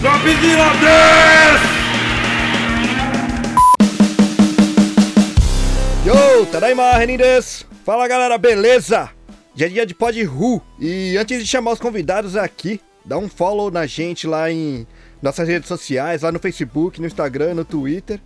Dropzilla 0.00 0.70
Dance! 0.80 1.64
Yo, 6.06 6.46
Tadaima, 6.46 6.96
Renindes! 6.96 7.66
Fala 7.84 8.08
galera, 8.08 8.38
beleza? 8.38 9.10
Já 9.54 9.66
é 9.66 9.68
dia 9.68 9.84
de 9.84 9.94
Pod 9.94 10.22
Ru. 10.24 10.62
E 10.78 11.18
antes 11.18 11.42
de 11.42 11.46
chamar 11.46 11.72
os 11.72 11.78
convidados 11.78 12.34
aqui, 12.34 12.80
dá 13.04 13.18
um 13.18 13.28
follow 13.28 13.70
na 13.70 13.84
gente 13.84 14.26
lá 14.26 14.50
em 14.50 14.86
nossas 15.20 15.46
redes 15.46 15.68
sociais, 15.68 16.22
lá 16.22 16.32
no 16.32 16.38
Facebook, 16.38 16.98
no 16.98 17.06
Instagram, 17.06 17.52
no 17.52 17.64
Twitter. 17.66 18.18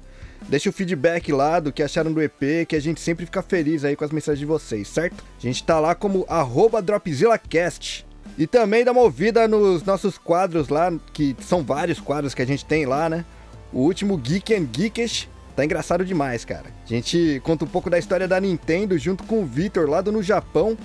Deixa 0.48 0.70
o 0.70 0.72
feedback 0.72 1.32
lá 1.32 1.58
do 1.58 1.72
que 1.72 1.82
acharam 1.82 2.12
do 2.12 2.22
EP, 2.22 2.68
que 2.68 2.76
a 2.76 2.80
gente 2.80 3.00
sempre 3.00 3.26
fica 3.26 3.42
feliz 3.42 3.84
aí 3.84 3.96
com 3.96 4.04
as 4.04 4.12
mensagens 4.12 4.38
de 4.38 4.46
vocês, 4.46 4.86
certo? 4.86 5.24
A 5.36 5.40
gente 5.40 5.64
tá 5.64 5.80
lá 5.80 5.92
como 5.96 6.24
arroba 6.28 6.80
DropzillaCast. 6.80 8.06
E 8.36 8.46
também 8.46 8.84
dá 8.84 8.92
uma 8.92 9.02
ouvida 9.02 9.46
nos 9.46 9.84
nossos 9.84 10.18
quadros 10.18 10.68
lá, 10.68 10.92
que 11.12 11.36
são 11.40 11.62
vários 11.62 12.00
quadros 12.00 12.34
que 12.34 12.42
a 12.42 12.46
gente 12.46 12.64
tem 12.64 12.84
lá, 12.84 13.08
né? 13.08 13.24
O 13.72 13.80
último 13.80 14.16
Geek 14.16 14.54
and 14.54 14.66
Geekish 14.72 15.28
tá 15.54 15.64
engraçado 15.64 16.04
demais, 16.04 16.44
cara. 16.44 16.66
A 16.84 16.88
gente 16.88 17.40
conta 17.44 17.64
um 17.64 17.68
pouco 17.68 17.88
da 17.88 17.98
história 17.98 18.26
da 18.26 18.40
Nintendo 18.40 18.98
junto 18.98 19.24
com 19.24 19.42
o 19.42 19.46
Vitor 19.46 19.88
lá 19.88 20.00
do 20.00 20.10
no 20.10 20.22
Japão 20.22 20.76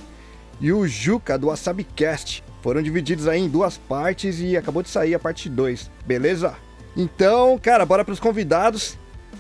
e 0.61 0.71
o 0.71 0.87
Juca 0.87 1.37
do 1.37 1.47
WasabiCast. 1.47 2.43
Foram 2.61 2.81
divididos 2.81 3.27
aí 3.27 3.39
em 3.39 3.49
duas 3.49 3.77
partes 3.77 4.39
e 4.39 4.57
acabou 4.57 4.83
de 4.83 4.89
sair 4.89 5.15
a 5.15 5.19
parte 5.19 5.49
2, 5.49 5.89
beleza? 6.05 6.55
Então, 6.95 7.57
cara, 7.57 7.85
bora 7.85 8.03
pros 8.03 8.19
convidados 8.19 8.97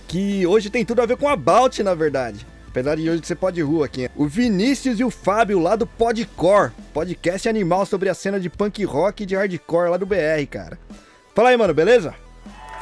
que 0.07 0.45
hoje 0.47 0.69
tem 0.69 0.85
tudo 0.85 1.01
a 1.01 1.05
ver 1.05 1.17
com 1.17 1.27
a 1.27 1.35
Balt, 1.35 1.79
na 1.79 1.93
verdade. 1.93 2.45
Apesar 2.79 2.95
de 2.95 3.09
hoje 3.09 3.21
ser 3.25 3.35
pode 3.35 3.61
rua 3.61 3.87
aqui. 3.87 4.09
O 4.15 4.25
Vinícius 4.25 5.01
e 5.01 5.03
o 5.03 5.09
Fábio 5.09 5.59
lá 5.59 5.75
do 5.75 5.85
Podcore, 5.85 6.71
podcast 6.93 7.49
animal 7.49 7.85
sobre 7.85 8.07
a 8.07 8.13
cena 8.13 8.39
de 8.39 8.49
punk 8.49 8.85
rock 8.85 9.23
e 9.23 9.25
de 9.25 9.35
hardcore 9.35 9.89
lá 9.89 9.97
do 9.97 10.05
BR, 10.05 10.47
cara. 10.49 10.79
Fala 11.35 11.49
aí, 11.49 11.57
mano, 11.57 11.73
beleza? 11.73 12.15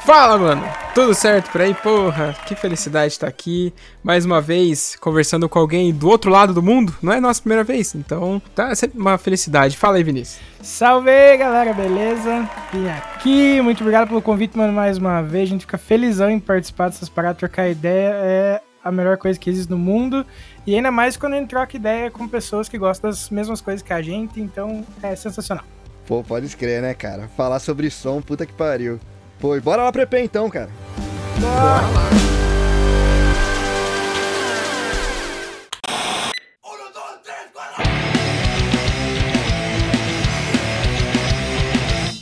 Fala, 0.06 0.38
mano! 0.38 0.64
Tudo 0.94 1.12
certo 1.14 1.50
por 1.50 1.60
aí? 1.60 1.74
Porra, 1.74 2.32
que 2.46 2.54
felicidade 2.54 3.12
estar 3.12 3.26
aqui 3.26 3.74
mais 4.00 4.24
uma 4.24 4.40
vez 4.40 4.94
conversando 5.00 5.48
com 5.48 5.58
alguém 5.58 5.92
do 5.92 6.08
outro 6.08 6.30
lado 6.30 6.54
do 6.54 6.62
mundo. 6.62 6.94
Não 7.02 7.12
é 7.12 7.20
nossa 7.20 7.40
primeira 7.40 7.64
vez, 7.64 7.92
então 7.96 8.40
tá 8.54 8.72
sempre 8.76 9.00
uma 9.00 9.18
felicidade. 9.18 9.76
Fala 9.76 9.96
aí, 9.96 10.04
Vinícius. 10.04 10.40
Salve, 10.62 11.36
galera, 11.36 11.74
beleza? 11.74 12.48
Vim 12.72 12.88
aqui, 12.88 13.60
muito 13.60 13.80
obrigado 13.80 14.06
pelo 14.06 14.22
convite, 14.22 14.56
mano, 14.56 14.72
mais 14.72 14.96
uma 14.96 15.22
vez. 15.22 15.48
A 15.48 15.52
gente 15.52 15.62
fica 15.62 15.76
felizão 15.76 16.30
em 16.30 16.38
participar 16.38 16.88
dessas 16.88 17.08
paradas, 17.08 17.38
trocar 17.38 17.68
ideia. 17.68 18.12
É 18.14 18.60
a 18.82 18.92
melhor 18.92 19.16
coisa 19.16 19.38
que 19.38 19.50
existe 19.50 19.70
no 19.70 19.78
mundo. 19.78 20.24
E 20.66 20.74
ainda 20.74 20.90
mais 20.90 21.16
quando 21.16 21.34
a 21.34 21.36
gente 21.38 21.48
troca 21.48 21.76
ideia 21.76 22.10
com 22.10 22.28
pessoas 22.28 22.68
que 22.68 22.78
gostam 22.78 23.10
das 23.10 23.30
mesmas 23.30 23.60
coisas 23.60 23.82
que 23.82 23.92
a 23.92 24.02
gente, 24.02 24.40
então 24.40 24.84
é 25.02 25.14
sensacional. 25.16 25.64
Pô, 26.06 26.22
pode 26.22 26.46
escrever, 26.46 26.82
né, 26.82 26.94
cara? 26.94 27.28
Falar 27.36 27.58
sobre 27.58 27.90
som, 27.90 28.22
puta 28.22 28.46
que 28.46 28.52
pariu. 28.52 28.98
Pô, 29.38 29.56
e 29.56 29.60
bora 29.60 29.82
lá 29.82 29.92
pro 29.92 30.02
EP 30.02 30.14
então, 30.14 30.48
cara. 30.48 30.70
Bora 31.40 31.54
lá! 31.54 32.38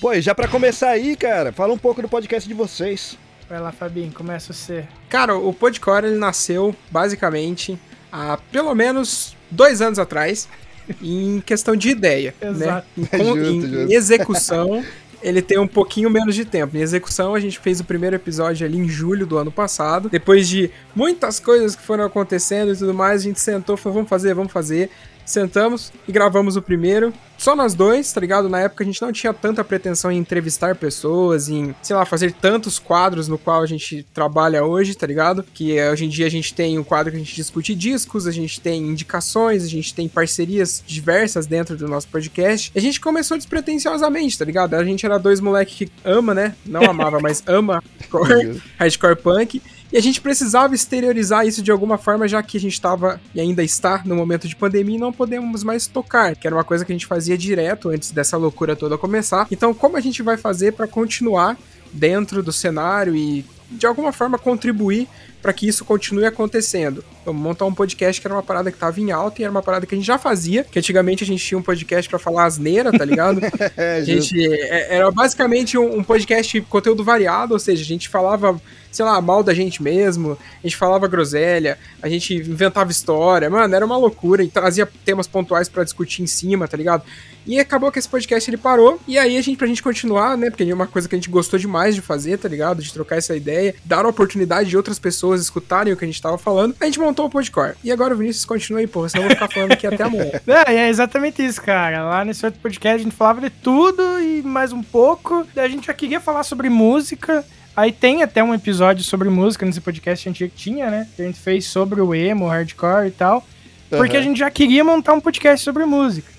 Pô, 0.01 0.13
e 0.13 0.21
já 0.21 0.35
pra 0.35 0.47
começar 0.47 0.91
aí, 0.91 1.17
cara, 1.17 1.53
fala 1.53 1.73
um 1.73 1.79
pouco 1.79 2.01
do 2.01 2.09
podcast 2.09 2.49
de 2.49 2.55
vocês. 2.55 3.19
Vai 3.49 3.61
lá, 3.61 3.71
Fabinho, 3.71 4.11
começa 4.13 4.53
você. 4.53 4.85
Cara, 5.09 5.37
o 5.37 5.53
Podcore 5.53 6.07
ele 6.07 6.17
nasceu 6.17 6.75
basicamente 6.91 7.79
há 8.11 8.39
pelo 8.51 8.75
menos 8.75 9.37
dois 9.51 9.81
anos 9.81 9.99
atrás 9.99 10.49
em 11.01 11.41
questão 11.41 11.77
de 11.77 11.89
ideia, 11.91 12.35
Exato. 12.41 12.87
né? 12.97 13.09
Em, 13.13 13.19
Justo, 13.25 13.39
em- 13.39 13.61
justo. 13.61 13.77
em 13.77 13.95
execução, 13.95 14.85
ele 15.23 15.41
tem 15.41 15.59
um 15.59 15.67
pouquinho 15.69 16.11
menos 16.11 16.35
de 16.35 16.45
tempo. 16.45 16.77
Em 16.77 16.81
execução, 16.81 17.35
a 17.35 17.41
gente 17.41 17.59
fez 17.61 17.79
o 17.81 17.85
primeiro 17.85 18.17
episódio 18.17 18.67
ali 18.67 18.79
em 18.79 18.89
julho 18.89 19.25
do 19.27 19.39
ano 19.39 19.53
passado. 19.53 20.09
Depois 20.09 20.49
de 20.49 20.71
muitas 20.95 21.39
coisas 21.39 21.77
que 21.77 21.83
foram 21.83 22.05
acontecendo 22.05 22.73
e 22.73 22.77
tudo 22.77 22.93
mais, 22.95 23.21
a 23.21 23.25
gente 23.25 23.41
sentou 23.41 23.77
e 23.77 23.79
falou, 23.79 23.95
vamos 23.95 24.09
fazer, 24.11 24.35
vamos 24.35 24.53
fazer. 24.53 24.91
Sentamos 25.27 25.93
e 26.07 26.13
gravamos 26.13 26.57
o 26.57 26.63
primeiro. 26.63 27.13
Só 27.37 27.55
nós 27.55 27.75
dois, 27.75 28.11
tá 28.13 28.21
ligado? 28.21 28.49
Na 28.49 28.61
época 28.61 28.83
a 28.83 28.87
gente 28.87 29.03
não 29.03 29.13
tinha 29.13 29.35
tanta 29.35 29.63
pretensão 29.63 30.11
em 30.11 30.17
entrevistar 30.17 30.75
pessoas, 30.75 31.49
em, 31.49 31.75
sei 31.83 31.95
lá, 31.95 32.07
fazer 32.07 32.33
tantos 32.33 32.79
quadros 32.79 33.29
no 33.29 33.37
qual 33.37 33.61
a 33.61 33.67
gente 33.67 34.07
trabalha 34.15 34.65
hoje, 34.65 34.95
tá 34.95 35.07
ligado? 35.07 35.45
Que 35.53 35.77
eh, 35.77 35.91
hoje 35.91 36.07
em 36.07 36.09
dia 36.09 36.27
a 36.27 36.31
gente 36.31 36.55
tem 36.55 36.79
um 36.79 36.85
quadro 36.85 37.11
que 37.11 37.17
a 37.17 37.21
gente 37.21 37.35
discute 37.35 37.75
discos, 37.75 38.27
a 38.27 38.31
gente 38.31 38.61
tem 38.61 38.83
indicações, 38.83 39.65
a 39.65 39.69
gente 39.69 39.93
tem 39.93 40.09
parcerias 40.09 40.83
diversas 40.87 41.47
dentro 41.47 41.77
do 41.77 41.87
nosso 41.87 42.09
podcast. 42.09 42.73
A 42.75 42.81
gente 42.81 43.01
começou 43.01 43.37
despretensiosamente, 43.37 44.39
tá 44.39 44.45
ligado? 44.45 44.75
A 44.75 44.85
gente 44.85 45.05
era 45.05 45.19
dois 45.19 45.41
moleque 45.41 45.87
que 45.87 45.93
ama, 46.05 46.33
né? 46.33 46.55
Não 46.65 46.83
amava, 46.83 47.19
mas 47.21 47.43
ama 47.47 47.83
hardcore, 48.01 48.63
hardcore 48.79 49.17
punk. 49.17 49.63
E 49.97 49.99
a 49.99 50.03
gente 50.03 50.21
precisava 50.21 50.75
exteriorizar 50.75 51.47
isso 51.47 51.63
de 51.63 51.71
alguma 51.71 51.97
forma, 51.97 52.29
já 52.29 52.43
que 52.43 52.59
a 52.59 52.61
gente 52.61 52.75
estava 52.75 53.19
e 53.35 53.41
ainda 53.41 53.65
está 53.65 54.03
no 54.05 54.15
momento 54.15 54.47
de 54.47 54.55
pandemia 54.55 54.97
e 54.97 55.01
não 55.01 55.11
podemos 55.11 55.65
mais 55.65 55.87
tocar, 55.87 56.37
que 56.37 56.47
era 56.47 56.55
uma 56.55 56.65
coisa 56.65 56.85
que 56.85 56.93
a 56.93 56.95
gente 56.95 57.07
fazia 57.07 57.39
direto 57.39 57.89
antes 57.89 58.11
dessa 58.11 58.37
loucura 58.37 58.77
toda 58.77 58.99
começar. 58.99 59.47
Então, 59.51 59.73
como 59.73 59.97
a 59.97 60.01
gente 60.03 60.23
vai 60.23 60.37
fazer 60.37 60.75
para 60.75 60.87
continuar 60.87 61.57
dentro 61.95 62.43
do 62.43 62.53
cenário 62.53 63.17
e 63.17 63.43
de 63.71 63.87
alguma 63.87 64.13
forma 64.13 64.39
contribuir 64.39 65.09
para 65.43 65.53
que 65.53 65.67
isso 65.69 65.85
continue 65.85 66.25
acontecendo? 66.25 67.05
Vamos 67.25 67.43
montar 67.43 67.65
um 67.65 67.75
podcast 67.75 68.21
que 68.21 68.27
era 68.27 68.35
uma 68.35 68.43
parada 68.43 68.71
que 68.71 68.79
tava 68.79 69.01
em 69.01 69.11
alta 69.11 69.41
e 69.41 69.45
era 69.45 69.51
uma 69.51 69.63
parada 69.63 69.85
que 69.87 69.95
a 69.95 69.99
gente 69.99 70.07
já 70.07 70.19
fazia, 70.19 70.65
que 70.65 70.79
antigamente 70.79 71.25
a 71.25 71.27
gente 71.27 71.45
tinha 71.45 71.59
um 71.59 71.63
podcast 71.63 72.09
para 72.09 72.19
falar 72.19 72.45
asneira, 72.45 72.91
tá 72.93 73.05
ligado? 73.05 73.41
É, 73.77 73.97
A 73.97 74.05
gente 74.05 74.35
é- 74.63 74.97
era 74.97 75.11
basicamente 75.11 75.77
um, 75.77 75.99
um 75.99 76.05
podcast 76.05 76.61
conteúdo 76.63 77.03
variado, 77.05 77.53
ou 77.53 77.59
seja, 77.59 77.83
a 77.83 77.87
gente 77.87 78.09
falava, 78.09 78.61
sei 78.93 79.05
lá, 79.05 79.21
mal 79.21 79.43
da 79.43 79.53
gente 79.53 79.83
mesmo, 79.83 80.39
a 80.63 80.67
gente 80.67 80.77
falava 80.77 81.07
groselha, 81.09 81.79
a 82.01 82.09
gente 82.09 82.35
inventava 82.35 82.91
história, 82.91 83.51
mano, 83.51 83.75
era 83.75 83.85
uma 83.85 83.97
loucura 83.97 84.43
e 84.43 84.49
trazia 84.49 84.89
temas 85.05 85.27
pontuais 85.27 85.69
pra 85.69 85.85
discutir 85.85 86.23
em 86.23 86.27
cima, 86.27 86.69
tá 86.69 86.77
ligado? 86.77 87.03
E 87.47 87.61
acabou 87.61 87.93
que 87.93 87.99
esse 87.99 88.09
podcast 88.09 88.49
ele 88.51 88.57
parou, 88.57 89.01
e 89.07 89.17
aí 89.19 89.37
a 89.37 89.43
gente, 89.43 89.57
pra 89.57 89.67
gente 89.69 89.83
continuar, 89.83 90.37
né, 90.37 90.51
porque 90.51 90.65
é 90.65 90.75
uma 90.75 90.87
coisa 90.87 91.09
que 91.09 91.15
a 91.15 91.19
gente 91.19 91.31
gostou 91.31 91.59
demais 91.59 91.95
de 91.95 92.01
fazer, 92.01 92.39
tá 92.39 92.49
ligado? 92.49 92.83
De 92.83 92.93
trocar 92.93 93.17
essa 93.17 93.37
ideia, 93.37 93.75
dar 93.85 94.05
a 94.05 94.09
oportunidade 94.09 94.69
de 94.71 94.77
outras 94.77 94.99
pessoas 94.99 95.26
escutarem 95.35 95.93
o 95.93 95.97
que 95.97 96.05
a 96.05 96.09
gente 96.09 96.21
tava 96.21 96.39
falando, 96.39 96.75
a 96.81 96.85
gente 96.85 96.99
montou 96.99 97.27
o 97.27 97.31
Podcore. 97.31 97.75
E 97.83 97.91
agora 97.91 98.15
o 98.15 98.17
Vinícius 98.17 98.45
continua 98.45 98.81
aí, 98.81 98.87
porra, 98.87 99.09
senão 99.09 99.25
eu 99.25 99.29
vou 99.29 99.37
ficar 99.37 99.49
falando 99.53 99.73
aqui 99.73 99.87
até 99.87 100.05
amanhã. 100.05 100.31
É, 100.47 100.73
e 100.73 100.77
é 100.77 100.89
exatamente 100.89 101.45
isso, 101.45 101.61
cara. 101.61 102.05
Lá 102.05 102.25
nesse 102.25 102.45
outro 102.45 102.61
podcast 102.61 103.01
a 103.01 103.03
gente 103.05 103.15
falava 103.15 103.41
de 103.41 103.51
tudo 103.51 104.03
e 104.21 104.43
mais 104.43 104.73
um 104.73 104.83
pouco. 104.83 105.47
Daí 105.55 105.67
a 105.67 105.69
gente 105.69 105.87
já 105.87 105.95
queria 105.95 106.21
falar 106.21 106.43
sobre 106.45 106.69
música. 106.69 107.45
Aí 107.77 107.93
tem 107.93 108.23
até 108.23 108.43
um 108.43 108.55
episódio 108.55 109.05
sobre 109.05 109.29
música 109.29 109.67
nesse 109.67 109.81
podcast 109.81 110.29
antigo 110.29 110.51
que 110.51 110.57
tinha, 110.57 110.91
né? 110.91 111.09
Que 111.15 111.23
a 111.23 111.27
gente 111.27 111.39
fez 111.39 111.67
sobre 111.67 112.01
o 112.01 112.15
emo, 112.15 112.47
hardcore 112.47 113.09
e 113.09 113.11
tal. 113.11 113.47
Porque 113.91 114.17
Aham. 114.17 114.21
a 114.21 114.29
gente 114.29 114.39
já 114.39 114.51
queria 114.51 114.83
montar 114.83 115.13
um 115.13 115.21
podcast 115.21 115.65
sobre 115.65 115.85
música. 115.85 116.31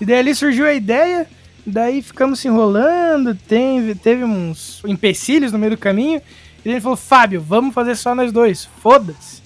E 0.00 0.04
daí 0.04 0.18
ali 0.18 0.34
surgiu 0.34 0.66
a 0.66 0.72
ideia, 0.72 1.26
daí 1.66 2.00
ficamos 2.00 2.40
se 2.40 2.48
enrolando, 2.48 3.34
tem, 3.34 3.94
teve 3.96 4.24
uns 4.24 4.82
empecilhos 4.86 5.52
no 5.52 5.58
meio 5.58 5.72
do 5.72 5.78
caminho. 5.78 6.22
E 6.68 6.72
ele 6.72 6.82
falou, 6.82 6.98
Fábio, 6.98 7.40
vamos 7.40 7.72
fazer 7.72 7.96
só 7.96 8.14
nós 8.14 8.30
dois, 8.30 8.66
foda-se. 8.82 9.40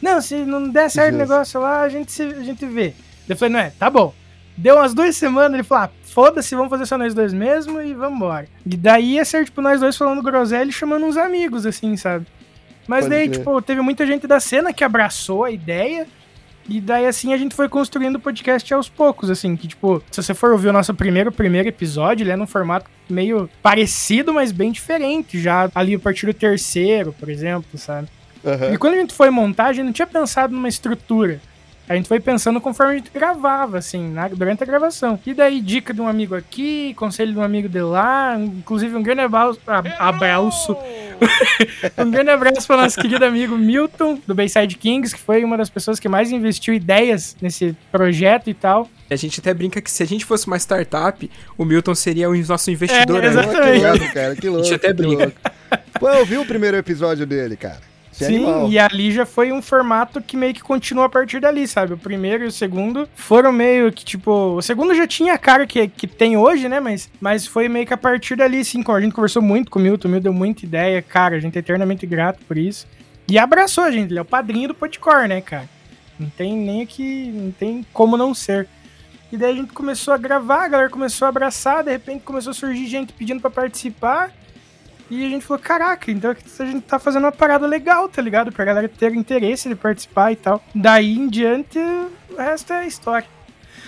Não, 0.00 0.20
se 0.20 0.36
não 0.36 0.68
der 0.68 0.88
certo 0.88 1.16
o 1.16 1.18
negócio 1.18 1.60
lá, 1.60 1.80
a 1.80 1.88
gente, 1.88 2.12
se, 2.12 2.22
a 2.22 2.40
gente 2.44 2.64
vê. 2.64 2.94
Eu 3.28 3.36
falei, 3.36 3.52
não 3.52 3.58
é, 3.58 3.70
tá 3.76 3.90
bom. 3.90 4.14
Deu 4.56 4.76
umas 4.76 4.94
duas 4.94 5.16
semanas, 5.16 5.54
ele 5.54 5.64
falou, 5.64 5.86
ah, 5.86 5.90
foda-se, 6.04 6.54
vamos 6.54 6.70
fazer 6.70 6.86
só 6.86 6.96
nós 6.96 7.14
dois 7.14 7.32
mesmo 7.32 7.80
e 7.80 7.92
vamos 7.94 8.18
embora. 8.18 8.46
E 8.64 8.76
daí 8.76 9.14
ia 9.14 9.24
ser, 9.24 9.44
tipo, 9.44 9.60
nós 9.60 9.80
dois 9.80 9.96
falando 9.96 10.22
groselha 10.22 10.68
e 10.68 10.72
chamando 10.72 11.04
uns 11.04 11.16
amigos, 11.16 11.66
assim, 11.66 11.96
sabe? 11.96 12.28
Mas 12.86 13.06
Pode 13.06 13.10
daí, 13.10 13.28
crer. 13.28 13.38
tipo, 13.38 13.60
teve 13.60 13.80
muita 13.80 14.06
gente 14.06 14.28
da 14.28 14.38
cena 14.38 14.72
que 14.72 14.84
abraçou 14.84 15.42
a 15.42 15.50
ideia. 15.50 16.06
E 16.68 16.80
daí, 16.80 17.06
assim, 17.06 17.32
a 17.32 17.36
gente 17.38 17.54
foi 17.54 17.68
construindo 17.68 18.16
o 18.16 18.20
podcast 18.20 18.74
aos 18.74 18.88
poucos, 18.88 19.30
assim, 19.30 19.56
que, 19.56 19.66
tipo, 19.66 20.02
se 20.10 20.22
você 20.22 20.34
for 20.34 20.52
ouvir 20.52 20.68
o 20.68 20.72
nosso 20.72 20.92
primeiro, 20.92 21.32
primeiro 21.32 21.68
episódio, 21.68 22.24
ele 22.24 22.30
é 22.30 22.36
num 22.36 22.46
formato 22.46 22.90
meio 23.08 23.48
parecido, 23.62 24.34
mas 24.34 24.52
bem 24.52 24.70
diferente, 24.70 25.40
já 25.40 25.70
ali 25.74 25.94
a 25.94 25.98
partir 25.98 26.26
do 26.26 26.34
terceiro, 26.34 27.14
por 27.18 27.30
exemplo, 27.30 27.78
sabe? 27.78 28.08
Aham. 28.44 28.72
E 28.72 28.76
quando 28.76 28.94
a 28.94 28.98
gente 28.98 29.14
foi 29.14 29.30
montar, 29.30 29.66
a 29.66 29.72
gente 29.72 29.86
não 29.86 29.92
tinha 29.92 30.06
pensado 30.06 30.54
numa 30.54 30.68
estrutura. 30.68 31.40
A 31.88 31.94
gente 31.94 32.06
foi 32.06 32.20
pensando 32.20 32.60
conforme 32.60 32.92
a 32.92 32.96
gente 32.96 33.10
gravava, 33.10 33.78
assim, 33.78 34.08
na- 34.10 34.28
durante 34.28 34.62
a 34.62 34.66
gravação. 34.66 35.18
E 35.26 35.32
daí, 35.32 35.60
dica 35.60 35.94
de 35.94 36.00
um 36.00 36.06
amigo 36.08 36.34
aqui, 36.34 36.92
conselho 36.94 37.32
de 37.32 37.38
um 37.38 37.42
amigo 37.42 37.68
de 37.68 37.80
lá, 37.80 38.36
inclusive 38.38 38.94
um 38.94 39.02
grande 39.02 39.22
abraço. 39.22 39.58
abraço 39.98 40.76
um 41.98 42.10
grande 42.10 42.30
abraço 42.30 42.66
para 42.66 42.82
nosso 42.82 43.00
querido 43.00 43.24
amigo 43.24 43.56
Milton, 43.56 44.20
do 44.26 44.34
Bayside 44.34 44.76
Kings, 44.76 45.14
que 45.14 45.20
foi 45.20 45.42
uma 45.44 45.56
das 45.56 45.70
pessoas 45.70 45.98
que 45.98 46.08
mais 46.08 46.30
investiu 46.30 46.74
ideias 46.74 47.36
nesse 47.40 47.76
projeto 47.90 48.50
e 48.50 48.54
tal. 48.54 48.88
A 49.10 49.16
gente 49.16 49.40
até 49.40 49.54
brinca 49.54 49.80
que 49.80 49.90
se 49.90 50.02
a 50.02 50.06
gente 50.06 50.24
fosse 50.24 50.46
uma 50.46 50.58
startup, 50.58 51.30
o 51.56 51.64
Milton 51.64 51.94
seria 51.94 52.28
o 52.28 52.36
nosso 52.46 52.70
investidor. 52.70 53.18
É, 53.18 53.22
né? 53.22 53.28
exato. 53.28 53.48
Pô, 53.48 53.62
que 53.62 53.78
louco, 53.98 54.14
cara, 54.14 54.36
que 54.36 54.48
louco. 54.48 54.74
até 54.74 54.88
que 54.88 54.92
brinca. 54.94 55.22
louco. 55.24 55.40
Pô, 55.98 56.08
eu 56.10 56.26
vi 56.26 56.36
o 56.36 56.44
primeiro 56.44 56.76
episódio 56.76 57.26
dele, 57.26 57.56
cara. 57.56 57.80
Sim, 58.18 58.24
Sim, 58.24 58.36
animal. 58.36 58.68
e 58.68 58.78
ali 58.78 59.12
já 59.12 59.24
foi 59.24 59.52
um 59.52 59.62
formato 59.62 60.20
que 60.20 60.36
meio 60.36 60.52
que 60.52 60.60
continua 60.60 61.06
a 61.06 61.08
partir 61.08 61.40
dali, 61.40 61.68
sabe? 61.68 61.94
O 61.94 61.98
primeiro 61.98 62.44
e 62.44 62.46
o 62.48 62.52
segundo 62.52 63.08
foram 63.14 63.52
meio 63.52 63.92
que, 63.92 64.04
tipo... 64.04 64.56
O 64.56 64.62
segundo 64.62 64.92
já 64.92 65.06
tinha 65.06 65.34
a 65.34 65.38
cara 65.38 65.66
que, 65.66 65.86
que 65.86 66.06
tem 66.06 66.36
hoje, 66.36 66.68
né? 66.68 66.80
Mas, 66.80 67.08
mas 67.20 67.46
foi 67.46 67.68
meio 67.68 67.86
que 67.86 67.94
a 67.94 67.96
partir 67.96 68.36
dali, 68.36 68.58
assim, 68.58 68.82
a 68.86 69.00
gente 69.00 69.14
conversou 69.14 69.40
muito 69.40 69.70
com 69.70 69.78
o 69.78 69.82
Milton, 69.82 70.08
o 70.08 70.10
Milton 70.10 70.24
deu 70.24 70.32
muita 70.32 70.64
ideia, 70.64 71.00
cara, 71.00 71.36
a 71.36 71.40
gente 71.40 71.54
é 71.56 71.60
eternamente 71.60 72.04
grato 72.06 72.44
por 72.44 72.58
isso. 72.58 72.88
E 73.28 73.38
abraçou 73.38 73.84
a 73.84 73.90
gente, 73.90 74.10
ele 74.10 74.18
é 74.18 74.22
o 74.22 74.24
padrinho 74.24 74.68
do 74.68 74.74
Podcore, 74.74 75.28
né, 75.28 75.40
cara? 75.40 75.68
Não 76.18 76.28
tem 76.30 76.56
nem 76.56 76.84
que... 76.84 77.30
não 77.32 77.52
tem 77.52 77.86
como 77.92 78.16
não 78.16 78.34
ser. 78.34 78.66
E 79.30 79.36
daí 79.36 79.52
a 79.52 79.54
gente 79.54 79.72
começou 79.72 80.12
a 80.12 80.16
gravar, 80.16 80.64
a 80.64 80.68
galera 80.68 80.90
começou 80.90 81.26
a 81.26 81.28
abraçar, 81.28 81.84
de 81.84 81.92
repente 81.92 82.24
começou 82.24 82.50
a 82.50 82.54
surgir 82.54 82.86
gente 82.86 83.12
pedindo 83.12 83.40
pra 83.40 83.50
participar. 83.50 84.32
E 85.10 85.24
a 85.24 85.28
gente 85.28 85.44
falou, 85.44 85.62
caraca, 85.62 86.10
então 86.10 86.30
a 86.30 86.64
gente 86.64 86.82
tá 86.82 86.98
fazendo 86.98 87.24
uma 87.24 87.32
parada 87.32 87.66
legal, 87.66 88.08
tá 88.08 88.20
ligado? 88.20 88.52
Pra 88.52 88.64
galera 88.64 88.88
ter 88.88 89.14
interesse 89.14 89.68
de 89.68 89.74
participar 89.74 90.32
e 90.32 90.36
tal. 90.36 90.62
Daí 90.74 91.16
em 91.16 91.28
diante, 91.28 91.78
o 91.78 92.36
resto 92.36 92.72
é 92.74 92.86
história. 92.86 93.26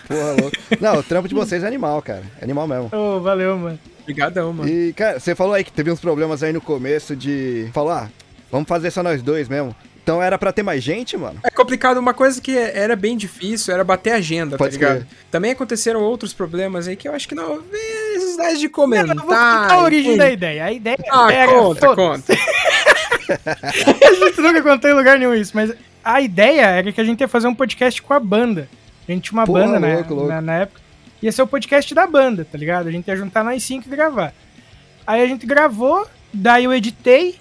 Porra, 0.09 0.33
louco. 0.41 0.57
Não, 0.81 0.97
o 0.97 1.03
trampo 1.03 1.29
de 1.29 1.35
vocês 1.35 1.63
é 1.63 1.67
animal, 1.67 2.01
cara. 2.03 2.23
É 2.41 2.45
animal 2.45 2.67
mesmo. 2.67 2.91
Ô, 2.93 3.21
valeu, 3.21 3.57
mano. 3.57 3.79
Obrigadão, 4.03 4.53
mano. 4.53 4.69
E, 4.69 4.93
cara, 4.93 5.21
você 5.21 5.35
falou 5.35 5.55
aí 5.55 5.63
que 5.63 5.71
teve 5.71 5.91
uns 5.91 6.01
problemas 6.01 6.43
aí 6.43 6.53
no 6.53 6.61
começo 6.61 7.15
de. 7.15 7.69
Falou, 7.73 7.93
ah, 7.93 8.09
vamos 8.51 8.69
fazer 8.69 8.91
só 8.91 9.03
nós 9.03 9.23
dois 9.23 9.49
mesmo. 9.49 9.75
Então 10.03 10.21
era 10.21 10.37
pra 10.39 10.53
ter 10.53 10.63
mais 10.63 10.83
gente, 10.83 11.17
mano? 11.17 11.39
É 11.45 11.51
complicado, 11.51 11.99
uma 11.99 12.15
coisa 12.15 12.41
que 12.41 12.57
era 12.57 12.97
bem 12.97 13.17
difícil 13.17 13.73
era 13.73 13.85
bater 13.85 14.13
a 14.13 14.17
agenda, 14.17 14.57
Pode 14.57 14.77
tá 14.77 14.81
ligado? 14.81 15.07
crer. 15.07 15.17
Também 15.31 15.53
aconteceram 15.53 16.01
outros 16.01 16.33
problemas 16.33 16.89
aí 16.89 16.97
que 16.97 17.07
eu 17.07 17.15
acho 17.15 17.29
que 17.29 17.35
não 17.35 17.45
é 17.45 17.59
necessidade 18.41 18.59
de 18.59 18.67
Eu 18.67 18.71
comentar. 18.71 19.17
vou 19.17 19.25
contar 19.27 19.73
a 19.73 19.83
origem 19.83 20.17
da 20.17 20.31
ideia. 20.31 20.65
A 20.65 20.73
ideia 20.73 20.97
Ah, 21.11 21.33
era, 21.33 21.53
conta, 21.53 21.95
conta. 21.95 22.33
a 24.07 24.13
gente 24.15 24.41
nunca 24.41 24.63
contou 24.63 24.91
em 24.91 24.95
lugar 24.95 25.19
nenhum 25.19 25.35
isso, 25.35 25.53
mas 25.55 25.73
a 26.05 26.21
ideia 26.21 26.67
era 26.67 26.93
que 26.93 27.01
a 27.01 27.05
gente 27.05 27.21
ia 27.21 27.29
fazer 27.29 27.47
um 27.47 27.55
podcast 27.55 28.01
com 28.03 28.15
a 28.15 28.21
banda. 28.21 28.69
A 29.09 29.13
gente 29.13 29.25
tinha 29.25 29.39
uma 29.39 29.47
Porra, 29.47 29.65
banda 29.65 29.81
né, 29.81 29.95
louco, 29.97 30.15
louco. 30.15 30.29
Na, 30.29 30.41
na 30.41 30.55
época. 30.55 30.81
Ia 31.23 31.31
ser 31.33 31.43
o 31.43 31.47
podcast 31.47 31.95
da 31.95 32.07
banda, 32.07 32.47
tá 32.51 32.57
ligado? 32.57 32.89
A 32.89 32.91
gente 32.91 33.07
ia 33.07 33.17
juntar 33.17 33.45
nós 33.45 33.63
cinco 33.63 33.87
e 33.89 33.91
gravar. 33.91 34.33
Aí 35.07 35.23
a 35.23 35.27
gente 35.27 35.45
gravou, 35.47 36.07
daí 36.33 36.65
eu 36.65 36.73
editei. 36.73 37.37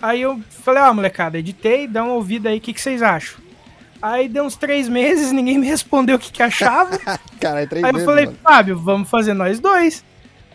Aí 0.00 0.22
eu 0.22 0.40
falei, 0.50 0.82
ó, 0.82 0.92
molecada, 0.92 1.38
editei, 1.38 1.88
dá 1.88 2.04
uma 2.04 2.12
ouvida 2.12 2.50
aí, 2.50 2.58
o 2.58 2.60
que, 2.60 2.72
que 2.72 2.80
vocês 2.80 3.02
acham? 3.02 3.38
Aí 4.00 4.28
deu 4.28 4.44
uns 4.44 4.54
três 4.54 4.88
meses, 4.88 5.32
ninguém 5.32 5.58
me 5.58 5.66
respondeu 5.66 6.16
o 6.16 6.18
que, 6.18 6.30
que 6.30 6.42
achava. 6.42 6.98
Cara, 7.40 7.62
é 7.62 7.66
três 7.66 7.84
Aí 7.84 7.92
eu 7.92 8.04
falei, 8.04 8.26
mano. 8.26 8.38
Fábio, 8.42 8.78
vamos 8.78 9.08
fazer 9.10 9.34
nós 9.34 9.58
dois. 9.58 10.04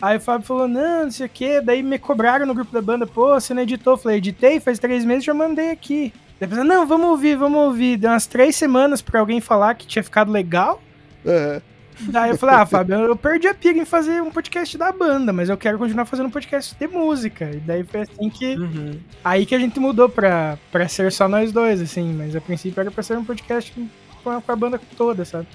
Aí 0.02 0.16
o 0.16 0.20
Fábio 0.20 0.44
falou, 0.44 0.66
não, 0.66 1.04
não 1.04 1.10
sei 1.12 1.26
o 1.26 1.30
quê. 1.30 1.60
Daí 1.60 1.80
me 1.80 1.96
cobraram 1.96 2.44
no 2.44 2.52
grupo 2.52 2.72
da 2.72 2.82
banda, 2.82 3.06
pô, 3.06 3.28
você 3.34 3.54
não 3.54 3.62
editou? 3.62 3.92
Eu 3.92 3.96
falei, 3.96 4.18
editei, 4.18 4.58
faz 4.58 4.80
três 4.80 5.04
meses, 5.04 5.22
já 5.22 5.32
mandei 5.32 5.70
aqui. 5.70 6.12
Depois, 6.40 6.64
não, 6.66 6.84
vamos 6.84 7.06
ouvir, 7.06 7.36
vamos 7.36 7.60
ouvir. 7.60 7.96
Deu 7.96 8.10
umas 8.10 8.26
três 8.26 8.56
semanas 8.56 9.00
pra 9.00 9.20
alguém 9.20 9.40
falar 9.40 9.76
que 9.76 9.86
tinha 9.86 10.02
ficado 10.02 10.32
legal. 10.32 10.82
Aham. 11.24 11.62
Daí 12.00 12.30
eu 12.30 12.38
falei, 12.38 12.56
ah, 12.56 12.66
Fábio, 12.66 12.96
eu 12.96 13.14
perdi 13.14 13.46
a 13.46 13.54
pira 13.54 13.78
em 13.78 13.84
fazer 13.84 14.20
um 14.20 14.30
podcast 14.30 14.76
da 14.76 14.90
banda, 14.90 15.32
mas 15.32 15.48
eu 15.48 15.56
quero 15.56 15.78
continuar 15.78 16.04
fazendo 16.04 16.26
um 16.26 16.30
podcast 16.30 16.74
de 16.74 16.88
música. 16.88 17.48
E 17.52 17.58
daí 17.58 17.84
foi 17.84 18.00
assim 18.00 18.28
que. 18.28 18.56
Uhum. 18.56 18.98
Aí 19.22 19.46
que 19.46 19.54
a 19.54 19.58
gente 19.58 19.78
mudou 19.78 20.08
pra, 20.08 20.58
pra 20.72 20.88
ser 20.88 21.12
só 21.12 21.28
nós 21.28 21.52
dois, 21.52 21.80
assim. 21.80 22.12
Mas 22.12 22.34
a 22.34 22.40
princípio 22.40 22.80
era 22.80 22.90
pra 22.90 23.04
ser 23.04 23.16
um 23.16 23.24
podcast 23.24 23.72
com 24.24 24.30
a, 24.30 24.42
com 24.42 24.50
a 24.50 24.56
banda 24.56 24.80
toda, 24.96 25.24
sabe? 25.24 25.46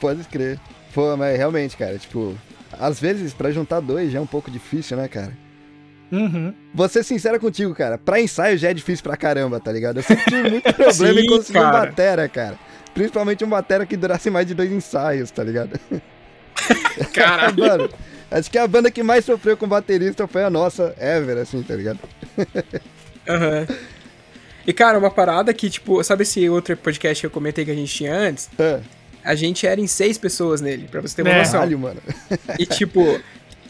Pode 0.00 0.24
crer. 0.24 0.58
Pô, 0.94 1.14
mas 1.18 1.36
realmente, 1.36 1.76
cara, 1.76 1.98
tipo, 1.98 2.34
às 2.80 2.98
vezes 2.98 3.32
pra 3.34 3.50
juntar 3.50 3.80
dois 3.80 4.10
já 4.10 4.18
é 4.18 4.22
um 4.22 4.26
pouco 4.26 4.50
difícil, 4.50 4.96
né, 4.96 5.06
cara? 5.08 5.36
Uhum. 6.10 6.52
Vou 6.74 6.88
ser 6.88 7.04
sincero 7.04 7.38
contigo, 7.38 7.74
cara. 7.74 7.96
Pra 7.96 8.20
ensaio 8.20 8.58
já 8.58 8.70
é 8.70 8.74
difícil 8.74 9.02
pra 9.02 9.16
caramba, 9.16 9.60
tá 9.60 9.70
ligado? 9.70 9.98
Eu 9.98 10.02
sempre 10.02 10.24
tive 10.24 10.50
muito 10.50 10.64
problema 10.74 11.20
em 11.20 11.22
Sim, 11.22 11.28
conseguir 11.28 11.58
um 11.58 11.62
cara. 11.62 11.86
batera, 11.86 12.28
cara. 12.28 12.58
Principalmente 12.92 13.44
um 13.44 13.48
batera 13.48 13.86
que 13.86 13.96
durasse 13.96 14.28
mais 14.30 14.46
de 14.46 14.54
dois 14.54 14.72
ensaios, 14.72 15.30
tá 15.30 15.44
ligado? 15.44 15.78
Caralho. 17.14 17.54
Mano, 17.64 17.90
acho 18.30 18.50
que 18.50 18.58
a 18.58 18.66
banda 18.66 18.90
que 18.90 19.02
mais 19.02 19.24
sofreu 19.24 19.56
com 19.56 19.68
baterista 19.68 20.26
foi 20.26 20.42
a 20.42 20.50
nossa, 20.50 20.94
Ever, 20.98 21.38
assim, 21.38 21.62
tá 21.62 21.74
ligado? 21.76 22.00
Aham. 23.28 23.66
E, 24.66 24.72
cara, 24.72 24.98
uma 24.98 25.10
parada 25.10 25.54
que, 25.54 25.70
tipo, 25.70 26.02
sabe 26.04 26.22
esse 26.22 26.48
outro 26.48 26.76
podcast 26.76 27.22
que 27.22 27.26
eu 27.26 27.30
comentei 27.30 27.64
que 27.64 27.70
a 27.70 27.74
gente 27.74 27.92
tinha 27.94 28.14
antes? 28.14 28.50
Ah, 28.58 28.80
A 29.24 29.34
gente 29.34 29.66
era 29.66 29.80
em 29.80 29.86
seis 29.86 30.16
pessoas 30.18 30.60
nele, 30.60 30.88
pra 30.90 31.00
você 31.00 31.16
ter 31.16 31.22
uma 31.22 31.30
É. 31.30 31.38
noção. 31.38 31.52
Caralho, 31.52 31.78
mano. 31.78 32.00
E, 32.58 32.66
tipo, 32.66 33.20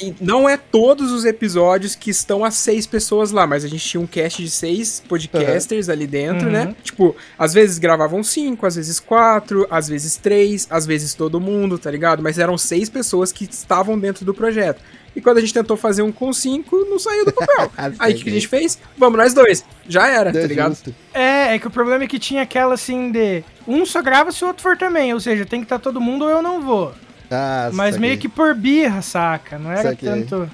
e 0.01 0.15
não 0.21 0.49
é 0.49 0.57
todos 0.57 1.13
os 1.13 1.25
episódios 1.27 1.95
que 1.95 2.11
estão 2.11 2.43
as 2.45 2.55
seis 2.55 2.87
pessoas 2.87 3.31
lá, 3.33 3.47
mas 3.47 3.65
a 3.65 3.69
gente 3.69 3.85
tinha 3.87 4.01
um 4.01 4.07
cast 4.07 4.43
de 4.43 4.51
seis 4.51 5.03
podcasters 5.07 5.89
ali 5.91 6.07
dentro, 6.07 6.47
Uhum. 6.47 6.53
né? 6.53 6.75
Tipo, 6.83 7.15
às 7.39 7.53
vezes 7.53 7.79
gravavam 7.79 8.23
cinco, 8.23 8.65
às 8.65 8.77
vezes 8.77 8.99
quatro, 8.99 9.67
às 9.71 9.89
vezes 9.89 10.17
três, 10.17 10.67
às 10.71 10.87
vezes 10.87 11.13
todo 11.15 11.39
mundo, 11.41 11.79
tá 11.79 11.91
ligado? 11.91 12.23
Mas 12.23 12.39
eram 12.39 12.57
seis 12.57 12.89
pessoas 12.89 13.31
que 13.31 13.45
estavam 13.45 13.99
dentro 13.99 14.25
do 14.25 14.33
projeto. 14.33 14.81
E 15.15 15.21
quando 15.21 15.39
a 15.39 15.41
gente 15.41 15.53
tentou 15.53 15.77
fazer 15.77 16.03
um 16.03 16.13
com 16.13 16.33
cinco, 16.33 16.77
não 16.89 16.99
saiu 16.99 17.25
do 17.25 17.33
papel. 17.33 17.71
Aí 17.99 18.13
o 18.13 18.17
que, 18.17 18.25
que 18.25 18.31
a 18.31 18.33
gente 18.33 18.47
fez? 18.49 18.79
Vamos 18.97 19.19
nós 19.19 19.35
dois. 19.35 19.65
Já 19.89 20.09
era, 20.09 20.33
tá 20.33 20.39
É 20.39 20.47
ligado? 20.47 20.71
justo. 20.71 20.95
É, 21.13 21.55
é 21.55 21.59
que 21.59 21.67
o 21.67 21.71
problema 21.71 22.05
é 22.05 22.07
que 22.07 22.19
tinha 22.19 22.43
aquela 22.43 22.75
assim 22.75 23.11
de. 23.11 23.43
Um 23.67 23.85
só 23.85 24.01
grava 24.03 24.31
se 24.31 24.45
o 24.45 24.49
outro 24.49 24.63
for 24.63 24.77
também. 24.77 25.13
Ou 25.13 25.19
seja, 25.21 25.45
tem 25.45 25.61
que 25.61 25.67
estar 25.67 25.79
todo 25.81 26.01
mundo 26.01 26.25
ou 26.25 26.31
eu 26.31 26.41
não 26.43 26.63
vou. 26.63 26.95
Ah, 27.31 27.71
Mas 27.73 27.97
meio 27.97 28.19
que 28.19 28.29
por 28.29 28.55
birra, 28.55 29.03
saca? 29.03 29.59
Não 29.59 29.71
era 29.71 29.91
Saquei. 29.91 30.09
tanto. 30.09 30.51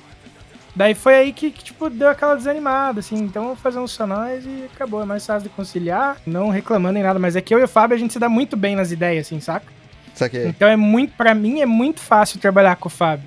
Daí 0.75 0.95
foi 0.95 1.15
aí 1.15 1.33
que, 1.33 1.51
que, 1.51 1.65
tipo, 1.65 1.89
deu 1.89 2.09
aquela 2.09 2.35
desanimada, 2.35 3.01
assim. 3.01 3.17
Então 3.17 3.45
vamos 3.45 3.61
fazer 3.61 3.79
um 3.79 3.87
só 3.87 4.07
nós 4.07 4.45
e 4.45 4.65
acabou. 4.75 5.01
É 5.03 5.07
mais 5.07 5.25
fácil 5.25 5.49
de 5.49 5.55
conciliar. 5.55 6.17
Não 6.27 6.51
reclamando 6.51 6.95
nem 6.95 7.03
nada. 7.03 7.19
Mas 7.19 7.35
é 7.37 7.41
que 7.41 7.55
eu 7.55 7.59
e 7.59 7.65
o 7.65 7.69
Fábio 7.69 7.95
a 7.95 7.99
gente 7.99 8.13
se 8.13 8.19
dá 8.19 8.29
muito 8.29 8.57
bem 8.57 8.77
nas 8.77 8.91
ideias, 8.91 9.27
assim, 9.27 9.41
saca? 9.41 9.67
Saquei. 10.15 10.47
Então 10.47 10.69
é 10.69 10.77
muito. 10.77 11.15
Pra 11.17 11.35
mim 11.35 11.61
é 11.61 11.67
muito 11.67 12.01
fácil 12.01 12.39
trabalhar 12.41 12.77
com 12.77 12.89
o 12.89 12.91
Fábio. 12.93 13.27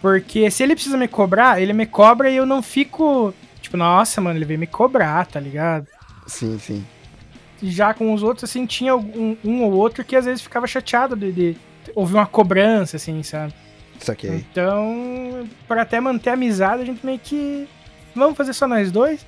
Porque 0.00 0.50
se 0.50 0.62
ele 0.62 0.74
precisa 0.74 0.96
me 0.96 1.06
cobrar, 1.06 1.60
ele 1.60 1.72
me 1.72 1.86
cobra 1.86 2.30
e 2.30 2.36
eu 2.36 2.46
não 2.46 2.62
fico. 2.62 3.34
Tipo, 3.60 3.76
nossa, 3.76 4.20
mano, 4.20 4.38
ele 4.38 4.44
veio 4.44 4.58
me 4.58 4.66
cobrar, 4.66 5.26
tá 5.26 5.38
ligado? 5.38 5.86
Sim, 6.26 6.58
sim. 6.58 6.84
já 7.62 7.92
com 7.92 8.14
os 8.14 8.22
outros, 8.22 8.44
assim, 8.44 8.64
tinha 8.64 8.96
um, 8.96 9.36
um 9.44 9.62
ou 9.64 9.72
outro 9.72 10.04
que 10.04 10.16
às 10.16 10.24
vezes 10.24 10.40
ficava 10.40 10.66
chateado 10.66 11.14
de, 11.14 11.32
de 11.32 11.56
ouvir 11.94 12.14
uma 12.14 12.26
cobrança, 12.26 12.96
assim, 12.96 13.22
sabe? 13.22 13.52
Saquei. 13.98 14.30
Então, 14.30 15.46
para 15.68 15.82
até 15.82 16.00
manter 16.00 16.30
a 16.30 16.34
amizade, 16.34 16.82
a 16.82 16.86
gente 16.86 17.04
meio 17.04 17.18
que. 17.18 17.68
Vamos 18.14 18.36
fazer 18.36 18.52
só 18.54 18.66
nós 18.66 18.90
dois? 18.90 19.24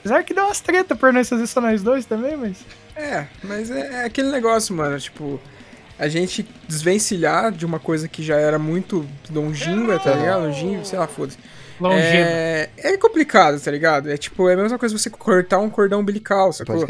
Apesar 0.00 0.22
que 0.24 0.34
deu 0.34 0.44
umas 0.44 0.60
treta 0.60 0.96
por 0.96 1.12
nós 1.12 1.28
fazer 1.28 1.46
só 1.46 1.60
nós 1.60 1.82
dois 1.82 2.06
também, 2.06 2.36
mas. 2.36 2.64
É, 2.96 3.26
mas 3.42 3.70
é, 3.70 4.02
é 4.02 4.04
aquele 4.04 4.30
negócio, 4.30 4.74
mano, 4.74 4.98
tipo, 4.98 5.40
a 5.98 6.08
gente 6.08 6.46
desvencilhar 6.66 7.52
de 7.52 7.64
uma 7.64 7.78
coisa 7.78 8.08
que 8.08 8.22
já 8.22 8.36
era 8.36 8.58
muito 8.58 9.06
longínqua, 9.30 9.98
tá 9.98 10.14
ligado? 10.14 10.42
Longínqua, 10.42 10.84
sei 10.84 10.98
lá, 10.98 11.06
foda-se. 11.06 11.38
É, 11.92 12.70
é 12.76 12.96
complicado, 12.96 13.60
tá 13.60 13.70
ligado? 13.70 14.10
É 14.10 14.16
tipo, 14.16 14.48
é 14.48 14.54
a 14.54 14.56
mesma 14.56 14.78
coisa 14.78 14.96
você 14.96 15.10
cortar 15.10 15.58
um 15.58 15.68
cordão 15.70 16.00
umbilical, 16.00 16.52
sacou? 16.52 16.86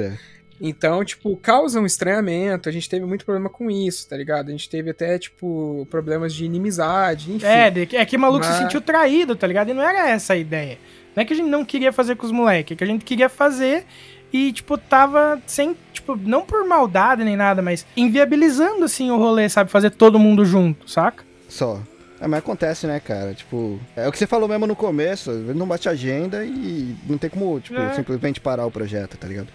Então, 0.60 1.04
tipo, 1.04 1.36
causa 1.36 1.80
um 1.80 1.86
estranhamento, 1.86 2.68
a 2.68 2.72
gente 2.72 2.88
teve 2.88 3.04
muito 3.04 3.24
problema 3.24 3.50
com 3.50 3.70
isso, 3.70 4.08
tá 4.08 4.16
ligado? 4.16 4.48
A 4.48 4.50
gente 4.52 4.68
teve 4.68 4.90
até, 4.90 5.18
tipo, 5.18 5.86
problemas 5.90 6.32
de 6.32 6.44
inimizade, 6.44 7.32
enfim. 7.32 7.46
É, 7.46 7.72
é 7.96 8.06
que 8.06 8.16
o 8.16 8.20
maluco 8.20 8.44
se 8.44 8.50
Mas- 8.50 8.60
sentiu 8.60 8.80
traído, 8.80 9.34
tá 9.34 9.46
ligado? 9.46 9.70
E 9.70 9.74
não 9.74 9.82
era 9.82 10.08
essa 10.08 10.34
a 10.34 10.36
ideia. 10.36 10.78
Não 11.14 11.22
é 11.22 11.24
que 11.24 11.32
a 11.32 11.36
gente 11.36 11.48
não 11.48 11.64
queria 11.64 11.92
fazer 11.92 12.16
com 12.16 12.24
os 12.24 12.32
moleques, 12.32 12.72
é 12.74 12.76
que 12.76 12.84
a 12.84 12.86
gente 12.86 13.04
queria 13.04 13.28
fazer 13.28 13.84
e, 14.32 14.52
tipo, 14.52 14.78
tava 14.78 15.40
sem, 15.46 15.76
tipo, 16.04 16.16
não 16.28 16.42
por 16.44 16.66
maldade 16.66 17.24
nem 17.24 17.36
nada, 17.36 17.62
mas 17.62 17.86
inviabilizando, 17.96 18.84
assim, 18.84 19.10
o 19.10 19.16
rolê, 19.16 19.48
sabe? 19.48 19.70
Fazer 19.70 19.90
todo 19.90 20.18
mundo 20.18 20.44
junto, 20.44 20.88
saca? 20.88 21.24
Só. 21.48 21.80
É, 22.20 22.28
mas 22.28 22.38
acontece, 22.38 22.86
né, 22.86 23.00
cara? 23.00 23.34
Tipo, 23.34 23.78
é 23.96 24.06
o 24.06 24.12
que 24.12 24.18
você 24.18 24.26
falou 24.26 24.48
mesmo 24.48 24.66
no 24.66 24.76
começo, 24.76 25.30
não 25.32 25.66
bate 25.66 25.88
agenda 25.88 26.44
e 26.44 26.94
não 27.08 27.18
tem 27.18 27.28
como, 27.30 27.58
tipo, 27.60 27.78
É. 27.78 27.94
simplesmente 27.94 28.40
parar 28.40 28.66
o 28.66 28.70
projeto, 28.70 29.16
tá 29.16 29.26
ligado? 29.26 29.48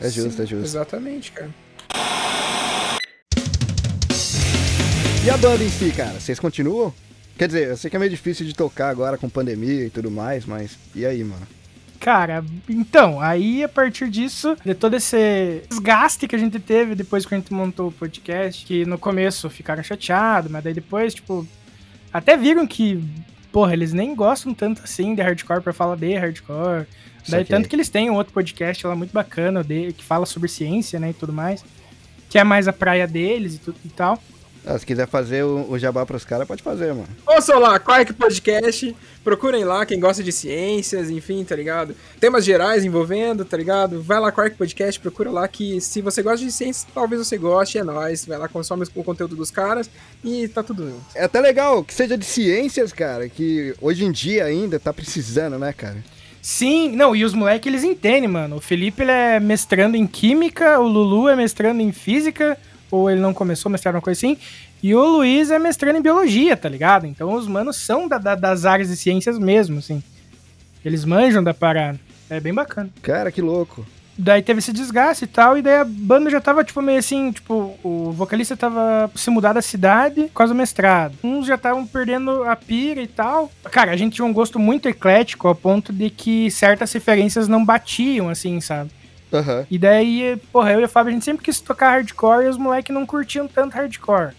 É 0.00 0.08
justo, 0.08 0.36
Sim, 0.36 0.42
é 0.42 0.46
justo. 0.46 0.64
Exatamente, 0.64 1.32
cara. 1.32 1.50
E 5.24 5.30
a 5.30 5.36
banda 5.38 5.64
em 5.64 5.70
si, 5.70 5.90
cara? 5.90 6.20
Vocês 6.20 6.38
continuam? 6.38 6.92
Quer 7.38 7.46
dizer, 7.48 7.68
eu 7.68 7.76
sei 7.76 7.90
que 7.90 7.96
é 7.96 7.98
meio 7.98 8.10
difícil 8.10 8.44
de 8.46 8.54
tocar 8.54 8.90
agora 8.90 9.16
com 9.16 9.28
pandemia 9.28 9.86
e 9.86 9.90
tudo 9.90 10.10
mais, 10.10 10.44
mas 10.44 10.78
e 10.94 11.04
aí, 11.06 11.24
mano? 11.24 11.46
Cara, 12.04 12.44
então, 12.68 13.18
aí 13.18 13.64
a 13.64 13.68
partir 13.68 14.10
disso, 14.10 14.54
de 14.62 14.74
todo 14.74 14.94
esse 14.94 15.62
desgaste 15.70 16.28
que 16.28 16.36
a 16.36 16.38
gente 16.38 16.60
teve 16.60 16.94
depois 16.94 17.24
que 17.24 17.34
a 17.34 17.38
gente 17.38 17.50
montou 17.50 17.88
o 17.88 17.92
podcast, 17.92 18.66
que 18.66 18.84
no 18.84 18.98
começo 18.98 19.48
ficaram 19.48 19.82
chateados, 19.82 20.50
mas 20.50 20.62
daí 20.62 20.74
depois, 20.74 21.14
tipo, 21.14 21.48
até 22.12 22.36
viram 22.36 22.66
que, 22.66 23.02
porra, 23.50 23.72
eles 23.72 23.94
nem 23.94 24.14
gostam 24.14 24.52
tanto 24.52 24.82
assim 24.84 25.14
de 25.14 25.22
hardcore 25.22 25.62
pra 25.62 25.72
falar 25.72 25.96
de 25.96 26.14
hardcore. 26.14 26.86
Daí 27.26 27.40
Saquei. 27.40 27.44
tanto 27.46 27.70
que 27.70 27.74
eles 27.74 27.88
têm 27.88 28.10
um 28.10 28.16
outro 28.16 28.34
podcast 28.34 28.86
lá 28.86 28.94
muito 28.94 29.12
bacana, 29.12 29.64
de, 29.64 29.94
que 29.94 30.04
fala 30.04 30.26
sobre 30.26 30.50
ciência, 30.50 31.00
né, 31.00 31.08
e 31.08 31.14
tudo 31.14 31.32
mais, 31.32 31.64
que 32.28 32.38
é 32.38 32.44
mais 32.44 32.68
a 32.68 32.72
praia 32.74 33.06
deles 33.06 33.54
e, 33.54 33.58
tudo, 33.60 33.78
e 33.82 33.88
tal. 33.88 34.22
Ah, 34.66 34.78
se 34.78 34.86
quiser 34.86 35.06
fazer 35.06 35.44
o, 35.44 35.70
o 35.70 35.78
jabá 35.78 36.06
pros 36.06 36.24
caras, 36.24 36.48
pode 36.48 36.62
fazer, 36.62 36.94
mano. 36.94 37.08
Ouçam 37.26 37.58
lá, 37.58 37.78
Quark 37.78 38.14
Podcast. 38.14 38.96
Procurem 39.22 39.64
lá 39.64 39.84
quem 39.86 39.98
gosta 39.98 40.22
de 40.22 40.30
ciências, 40.32 41.10
enfim, 41.10 41.44
tá 41.44 41.56
ligado? 41.56 41.94
Temas 42.20 42.44
gerais 42.44 42.84
envolvendo, 42.84 43.44
tá 43.44 43.56
ligado? 43.56 44.02
Vai 44.02 44.20
lá, 44.20 44.30
Quark 44.30 44.56
Podcast, 44.56 45.00
procura 45.00 45.30
lá 45.30 45.48
que 45.48 45.80
se 45.80 46.00
você 46.02 46.22
gosta 46.22 46.44
de 46.44 46.52
ciências, 46.52 46.86
talvez 46.94 47.26
você 47.26 47.38
goste, 47.38 47.78
é 47.78 47.84
nóis. 47.84 48.24
Vai 48.24 48.38
lá, 48.38 48.48
consome 48.48 48.86
o 48.94 49.04
conteúdo 49.04 49.36
dos 49.36 49.50
caras 49.50 49.88
e 50.22 50.48
tá 50.48 50.62
tudo 50.62 50.84
junto. 50.88 51.04
É 51.14 51.24
até 51.24 51.40
legal 51.40 51.82
que 51.84 51.92
seja 51.92 52.16
de 52.16 52.24
ciências, 52.24 52.92
cara, 52.92 53.28
que 53.28 53.74
hoje 53.80 54.04
em 54.04 54.12
dia 54.12 54.44
ainda 54.44 54.78
tá 54.78 54.92
precisando, 54.92 55.58
né, 55.58 55.72
cara? 55.72 56.02
Sim, 56.40 56.90
não, 56.94 57.16
e 57.16 57.24
os 57.24 57.32
moleques 57.32 57.66
eles 57.66 57.84
entendem, 57.84 58.28
mano. 58.28 58.56
O 58.56 58.60
Felipe 58.60 59.02
ele 59.02 59.10
é 59.10 59.40
mestrando 59.40 59.96
em 59.96 60.06
química, 60.06 60.78
o 60.78 60.86
Lulu 60.86 61.30
é 61.30 61.34
mestrando 61.34 61.80
em 61.80 61.90
física, 61.90 62.58
ou 62.94 63.10
ele 63.10 63.20
não 63.20 63.34
começou 63.34 63.68
a 63.68 63.72
mestrar 63.72 63.94
uma 63.94 64.00
coisa 64.00 64.18
assim, 64.18 64.38
e 64.82 64.94
o 64.94 65.04
Luiz 65.04 65.50
é 65.50 65.58
mestrando 65.58 65.98
em 65.98 66.02
biologia, 66.02 66.56
tá 66.56 66.68
ligado? 66.68 67.06
Então 67.06 67.34
os 67.34 67.48
manos 67.48 67.76
são 67.76 68.06
da, 68.06 68.18
da, 68.18 68.34
das 68.34 68.64
áreas 68.64 68.88
de 68.88 68.96
ciências 68.96 69.38
mesmo, 69.38 69.78
assim. 69.78 70.02
Eles 70.84 71.04
manjam 71.04 71.42
da 71.42 71.52
parada. 71.52 71.98
É 72.30 72.38
bem 72.38 72.54
bacana. 72.54 72.90
Cara, 73.02 73.32
que 73.32 73.40
louco. 73.40 73.84
Daí 74.16 74.42
teve 74.42 74.60
esse 74.60 74.72
desgaste 74.72 75.24
e 75.24 75.26
tal, 75.26 75.58
e 75.58 75.62
daí 75.62 75.78
a 75.78 75.84
banda 75.84 76.30
já 76.30 76.40
tava, 76.40 76.62
tipo, 76.62 76.80
meio 76.80 77.00
assim, 77.00 77.32
tipo, 77.32 77.76
o 77.82 78.12
vocalista 78.12 78.56
tava 78.56 79.10
se 79.16 79.28
mudar 79.28 79.52
da 79.52 79.60
cidade 79.60 80.22
por 80.24 80.34
causa 80.34 80.54
do 80.54 80.56
mestrado. 80.56 81.16
Uns 81.24 81.46
já 81.46 81.56
estavam 81.56 81.84
perdendo 81.84 82.44
a 82.44 82.54
pira 82.54 83.02
e 83.02 83.08
tal. 83.08 83.50
Cara, 83.72 83.90
a 83.90 83.96
gente 83.96 84.14
tinha 84.14 84.24
um 84.24 84.32
gosto 84.32 84.56
muito 84.56 84.88
eclético 84.88 85.48
ao 85.48 85.54
ponto 85.54 85.92
de 85.92 86.10
que 86.10 86.48
certas 86.48 86.92
referências 86.92 87.48
não 87.48 87.64
batiam, 87.64 88.28
assim, 88.28 88.60
sabe? 88.60 88.90
Aham. 89.36 89.66
E 89.70 89.78
daí, 89.78 90.40
porra, 90.52 90.72
eu 90.72 90.80
e 90.80 90.84
o 90.84 90.88
Fábio, 90.88 91.10
a 91.10 91.12
gente 91.12 91.24
sempre 91.24 91.44
quis 91.44 91.60
tocar 91.60 91.90
hardcore 91.90 92.46
e 92.46 92.48
os 92.48 92.56
moleques 92.56 92.94
não 92.94 93.04
curtiam 93.04 93.48
tanto 93.48 93.74
hardcore. 93.74 94.32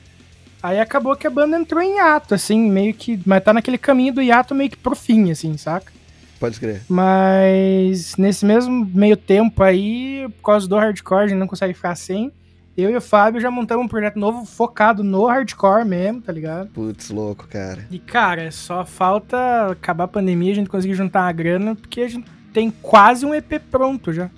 Aí 0.64 0.80
acabou 0.80 1.16
que 1.16 1.28
a 1.28 1.30
banda 1.30 1.60
entrou 1.60 1.82
em 1.82 1.98
hiato, 1.98 2.34
assim, 2.34 2.60
meio 2.72 2.94
que. 2.94 3.20
Mas 3.26 3.44
tá 3.44 3.54
naquele 3.54 3.78
caminho 3.78 4.14
do 4.14 4.22
hiato 4.22 4.56
meio 4.56 4.70
que 4.70 4.78
pro 4.78 4.96
fim, 4.96 5.30
assim, 5.30 5.56
saca? 5.58 5.94
Pode 6.40 6.60
crer. 6.60 6.82
Mas 6.90 8.16
nesse 8.18 8.46
mesmo 8.46 8.90
meio 8.94 9.16
tempo 9.16 9.62
aí, 9.62 10.28
por 10.38 10.52
causa 10.52 10.68
do 10.68 10.76
hardcore, 10.76 11.24
a 11.24 11.28
gente 11.28 11.38
não 11.38 11.48
consegue 11.48 11.74
ficar 11.74 11.96
sem. 11.96 12.32
Eu 12.78 12.90
e 12.90 12.96
o 12.96 13.02
Fábio 13.02 13.40
já 13.40 13.50
montamos 13.50 13.86
um 13.86 13.88
projeto 13.88 14.20
novo 14.20 14.46
focado 14.46 15.02
no 15.02 15.28
hardcore 15.28 15.86
mesmo, 15.86 16.22
tá 16.22 16.32
ligado? 16.32 16.68
Putz, 16.70 17.10
louco, 17.10 17.48
cara. 17.48 17.88
E 17.90 18.00
cara, 18.00 18.52
só 18.52 18.84
falta 18.84 19.72
acabar 19.72 20.04
a 20.06 20.10
pandemia, 20.10 20.52
a 20.52 20.56
gente 20.56 20.70
conseguir 20.70 20.94
juntar 20.94 21.28
a 21.28 21.32
grana, 21.32 21.76
porque 21.76 22.02
a 22.02 22.08
gente 22.10 22.26
tem 22.52 22.70
quase 22.82 23.26
um 23.26 23.34
EP 23.34 23.62
pronto 23.72 24.12
já. 24.12 24.30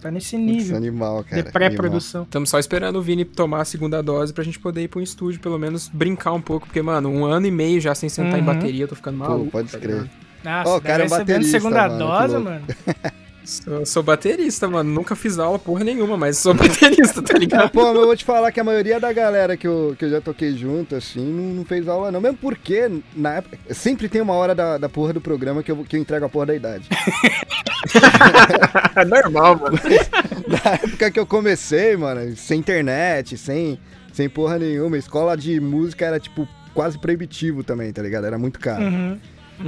Tá 0.00 0.10
nesse 0.10 0.36
nível 0.38 0.76
animal, 0.76 1.22
cara. 1.28 1.42
de 1.42 1.52
pré-produção. 1.52 2.22
Estamos 2.22 2.48
só 2.48 2.58
esperando 2.58 2.96
o 2.96 3.02
Vini 3.02 3.24
tomar 3.24 3.60
a 3.60 3.64
segunda 3.64 4.02
dose 4.02 4.32
pra 4.32 4.42
gente 4.42 4.58
poder 4.58 4.82
ir 4.84 4.88
pro 4.88 5.02
estúdio, 5.02 5.40
pelo 5.40 5.58
menos 5.58 5.88
brincar 5.88 6.32
um 6.32 6.40
pouco, 6.40 6.66
porque, 6.66 6.80
mano, 6.80 7.08
um 7.10 7.24
ano 7.24 7.46
e 7.46 7.50
meio 7.50 7.80
já 7.80 7.94
sem 7.94 8.08
sentar 8.08 8.38
em 8.38 8.40
Uhum. 8.40 8.46
bateria, 8.46 8.84
eu 8.84 8.88
tô 8.88 8.94
ficando 8.96 9.18
maluco. 9.18 9.44
Pô, 9.46 9.50
pode 9.50 9.70
tá 9.70 9.78
crer. 9.78 9.90
ligado? 9.96 10.10
Nossa, 10.42 10.70
Ó, 10.70 10.76
o 10.76 10.80
daí 10.80 10.90
cara 10.92 11.04
é 11.04 11.08
baterista, 11.08 11.58
segunda 11.58 11.88
mano, 11.88 11.98
dose, 11.98 12.38
mano. 12.38 12.62
Sou, 13.44 13.86
sou 13.86 14.02
baterista, 14.02 14.68
mano. 14.68 14.90
Nunca 14.92 15.16
fiz 15.16 15.38
aula 15.38 15.58
porra 15.58 15.82
nenhuma, 15.82 16.16
mas 16.16 16.36
sou 16.38 16.52
baterista, 16.54 17.22
tá 17.22 17.32
Ah, 17.34 17.38
ligado? 17.38 17.70
pô, 17.70 17.82
mas 17.86 17.94
eu 17.96 18.06
vou 18.06 18.16
te 18.16 18.24
falar 18.24 18.52
que 18.52 18.60
a 18.60 18.64
maioria 18.64 19.00
da 19.00 19.12
galera 19.12 19.56
que 19.56 19.66
eu, 19.66 19.94
que 19.98 20.04
eu 20.04 20.10
já 20.10 20.20
toquei 20.20 20.56
junto, 20.56 20.94
assim, 20.94 21.24
não, 21.24 21.54
não 21.54 21.64
fez 21.64 21.88
aula 21.88 22.12
não. 22.12 22.20
Mesmo 22.20 22.38
porque, 22.38 22.88
na 23.16 23.36
época, 23.36 23.58
sempre 23.74 24.08
tem 24.08 24.20
uma 24.20 24.34
hora 24.34 24.54
da, 24.54 24.78
da 24.78 24.88
porra 24.88 25.12
do 25.12 25.20
programa 25.20 25.62
que 25.62 25.72
eu, 25.72 25.76
que 25.84 25.96
eu 25.96 26.00
entrego 26.00 26.26
a 26.26 26.28
porra 26.28 26.46
da 26.46 26.54
idade. 26.54 26.88
Normal, 29.08 29.58
mano. 29.58 29.78
Na 30.48 30.72
época 30.74 31.10
que 31.10 31.18
eu 31.20 31.26
comecei, 31.26 31.96
mano, 31.96 32.34
sem 32.36 32.58
internet, 32.58 33.36
sem, 33.38 33.78
sem 34.12 34.28
porra 34.28 34.58
nenhuma, 34.58 34.98
escola 34.98 35.36
de 35.36 35.60
música 35.60 36.04
era, 36.06 36.20
tipo, 36.20 36.46
quase 36.74 36.98
proibitivo 36.98 37.62
também, 37.64 37.92
tá 37.92 38.02
ligado? 38.02 38.26
Era 38.26 38.38
muito 38.38 38.58
caro. 38.58 38.82
Uhum. 38.84 39.18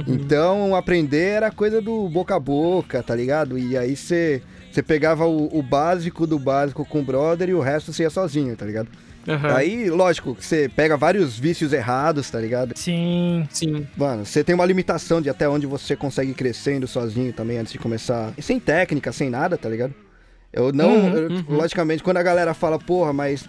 Então, 0.07 0.75
aprender 0.75 1.29
era 1.35 1.51
coisa 1.51 1.81
do 1.81 2.07
boca 2.09 2.35
a 2.35 2.39
boca, 2.39 3.01
tá 3.03 3.15
ligado? 3.15 3.57
E 3.57 3.77
aí 3.77 3.95
você 3.95 4.41
pegava 4.87 5.25
o, 5.25 5.55
o 5.57 5.61
básico 5.61 6.25
do 6.25 6.39
básico 6.39 6.83
com 6.85 6.99
o 6.99 7.03
brother 7.03 7.49
e 7.49 7.53
o 7.53 7.59
resto 7.61 7.93
você 7.93 8.03
ia 8.03 8.09
sozinho, 8.09 8.55
tá 8.55 8.65
ligado? 8.65 8.87
Aham. 9.27 9.55
Aí, 9.55 9.89
lógico, 9.89 10.35
que 10.35 10.45
você 10.45 10.67
pega 10.75 10.97
vários 10.97 11.39
vícios 11.39 11.71
errados, 11.71 12.29
tá 12.29 12.39
ligado? 12.41 12.73
Sim. 12.77 13.47
Sim. 13.49 13.87
Mano, 13.95 14.25
você 14.25 14.43
tem 14.43 14.53
uma 14.53 14.65
limitação 14.65 15.21
de 15.21 15.29
até 15.29 15.47
onde 15.47 15.65
você 15.65 15.95
consegue 15.95 16.33
crescendo 16.33 16.87
sozinho 16.87 17.31
também 17.31 17.57
antes 17.57 17.71
de 17.71 17.79
começar. 17.79 18.33
E 18.37 18.41
sem 18.41 18.59
técnica, 18.59 19.11
sem 19.13 19.29
nada, 19.29 19.57
tá 19.57 19.69
ligado? 19.69 19.93
Eu 20.51 20.73
não. 20.73 20.89
Uhum, 20.89 21.15
eu- 21.15 21.29
uhum. 21.31 21.43
Logicamente, 21.49 22.03
quando 22.03 22.17
a 22.17 22.23
galera 22.23 22.53
fala, 22.53 22.77
porra, 22.77 23.13
mas 23.13 23.47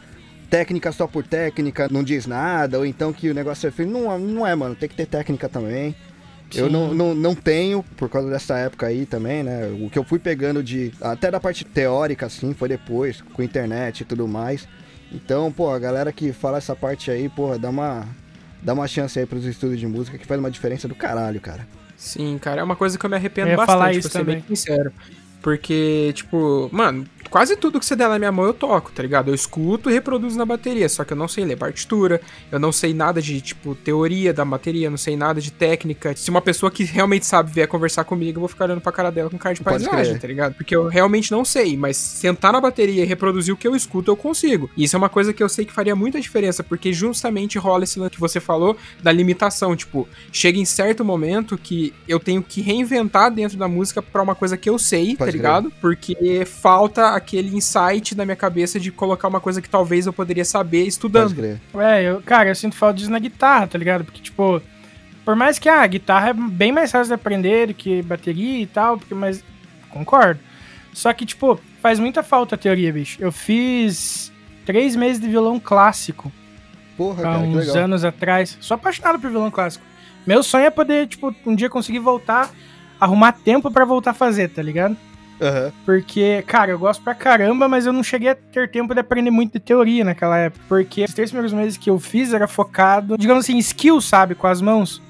técnica 0.49 0.93
só 0.93 1.07
por 1.09 1.27
técnica 1.27 1.89
não 1.91 2.05
diz 2.05 2.25
nada, 2.27 2.79
ou 2.79 2.87
então 2.87 3.13
que 3.13 3.29
o 3.29 3.35
negócio 3.35 3.67
é 3.67 3.71
feio. 3.73 3.89
Não, 3.91 4.17
não 4.19 4.47
é, 4.47 4.55
mano. 4.55 4.77
Tem 4.77 4.89
que 4.89 4.95
ter 4.95 5.07
técnica 5.07 5.49
também. 5.49 5.95
Eu 6.55 6.71
não, 6.71 6.95
não, 6.95 7.15
não 7.15 7.35
tenho, 7.35 7.83
por 7.97 8.09
causa 8.09 8.29
dessa 8.31 8.57
época 8.59 8.87
aí 8.87 9.07
também, 9.07 9.43
né? 9.43 9.67
O 9.81 9.91
que 9.91 9.99
eu 9.99 10.05
fui 10.05 10.19
pegando 10.19 10.63
de. 10.63 10.93
Até 11.01 11.31
da 11.31 11.41
parte 11.41 11.65
teórica, 11.65 12.27
assim, 12.27 12.55
foi 12.55 12.69
depois, 12.69 13.21
com 13.21 13.43
internet 13.43 14.01
e 14.01 14.05
tudo 14.05 14.27
mais. 14.29 14.67
Então, 15.13 15.51
pô, 15.53 15.71
a 15.71 15.79
galera 15.79 16.13
que 16.13 16.33
fala 16.33 16.59
essa 16.59 16.75
parte 16.75 17.11
aí, 17.11 17.29
porra, 17.29 17.59
dá 17.59 17.71
uma. 17.71 18.07
Dá 18.63 18.73
uma 18.73 18.89
chance 18.89 19.19
aí 19.19 19.27
pros 19.27 19.45
estudos 19.45 19.79
de 19.79 19.87
música 19.87 20.17
que 20.17 20.27
faz 20.27 20.41
uma 20.41 20.51
diferença 20.51 20.89
do 20.89 20.95
caralho, 20.95 21.41
cara. 21.41 21.67
Sim, 21.97 22.39
cara, 22.39 22.61
é 22.63 22.65
uma 22.65 22.75
coisa 22.77 22.99
que 22.99 23.05
eu 23.05 23.11
me 23.11 23.17
arrependo 23.17 23.49
Eu 23.49 23.53
ia 23.53 23.57
bastante, 23.57 23.77
falar 23.77 23.91
pra 23.91 23.99
isso 23.99 24.09
ser 24.09 24.25
bem 24.25 24.41
também. 24.41 24.57
sincero. 24.57 24.93
Porque, 25.43 26.13
tipo, 26.15 26.71
mano, 26.73 27.07
quase 27.31 27.57
tudo 27.57 27.78
que 27.81 27.87
você 27.87 27.97
der 27.97 28.09
na 28.09 28.19
minha 28.19 28.33
mão 28.33 28.45
eu 28.45 28.54
toco, 28.54 28.93
tá 28.93 29.02
ligado? 29.02 29.28
Eu 29.28 29.35
escuto 29.35 29.90
e 29.90 29.93
reproduzo 29.93 30.37
na 30.38 30.45
bateria, 30.45 30.88
só 30.88 31.04
que 31.04 31.12
eu 31.12 31.16
não 31.16 31.28
sei 31.28 31.45
ler 31.45 31.57
partitura, 31.57 32.21
eu 32.50 32.59
não 32.59 32.73
sei 32.73 32.95
nada 32.95 33.21
de, 33.21 33.40
tipo, 33.40 33.75
teoria 33.75 34.33
da 34.33 34.45
bateria, 34.45 34.90
não 34.90 34.97
sei 34.97 35.16
nada 35.16 35.40
de 35.40 35.52
técnica. 35.52 36.14
Se 36.16 36.31
uma 36.31 36.40
pessoa 36.40 36.71
que 36.71 36.85
realmente 36.85 37.26
sabe 37.26 37.52
vier 37.52 37.66
conversar 37.69 38.04
comigo, 38.04 38.37
eu 38.37 38.40
vou 38.40 38.49
ficar 38.49 38.64
olhando 38.66 38.81
pra 38.81 38.93
cara 38.93 39.11
dela 39.11 39.31
com 39.31 39.38
cara 39.38 39.54
de 39.54 39.62
Pode 39.62 39.85
paisagem, 39.85 40.12
crer. 40.12 40.21
tá 40.21 40.28
ligado? 40.28 40.54
Porque 40.54 40.75
eu 40.75 40.87
realmente 40.88 41.31
não 41.31 41.45
sei, 41.45 41.76
mas 41.76 41.97
sentar 41.97 42.52
na 42.52 42.61
bateria 42.61 43.02
e 43.02 43.07
reproduzir 43.07 43.52
o 43.52 43.57
que 43.57 43.66
eu 43.66 43.75
escuto, 43.75 44.11
eu 44.11 44.16
consigo. 44.16 44.71
E 44.76 44.85
isso 44.85 44.97
é 44.97 44.99
uma 44.99 45.09
coisa 45.09 45.33
que 45.33 45.43
eu 45.43 45.49
sei 45.49 45.64
que 45.64 45.73
faria 45.73 45.97
muita 45.97 46.21
diferença, 46.21 46.62
porque 46.62 46.93
justamente 46.93 47.59
rola 47.59 47.85
esse 47.85 47.99
lance 47.99 48.12
que 48.12 48.21
você 48.21 48.40
falou 48.40 48.76
da 49.02 49.11
limitação, 49.12 49.75
tipo, 49.75 50.09
chega 50.33 50.59
em 50.59 50.64
certo 50.64 51.04
momento 51.04 51.59
que 51.59 51.93
eu 52.07 52.21
tenho 52.21 52.43
que 52.43 52.61
reinventar 52.61 53.31
dentro 53.31 53.57
da 53.57 53.69
música 53.69 54.02
pra 54.02 54.23
uma 54.23 54.35
coisa 54.35 54.57
que 54.57 54.69
eu 54.69 54.78
sei, 54.78 55.12
tá 55.12 55.25
Pode 55.25 55.37
ligado? 55.37 55.73
Porque 55.81 56.45
falta 56.45 57.13
aquele 57.16 57.54
insight 57.56 58.14
na 58.14 58.25
minha 58.25 58.37
cabeça 58.37 58.78
de 58.80 58.90
colocar 58.90 59.28
uma 59.28 59.40
coisa 59.40 59.61
que 59.62 59.68
talvez 59.68 60.06
eu 60.06 60.12
poderia 60.12 60.44
saber 60.44 60.78
Pode 60.80 60.88
estudando. 60.88 61.35
crer. 61.35 61.61
É, 61.76 62.02
eu, 62.02 62.23
cara, 62.23 62.49
eu 62.49 62.54
sinto 62.54 62.76
falta 62.76 62.99
disso 62.99 63.11
na 63.11 63.18
guitarra, 63.18 63.66
tá 63.66 63.78
ligado? 63.78 64.04
Porque, 64.04 64.21
tipo, 64.21 64.61
por 65.25 65.35
mais 65.37 65.59
que 65.59 65.68
ah, 65.68 65.83
a 65.83 65.87
guitarra 65.87 66.30
é 66.30 66.33
bem 66.35 66.73
mais 66.73 66.90
fácil 66.90 67.09
de 67.09 67.14
aprender 67.14 67.68
do 67.68 67.75
que 67.75 68.02
bateria 68.02 68.61
e 68.61 68.66
tal, 68.66 68.99
porque, 68.99 69.14
mas 69.14 69.44
concordo. 69.90 70.40
Só 70.92 71.12
que, 71.12 71.25
tipo, 71.26 71.61
faz 71.83 71.99
muita 71.99 72.23
falta 72.23 72.54
a 72.54 72.59
teoria, 72.59 72.92
bicho. 72.92 73.18
Eu 73.21 73.33
fiz 73.33 74.33
três 74.64 74.94
meses 74.94 75.21
de 75.21 75.28
violão 75.28 75.59
clássico 75.59 76.33
Porra, 76.97 77.21
há 77.21 77.23
cara, 77.23 77.38
que 77.40 77.47
uns 77.49 77.66
legal. 77.66 77.85
anos 77.85 78.04
atrás. 78.04 78.56
Sou 78.61 78.75
apaixonado 78.76 79.18
por 79.18 79.30
violão 79.30 79.50
clássico. 79.50 79.85
Meu 80.26 80.42
sonho 80.42 80.64
é 80.66 80.71
poder, 80.71 81.06
tipo, 81.09 81.35
um 81.44 81.54
dia 81.54 81.68
conseguir 81.68 81.99
voltar, 81.99 82.50
arrumar 83.00 83.33
tempo 83.33 83.71
pra 83.71 83.85
voltar 83.85 84.12
a 84.12 84.14
fazer, 84.14 84.49
tá 84.49 84.62
ligado? 84.62 84.97
Aham. 85.41 85.73
Porque, 85.85 86.43
cara, 86.47 86.71
eu 86.71 86.79
gosto 86.79 87.03
pra 87.03 87.14
caramba, 87.14 87.69
mas 87.69 87.87
eu 87.87 87.93
não 87.93 88.03
cheguei 88.03 88.31
a 88.31 88.35
ter 88.35 88.71
tempo 88.71 88.95
de 88.95 89.00
aprender 89.00 89.31
muito 89.31 89.55
de 89.55 89.61
teoria 89.61 90.05
naquela 90.05 90.38
época. 90.38 90.64
Porque 90.69 91.05
os 91.05 91.12
três 91.12 91.31
primeiros 91.31 91.53
meses 91.53 91.76
que 91.76 91.91
eu 91.91 91.99
fiz 91.99 92.33
era 92.33 92.47
focado, 92.47 93.19
digamos 93.19 93.45
assim, 93.45 93.59
skill, 93.59 94.00
sabe? 94.00 94.35
Com 94.35 94.47
as 94.47 94.61
mãos. 94.61 95.03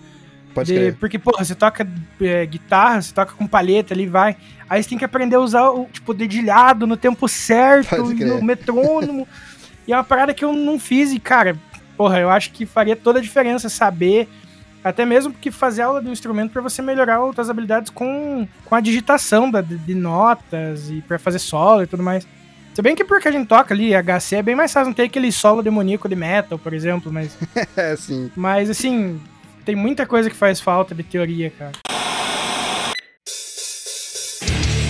Pode 0.54 0.72
De- 0.72 0.78
crer. 0.78 0.96
porque, 0.98 1.18
porra, 1.18 1.44
você 1.44 1.54
toca 1.54 1.86
é, 2.20 2.46
guitarra, 2.46 3.02
você 3.02 3.12
toca 3.12 3.32
com 3.34 3.46
palheta 3.46 3.92
ali, 3.92 4.06
vai. 4.06 4.36
Aí 4.70 4.82
você 4.82 4.88
tem 4.88 4.96
que 4.98 5.04
aprender 5.04 5.36
a 5.36 5.40
usar 5.40 5.68
o, 5.70 5.86
tipo, 5.92 6.14
dedilhado 6.14 6.86
no 6.86 6.96
tempo 6.96 7.28
certo, 7.28 7.96
Pode 7.96 8.12
e 8.12 8.16
crer. 8.16 8.32
o 8.32 8.42
metrônomo. 8.44 9.28
e 9.86 9.92
é 9.92 9.96
uma 9.96 10.04
parada 10.04 10.32
que 10.32 10.44
eu 10.44 10.52
não 10.52 10.78
fiz 10.78 11.12
e, 11.12 11.18
cara, 11.18 11.56
porra, 11.96 12.18
eu 12.20 12.30
acho 12.30 12.50
que 12.52 12.64
faria 12.64 12.96
toda 12.96 13.18
a 13.18 13.22
diferença 13.22 13.68
saber. 13.68 14.28
Até 14.84 15.06
mesmo 15.06 15.32
porque 15.32 15.50
fazer 15.50 15.80
aula 15.80 16.02
do 16.02 16.10
instrumento 16.10 16.52
pra 16.52 16.60
você 16.60 16.82
melhorar 16.82 17.20
outras 17.20 17.48
habilidades 17.48 17.88
com, 17.88 18.46
com 18.66 18.74
a 18.74 18.80
digitação 18.80 19.50
da, 19.50 19.62
de, 19.62 19.78
de 19.78 19.94
notas 19.94 20.90
e 20.90 21.00
pra 21.00 21.18
fazer 21.18 21.38
solo 21.38 21.82
e 21.82 21.86
tudo 21.86 22.02
mais. 22.02 22.26
Se 22.74 22.82
bem 22.82 22.94
que 22.94 23.02
porque 23.02 23.28
a 23.28 23.32
gente 23.32 23.46
toca 23.48 23.72
ali, 23.72 23.92
HC 23.94 24.36
é 24.36 24.42
bem 24.42 24.54
mais 24.54 24.70
fácil, 24.72 24.88
não 24.88 24.94
tem 24.94 25.06
aquele 25.06 25.32
solo 25.32 25.62
demoníaco 25.62 26.06
de 26.06 26.14
metal, 26.16 26.58
por 26.58 26.74
exemplo, 26.74 27.10
mas, 27.10 27.34
É, 27.76 27.96
sim. 27.96 28.30
mas 28.36 28.68
assim, 28.68 29.18
tem 29.64 29.74
muita 29.74 30.04
coisa 30.04 30.28
que 30.28 30.36
faz 30.36 30.60
falta 30.60 30.94
de 30.94 31.02
teoria, 31.02 31.50
cara. 31.50 31.72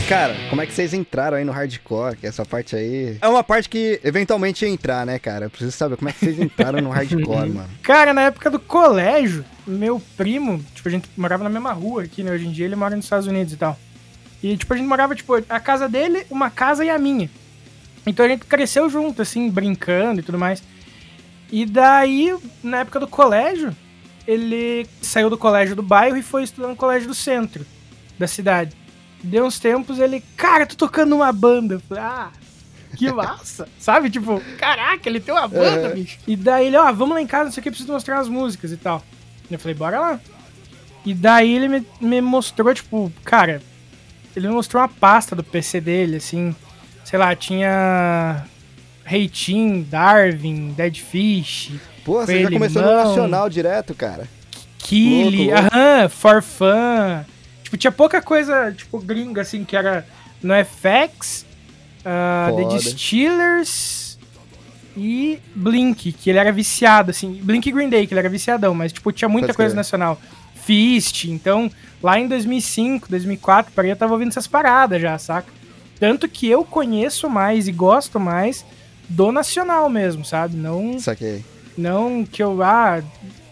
Cara, 0.09 0.35
como 0.51 0.61
é 0.61 0.67
que 0.67 0.73
vocês 0.75 0.93
entraram 0.93 1.37
aí 1.37 1.45
no 1.45 1.53
hardcore? 1.53 2.17
Que 2.17 2.27
essa 2.27 2.45
parte 2.45 2.77
aí. 2.77 3.17
É 3.23 3.29
uma 3.29 3.43
parte 3.43 3.69
que 3.71 4.01
eventualmente 4.05 4.65
ia 4.65 4.71
entrar, 4.71 5.07
né, 5.07 5.19
cara? 5.19 5.47
Eu 5.47 5.51
preciso 5.51 5.73
saber 5.73 5.97
como 5.97 6.11
é 6.11 6.13
que 6.13 6.19
vocês 6.19 6.39
entraram 6.39 6.81
no 6.81 6.91
hardcore, 6.93 7.49
mano. 7.49 7.69
Cara, 7.83 8.13
na 8.13 8.23
época 8.23 8.51
do 8.51 8.59
colégio, 8.59 9.45
meu 9.67 10.01
primo, 10.17 10.63
tipo, 10.75 10.89
a 10.89 10.93
gente 10.93 11.09
morava 11.17 11.43
na 11.45 11.51
mesma 11.51 11.73
rua 11.73 12.03
aqui, 12.05 12.23
né? 12.23 12.31
Hoje 12.33 12.47
em 12.47 12.53
dia 12.53 12.67
ele 12.67 12.77
mora 12.77 12.95
nos 12.97 13.05
Estados 13.07 13.27
Unidos 13.27 13.53
e 13.53 13.57
tal. 13.57 13.79
E, 14.43 14.57
tipo, 14.57 14.73
a 14.75 14.77
gente 14.77 14.87
morava, 14.87 15.15
tipo, 15.15 15.35
a 15.49 15.61
casa 15.61 15.89
dele, 15.89 16.27
uma 16.31 16.51
casa 16.51 16.85
e 16.85 16.91
a 16.91 16.99
minha. 16.99 17.31
Então 18.07 18.27
a 18.27 18.29
gente 18.29 18.45
cresceu 18.45 18.91
junto, 18.91 19.23
assim, 19.23 19.49
brincando 19.51 20.21
e 20.21 20.23
tudo 20.23 20.39
mais. 20.39 20.63
E 21.51 21.65
daí, 21.65 22.37
na 22.63 22.79
época 22.81 23.01
do 23.01 23.09
colégio, 23.09 23.75
ele 24.27 24.87
saiu 25.01 25.31
do 25.31 25.39
colégio 25.39 25.75
do 25.75 25.83
bairro 25.83 26.17
e 26.17 26.23
foi 26.23 26.43
estudar 26.43 26.69
no 26.69 26.77
colégio 26.77 27.09
do 27.09 27.15
centro 27.15 27.65
da 28.19 28.27
cidade. 28.27 28.77
Deu 29.23 29.47
uns 29.47 29.59
tempos, 29.59 29.99
ele, 29.99 30.23
cara, 30.37 30.67
tô 30.67 30.75
tocando 30.77 31.11
numa 31.11 31.33
banda. 31.33 31.75
Eu 31.77 31.81
falei, 31.81 32.03
ah, 32.05 32.31
que 32.97 33.11
massa. 33.13 33.67
Sabe? 33.79 34.11
Tipo, 34.11 34.43
caraca, 34.59 35.09
ele 35.09 35.21
tem 35.21 35.33
uma 35.33 35.49
banda, 35.49 35.89
Uhum. 35.89 35.95
bicho. 35.95 36.19
E 36.27 36.37
daí 36.37 36.67
ele, 36.67 36.77
ó, 36.77 36.93
vamos 36.93 37.15
lá 37.15 37.23
em 37.23 37.27
casa, 37.27 37.45
não 37.47 37.53
sei 37.53 37.61
o 37.61 37.65
que, 37.65 37.71
preciso 37.71 37.91
mostrar 37.93 38.19
as 38.19 38.29
músicas 38.29 38.71
e 38.73 38.77
tal. 38.77 39.03
Eu 39.51 39.59
falei, 39.59 39.75
bora 39.75 40.01
lá. 40.01 40.21
E 41.05 41.13
daí 41.13 41.55
ele 41.55 41.69
me, 41.69 41.87
me 42.01 42.21
mostrou, 42.21 42.73
tipo, 42.73 43.13
cara, 43.25 43.61
ele 44.35 44.49
me 44.49 44.55
mostrou 44.55 44.83
uma 44.83 44.89
pasta 44.89 45.37
do 45.37 45.45
PC 45.45 45.81
dele, 45.81 46.17
assim, 46.17 46.55
sei 47.05 47.19
lá, 47.19 47.37
tinha 47.37 48.45
Reitin, 49.05 49.83
Darwin, 49.83 50.73
Dead 50.73 50.97
Fish, 50.97 51.73
Pô, 52.05 52.25
você 52.25 52.43
já 52.43 52.51
começou 52.51 52.83
no 52.83 52.95
nacional 52.95 53.49
direto, 53.49 53.95
cara. 53.95 54.29
Killy, 54.79 55.51
louco. 55.51 55.67
aham, 55.73 56.09
For 56.09 56.43
Fun. 56.43 57.25
Tipo, 57.63 57.77
tinha 57.77 57.93
pouca 57.93 58.21
coisa, 58.21 58.73
tipo, 58.73 58.99
gringa, 58.99 59.41
assim, 59.41 59.65
que 59.65 59.77
era 59.77 60.07
no 60.43 60.53
FX, 60.55 61.47
ah, 62.05 62.51
The. 62.55 62.65
Distillers 62.77 64.04
e 64.97 65.39
Blink, 65.55 66.13
que 66.13 66.31
ele 66.31 66.39
era 66.39 66.53
viciado, 66.53 67.11
assim. 67.11 67.41
Blink 67.43 67.69
e 67.69 67.73
Green 67.73 67.89
Day, 67.89 68.07
que 68.07 68.15
ele 68.15 68.21
era 68.21 68.29
viciadão, 68.29 68.75
mas, 68.75 68.93
tipo, 68.93 69.11
tinha 69.13 69.29
muita 69.29 69.49
Pode 69.49 69.57
coisa 69.57 69.75
nacional. 69.75 70.21
Fist, 70.55 71.25
então, 71.25 71.71
lá 72.03 72.19
em 72.19 72.27
2005, 72.27 73.09
2004, 73.11 73.73
para 73.73 73.87
eu 73.87 73.97
tava 73.97 74.13
ouvindo 74.13 74.29
essas 74.29 74.47
paradas 74.47 75.01
já, 75.01 75.19
saca? 75.19 75.53
Tanto 75.99 76.29
que 76.29 76.49
eu 76.49 76.65
conheço 76.65 77.29
mais 77.29 77.69
e 77.69 77.73
gosto 77.73 78.19
mais 78.19 78.65
do 79.09 79.31
nacional 79.31 79.89
mesmo, 79.89 80.25
sabe? 80.25 80.57
Não 80.57 80.99
Saquei. 80.99 81.45
não 81.77 82.25
que 82.25 82.43
eu, 82.43 82.63
ah, 82.63 83.03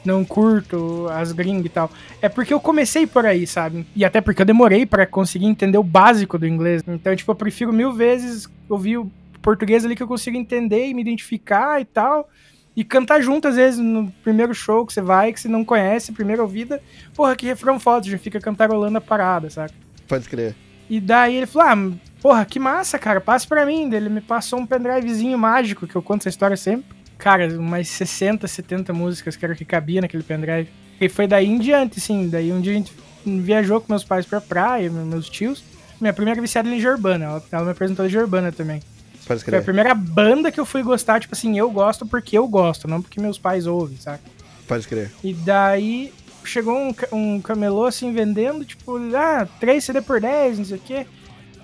não 0.05 0.25
curto 0.25 1.07
as 1.11 1.33
gringas 1.33 1.67
e 1.67 1.69
tal. 1.69 1.91
É 2.21 2.29
porque 2.29 2.53
eu 2.53 2.61
comecei 2.61 3.07
por 3.07 3.27
aí, 3.27 3.47
sabe? 3.47 3.87
E 3.95 4.05
até 4.05 4.21
porque 4.21 4.43
eu 4.43 4.47
demorei 4.47 4.87
pra 4.87 5.07
conseguir 5.07 5.47
entender 5.47 5.79
o 5.79 5.83
básico 5.83 6.39
do 6.39 6.47
inglês. 6.47 6.83
Então, 6.87 7.15
tipo, 7.15 7.31
eu 7.31 7.37
prefiro 7.37 7.73
mil 7.73 7.93
vezes 7.93 8.49
ouvir 8.69 8.99
o 8.99 9.11
português 9.43 9.85
ali 9.85 9.95
que 9.97 10.03
eu 10.03 10.09
consigo 10.09 10.37
entender 10.37 10.87
e 10.87 10.95
me 10.95 11.03
identificar 11.03 11.81
e 11.81 11.85
tal. 11.85 12.29
E 12.75 12.83
cantar 12.83 13.21
junto, 13.21 13.47
às 13.49 13.57
vezes, 13.57 13.79
no 13.79 14.11
primeiro 14.25 14.55
show 14.55 14.87
que 14.87 14.95
você 14.95 15.03
vai, 15.03 15.31
que 15.33 15.39
você 15.41 15.47
não 15.49 15.63
conhece, 15.63 16.11
primeira 16.13 16.41
ouvida. 16.43 16.81
Porra, 17.15 17.37
que 17.37 17.45
refrão 17.45 17.79
foda, 17.79 18.09
já 18.09 18.17
fica 18.17 18.41
cantarolando 18.41 18.97
a 18.97 19.01
parada, 19.01 19.51
saca? 19.51 19.75
Pode 20.09 20.27
crer. 20.27 20.55
E 20.89 20.99
daí 20.99 21.37
ele 21.37 21.47
falou: 21.47 21.69
Ah, 21.69 21.97
porra, 22.23 22.45
que 22.47 22.59
massa, 22.59 22.99
cara, 22.99 23.21
passa 23.21 23.47
pra 23.47 23.67
mim. 23.67 23.91
Daí 23.91 23.99
Ele 24.01 24.09
me 24.09 24.21
passou 24.23 24.59
um 24.59 24.65
pendrivezinho 24.67 25.39
mágico, 25.39 25.87
que 25.87 25.95
eu 25.95 26.01
conto 26.03 26.23
essa 26.23 26.29
história 26.31 26.57
sempre. 26.57 26.87
Cara, 27.19 27.47
umas 27.59 27.89
60, 27.89 28.49
70 28.49 28.93
músicas 28.95 29.37
que 29.37 29.45
era 29.45 29.53
o 29.53 29.57
que 29.57 29.65
cabia 29.67 30.01
naquele 30.01 30.23
pendrive. 30.23 30.71
E 31.01 31.09
foi 31.11 31.27
daí 31.27 31.47
em 31.47 31.59
diante, 31.59 31.99
assim. 31.99 32.29
Daí 32.31 32.51
um 32.53 32.61
dia 32.61 32.73
a 32.73 32.77
gente 32.77 32.93
viajou 33.25 33.81
com 33.83 33.93
meus 33.93 34.03
pais 34.03 34.25
pra 34.25 34.41
praia, 34.41 34.89
me- 34.91 35.05
meus 35.05 35.29
tios. 35.29 35.63
Minha 36.01 36.13
primeira 36.15 36.41
viciada 36.41 36.67
em 36.69 36.73
Legião 36.73 36.95
Urbana. 36.95 37.27
Ela, 37.27 37.43
ela 37.53 37.65
me 37.67 37.71
apresentou 37.71 38.05
Legião 38.05 38.23
Urbana 38.23 38.51
também. 38.51 38.81
Pode 39.27 39.43
Foi 39.45 39.53
a 39.53 39.57
crer. 39.57 39.65
primeira 39.65 39.95
banda 39.95 40.51
que 40.51 40.59
eu 40.59 40.67
fui 40.67 40.83
gostar, 40.83 41.21
tipo 41.21 41.35
assim, 41.35 41.57
eu 41.59 41.71
gosto 41.71 42.05
porque 42.07 42.37
eu 42.37 42.47
gosto, 42.49 42.89
não 42.89 43.01
porque 43.01 43.21
meus 43.21 43.39
pais 43.39 43.67
ouvem, 43.67 43.97
saca? 43.99 44.23
Pode 44.67 44.87
crer. 44.89 45.11
E 45.23 45.33
daí 45.33 46.13
chegou 46.45 46.77
um, 46.77 46.95
um 47.13 47.41
camelô 47.41 47.85
assim 47.85 48.13
vendendo, 48.13 48.65
tipo, 48.65 48.99
ah, 49.15 49.47
3 49.61 49.83
CD 49.85 50.01
por 50.01 50.21
10, 50.21 50.59
não 50.59 50.65
sei 50.65 50.77
o 50.77 50.81
quê. 50.81 51.07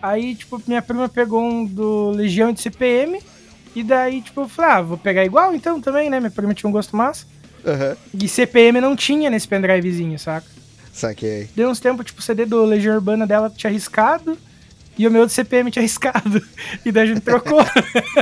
Aí, 0.01 0.35
tipo, 0.37 0.63
minha 0.67 0.81
prima 0.81 1.09
pegou 1.09 1.43
um 1.43 1.65
do 1.65 2.11
Legião 2.11 2.53
de 2.53 2.61
CPM. 2.61 3.21
E 3.75 3.83
daí, 3.83 4.23
tipo, 4.23 4.43
eu 4.43 4.49
falei, 4.49 4.71
ah, 4.73 4.83
vou 4.83 4.97
pegar 4.99 5.25
igual 5.25 5.55
então 5.55 5.81
também, 5.81 6.09
né? 6.09 6.21
Minha 6.21 6.31
prima 6.31 6.55
tinha 6.55 6.69
um 6.69 6.73
gosto 6.73 6.97
massa. 6.97 7.27
Aham. 7.67 7.97
E 8.15 8.29
CPM 8.29 8.81
não 8.81 8.95
tinha 8.95 9.29
nesse 9.29 9.47
pendrivezinho, 9.49 10.19
saca? 10.19 10.47
Saquei. 10.93 11.49
Deu 11.55 11.69
uns 11.69 11.81
tempos, 11.81 12.07
tipo, 12.07 12.21
o 12.21 12.23
CD 12.23 12.45
do 12.45 12.65
Legião 12.65 12.95
Urbana 12.95 13.27
dela 13.27 13.51
tinha 13.55 13.71
arriscado. 13.71 14.39
E 14.99 15.07
o 15.07 15.11
meu 15.11 15.25
do 15.27 15.31
CPM 15.33 15.71
tinha 15.71 15.81
arriscado. 15.83 16.43
E 16.85 16.91
daí 16.93 17.05
a 17.05 17.15
gente 17.15 17.21
trocou. 17.21 17.61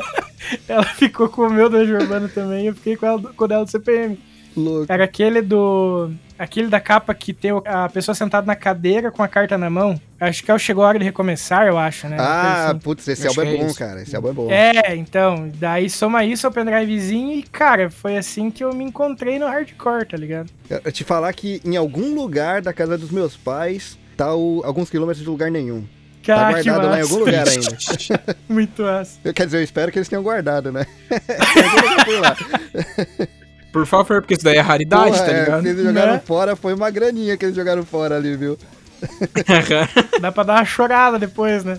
ela 0.69 0.85
ficou 0.85 1.29
com 1.29 1.43
o 1.43 1.51
meu 1.51 1.69
do 1.69 1.77
Urbana 1.79 2.29
também. 2.29 2.65
E 2.65 2.67
eu 2.69 2.75
fiquei 2.75 2.97
com, 2.97 3.07
ela, 3.07 3.21
com 3.35 3.45
o 3.45 3.49
dela 3.49 3.65
do 3.65 3.71
CPM. 3.71 4.19
Louco. 4.57 4.91
Era 4.93 5.05
aquele 5.05 5.43
do. 5.43 6.11
Aquele 6.39 6.69
da 6.69 6.81
capa 6.81 7.15
que 7.15 7.33
tem 7.33 7.51
a 7.65 7.89
pessoa 7.89 8.15
sentada 8.15 8.47
na 8.47 8.55
cadeira 8.57 9.11
com 9.11 9.23
a 9.23 9.29
carta 9.29 9.57
na 9.57 9.71
mão. 9.71 9.99
Acho 10.21 10.43
que 10.45 10.51
é 10.51 10.55
o 10.55 10.59
Chegou 10.59 10.85
a 10.85 10.89
Hora 10.89 10.99
de 10.99 11.05
Recomeçar, 11.05 11.67
eu 11.67 11.79
acho, 11.79 12.09
né? 12.09 12.17
Ah, 12.19 12.71
assim. 12.71 12.79
putz, 12.79 13.09
esse 13.09 13.27
álbum 13.27 13.43
é 13.43 13.55
é 13.55 13.57
bom, 13.59 13.67
isso. 13.67 13.79
cara. 13.79 14.03
Esse 14.03 14.17
álbum 14.17 14.29
é 14.29 14.33
bom. 14.33 14.51
É, 14.51 14.95
então. 14.97 15.51
Daí 15.55 15.89
soma 15.91 16.25
isso 16.25 16.47
ao 16.47 16.53
pendrivezinho 16.53 17.39
e, 17.39 17.43
cara, 17.43 17.89
foi 17.91 18.17
assim 18.19 18.51
que 18.51 18.63
eu 18.65 18.75
me 18.75 18.85
encontrei 18.85 19.39
no 19.39 19.47
hardcore, 19.47 20.07
tá 20.07 20.17
ligado? 20.17 20.51
Eu 20.69 20.93
te 20.93 21.05
falar 21.05 21.33
que 21.33 21.61
em 21.65 21.77
algum 21.77 22.15
lugar 22.15 22.61
da 22.63 22.73
casa 22.73 22.97
dos 22.99 23.11
meus 23.11 23.35
pais 23.37 23.99
tá 24.17 24.35
o- 24.35 24.63
alguns 24.65 24.89
quilômetros 24.91 25.23
de 25.25 25.29
lugar 25.31 25.51
nenhum. 25.51 25.85
Tá 26.27 26.51
guardado 26.51 26.87
lá 26.89 26.99
em 26.99 27.03
algum 27.03 27.19
lugar 27.19 27.47
ainda. 27.49 27.69
Muito 28.49 28.83
massa. 28.83 29.19
Eu- 29.25 29.33
Quer 29.35 29.47
dizer, 29.47 29.59
eu 29.59 29.63
espero 29.65 29.93
que 29.93 29.99
eles 29.99 30.09
tenham 30.09 30.23
guardado, 30.23 30.73
né? 30.73 30.87
Por 33.73 33.87
favor, 33.87 34.21
porque 34.23 34.35
isso 34.35 34.45
daí 34.45 34.57
é 34.57 34.61
raridade, 34.61 35.11
Porra, 35.13 35.25
tá 35.25 35.31
é, 35.33 35.41
ligado? 35.41 35.63
se 35.63 35.69
eles 35.69 35.85
jogaram 35.85 36.13
Né? 36.15 36.23
fora, 36.25 36.57
foi 36.57 36.73
uma 36.75 36.91
graninha 36.91 37.37
que 37.37 37.45
eles 37.45 37.55
jogaram 37.55 37.85
fora 37.85 38.17
ali, 38.17 38.35
viu? 38.37 38.59
Dá 40.21 40.33
pra 40.33 40.43
dar 40.43 40.55
uma 40.55 40.65
chorada 40.65 41.19
depois, 41.19 41.63
né? 41.63 41.79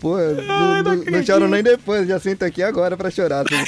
Pô, 0.00 0.18
não, 0.18 0.82
não 0.82 0.96
não, 0.96 1.04
não 1.04 1.22
choro 1.22 1.46
nem 1.46 1.62
depois, 1.62 2.08
já 2.08 2.18
sento 2.18 2.44
aqui 2.44 2.60
agora 2.60 2.96
pra 2.96 3.08
chorar 3.08 3.44
se 3.46 3.54
ó. 3.54 3.58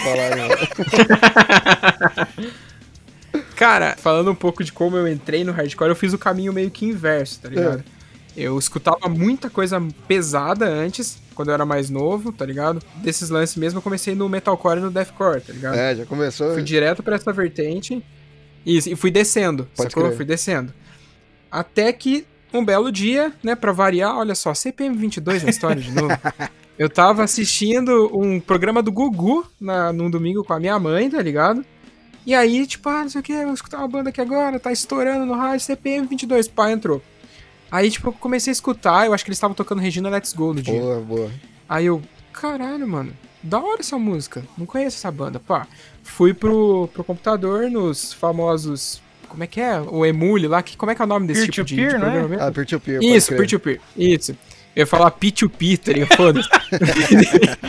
Cara, 3.57 3.95
falando 3.97 4.33
um 4.33 4.35
pouco 4.35 4.65
de 4.65 4.73
como 4.73 4.97
eu 4.97 5.07
entrei 5.07 5.45
no 5.45 5.53
hardcore, 5.53 5.91
eu 5.91 5.95
fiz 5.97 6.13
o 6.13 6.19
caminho 6.19 6.53
meio 6.53 6.73
que 6.73 6.87
inverso, 6.87 7.39
tá 7.41 7.49
ligado? 7.49 7.85
Eu 8.37 8.59
escutava 8.59 9.09
muita 9.09 9.49
coisa 9.49 9.81
pesada 10.09 10.67
antes, 10.67 11.19
quando 11.35 11.49
eu 11.49 11.55
era 11.55 11.65
mais 11.65 11.89
novo, 11.89 12.33
tá 12.33 12.45
ligado? 12.45 12.83
Desses 12.97 13.31
lances 13.31 13.57
mesmo, 13.57 13.79
eu 13.79 13.83
comecei 13.83 14.15
no 14.15 14.29
metalcore 14.29 14.79
e 14.79 14.83
no 14.83 14.91
deathcore, 14.91 15.41
tá 15.41 15.53
ligado? 15.53 15.77
É, 15.77 15.95
já 15.95 16.07
começou. 16.07 16.53
Fui 16.55 16.63
direto 16.63 17.03
pra 17.03 17.15
essa 17.15 17.33
vertente 17.33 18.05
e, 18.67 18.79
e 18.79 18.97
fui 18.97 19.11
descendo, 19.11 19.69
Pode 19.77 19.91
sacou? 19.91 20.05
crer. 20.05 20.17
Fui 20.17 20.25
descendo. 20.25 20.73
Até 21.51 21.93
que 21.93 22.27
um 22.53 22.65
belo 22.65 22.91
dia, 22.91 23.33
né, 23.43 23.55
pra 23.55 23.73
variar, 23.73 24.17
olha 24.17 24.35
só, 24.35 24.55
CPM 24.55 24.97
22 24.97 25.45
na 25.45 25.51
história 25.51 25.81
de 25.81 25.93
novo. 25.93 26.15
Eu 26.77 26.89
tava 26.91 27.23
assistindo 27.23 28.11
um 28.13 28.41
programa 28.41 28.83
do 28.83 28.91
Gugu 28.91 29.47
na, 29.61 29.93
num 29.93 30.11
domingo 30.11 30.43
com 30.43 30.53
a 30.53 30.59
minha 30.59 30.77
mãe, 30.77 31.09
tá 31.09 31.23
ligado? 31.23 31.65
E 32.27 32.35
aí, 32.35 32.67
tipo, 32.67 32.89
ah, 32.89 33.03
não 33.03 33.09
sei 33.09 33.21
o 33.21 33.25
que, 33.25 33.33
eu 33.33 33.45
vou 33.45 33.55
escutar 33.55 33.79
uma 33.79 33.87
banda 33.87 34.09
aqui 34.09 34.21
agora, 34.21 34.59
tá 34.59 34.73
estourando 34.73 35.27
no 35.27 35.35
rádio, 35.35 35.65
CPM 35.67 36.07
22, 36.07 36.49
pá, 36.49 36.73
entrou. 36.73 37.01
Aí, 37.75 37.91
tipo, 37.91 38.11
eu 38.11 38.13
comecei 38.13 38.53
a 38.53 38.53
escutar, 38.53 39.05
eu 39.05 39.13
acho 39.13 39.25
que 39.25 39.31
eles 39.31 39.37
estavam 39.37 39.53
tocando 39.53 39.81
Regina 39.81 40.09
Let's 40.09 40.33
Go 40.33 40.55
no 40.55 40.63
dia. 40.63 40.81
Boa, 40.81 41.01
boa. 41.01 41.31
Aí 41.69 41.87
eu, 41.87 42.01
caralho, 42.33 42.87
mano, 42.87 43.13
da 43.43 43.59
hora 43.59 43.81
essa 43.81 43.99
música. 43.99 44.45
Não 44.57 44.65
conheço 44.65 44.97
essa 44.97 45.11
banda, 45.11 45.41
pá. 45.41 45.67
Fui 46.05 46.33
pro, 46.33 46.89
pro 46.95 47.03
computador 47.03 47.69
nos 47.69 48.13
famosos. 48.13 49.03
Como 49.29 49.43
é 49.43 49.49
que 49.49 49.61
é? 49.61 49.81
O 49.81 50.07
Emule 50.07 50.47
lá, 50.47 50.63
que, 50.63 50.77
como 50.77 50.93
é 50.93 50.95
que 50.95 51.03
é 51.03 51.05
o 51.05 51.09
nome 51.09 51.27
desse 51.27 51.49
tipo 51.49 51.67
de, 51.67 51.75
Peer-to-peer, 51.75 51.99
de 51.99 52.05
né? 52.05 52.11
programa 52.11 52.29
mesmo? 52.29 52.45
Ah, 52.45 52.53
peer-to-peer. 52.53 53.03
Isso, 53.03 53.35
peer-to-peer. 53.35 53.81
Isso. 53.97 54.37
Eu 54.77 54.81
ia 54.81 54.87
falar 54.87 55.11
P2P, 55.13 55.79
tá 55.79 55.93
ligado? 55.93 56.17
Foda-se. 56.17 56.49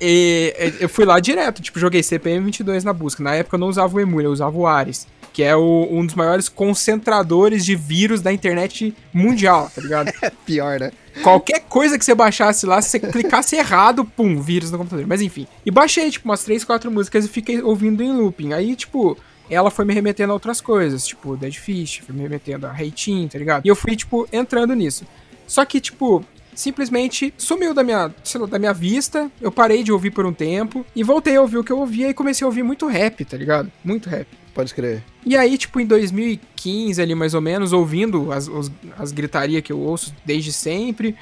e 0.00 0.54
eu 0.80 0.88
fui 0.88 1.04
lá 1.04 1.18
direto, 1.20 1.62
tipo, 1.62 1.78
joguei 1.78 2.02
CPM 2.02 2.44
22 2.46 2.84
na 2.84 2.92
busca. 2.92 3.22
Na 3.22 3.34
época 3.34 3.56
eu 3.56 3.60
não 3.60 3.68
usava 3.68 3.96
o 3.96 4.00
Emule, 4.00 4.26
eu 4.26 4.32
usava 4.32 4.56
o 4.56 4.66
Ares, 4.66 5.06
que 5.32 5.42
é 5.42 5.54
o- 5.56 5.88
um 5.90 6.04
dos 6.04 6.14
maiores 6.14 6.48
concentradores 6.48 7.64
de 7.64 7.74
vírus 7.76 8.20
da 8.20 8.32
internet 8.32 8.94
mundial, 9.12 9.70
tá 9.74 9.80
ligado? 9.80 10.12
Pior, 10.46 10.78
né? 10.80 10.92
Qualquer 11.22 11.60
coisa 11.68 11.98
que 11.98 12.04
você 12.04 12.14
baixasse 12.14 12.64
lá, 12.64 12.80
se 12.80 12.90
você 12.90 13.00
clicasse 13.00 13.56
errado, 13.56 14.04
pum, 14.04 14.40
vírus 14.40 14.70
no 14.70 14.78
computador. 14.78 15.06
Mas 15.06 15.20
enfim. 15.20 15.46
E 15.66 15.70
baixei, 15.70 16.10
tipo, 16.10 16.28
umas 16.28 16.44
3, 16.44 16.64
4 16.64 16.90
músicas 16.90 17.24
e 17.24 17.28
fiquei 17.28 17.60
ouvindo 17.60 18.02
em 18.02 18.12
looping. 18.12 18.52
Aí, 18.52 18.76
tipo, 18.76 19.16
ela 19.50 19.70
foi 19.70 19.84
me 19.84 19.92
remetendo 19.94 20.30
a 20.30 20.34
outras 20.34 20.60
coisas, 20.60 21.04
tipo, 21.06 21.36
Dead 21.36 21.54
Fish, 21.54 22.02
foi 22.06 22.14
me 22.14 22.22
remetendo 22.22 22.66
a 22.66 22.72
Reitin, 22.72 23.26
tá 23.26 23.36
ligado? 23.38 23.66
E 23.66 23.68
eu 23.68 23.74
fui, 23.74 23.96
tipo, 23.96 24.28
entrando 24.32 24.74
nisso. 24.74 25.04
Só 25.48 25.64
que, 25.64 25.80
tipo, 25.80 26.24
simplesmente 26.54 27.32
sumiu 27.38 27.72
da 27.72 27.82
minha, 27.82 28.12
lá, 28.34 28.46
da 28.46 28.58
minha 28.58 28.72
vista. 28.74 29.30
Eu 29.40 29.50
parei 29.50 29.82
de 29.82 29.90
ouvir 29.92 30.10
por 30.10 30.26
um 30.26 30.32
tempo 30.32 30.84
e 30.94 31.02
voltei 31.02 31.36
a 31.36 31.40
ouvir 31.40 31.58
o 31.58 31.64
que 31.64 31.72
eu 31.72 31.78
ouvia 31.78 32.08
e 32.10 32.14
comecei 32.14 32.44
a 32.44 32.48
ouvir 32.48 32.62
muito 32.62 32.86
rap, 32.86 33.24
tá 33.24 33.36
ligado? 33.36 33.70
Muito 33.84 34.08
rap. 34.08 34.26
Pode 34.54 34.74
crer. 34.74 35.02
E 35.24 35.36
aí, 35.36 35.56
tipo, 35.56 35.78
em 35.80 35.86
2015 35.86 37.00
ali, 37.00 37.14
mais 37.14 37.32
ou 37.34 37.40
menos, 37.40 37.72
ouvindo 37.72 38.32
as, 38.32 38.48
os- 38.48 38.70
as 38.98 39.12
gritarias 39.12 39.62
que 39.62 39.72
eu 39.72 39.78
ouço 39.78 40.12
desde 40.24 40.52
sempre. 40.52 41.14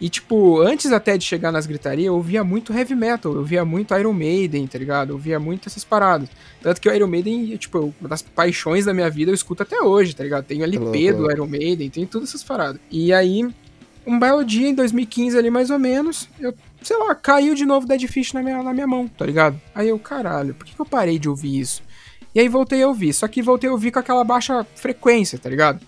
E, 0.00 0.08
tipo, 0.10 0.60
antes 0.60 0.90
até 0.92 1.16
de 1.16 1.24
chegar 1.24 1.52
nas 1.52 1.64
gritarias, 1.64 2.06
eu 2.08 2.14
ouvia 2.16 2.42
muito 2.42 2.72
heavy 2.76 2.94
metal, 2.94 3.32
eu 3.32 3.38
ouvia 3.38 3.64
muito 3.64 3.94
Iron 3.96 4.12
Maiden, 4.12 4.66
tá 4.66 4.76
ligado? 4.76 5.10
Eu 5.10 5.14
ouvia 5.14 5.38
muito 5.38 5.68
essas 5.68 5.84
paradas. 5.84 6.28
Tanto 6.60 6.80
que 6.80 6.88
o 6.88 6.94
Iron 6.94 7.06
Maiden, 7.06 7.56
tipo, 7.56 7.94
uma 8.00 8.08
das 8.08 8.20
paixões 8.20 8.84
da 8.84 8.92
minha 8.92 9.08
vida, 9.08 9.30
eu 9.30 9.34
escuto 9.34 9.62
até 9.62 9.80
hoje, 9.80 10.14
tá 10.14 10.24
ligado? 10.24 10.44
Tenho 10.44 10.64
LP 10.64 11.12
do 11.12 11.18
louco. 11.20 11.32
Iron 11.32 11.46
Maiden, 11.46 11.88
tem 11.88 12.04
todas 12.04 12.30
essas 12.30 12.42
paradas. 12.42 12.80
E 12.90 13.12
aí, 13.12 13.48
um 14.06 14.18
belo 14.18 14.44
dia, 14.44 14.68
em 14.68 14.74
2015 14.74 15.38
ali, 15.38 15.50
mais 15.50 15.70
ou 15.70 15.78
menos, 15.78 16.28
eu 16.40 16.54
sei 16.82 16.96
lá, 16.96 17.14
caiu 17.14 17.54
de 17.54 17.64
novo 17.64 17.86
Dead 17.86 18.06
Fish 18.08 18.32
na 18.32 18.42
minha, 18.42 18.62
na 18.62 18.72
minha 18.72 18.86
mão, 18.86 19.06
tá 19.06 19.24
ligado? 19.24 19.60
Aí 19.74 19.88
eu, 19.88 19.98
caralho, 19.98 20.54
por 20.54 20.66
que, 20.66 20.74
que 20.74 20.80
eu 20.80 20.86
parei 20.86 21.18
de 21.18 21.28
ouvir 21.28 21.60
isso? 21.60 21.82
E 22.34 22.40
aí 22.40 22.48
voltei 22.48 22.82
a 22.82 22.88
ouvir, 22.88 23.12
só 23.12 23.28
que 23.28 23.42
voltei 23.42 23.68
a 23.68 23.72
ouvir 23.72 23.90
com 23.90 23.98
aquela 23.98 24.24
baixa 24.24 24.66
frequência, 24.74 25.38
tá 25.38 25.48
ligado? 25.48 25.80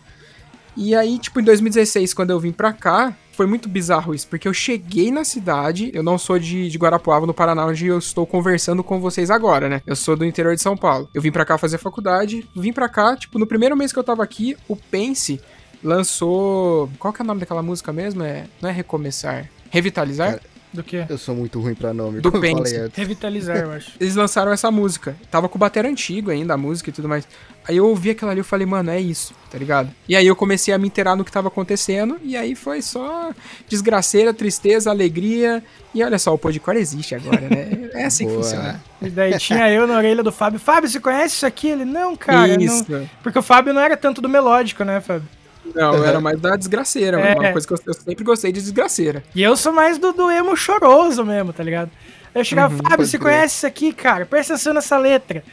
E 0.77 0.95
aí, 0.95 1.19
tipo, 1.19 1.41
em 1.41 1.45
2016, 1.45 2.13
quando 2.15 2.31
eu 2.31 2.41
vim 2.41 2.51
pra 2.51 2.73
cá, 2.73 3.17
foi 3.33 3.47
muito 3.47 3.69
bizarro 3.69 4.15
isso, 4.15 4.29
porque 4.29 4.47
eu 4.47 4.53
cheguei 4.53 5.11
na 5.11 5.25
cidade, 5.25 5.91
eu 5.95 6.03
não 6.03 6.19
sou 6.19 6.39
de, 6.39 6.69
de 6.69 6.79
Guarapuava, 6.79 7.27
no 7.27 7.35
Paraná, 7.35 7.67
onde 7.67 7.87
eu 7.87 7.99
estou 7.99 8.27
conversando 8.27 8.83
com 8.83 9.01
vocês 9.01 9.31
agora, 9.31 9.69
né? 9.69 9.83
Eu 9.87 9.97
sou 9.97 10.17
do 10.17 10.25
interior 10.25 10.55
de 10.55 10.61
São 10.61 10.77
Paulo. 10.77 11.09
Eu 11.15 11.23
vim 11.23 11.31
pra 11.31 11.45
cá 11.45 11.57
fazer 11.57 11.79
faculdade, 11.79 12.47
vim 12.55 12.73
pra 12.73 12.89
cá, 12.89 13.17
tipo, 13.17 13.39
no 13.39 13.47
primeiro 13.47 13.77
mês 13.77 13.93
que 13.93 13.99
eu 13.99 14.05
tava 14.05 14.23
aqui, 14.23 14.57
o 14.69 14.77
Pense 14.77 15.41
lançou. 15.85 16.91
Qual 16.99 17.13
que 17.13 17.21
é 17.21 17.25
o 17.25 17.27
nome 17.27 17.41
daquela 17.41 17.63
música 17.63 17.93
mesmo? 17.93 18.25
É, 18.25 18.47
não 18.61 18.71
é 18.71 18.73
Recomeçar? 18.73 19.49
Revitalizar? 19.71 20.31
Cara, 20.31 20.43
Do 20.73 20.83
que? 20.83 21.05
Eu 21.09 21.19
sou 21.19 21.37
muito 21.37 21.61
ruim 21.61 21.75
pra 21.75 21.93
nome, 21.93 22.21
Do 22.21 22.33
Pense. 22.33 22.91
Revitalizar, 22.95 23.59
eu 23.59 23.73
acho. 23.73 23.93
Eles 24.01 24.17
lançaram 24.17 24.51
essa 24.51 24.71
música. 24.71 25.15
Tava 25.31 25.49
com 25.49 25.57
o 25.57 25.59
bater 25.59 25.85
antigo 25.85 26.31
ainda, 26.31 26.55
a 26.55 26.57
música 26.57 26.91
e 26.91 26.93
tudo 26.93 27.09
mais. 27.09 27.29
Aí 27.67 27.79
eu 27.79 27.87
ouvi 27.87 28.11
aquilo 28.11 28.31
ali 28.31 28.41
e 28.41 28.45
falei, 28.45 28.67
mano, 28.67 28.91
é 28.91 29.01
isso, 29.01 29.35
tá 29.51 29.57
ligado? 29.57 29.91
E 30.07 30.15
aí 30.15 30.27
eu 30.27 30.37
comecei 30.37 30.75
a 30.75 30.79
me 30.79 30.87
inteirar 30.87 31.17
no 31.17 31.25
que 31.25 31.33
tava 31.33 31.49
acontecendo. 31.49 32.19
E 32.23 32.37
aí 32.37 32.55
foi 32.55 32.83
só 32.83 33.33
desgraceira, 33.69 34.35
tristeza, 34.35 34.91
alegria. 34.91 35.63
E 35.95 36.03
olha 36.03 36.19
só, 36.19 36.35
o 36.35 36.39
Podcore 36.39 36.79
existe 36.79 37.15
agora, 37.15 37.41
né? 37.41 37.91
É 37.95 38.05
assim 38.05 38.27
que 38.27 38.35
funciona. 38.35 38.83
E 39.01 39.09
daí 39.09 39.39
tinha 39.39 39.71
eu 39.71 39.87
na 39.87 39.97
orelha 39.97 40.23
do 40.23 40.33
Fábio. 40.33 40.61
Fábio, 40.61 40.91
você 40.91 41.01
conhece 41.01 41.37
isso 41.37 41.47
aqui? 41.47 41.69
Ele, 41.69 41.85
não, 41.85 42.15
cara. 42.17 42.63
isso. 42.63 42.85
Não... 42.89 43.09
Porque 43.23 43.39
o 43.39 43.43
Fábio 43.43 43.73
não 43.73 43.81
era 43.81 43.97
tanto 43.97 44.21
do 44.21 44.29
melódico, 44.29 44.85
né, 44.85 45.01
Fábio? 45.01 45.27
Não, 45.75 45.95
eu 45.95 46.05
era 46.05 46.19
mais 46.21 46.41
da 46.41 46.57
desgraceira, 46.57 47.21
É. 47.21 47.35
uma 47.35 47.53
coisa 47.53 47.67
que 47.67 47.73
eu, 47.73 47.79
eu 47.87 47.95
sempre 47.95 48.25
gostei 48.25 48.51
de 48.51 48.61
desgraceira. 48.61 49.23
E 49.35 49.43
eu 49.43 49.57
sou 49.57 49.73
mais 49.73 49.99
do, 49.99 50.13
do 50.13 50.31
emo 50.31 50.57
choroso 50.57 51.25
mesmo, 51.25 51.53
tá 51.53 51.63
ligado? 51.63 51.91
Eu 52.35 52.45
chegava, 52.45 52.75
Fábio, 52.77 52.97
pode 52.97 53.09
você 53.09 53.19
crer. 53.19 53.33
conhece 53.33 53.57
isso 53.57 53.67
aqui, 53.67 53.93
cara? 53.93 54.27
Presta 54.27 54.55
atenção 54.55 54.75
nessa 54.75 54.99
letra. 54.99 55.45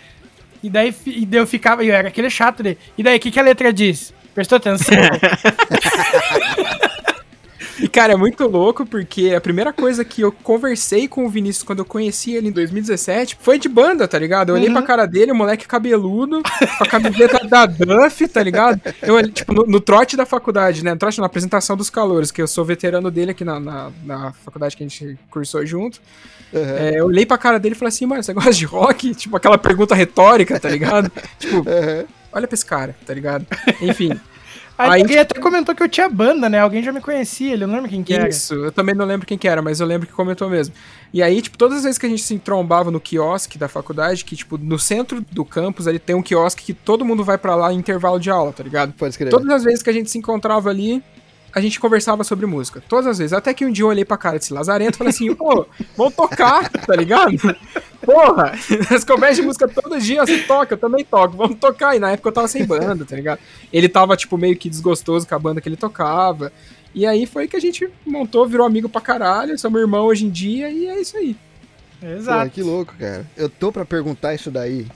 E 0.64 0.70
daí, 0.70 0.94
e 1.06 1.26
daí 1.26 1.40
eu 1.40 1.48
ficava, 1.48 1.84
eu 1.84 1.94
era 1.94 2.08
aquele 2.08 2.30
chato 2.30 2.64
dele. 2.64 2.78
E 2.98 3.04
daí, 3.04 3.18
o 3.18 3.20
que, 3.20 3.32
que 3.32 3.40
a 3.40 3.44
letra 3.44 3.72
diz? 3.72 4.14
Prestou 4.34 4.58
atenção? 4.58 4.98
E, 7.82 7.88
cara, 7.88 8.14
é 8.14 8.16
muito 8.16 8.48
louco 8.48 8.86
porque 8.86 9.34
a 9.36 9.42
primeira 9.42 9.74
coisa 9.74 10.06
que 10.06 10.22
eu 10.22 10.32
conversei 10.32 11.08
com 11.08 11.26
o 11.26 11.30
Vinícius 11.30 11.64
quando 11.64 11.80
eu 11.80 11.86
conheci 11.86 12.34
ele 12.36 12.50
em 12.50 12.52
2017 12.52 13.38
foi 13.42 13.58
de 13.58 13.68
banda, 13.68 14.08
tá 14.08 14.20
ligado? 14.20 14.50
Eu 14.50 14.56
olhei 14.56 14.68
Uhum. 14.68 14.74
pra 14.76 14.84
cara 14.84 15.06
dele, 15.06 15.32
o 15.32 15.36
moleque 15.36 15.68
cabeludo, 15.68 16.42
com 16.78 16.84
a 16.84 16.88
camiseta 16.88 17.48
da 17.48 17.66
Duff, 17.66 18.28
tá 18.28 18.44
ligado? 18.44 18.80
Eu, 19.02 19.16
olhei, 19.16 19.32
tipo, 19.32 19.54
no, 19.54 19.66
no 19.66 19.80
trote 19.80 20.16
da 20.16 20.26
faculdade, 20.26 20.84
né? 20.84 20.92
No 20.92 20.98
trote, 21.00 21.20
na 21.20 21.26
apresentação 21.26 21.76
dos 21.76 21.90
calouros, 21.90 22.32
que 22.32 22.42
eu 22.42 22.48
sou 22.48 22.64
veterano 22.64 23.10
dele 23.10 23.32
aqui 23.32 23.44
na, 23.44 23.60
na, 23.60 23.92
na 24.06 24.32
faculdade 24.34 24.78
que 24.78 24.84
a 24.84 24.88
gente 24.88 25.18
cursou 25.30 25.66
junto. 25.66 26.00
Uhum. 26.54 26.60
É, 26.62 27.00
eu 27.00 27.06
olhei 27.06 27.26
pra 27.26 27.38
cara 27.38 27.60
dele 27.60 27.76
e 27.76 27.78
falei 27.78 27.90
assim, 27.90 28.06
mano, 28.06 28.22
você 28.22 28.34
gosta 28.34 28.52
de 28.52 28.66
rock? 28.66 29.16
Tipo, 29.16 29.38
aquela 29.38 29.58
pergunta 29.58 29.96
retórica, 29.96 30.60
tá 30.60 30.70
ligado? 30.70 31.12
tipo, 31.40 31.58
Uhum. 31.58 32.06
olha 32.34 32.48
pra 32.48 32.54
esse 32.56 32.66
cara, 32.66 32.96
tá 33.06 33.14
ligado? 33.14 33.46
Enfim. 33.82 34.12
Aí, 34.90 35.02
alguém 35.02 35.20
até 35.20 35.40
comentou 35.40 35.76
que 35.76 35.84
eu 35.84 35.90
tinha 35.90 36.10
banda, 36.10 36.50
né? 36.50 36.60
Alguém 36.60 36.82
já 36.82 36.92
me 36.92 37.02
conhecia, 37.02 37.54
ele 37.54 37.64
eu 37.64 37.68
não 37.68 37.76
lembro 37.76 37.90
quem 37.90 38.04
que 38.04 38.14
era. 38.14 38.28
Isso, 38.28 38.54
eu 38.54 38.72
também 38.72 38.96
não 38.96 39.06
lembro 39.06 39.28
quem 39.28 39.38
que 39.38 39.48
era, 39.48 39.62
mas 39.62 39.80
eu 39.80 39.88
lembro 39.88 40.08
que 40.08 40.14
comentou 40.14 40.50
mesmo. 40.50 40.74
E 41.14 41.22
aí, 41.22 41.42
tipo, 41.42 41.58
todas 41.58 41.80
as 41.80 41.84
vezes 41.84 41.98
que 41.98 42.06
a 42.06 42.10
gente 42.10 42.22
se 42.22 42.34
entrombava 42.34 42.90
no 42.90 43.00
quiosque 43.00 43.58
da 43.58 43.68
faculdade, 43.68 44.24
que, 44.24 44.36
tipo, 44.36 44.58
no 44.58 44.80
centro 44.80 45.22
do 45.32 45.44
campus 45.44 45.88
ali 45.88 46.00
tem 46.00 46.16
um 46.16 46.22
quiosque 46.22 46.64
que 46.64 46.74
todo 46.74 47.04
mundo 47.04 47.24
vai 47.24 47.38
pra 47.38 47.56
lá 47.56 47.72
em 47.74 47.78
intervalo 47.78 48.20
de 48.20 48.30
aula, 48.30 48.54
tá 48.54 48.64
ligado? 48.64 48.94
Pode 48.94 49.12
escrever. 49.12 49.32
Todas 49.32 49.50
as 49.50 49.64
vezes 49.64 49.84
que 49.84 49.90
a 49.90 49.94
gente 49.94 50.10
se 50.10 50.18
encontrava 50.18 50.70
ali, 50.70 51.04
a 51.54 51.62
gente 51.62 51.80
conversava 51.80 52.24
sobre 52.24 52.46
música. 52.46 52.82
Todas 52.88 53.08
as 53.08 53.18
vezes. 53.18 53.34
Até 53.34 53.54
que 53.54 53.66
um 53.66 53.72
dia 53.72 53.84
eu 53.84 53.90
olhei 53.90 54.06
pra 54.06 54.18
cara 54.18 54.38
desse 54.38 54.54
lazarento 54.54 54.96
e 54.96 54.98
falei 54.98 55.12
assim, 55.12 55.34
pô, 55.36 55.66
vamos 55.98 56.16
tocar, 56.16 56.70
tá 56.70 56.96
ligado? 56.96 57.38
Porra, 58.02 58.54
as 58.94 59.04
conversas 59.04 59.38
de 59.38 59.42
música 59.44 59.68
todo 59.68 60.00
dia 60.00 60.26
você 60.26 60.40
toca, 60.44 60.74
eu 60.74 60.78
também 60.78 61.04
toco, 61.04 61.36
vamos 61.36 61.58
tocar. 61.58 61.96
E 61.96 62.00
na 62.00 62.12
época 62.12 62.30
eu 62.30 62.34
tava 62.34 62.48
sem 62.48 62.66
banda, 62.66 63.06
tá 63.06 63.16
ligado? 63.16 63.40
Ele 63.72 63.90
tava, 63.90 64.16
tipo, 64.16 64.38
meio 64.38 64.56
que 64.56 64.70
desgostoso 64.70 65.28
com 65.28 65.36
a 65.36 65.40
banda 65.40 65.62
que 65.62 65.70
ele 65.70 65.78
tocava. 65.78 66.52
E 66.94 67.06
aí 67.06 67.26
foi 67.26 67.48
que 67.48 67.56
a 67.56 67.60
gente 67.60 67.90
montou, 68.06 68.48
virou 68.48 68.66
amigo 68.66 68.90
pra 68.90 69.00
caralho, 69.00 69.58
somos 69.58 69.80
irmão 69.80 70.06
hoje 70.06 70.26
em 70.26 70.30
dia 70.30 70.70
e 70.70 70.88
é 70.88 71.00
isso 71.00 71.16
aí. 71.18 71.36
Pô, 72.00 72.08
Exato. 72.08 72.50
que 72.50 72.64
louco, 72.64 72.94
cara. 72.98 73.26
Eu 73.38 73.50
tô 73.50 73.72
pra 73.72 73.86
perguntar 73.86 74.34
isso 74.34 74.50
daí 74.52 74.88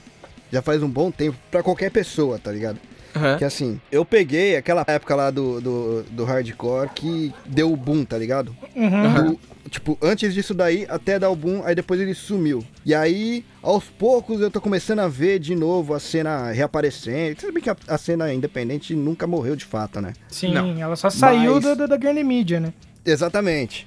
já 0.50 0.62
faz 0.62 0.82
um 0.82 0.88
bom 0.88 1.10
tempo 1.10 1.36
pra 1.50 1.62
qualquer 1.62 1.90
pessoa, 1.90 2.38
tá 2.38 2.50
ligado? 2.52 2.78
Aham. 3.16 3.38
Que 3.38 3.44
assim, 3.44 3.80
eu 3.90 4.04
peguei 4.04 4.56
aquela 4.56 4.84
época 4.86 5.14
lá 5.14 5.30
do, 5.30 5.60
do, 5.60 6.02
do 6.10 6.24
hardcore 6.24 6.90
que 6.94 7.32
deu 7.46 7.72
o 7.72 7.76
boom, 7.76 8.04
tá 8.04 8.16
ligado? 8.18 8.54
Uhum. 8.74 9.32
Do- 9.32 9.40
tipo, 9.70 9.98
antes 10.00 10.32
disso 10.32 10.54
daí, 10.54 10.86
até 10.88 11.18
dar 11.18 11.28
o 11.30 11.34
boom, 11.36 11.62
aí 11.64 11.74
depois 11.74 12.00
ele 12.00 12.14
sumiu. 12.14 12.62
E 12.84 12.94
aí, 12.94 13.44
aos 13.62 13.84
poucos, 13.84 14.40
eu 14.40 14.50
tô 14.50 14.60
começando 14.60 15.00
a 15.00 15.08
ver 15.08 15.38
de 15.40 15.56
novo 15.56 15.92
a 15.94 15.98
cena 16.00 16.50
reaparecendo. 16.52 17.40
Você 17.40 17.46
sabe 17.46 17.60
que 17.60 17.70
a, 17.70 17.76
a 17.88 17.98
cena 17.98 18.32
independente 18.32 18.94
nunca 18.94 19.26
morreu 19.26 19.56
de 19.56 19.64
fato, 19.64 20.00
né? 20.00 20.12
Sim, 20.28 20.52
Não. 20.52 20.80
ela 20.80 20.94
só 20.94 21.10
saiu 21.10 21.54
Mas- 21.54 21.64
da, 21.64 21.74
da, 21.74 21.86
da 21.86 21.96
grande 21.96 22.22
mídia, 22.22 22.60
né? 22.60 22.72
Exatamente. 23.04 23.86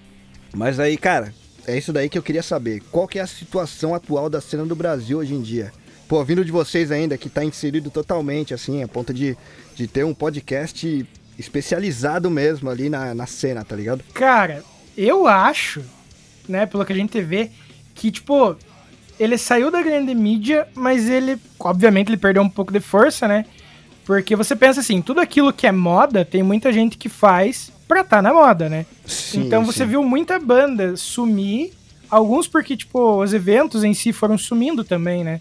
Mas 0.54 0.80
aí, 0.80 0.98
cara, 0.98 1.34
é 1.68 1.78
isso 1.78 1.94
daí 1.94 2.10
que 2.10 2.18
eu 2.18 2.24
queria 2.24 2.42
saber. 2.42 2.82
Qual 2.92 3.08
que 3.08 3.20
é 3.20 3.22
a 3.22 3.28
situação 3.28 3.94
atual 3.94 4.30
da 4.30 4.42
cena 4.42 4.66
do 4.66 4.76
Brasil 4.76 5.20
hoje 5.20 5.34
em 5.36 5.42
dia? 5.42 5.72
Pô, 6.10 6.26
vindo 6.26 6.44
de 6.44 6.52
vocês 6.52 6.92
ainda, 6.92 7.20
que 7.20 7.30
tá 7.30 7.46
inserido 7.46 7.92
totalmente, 7.92 8.52
assim, 8.52 8.82
a 8.82 8.88
ponto 8.88 9.14
de, 9.14 9.38
de 9.76 9.86
ter 9.86 10.04
um 10.04 10.12
podcast 10.12 11.06
especializado 11.38 12.32
mesmo 12.32 12.68
ali 12.68 12.90
na, 12.90 13.14
na 13.14 13.28
cena, 13.28 13.64
tá 13.64 13.76
ligado? 13.76 14.04
Cara, 14.12 14.64
eu 14.98 15.28
acho, 15.28 15.84
né, 16.48 16.66
pelo 16.66 16.84
que 16.84 16.92
a 16.92 16.96
gente 16.96 17.22
vê, 17.22 17.52
que, 17.94 18.10
tipo, 18.10 18.58
ele 19.20 19.38
saiu 19.38 19.70
da 19.70 19.84
grande 19.84 20.16
mídia, 20.16 20.68
mas 20.74 21.08
ele, 21.08 21.38
obviamente, 21.60 22.10
ele 22.10 22.18
perdeu 22.18 22.42
um 22.42 22.50
pouco 22.50 22.74
de 22.74 22.80
força, 22.80 23.28
né? 23.28 23.46
Porque 24.04 24.36
você 24.36 24.56
pensa 24.56 24.80
assim, 24.80 25.04
tudo 25.04 25.22
aquilo 25.22 25.54
que 25.54 25.68
é 25.68 25.72
moda, 25.72 26.26
tem 26.26 26.42
muita 26.42 26.74
gente 26.74 26.98
que 26.98 27.08
faz 27.08 27.72
pra 27.88 28.04
tá 28.04 28.20
na 28.20 28.34
moda, 28.34 28.68
né? 28.68 28.88
Sim, 29.06 29.42
então 29.46 29.64
você 29.64 29.84
sim. 29.84 29.92
viu 29.92 30.04
muita 30.04 30.40
banda 30.40 30.98
sumir, 30.98 31.72
alguns 32.10 32.48
porque, 32.48 32.76
tipo, 32.76 33.22
os 33.22 33.32
eventos 33.32 33.84
em 33.84 33.94
si 33.94 34.12
foram 34.12 34.40
sumindo 34.40 34.84
também, 34.84 35.24
né? 35.24 35.40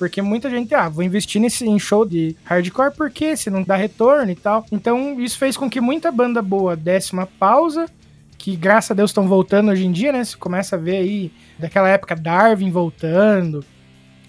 Porque 0.00 0.22
muita 0.22 0.48
gente, 0.48 0.74
ah, 0.74 0.88
vou 0.88 1.04
investir 1.04 1.42
nesse 1.42 1.62
em 1.62 1.78
show 1.78 2.06
de 2.06 2.34
hardcore 2.42 2.94
porque 2.96 3.36
se 3.36 3.50
não 3.50 3.62
dá 3.62 3.76
retorno 3.76 4.32
e 4.32 4.34
tal. 4.34 4.64
Então 4.72 5.20
isso 5.20 5.36
fez 5.36 5.58
com 5.58 5.68
que 5.68 5.78
muita 5.78 6.10
banda 6.10 6.40
boa 6.40 6.74
desse 6.74 7.12
uma 7.12 7.26
pausa, 7.26 7.84
que 8.38 8.56
graças 8.56 8.92
a 8.92 8.94
Deus 8.94 9.10
estão 9.10 9.28
voltando 9.28 9.70
hoje 9.70 9.84
em 9.84 9.92
dia, 9.92 10.10
né? 10.10 10.24
Você 10.24 10.38
começa 10.38 10.74
a 10.74 10.78
ver 10.78 10.96
aí 10.96 11.30
daquela 11.58 11.86
época 11.86 12.16
Darwin 12.16 12.70
voltando, 12.70 13.62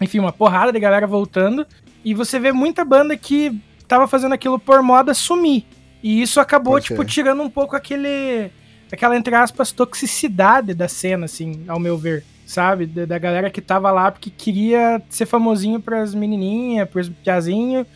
enfim, 0.02 0.20
uma 0.20 0.34
porrada 0.34 0.74
de 0.74 0.80
galera 0.82 1.08
voltando. 1.08 1.66
E 2.04 2.14
você 2.14 2.38
vê 2.38 2.52
muita 2.52 2.84
banda 2.84 3.16
que 3.16 3.58
tava 3.88 4.10
fazendo 4.10 4.34
aquilo 4.34 4.60
por 4.60 4.84
moda 4.84 5.14
sumir. 5.14 5.64
E 6.04 6.22
isso 6.22 6.42
acabou, 6.42 6.74
Pode 6.74 6.88
tipo, 6.88 7.02
ser. 7.02 7.08
tirando 7.08 7.42
um 7.42 7.50
pouco 7.50 7.78
aquele. 7.78 8.52
aquela, 8.92 9.16
entre 9.16 9.36
aspas, 9.36 9.72
toxicidade 9.72 10.74
da 10.74 10.90
cena, 10.90 11.24
assim, 11.24 11.64
ao 11.66 11.80
meu 11.80 11.98
ver. 11.98 12.26
Sabe? 12.52 12.86
Da, 12.86 13.06
da 13.06 13.18
galera 13.18 13.50
que 13.50 13.62
tava 13.62 13.90
lá 13.92 14.12
porque 14.12 14.30
queria 14.30 15.02
ser 15.10 15.26
famosinho 15.26 15.80
pras 15.80 16.14
menininhas, 16.14 16.90
pros 16.90 17.08
piazinhos. 17.08 17.88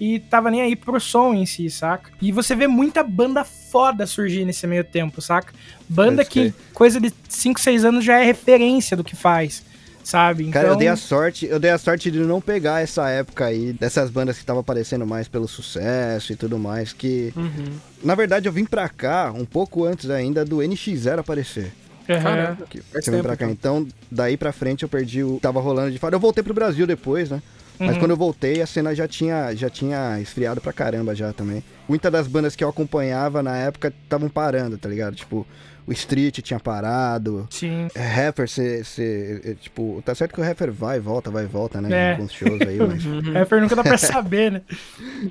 E 0.00 0.18
tava 0.18 0.50
nem 0.50 0.62
aí 0.62 0.74
pro 0.74 0.98
som 0.98 1.32
em 1.32 1.46
si, 1.46 1.70
saca? 1.70 2.10
E 2.20 2.32
você 2.32 2.56
vê 2.56 2.66
muita 2.66 3.04
banda 3.04 3.44
foda 3.44 4.06
surgir 4.06 4.44
nesse 4.44 4.66
meio 4.66 4.82
tempo, 4.82 5.20
saca? 5.22 5.52
Banda 5.88 6.24
que, 6.24 6.52
coisa 6.74 6.98
de 6.98 7.12
5, 7.28 7.60
6 7.60 7.84
anos, 7.84 8.04
já 8.04 8.18
é 8.18 8.24
referência 8.24 8.96
do 8.96 9.04
que 9.04 9.14
faz, 9.14 9.62
sabe? 10.02 10.44
Então, 10.44 10.52
Cara, 10.60 10.72
eu 10.72 10.76
dei 10.76 10.88
a 10.88 10.96
sorte, 10.96 11.46
eu 11.46 11.60
dei 11.60 11.70
a 11.70 11.78
sorte 11.78 12.10
de 12.10 12.18
não 12.18 12.40
pegar 12.40 12.80
essa 12.82 13.08
época 13.10 13.44
aí 13.44 13.74
dessas 13.74 14.10
bandas 14.10 14.36
que 14.36 14.42
estavam 14.42 14.60
aparecendo 14.60 15.06
mais 15.06 15.28
pelo 15.28 15.46
sucesso 15.46 16.32
e 16.32 16.36
tudo 16.36 16.58
mais, 16.58 16.92
que 16.94 17.32
Uhum. 17.36 17.66
na 18.02 18.14
verdade 18.16 18.48
eu 18.48 18.52
vim 18.52 18.64
pra 18.64 18.88
cá 18.88 19.30
um 19.32 19.44
pouco 19.44 19.84
antes 19.84 20.08
ainda 20.10 20.44
do 20.46 20.56
NX0 20.56 21.18
aparecer. 21.20 21.72
Caramba, 22.18 22.66
faz 22.92 23.04
tempo, 23.04 23.22
pra 23.22 23.36
cá. 23.36 23.50
então. 23.50 23.78
Então, 23.82 23.88
daí 24.10 24.36
pra 24.36 24.52
frente 24.52 24.82
eu 24.82 24.88
perdi 24.88 25.22
o. 25.22 25.38
Tava 25.40 25.60
rolando 25.60 25.90
de 25.90 25.98
fato. 25.98 26.12
Eu 26.12 26.20
voltei 26.20 26.42
pro 26.42 26.54
Brasil 26.54 26.86
depois, 26.86 27.30
né? 27.30 27.42
Mas 27.80 27.94
Uhum. 27.94 27.98
quando 27.98 28.10
eu 28.10 28.16
voltei, 28.16 28.60
a 28.60 28.66
cena 28.66 28.94
já 28.94 29.08
tinha, 29.08 29.54
já 29.56 29.70
tinha 29.70 30.20
esfriado 30.20 30.60
pra 30.60 30.72
caramba 30.72 31.14
já 31.14 31.32
também. 31.32 31.64
Muitas 31.88 32.12
das 32.12 32.26
bandas 32.28 32.54
que 32.54 32.62
eu 32.62 32.68
acompanhava 32.68 33.42
na 33.42 33.56
época 33.56 33.92
estavam 34.04 34.28
parando, 34.28 34.76
tá 34.76 34.86
ligado? 34.88 35.16
Tipo, 35.16 35.46
o 35.86 35.92
Street 35.92 36.38
tinha 36.40 36.60
parado. 36.60 37.48
Sim. 37.50 37.88
É, 37.94 38.28
Heffer, 38.28 38.48
cê, 38.48 38.84
cê, 38.84 39.40
é, 39.44 39.54
tipo, 39.54 40.02
tá 40.04 40.14
certo 40.14 40.34
que 40.34 40.40
o 40.40 40.44
Heffer 40.44 40.70
vai 40.70 40.98
e 40.98 41.00
volta, 41.00 41.30
vai 41.30 41.44
e 41.44 41.46
volta, 41.46 41.80
né? 41.80 41.88
É. 41.90 42.08
em 42.08 42.12
alguns 42.12 42.32
shows 42.32 42.60
aí, 42.60 42.76
mas. 42.78 43.02
Uhum. 43.10 43.32
Rapper 43.32 43.60
nunca 43.62 43.74
dá 43.74 43.82
pra 43.82 43.96
saber, 43.98 44.52
né? 44.52 44.62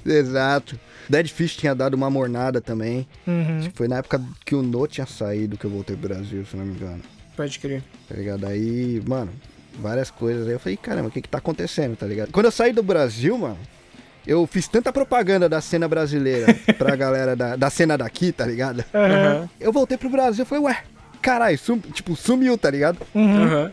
Exato. 0.05 0.77
Dead 1.07 1.27
Fish 1.27 1.55
tinha 1.55 1.73
dado 1.75 1.93
uma 1.93 2.09
mornada 2.09 2.59
também. 2.61 3.07
Uhum. 3.27 3.69
Foi 3.73 3.87
na 3.87 3.97
época 3.97 4.21
que 4.45 4.55
o 4.55 4.61
No 4.61 4.87
tinha 4.87 5.05
saído 5.05 5.57
que 5.57 5.65
eu 5.65 5.69
voltei 5.71 5.95
pro 5.95 6.09
Brasil, 6.09 6.45
se 6.45 6.57
não 6.57 6.65
me 6.65 6.73
engano. 6.73 7.01
Pode 7.35 7.57
crer. 7.59 7.83
tá 8.07 8.15
ligado? 8.15 8.45
Aí, 8.45 9.01
mano, 9.07 9.31
várias 9.79 10.11
coisas. 10.11 10.47
Aí 10.47 10.53
eu 10.53 10.59
falei, 10.59 10.77
caramba, 10.77 11.07
o 11.07 11.11
que 11.11 11.21
que 11.21 11.29
tá 11.29 11.37
acontecendo, 11.37 11.95
tá 11.95 12.05
ligado? 12.05 12.31
Quando 12.31 12.45
eu 12.45 12.51
saí 12.51 12.71
do 12.73 12.83
Brasil, 12.83 13.37
mano, 13.37 13.57
eu 14.27 14.45
fiz 14.45 14.67
tanta 14.67 14.91
propaganda 14.93 15.47
da 15.49 15.61
cena 15.61 15.87
brasileira 15.87 16.53
pra 16.77 16.95
galera 16.95 17.35
da, 17.35 17.55
da 17.55 17.69
cena 17.69 17.97
daqui, 17.97 18.31
tá 18.31 18.45
ligado? 18.45 18.79
Uhum. 18.93 19.49
Eu 19.59 19.71
voltei 19.71 19.97
pro 19.97 20.09
Brasil, 20.09 20.43
eu 20.43 20.45
falei, 20.45 20.63
ué, 20.65 20.83
caralho, 21.21 21.57
sum- 21.57 21.79
tipo, 21.79 22.15
sumiu, 22.15 22.57
tá 22.57 22.69
ligado? 22.69 22.99
Uhum. 23.15 23.43
Aham. 23.43 23.71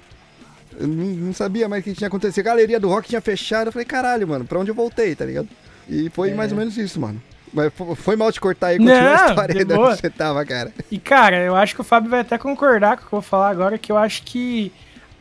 Eu 0.78 0.86
não, 0.88 1.04
não 1.06 1.32
sabia 1.32 1.68
mais 1.68 1.80
o 1.80 1.84
que 1.84 1.94
tinha 1.94 2.08
acontecido. 2.08 2.40
A 2.46 2.50
galeria 2.50 2.78
do 2.78 2.88
rock 2.88 3.08
tinha 3.08 3.20
fechado. 3.20 3.68
Eu 3.68 3.72
falei, 3.72 3.86
caralho, 3.86 4.28
mano, 4.28 4.44
pra 4.44 4.58
onde 4.58 4.70
eu 4.70 4.74
voltei, 4.74 5.14
tá 5.14 5.24
ligado? 5.24 5.48
E 5.88 6.10
foi 6.10 6.30
É. 6.30 6.34
mais 6.34 6.52
ou 6.52 6.58
menos 6.58 6.76
isso, 6.76 7.00
mano. 7.00 7.20
Mas 7.52 7.72
fo- 7.72 7.94
foi 7.94 8.14
mal 8.16 8.30
te 8.30 8.38
cortar 8.40 8.66
aí, 8.68 8.76
continua 8.78 9.00
Não, 9.00 9.08
a 9.12 9.26
história 9.28 9.64
de 9.64 9.72
onde 9.72 9.96
você 10.00 10.10
tava, 10.10 10.44
cara. 10.44 10.72
E 10.90 10.98
cara, 10.98 11.38
eu 11.38 11.56
acho 11.56 11.74
que 11.74 11.80
o 11.80 11.84
Fábio 11.84 12.10
vai 12.10 12.20
até 12.20 12.36
concordar 12.36 12.96
com 12.98 13.04
o 13.04 13.06
que 13.08 13.14
eu 13.14 13.20
vou 13.20 13.22
falar 13.22 13.48
agora, 13.48 13.78
que 13.78 13.90
eu 13.90 13.96
acho 13.96 14.22
que 14.24 14.70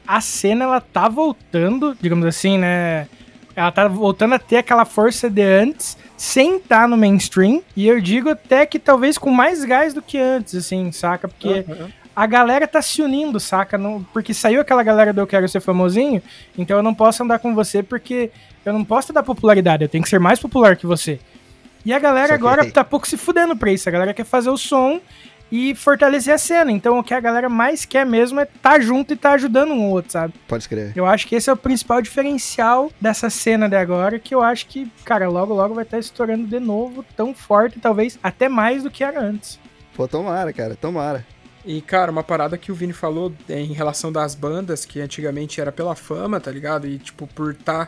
a 0.07 0.21
cena 0.21 0.65
ela 0.65 0.81
tá 0.81 1.07
voltando, 1.09 1.95
digamos 1.99 2.25
assim, 2.25 2.57
né? 2.57 3.07
Ela 3.55 3.71
tá 3.71 3.87
voltando 3.87 4.35
a 4.35 4.39
ter 4.39 4.57
aquela 4.57 4.83
força 4.83 5.29
de 5.29 5.41
antes, 5.41 5.97
sem 6.17 6.57
estar 6.57 6.87
no 6.87 6.97
mainstream. 6.97 7.61
E 7.75 7.87
eu 7.87 8.01
digo 8.01 8.29
até 8.29 8.65
que 8.65 8.77
talvez 8.77 9.17
com 9.17 9.31
mais 9.31 9.63
gás 9.63 9.93
do 9.93 10.01
que 10.01 10.17
antes, 10.17 10.55
assim, 10.55 10.91
saca? 10.91 11.27
Porque 11.27 11.65
Aham. 11.69 11.89
a 12.13 12.25
galera 12.25 12.67
tá 12.67 12.81
se 12.81 13.01
unindo, 13.01 13.39
saca? 13.39 13.77
Não, 13.77 14.03
porque 14.11 14.33
saiu 14.33 14.59
aquela 14.59 14.83
galera 14.83 15.13
do 15.13 15.21
Eu 15.21 15.27
Quero 15.27 15.47
Ser 15.47 15.61
Famosinho, 15.61 16.21
então 16.57 16.75
eu 16.77 16.83
não 16.83 16.93
posso 16.93 17.23
andar 17.23 17.39
com 17.39 17.55
você 17.55 17.81
porque 17.81 18.29
eu 18.65 18.73
não 18.73 18.83
posso 18.83 19.13
dar 19.13 19.23
popularidade, 19.23 19.83
eu 19.83 19.89
tenho 19.89 20.03
que 20.03 20.09
ser 20.09 20.19
mais 20.19 20.39
popular 20.39 20.75
que 20.75 20.85
você. 20.85 21.19
E 21.85 21.93
a 21.93 21.99
galera 21.99 22.29
Saquei. 22.29 22.47
agora 22.47 22.71
tá 22.71 22.83
pouco 22.83 23.07
se 23.07 23.15
fudendo 23.15 23.55
pra 23.55 23.71
isso, 23.71 23.87
a 23.87 23.91
galera 23.91 24.13
quer 24.13 24.25
fazer 24.25 24.49
o 24.49 24.57
som 24.57 24.99
e 25.55 25.73
fortalecer 25.73 26.33
a 26.33 26.37
cena. 26.37 26.69
Então 26.69 26.99
o 26.99 27.03
que 27.03 27.13
a 27.13 27.19
galera 27.19 27.47
mais 27.47 27.85
quer 27.85 28.05
mesmo 28.05 28.41
é 28.41 28.45
tá 28.45 28.77
junto 28.77 29.13
e 29.13 29.15
tá 29.15 29.31
ajudando 29.31 29.71
um 29.71 29.89
outro, 29.89 30.11
sabe? 30.11 30.33
Pode 30.47 30.63
escrever. 30.63 30.91
Eu 30.95 31.05
acho 31.05 31.25
que 31.25 31.35
esse 31.35 31.49
é 31.49 31.53
o 31.53 31.57
principal 31.57 32.01
diferencial 32.01 32.91
dessa 32.99 33.29
cena 33.29 33.69
de 33.69 33.77
agora, 33.77 34.19
que 34.19 34.35
eu 34.35 34.41
acho 34.41 34.67
que, 34.67 34.91
cara, 35.05 35.29
logo 35.29 35.53
logo 35.53 35.73
vai 35.73 35.85
estar 35.85 35.97
estourando 35.97 36.45
de 36.45 36.59
novo, 36.59 37.05
tão 37.15 37.33
forte, 37.33 37.79
talvez 37.79 38.19
até 38.21 38.49
mais 38.49 38.83
do 38.83 38.91
que 38.91 39.01
era 39.01 39.21
antes. 39.21 39.57
Pô, 39.95 40.07
tomara, 40.09 40.51
cara, 40.51 40.75
tomara. 40.75 41.25
E, 41.65 41.81
cara, 41.81 42.11
uma 42.11 42.23
parada 42.23 42.57
que 42.57 42.71
o 42.71 42.75
Vini 42.75 42.93
falou 42.93 43.33
é, 43.47 43.59
em 43.59 43.73
relação 43.73 44.11
das 44.11 44.35
bandas, 44.35 44.85
que 44.85 44.99
antigamente 44.99 45.61
era 45.61 45.71
pela 45.71 45.95
fama, 45.95 46.39
tá 46.39 46.51
ligado? 46.51 46.85
E, 46.85 46.99
tipo, 46.99 47.25
por 47.27 47.55
tá. 47.55 47.87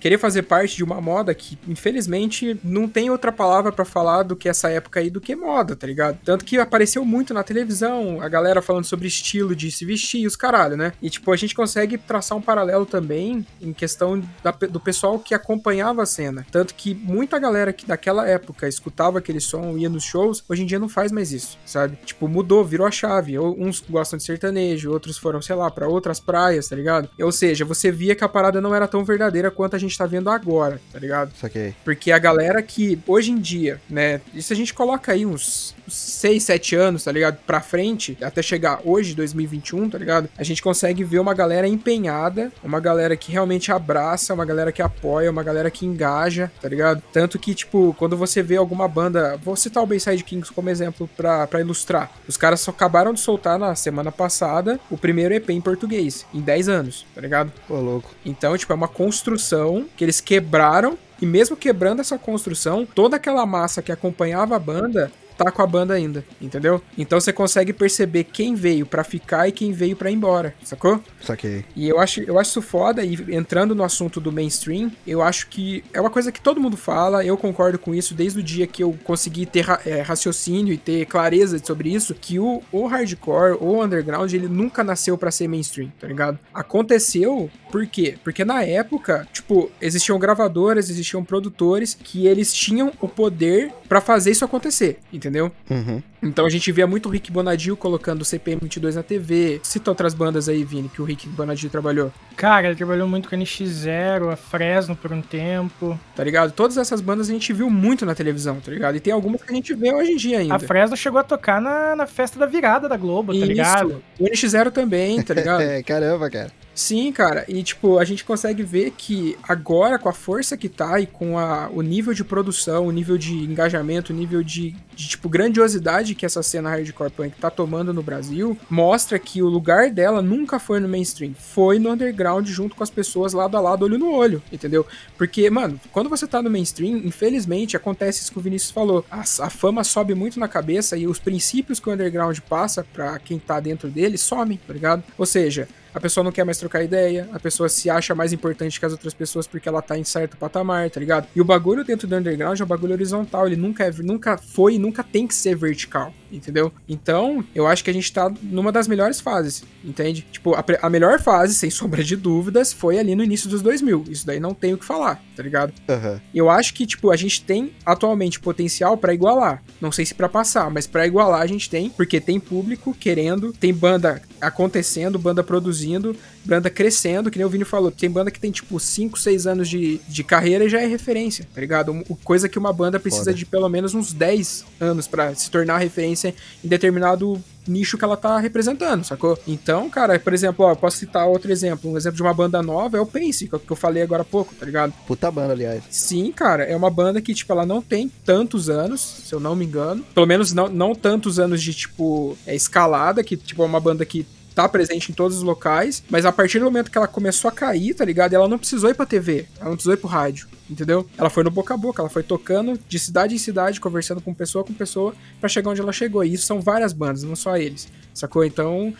Querer 0.00 0.18
fazer 0.18 0.42
parte 0.42 0.76
de 0.76 0.84
uma 0.84 1.00
moda 1.00 1.34
que, 1.34 1.58
infelizmente, 1.66 2.58
não 2.62 2.88
tem 2.88 3.10
outra 3.10 3.32
palavra 3.32 3.72
pra 3.72 3.84
falar 3.84 4.22
do 4.22 4.36
que 4.36 4.48
essa 4.48 4.68
época 4.70 5.00
aí 5.00 5.10
do 5.10 5.20
que 5.20 5.34
moda, 5.34 5.74
tá 5.74 5.86
ligado? 5.86 6.18
Tanto 6.24 6.44
que 6.44 6.58
apareceu 6.58 7.04
muito 7.04 7.34
na 7.34 7.42
televisão, 7.42 8.20
a 8.20 8.28
galera 8.28 8.62
falando 8.62 8.84
sobre 8.84 9.08
estilo 9.08 9.54
de 9.56 9.70
se 9.70 9.84
vestir 9.84 10.20
e 10.22 10.26
os 10.26 10.36
caralho, 10.36 10.76
né? 10.76 10.92
E, 11.02 11.10
tipo, 11.10 11.32
a 11.32 11.36
gente 11.36 11.54
consegue 11.54 11.98
traçar 11.98 12.36
um 12.38 12.42
paralelo 12.42 12.86
também 12.86 13.44
em 13.60 13.72
questão 13.72 14.22
da- 14.42 14.50
do 14.52 14.78
pessoal 14.80 15.18
que 15.18 15.34
acompanhava 15.34 16.02
a 16.02 16.06
cena. 16.06 16.46
Tanto 16.50 16.74
que 16.74 16.94
muita 16.94 17.38
galera 17.38 17.72
que 17.72 17.86
daquela 17.86 18.26
época 18.28 18.68
escutava 18.68 19.18
aquele 19.18 19.40
som, 19.40 19.76
ia 19.76 19.88
nos 19.88 20.04
shows, 20.04 20.44
hoje 20.48 20.62
em 20.62 20.66
dia 20.66 20.78
não 20.78 20.88
faz 20.88 21.10
mais 21.10 21.32
isso, 21.32 21.58
sabe? 21.66 21.98
Tipo, 22.04 22.28
mudou, 22.28 22.64
virou 22.64 22.86
a 22.86 22.90
chave. 22.90 23.38
Uns 23.38 23.80
gostam 23.88 24.16
de 24.16 24.24
sertanejo, 24.24 24.90
outros 24.92 25.18
foram, 25.18 25.40
sei 25.42 25.56
lá, 25.56 25.70
pra 25.70 25.88
outras 25.88 26.20
praias, 26.20 26.68
tá 26.68 26.76
ligado? 26.76 27.08
Ou 27.20 27.32
seja, 27.32 27.64
você 27.64 27.90
via 27.90 28.14
que 28.14 28.24
a 28.24 28.28
parada 28.28 28.60
não 28.60 28.74
era 28.74 28.86
tão 28.86 29.04
verdadeira 29.04 29.50
quanto 29.50 29.74
a 29.76 29.78
gente 29.78 29.87
tá 29.96 30.06
vendo 30.06 30.30
agora, 30.30 30.80
tá 30.92 30.98
ligado? 30.98 31.32
Saquei. 31.40 31.74
Porque 31.84 32.12
a 32.12 32.18
galera 32.18 32.62
que 32.62 32.98
hoje 33.06 33.30
em 33.30 33.38
dia, 33.38 33.80
né? 33.88 34.20
Isso 34.34 34.52
a 34.52 34.56
gente 34.56 34.74
coloca 34.74 35.12
aí 35.12 35.24
uns 35.24 35.74
6, 35.88 36.42
7 36.42 36.76
anos, 36.76 37.04
tá 37.04 37.12
ligado? 37.12 37.38
Pra 37.46 37.60
frente, 37.60 38.16
até 38.20 38.42
chegar 38.42 38.80
hoje, 38.84 39.14
2021, 39.14 39.90
tá 39.90 39.98
ligado? 39.98 40.28
A 40.36 40.42
gente 40.42 40.62
consegue 40.62 41.04
ver 41.04 41.18
uma 41.18 41.34
galera 41.34 41.66
empenhada, 41.66 42.52
uma 42.62 42.80
galera 42.80 43.16
que 43.16 43.32
realmente 43.32 43.72
abraça, 43.72 44.34
uma 44.34 44.44
galera 44.44 44.72
que 44.72 44.82
apoia, 44.82 45.30
uma 45.30 45.42
galera 45.42 45.70
que 45.70 45.86
engaja, 45.86 46.50
tá 46.60 46.68
ligado? 46.68 47.02
Tanto 47.12 47.38
que, 47.38 47.54
tipo, 47.54 47.94
quando 47.98 48.16
você 48.16 48.42
vê 48.42 48.56
alguma 48.56 48.88
banda. 48.88 49.36
Vou 49.42 49.56
citar 49.56 49.82
o 49.82 49.86
Bayside 49.86 50.24
Kings 50.24 50.52
como 50.52 50.70
exemplo 50.70 51.08
pra, 51.16 51.46
pra 51.46 51.60
ilustrar. 51.60 52.10
Os 52.26 52.36
caras 52.36 52.60
só 52.60 52.70
acabaram 52.70 53.12
de 53.12 53.20
soltar 53.20 53.58
na 53.58 53.74
semana 53.74 54.12
passada 54.12 54.78
o 54.90 54.96
primeiro 54.96 55.34
EP 55.34 55.50
em 55.50 55.60
português, 55.60 56.26
em 56.32 56.40
10 56.40 56.68
anos, 56.68 57.06
tá 57.14 57.20
ligado? 57.20 57.52
Pô, 57.66 57.76
louco. 57.76 58.10
Então, 58.24 58.56
tipo, 58.56 58.72
é 58.72 58.76
uma 58.76 58.88
construção 58.88 59.77
que 59.96 60.04
eles 60.04 60.20
quebraram. 60.20 60.96
E 61.20 61.26
mesmo 61.26 61.56
quebrando 61.56 62.00
essa 62.00 62.16
construção, 62.16 62.86
toda 62.86 63.16
aquela 63.16 63.44
massa 63.44 63.82
que 63.82 63.90
acompanhava 63.90 64.56
a 64.56 64.58
banda 64.58 65.10
tá 65.38 65.50
com 65.50 65.62
a 65.62 65.66
banda 65.66 65.94
ainda, 65.94 66.24
entendeu? 66.40 66.82
Então 66.98 67.18
você 67.20 67.32
consegue 67.32 67.72
perceber 67.72 68.24
quem 68.24 68.54
veio 68.54 68.84
pra 68.84 69.02
ficar 69.04 69.48
e 69.48 69.52
quem 69.52 69.72
veio 69.72 69.96
pra 69.96 70.10
ir 70.10 70.14
embora, 70.14 70.52
sacou? 70.64 71.00
Saquei. 71.22 71.64
E 71.74 71.88
eu 71.88 71.98
acho, 71.98 72.20
eu 72.22 72.38
acho 72.38 72.50
isso 72.50 72.62
foda, 72.62 73.04
e 73.04 73.14
entrando 73.34 73.74
no 73.74 73.82
assunto 73.84 74.20
do 74.20 74.32
mainstream, 74.32 74.90
eu 75.06 75.22
acho 75.22 75.46
que 75.48 75.84
é 75.94 76.00
uma 76.00 76.10
coisa 76.10 76.32
que 76.32 76.40
todo 76.40 76.60
mundo 76.60 76.76
fala, 76.76 77.24
eu 77.24 77.36
concordo 77.36 77.78
com 77.78 77.94
isso 77.94 78.14
desde 78.14 78.40
o 78.40 78.42
dia 78.42 78.66
que 78.66 78.82
eu 78.82 78.98
consegui 79.04 79.46
ter 79.46 79.60
ra- 79.62 79.80
é, 79.86 80.00
raciocínio 80.00 80.74
e 80.74 80.76
ter 80.78 81.06
clareza 81.06 81.58
sobre 81.64 81.88
isso, 81.94 82.14
que 82.14 82.38
o, 82.38 82.62
o 82.72 82.86
hardcore, 82.86 83.56
o 83.60 83.82
underground, 83.82 84.32
ele 84.32 84.48
nunca 84.48 84.82
nasceu 84.82 85.16
pra 85.16 85.30
ser 85.30 85.46
mainstream, 85.48 85.92
tá 86.00 86.06
ligado? 86.08 86.38
Aconteceu, 86.52 87.50
por 87.70 87.86
quê? 87.86 88.16
Porque 88.24 88.44
na 88.44 88.62
época, 88.62 89.26
tipo, 89.32 89.70
existiam 89.80 90.18
gravadoras, 90.18 90.88
existiam 90.88 91.24
produtores 91.24 91.92
que 91.94 92.26
eles 92.26 92.52
tinham 92.52 92.92
o 93.00 93.08
poder 93.08 93.72
pra 93.88 94.00
fazer 94.00 94.30
isso 94.30 94.44
acontecer, 94.44 94.98
entendeu? 95.12 95.27
Uhum. 95.70 96.02
Então 96.22 96.44
a 96.44 96.50
gente 96.50 96.70
via 96.72 96.86
muito 96.86 97.08
o 97.08 97.12
Rick 97.12 97.30
Bonadio 97.30 97.76
colocando 97.76 98.22
o 98.22 98.24
CPM 98.24 98.60
22 98.62 98.96
na 98.96 99.02
TV. 99.02 99.60
Cita 99.62 99.90
outras 99.90 100.14
bandas 100.14 100.48
aí, 100.48 100.64
Vini, 100.64 100.88
que 100.88 101.00
o 101.00 101.04
Rick 101.04 101.28
Bonadio 101.28 101.70
trabalhou, 101.70 102.12
Cara, 102.38 102.68
ele 102.68 102.76
trabalhou 102.76 103.08
muito 103.08 103.28
com 103.28 103.34
a 103.34 103.38
NX0, 103.38 104.32
a 104.32 104.36
Fresno 104.36 104.94
por 104.94 105.12
um 105.12 105.20
tempo. 105.20 105.98
tá 106.14 106.22
ligado? 106.22 106.52
Todas 106.52 106.76
essas 106.76 107.00
bandas 107.00 107.28
a 107.28 107.32
gente 107.32 107.52
viu 107.52 107.68
muito 107.68 108.06
na 108.06 108.14
televisão, 108.14 108.60
tá 108.60 108.70
ligado? 108.70 108.96
E 108.96 109.00
tem 109.00 109.12
algumas 109.12 109.42
que 109.42 109.50
a 109.50 109.54
gente 109.54 109.74
vê 109.74 109.92
hoje 109.92 110.12
em 110.12 110.16
dia 110.16 110.38
ainda. 110.38 110.54
A 110.54 110.58
Fresno 110.60 110.96
chegou 110.96 111.18
a 111.18 111.24
tocar 111.24 111.60
na, 111.60 111.96
na 111.96 112.06
festa 112.06 112.38
da 112.38 112.46
virada 112.46 112.88
da 112.88 112.96
Globo, 112.96 113.36
tá 113.36 113.44
ligado? 113.44 114.00
O 114.20 114.24
NX0 114.24 114.70
também, 114.70 115.20
tá 115.20 115.34
ligado? 115.34 115.58
É, 115.68 115.82
caramba, 115.82 116.30
cara. 116.30 116.52
Sim, 116.78 117.10
cara. 117.10 117.44
E, 117.48 117.60
tipo, 117.64 117.98
a 117.98 118.04
gente 118.04 118.24
consegue 118.24 118.62
ver 118.62 118.92
que 118.96 119.36
agora, 119.42 119.98
com 119.98 120.08
a 120.08 120.12
força 120.12 120.56
que 120.56 120.68
tá 120.68 121.00
e 121.00 121.06
com 121.06 121.36
a, 121.36 121.68
o 121.72 121.82
nível 121.82 122.14
de 122.14 122.22
produção, 122.22 122.86
o 122.86 122.92
nível 122.92 123.18
de 123.18 123.34
engajamento, 123.34 124.12
o 124.12 124.16
nível 124.16 124.44
de, 124.44 124.76
de, 124.94 125.08
tipo, 125.08 125.28
grandiosidade 125.28 126.07
que 126.14 126.26
essa 126.26 126.42
cena 126.42 126.70
hardcore 126.70 127.10
punk 127.10 127.36
tá 127.38 127.50
tomando 127.50 127.92
no 127.92 128.02
Brasil, 128.02 128.56
mostra 128.68 129.18
que 129.18 129.42
o 129.42 129.48
lugar 129.48 129.90
dela 129.90 130.22
nunca 130.22 130.58
foi 130.58 130.80
no 130.80 130.88
mainstream. 130.88 131.34
Foi 131.34 131.78
no 131.78 131.90
underground 131.90 132.46
junto 132.48 132.74
com 132.74 132.82
as 132.82 132.90
pessoas 132.90 133.32
lado 133.32 133.56
a 133.56 133.60
lado, 133.60 133.84
olho 133.84 133.98
no 133.98 134.12
olho, 134.12 134.42
entendeu? 134.52 134.86
Porque, 135.16 135.48
mano, 135.50 135.80
quando 135.92 136.08
você 136.08 136.26
tá 136.26 136.42
no 136.42 136.50
mainstream, 136.50 136.98
infelizmente, 136.98 137.76
acontece 137.76 138.22
isso 138.22 138.32
que 138.32 138.38
o 138.38 138.42
Vinícius 138.42 138.70
falou. 138.70 139.04
A, 139.10 139.20
a 139.20 139.50
fama 139.50 139.84
sobe 139.84 140.14
muito 140.14 140.38
na 140.38 140.48
cabeça 140.48 140.96
e 140.96 141.06
os 141.06 141.18
princípios 141.18 141.80
que 141.80 141.88
o 141.88 141.92
underground 141.92 142.38
passa 142.48 142.84
pra 142.92 143.18
quem 143.18 143.38
tá 143.38 143.60
dentro 143.60 143.88
dele 143.88 144.18
somem, 144.18 144.58
tá 144.66 144.72
ligado? 144.72 145.02
Ou 145.16 145.26
seja, 145.26 145.68
a 145.98 146.00
pessoa 146.00 146.22
não 146.22 146.30
quer 146.30 146.44
mais 146.44 146.58
trocar 146.58 146.80
ideia, 146.84 147.28
a 147.32 147.40
pessoa 147.40 147.68
se 147.68 147.90
acha 147.90 148.14
mais 148.14 148.32
importante 148.32 148.78
que 148.78 148.86
as 148.86 148.92
outras 148.92 149.12
pessoas 149.12 149.48
porque 149.48 149.68
ela 149.68 149.82
tá 149.82 149.98
em 149.98 150.04
certo 150.04 150.36
patamar, 150.36 150.88
tá 150.90 151.00
ligado? 151.00 151.26
E 151.34 151.40
o 151.40 151.44
bagulho 151.44 151.84
dentro 151.84 152.06
do 152.06 152.14
underground 152.14 152.58
é 152.58 152.62
um 152.62 152.66
bagulho 152.66 152.92
horizontal, 152.92 153.48
ele 153.48 153.56
nunca, 153.56 153.84
é, 153.84 153.90
nunca 153.98 154.38
foi 154.38 154.76
e 154.76 154.78
nunca 154.78 155.02
tem 155.02 155.26
que 155.26 155.34
ser 155.34 155.56
vertical, 155.56 156.14
entendeu? 156.30 156.72
Então, 156.88 157.44
eu 157.54 157.66
acho 157.66 157.82
que 157.82 157.90
a 157.90 157.92
gente 157.92 158.12
tá 158.12 158.32
numa 158.42 158.72
das 158.72 158.88
melhores 158.88 159.20
fases, 159.20 159.64
entende? 159.84 160.26
Tipo, 160.30 160.54
a, 160.54 160.64
a 160.82 160.90
melhor 160.90 161.20
fase, 161.20 161.54
sem 161.54 161.70
sombra 161.70 162.02
de 162.02 162.16
dúvidas, 162.16 162.72
foi 162.72 162.98
ali 162.98 163.14
no 163.14 163.24
início 163.24 163.48
dos 163.48 163.62
2000. 163.62 164.04
Isso 164.08 164.26
daí 164.26 164.40
não 164.40 164.54
tem 164.54 164.74
o 164.74 164.78
que 164.78 164.84
falar, 164.84 165.22
tá 165.36 165.42
ligado? 165.42 165.72
Aham. 165.88 166.20
Eu 166.34 166.50
acho 166.50 166.74
que, 166.74 166.86
tipo, 166.86 167.10
a 167.10 167.16
gente 167.16 167.42
tem 167.42 167.72
atualmente 167.84 168.40
potencial 168.40 168.96
pra 168.96 169.14
igualar. 169.14 169.62
Não 169.80 169.92
sei 169.92 170.04
se 170.04 170.14
pra 170.14 170.28
passar, 170.28 170.70
mas 170.70 170.86
pra 170.86 171.06
igualar 171.06 171.42
a 171.42 171.46
gente 171.46 171.68
tem, 171.68 171.90
porque 171.90 172.20
tem 172.20 172.38
público 172.40 172.94
querendo, 172.94 173.52
tem 173.52 173.72
banda 173.72 174.22
acontecendo, 174.40 175.18
banda 175.18 175.42
produzindo, 175.42 176.14
banda 176.44 176.70
crescendo, 176.70 177.30
que 177.30 177.38
nem 177.38 177.46
o 177.46 177.50
Vini 177.50 177.64
falou. 177.64 177.90
Tem 177.90 178.10
banda 178.10 178.30
que 178.30 178.40
tem, 178.40 178.50
tipo, 178.50 178.78
5, 178.80 179.18
6 179.18 179.46
anos 179.46 179.68
de, 179.68 179.98
de 180.08 180.24
carreira 180.24 180.64
e 180.64 180.68
já 180.68 180.80
é 180.80 180.86
referência, 180.86 181.46
tá 181.54 181.60
ligado? 181.60 181.92
Um- 181.92 182.02
Coisa 182.24 182.48
que 182.48 182.58
uma 182.58 182.72
banda 182.72 182.98
precisa 183.00 183.24
Foda. 183.26 183.34
de 183.36 183.46
pelo 183.46 183.68
menos 183.68 183.94
uns 183.94 184.12
10 184.12 184.64
anos 184.80 185.06
pra 185.06 185.34
se 185.34 185.50
tornar 185.50 185.78
referência 185.78 186.34
em 186.64 186.68
determinado 186.68 187.42
nicho 187.66 187.98
que 187.98 188.04
ela 188.04 188.16
tá 188.16 188.38
representando, 188.38 189.04
sacou? 189.04 189.38
Então, 189.46 189.90
cara, 189.90 190.18
por 190.18 190.32
exemplo, 190.32 190.64
ó, 190.64 190.70
eu 190.72 190.76
posso 190.76 190.96
citar 190.96 191.26
outro 191.26 191.52
exemplo. 191.52 191.90
Um 191.90 191.96
exemplo 191.98 192.16
de 192.16 192.22
uma 192.22 192.32
banda 192.32 192.62
nova 192.62 192.96
é 192.96 193.00
o 193.00 193.04
Pense, 193.04 193.46
que 193.46 193.54
é 193.54 193.58
o 193.58 193.60
que 193.60 193.70
eu 193.70 193.76
falei 193.76 194.02
agora 194.02 194.22
há 194.22 194.24
pouco, 194.24 194.54
tá 194.54 194.64
ligado? 194.64 194.92
Puta 195.06 195.30
banda, 195.30 195.52
aliás. 195.52 195.82
Sim, 195.90 196.32
cara, 196.32 196.64
é 196.64 196.74
uma 196.74 196.88
banda 196.90 197.20
que, 197.20 197.34
tipo, 197.34 197.52
ela 197.52 197.66
não 197.66 197.82
tem 197.82 198.10
tantos 198.24 198.70
anos, 198.70 199.00
se 199.26 199.34
eu 199.34 199.38
não 199.40 199.54
me 199.54 199.66
engano. 199.66 200.02
Pelo 200.14 200.26
menos 200.26 200.52
não, 200.54 200.68
não 200.68 200.94
tantos 200.94 201.38
anos 201.38 201.62
de, 201.62 201.74
tipo, 201.74 202.38
é, 202.46 202.54
escalada, 202.54 203.22
que, 203.22 203.36
tipo, 203.36 203.62
é 203.62 203.66
uma 203.66 203.80
banda 203.80 204.04
que 204.06 204.26
tá 204.58 204.68
presente 204.68 205.12
em 205.12 205.14
todos 205.14 205.36
os 205.36 205.44
locais, 205.44 206.02
mas 206.10 206.26
a 206.26 206.32
partir 206.32 206.58
do 206.58 206.64
momento 206.64 206.90
que 206.90 206.98
ela 206.98 207.06
começou 207.06 207.48
a 207.48 207.52
cair, 207.52 207.94
tá 207.94 208.04
ligado? 208.04 208.34
Ela 208.34 208.48
não 208.48 208.58
precisou 208.58 208.90
ir 208.90 208.94
pra 208.94 209.06
TV, 209.06 209.46
ela 209.60 209.68
não 209.68 209.76
precisou 209.76 209.94
ir 209.94 209.98
pro 209.98 210.08
rádio, 210.08 210.48
entendeu? 210.68 211.08
Ela 211.16 211.30
foi 211.30 211.44
no 211.44 211.50
boca 211.50 211.74
a 211.74 211.76
boca, 211.76 212.02
ela 212.02 212.10
foi 212.10 212.24
tocando 212.24 212.76
de 212.88 212.98
cidade 212.98 213.36
em 213.36 213.38
cidade, 213.38 213.80
conversando 213.80 214.20
com 214.20 214.34
pessoa 214.34 214.64
com 214.64 214.74
pessoa, 214.74 215.14
pra 215.38 215.48
chegar 215.48 215.70
onde 215.70 215.80
ela 215.80 215.92
chegou. 215.92 216.24
E 216.24 216.34
isso 216.34 216.44
são 216.44 216.60
várias 216.60 216.92
bandas, 216.92 217.22
não 217.22 217.36
só 217.36 217.56
eles, 217.56 217.86
sacou? 218.12 218.44
Então, 218.44 218.92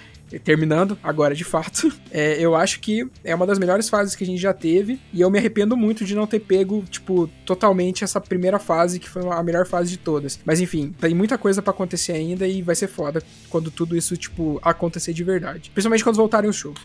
terminando 0.45 0.99
agora 1.03 1.35
de 1.35 1.45
fato, 1.45 1.93
é, 2.11 2.39
eu 2.39 2.55
acho 2.55 2.81
que 2.81 3.09
é 3.25 3.35
uma 3.35 3.47
das 3.47 3.59
melhores 3.59 3.89
fases 3.89 4.15
que 4.15 4.25
a 4.25 4.27
gente 4.27 4.41
já 4.41 4.53
teve. 4.53 5.01
E 5.13 5.21
eu 5.21 5.31
me 5.31 5.39
arrependo 5.39 5.77
muito 5.77 6.05
de 6.05 6.15
não 6.15 6.27
ter 6.27 6.41
pego, 6.41 6.85
tipo, 6.91 7.29
totalmente 7.47 8.05
essa 8.05 8.21
primeira 8.21 8.59
fase, 8.59 8.99
que 8.99 9.09
foi 9.09 9.23
a 9.31 9.43
melhor 9.43 9.67
fase 9.67 9.91
de 9.91 9.97
todas. 9.97 10.39
Mas 10.45 10.61
enfim, 10.61 10.95
tem 11.01 11.15
muita 11.15 11.39
coisa 11.39 11.63
para 11.63 11.71
acontecer 11.71 12.13
ainda 12.13 12.47
e 12.47 12.61
vai 12.61 12.75
ser 12.75 12.89
foda 12.89 13.23
quando 13.49 13.71
tudo 13.71 13.97
isso, 13.97 14.17
tipo, 14.17 14.59
acontecer 14.63 15.13
de 15.13 15.25
verdade. 15.25 15.71
Principalmente 15.73 16.05
quando 16.05 16.17
voltarem 16.17 16.51
os 16.51 16.57
shows. 16.57 16.79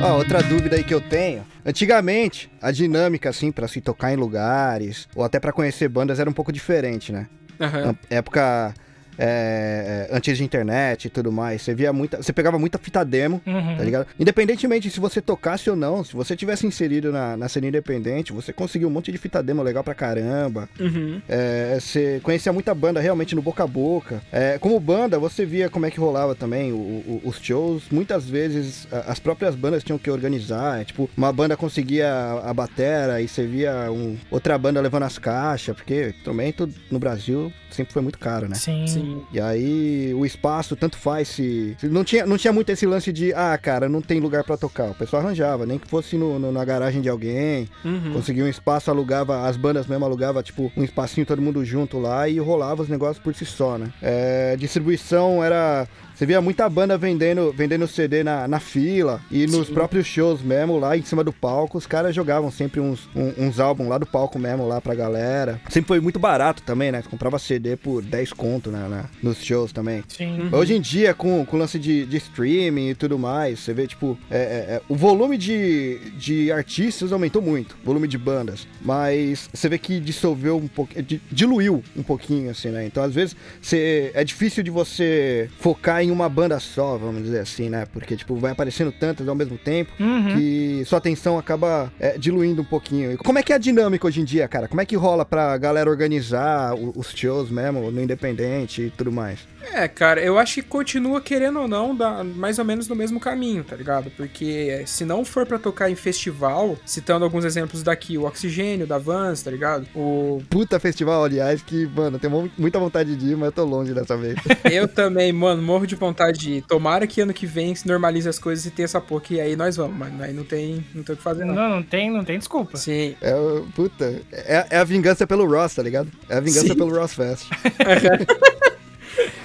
Ó, 0.00 0.16
outra 0.16 0.40
dúvida 0.42 0.76
aí 0.76 0.84
que 0.84 0.94
eu 0.94 1.00
tenho. 1.00 1.44
Antigamente, 1.66 2.48
a 2.62 2.70
dinâmica, 2.70 3.30
assim, 3.30 3.50
pra 3.50 3.66
se 3.66 3.80
tocar 3.80 4.12
em 4.12 4.16
lugares, 4.16 5.08
ou 5.14 5.24
até 5.24 5.40
pra 5.40 5.52
conhecer 5.52 5.88
bandas, 5.88 6.20
era 6.20 6.30
um 6.30 6.32
pouco 6.32 6.52
diferente, 6.52 7.12
né? 7.12 7.26
Aham. 7.60 7.86
Na 7.86 7.94
época 8.08 8.72
é, 9.18 10.08
é, 10.10 10.16
antes 10.16 10.38
de 10.38 10.44
internet 10.44 11.06
e 11.06 11.10
tudo 11.10 11.30
mais, 11.32 11.62
você 11.62 11.74
via 11.74 11.92
muita. 11.92 12.22
Você 12.22 12.32
pegava 12.32 12.58
muita 12.58 12.78
fita 12.78 13.04
demo, 13.04 13.40
Uhum. 13.46 13.76
tá 13.76 13.82
ligado? 13.84 14.06
Independentemente 14.18 14.90
se 14.90 15.00
você 15.00 15.20
tocasse 15.20 15.68
ou 15.68 15.76
não, 15.76 16.04
se 16.04 16.14
você 16.14 16.36
tivesse 16.36 16.66
inserido 16.66 17.10
na, 17.12 17.36
na 17.36 17.48
cena 17.48 17.66
independente, 17.66 18.32
você 18.32 18.52
conseguiu 18.52 18.88
um 18.88 18.90
monte 18.90 19.10
de 19.10 19.18
fita 19.18 19.42
demo 19.42 19.62
legal 19.62 19.82
pra 19.82 19.94
caramba. 19.94 20.68
Uhum. 20.78 21.20
É, 21.28 21.78
você 21.80 22.20
conhecia 22.22 22.52
muita 22.52 22.74
banda 22.74 23.00
realmente 23.00 23.34
no 23.34 23.42
boca 23.42 23.64
a 23.64 23.66
boca. 23.66 24.22
É, 24.32 24.58
como 24.58 24.78
banda, 24.78 25.18
você 25.18 25.44
via 25.44 25.68
como 25.68 25.86
é 25.86 25.90
que 25.90 25.98
rolava 25.98 26.34
também 26.34 26.72
o- 26.72 26.76
o- 26.76 27.22
os 27.24 27.38
shows. 27.40 27.84
Muitas 27.90 28.28
vezes 28.28 28.86
as 29.06 29.18
próprias 29.18 29.54
bandas 29.54 29.82
tinham 29.82 29.98
que 29.98 30.10
organizar. 30.10 30.80
É, 30.80 30.84
tipo, 30.84 31.08
uma 31.16 31.32
banda 31.32 31.56
conseguia 31.56 32.08
a, 32.12 32.50
a 32.50 32.54
batera 32.54 33.20
e 33.20 33.26
você 33.28 33.46
via 33.46 33.90
um- 33.90 34.16
outra 34.30 34.56
banda 34.58 34.80
levando 34.80 35.02
as 35.04 35.18
caixas, 35.18 35.74
porque 35.74 36.14
instrumento 36.16 36.68
no 36.90 36.98
Brasil 36.98 37.52
sempre 37.70 37.92
foi 37.92 38.02
muito 38.02 38.18
caro, 38.18 38.48
né? 38.48 38.54
Sim. 38.54 38.86
Sim. 38.86 39.22
E 39.32 39.40
aí 39.40 40.12
o 40.14 40.24
espaço 40.24 40.74
tanto 40.76 40.96
faz 40.96 41.28
se. 41.28 41.76
não, 41.84 42.04
tinha, 42.04 42.26
não 42.26 42.36
tinha 42.36 42.52
muito 42.52 42.70
esse 42.70 42.86
lance 42.86 43.12
de, 43.12 43.32
ah, 43.34 43.56
cara, 43.58 43.88
não 43.88 44.00
tem 44.00 44.20
lugar 44.20 44.44
pra 44.44 44.56
tocar. 44.56 44.90
O 44.90 44.94
pessoal 44.94 45.22
arranjava, 45.22 45.66
nem 45.66 45.78
que 45.78 45.88
fosse 45.88 46.16
no, 46.16 46.38
no- 46.38 46.52
na 46.52 46.64
garagem 46.64 47.00
de 47.00 47.08
alguém. 47.08 47.68
Uhum. 47.84 48.12
Conseguia 48.14 48.44
um 48.44 48.48
espaço, 48.48 48.90
alugava, 48.90 49.46
as 49.46 49.56
bandas 49.56 49.86
mesmo 49.86 50.04
alugava, 50.04 50.42
tipo, 50.42 50.72
um 50.76 50.82
espacinho 50.84 51.26
todo 51.26 51.42
mundo 51.42 51.64
junto 51.64 51.98
lá 51.98 52.28
e 52.28 52.38
rolava 52.38 52.82
os 52.82 52.88
negócios 52.88 53.18
por 53.22 53.34
si 53.34 53.44
só, 53.44 53.78
né? 53.78 53.90
É, 54.02 54.56
distribuição 54.56 55.42
era. 55.42 55.86
Você 56.18 56.26
via 56.26 56.40
muita 56.40 56.68
banda 56.68 56.98
vendendo, 56.98 57.54
vendendo 57.56 57.86
CD 57.86 58.24
na, 58.24 58.48
na 58.48 58.58
fila 58.58 59.20
e 59.30 59.46
nos 59.46 59.68
Sim. 59.68 59.72
próprios 59.74 60.04
shows 60.04 60.42
mesmo, 60.42 60.76
lá 60.76 60.96
em 60.96 61.02
cima 61.04 61.22
do 61.22 61.32
palco, 61.32 61.78
os 61.78 61.86
caras 61.86 62.12
jogavam 62.12 62.50
sempre 62.50 62.80
uns, 62.80 63.08
um- 63.14 63.46
uns 63.46 63.60
álbuns 63.60 63.86
lá 63.88 63.98
do 63.98 64.04
palco 64.04 64.36
mesmo, 64.36 64.66
lá 64.66 64.80
pra 64.80 64.96
galera. 64.96 65.60
Sempre 65.68 65.86
foi 65.86 66.00
muito 66.00 66.18
barato 66.18 66.60
também, 66.64 66.90
né? 66.90 67.00
Você 67.02 67.08
comprava 67.08 67.38
CD 67.38 67.76
por 67.76 68.02
10 68.02 68.32
conto 68.32 68.68
né, 68.68 68.88
na- 68.88 69.04
nos 69.22 69.44
shows 69.44 69.70
também. 69.70 70.02
Sim. 70.08 70.40
Uhum. 70.40 70.58
Hoje 70.58 70.74
em 70.74 70.80
dia, 70.80 71.14
com, 71.14 71.46
com 71.46 71.56
o 71.56 71.60
lance 71.60 71.78
de, 71.78 72.04
de 72.04 72.16
streaming 72.16 72.88
e 72.88 72.94
tudo 72.96 73.16
mais, 73.16 73.60
você 73.60 73.72
vê, 73.72 73.86
tipo, 73.86 74.18
é, 74.28 74.38
é, 74.38 74.40
é, 74.74 74.82
o 74.88 74.96
volume 74.96 75.38
de, 75.38 76.00
de 76.18 76.50
artistas 76.50 77.12
aumentou 77.12 77.40
muito, 77.40 77.76
o 77.80 77.86
volume 77.86 78.08
de 78.08 78.18
bandas, 78.18 78.66
mas 78.82 79.48
você 79.54 79.68
vê 79.68 79.78
que 79.78 80.00
dissolveu 80.00 80.56
um 80.56 80.66
pouco, 80.66 81.00
di- 81.00 81.22
diluiu 81.30 81.80
um 81.96 82.02
pouquinho, 82.02 82.50
assim, 82.50 82.70
né? 82.70 82.84
Então, 82.84 83.04
às 83.04 83.14
vezes, 83.14 83.36
você, 83.62 84.10
é 84.14 84.24
difícil 84.24 84.64
de 84.64 84.70
você 84.72 85.48
focar 85.60 86.02
em 86.02 86.07
uma 86.10 86.28
banda 86.28 86.58
só, 86.60 86.96
vamos 86.96 87.22
dizer 87.22 87.40
assim, 87.40 87.68
né? 87.68 87.86
Porque, 87.92 88.16
tipo, 88.16 88.36
vai 88.36 88.52
aparecendo 88.52 88.92
tantas 88.92 89.26
ao 89.28 89.34
mesmo 89.34 89.56
tempo 89.58 89.90
Uhum. 90.00 90.34
que 90.36 90.82
sua 90.86 90.98
atenção 90.98 91.38
acaba 91.38 91.92
é, 92.00 92.16
diluindo 92.18 92.62
um 92.62 92.64
pouquinho. 92.64 93.12
E 93.12 93.16
Como 93.16 93.38
é 93.38 93.42
que 93.42 93.52
é 93.52 93.56
a 93.56 93.58
dinâmica 93.58 94.06
hoje 94.06 94.20
em 94.20 94.24
dia, 94.24 94.46
cara? 94.48 94.68
Como 94.68 94.80
é 94.80 94.84
que 94.86 94.96
rola 94.96 95.24
pra 95.24 95.56
galera 95.58 95.88
organizar 95.90 96.74
os 96.74 97.10
shows 97.14 97.50
mesmo, 97.50 97.90
no 97.90 98.02
Independente 98.02 98.82
e 98.82 98.90
tudo 98.90 99.10
mais? 99.12 99.40
É, 99.72 99.86
cara, 99.86 100.20
eu 100.20 100.38
acho 100.38 100.54
que 100.54 100.62
continua 100.62 101.20
querendo 101.20 101.60
ou 101.60 101.68
não, 101.68 101.94
da- 101.94 102.24
mais 102.24 102.58
ou 102.58 102.64
menos 102.64 102.88
no 102.88 102.96
mesmo 102.96 103.20
caminho, 103.20 103.62
tá 103.62 103.76
ligado? 103.76 104.10
Porque 104.16 104.82
se 104.86 105.04
não 105.04 105.24
for 105.24 105.46
pra 105.46 105.58
tocar 105.58 105.90
em 105.90 105.94
festival, 105.94 106.76
citando 106.84 107.24
alguns 107.24 107.44
exemplos 107.44 107.82
daqui, 107.82 108.16
o 108.18 108.24
Oxigênio 108.24 108.86
da 108.86 108.98
Vans, 108.98 109.42
tá 109.42 109.50
ligado? 109.50 109.86
O 109.94 110.42
Puta 110.50 110.80
festival, 110.80 111.22
aliás, 111.24 111.62
que, 111.62 111.86
mano, 111.86 112.16
eu 112.16 112.20
tenho 112.20 112.32
mu- 112.32 112.50
muita 112.58 112.78
vontade 112.78 113.14
de 113.16 113.30
ir, 113.32 113.36
mas 113.36 113.46
eu 113.46 113.52
tô 113.52 113.64
longe 113.64 113.92
dessa 113.94 114.16
vez. 114.16 114.36
eu 114.70 114.88
também, 114.88 115.32
mano, 115.32 115.62
morro 115.62 115.86
de 115.86 115.94
vontade 115.94 116.38
de 116.38 116.52
ir. 116.54 116.62
Tomara 116.62 117.06
que 117.06 117.20
ano 117.20 117.32
que 117.34 117.46
vem 117.46 117.74
se 117.74 117.86
normalize 117.86 118.28
as 118.28 118.38
coisas 118.38 118.64
e 118.66 118.70
tenha 118.70 118.84
essa 118.84 119.00
porra 119.00 119.20
que 119.22 119.40
aí 119.40 119.54
nós 119.56 119.76
vamos, 119.76 119.96
mas 119.96 120.20
aí 120.20 120.32
não 120.32 120.44
tem, 120.44 120.84
não 120.94 121.02
tem 121.02 121.14
o 121.14 121.16
que 121.16 121.22
fazer 121.22 121.44
não. 121.44 121.54
Não, 121.54 121.68
não 121.68 121.82
tem, 121.82 122.10
não 122.10 122.24
tem 122.24 122.38
desculpa. 122.38 122.76
Sim. 122.76 123.14
É, 123.20 123.34
o- 123.34 123.66
puta, 123.74 124.20
é, 124.32 124.66
é 124.70 124.78
a 124.78 124.84
vingança 124.84 125.26
pelo 125.26 125.46
Ross, 125.46 125.74
tá 125.74 125.82
ligado? 125.82 126.10
É 126.28 126.36
a 126.36 126.40
vingança 126.40 126.68
Sim. 126.68 126.74
pelo 126.76 126.94
Ross 126.98 127.12
Fest. 127.14 127.46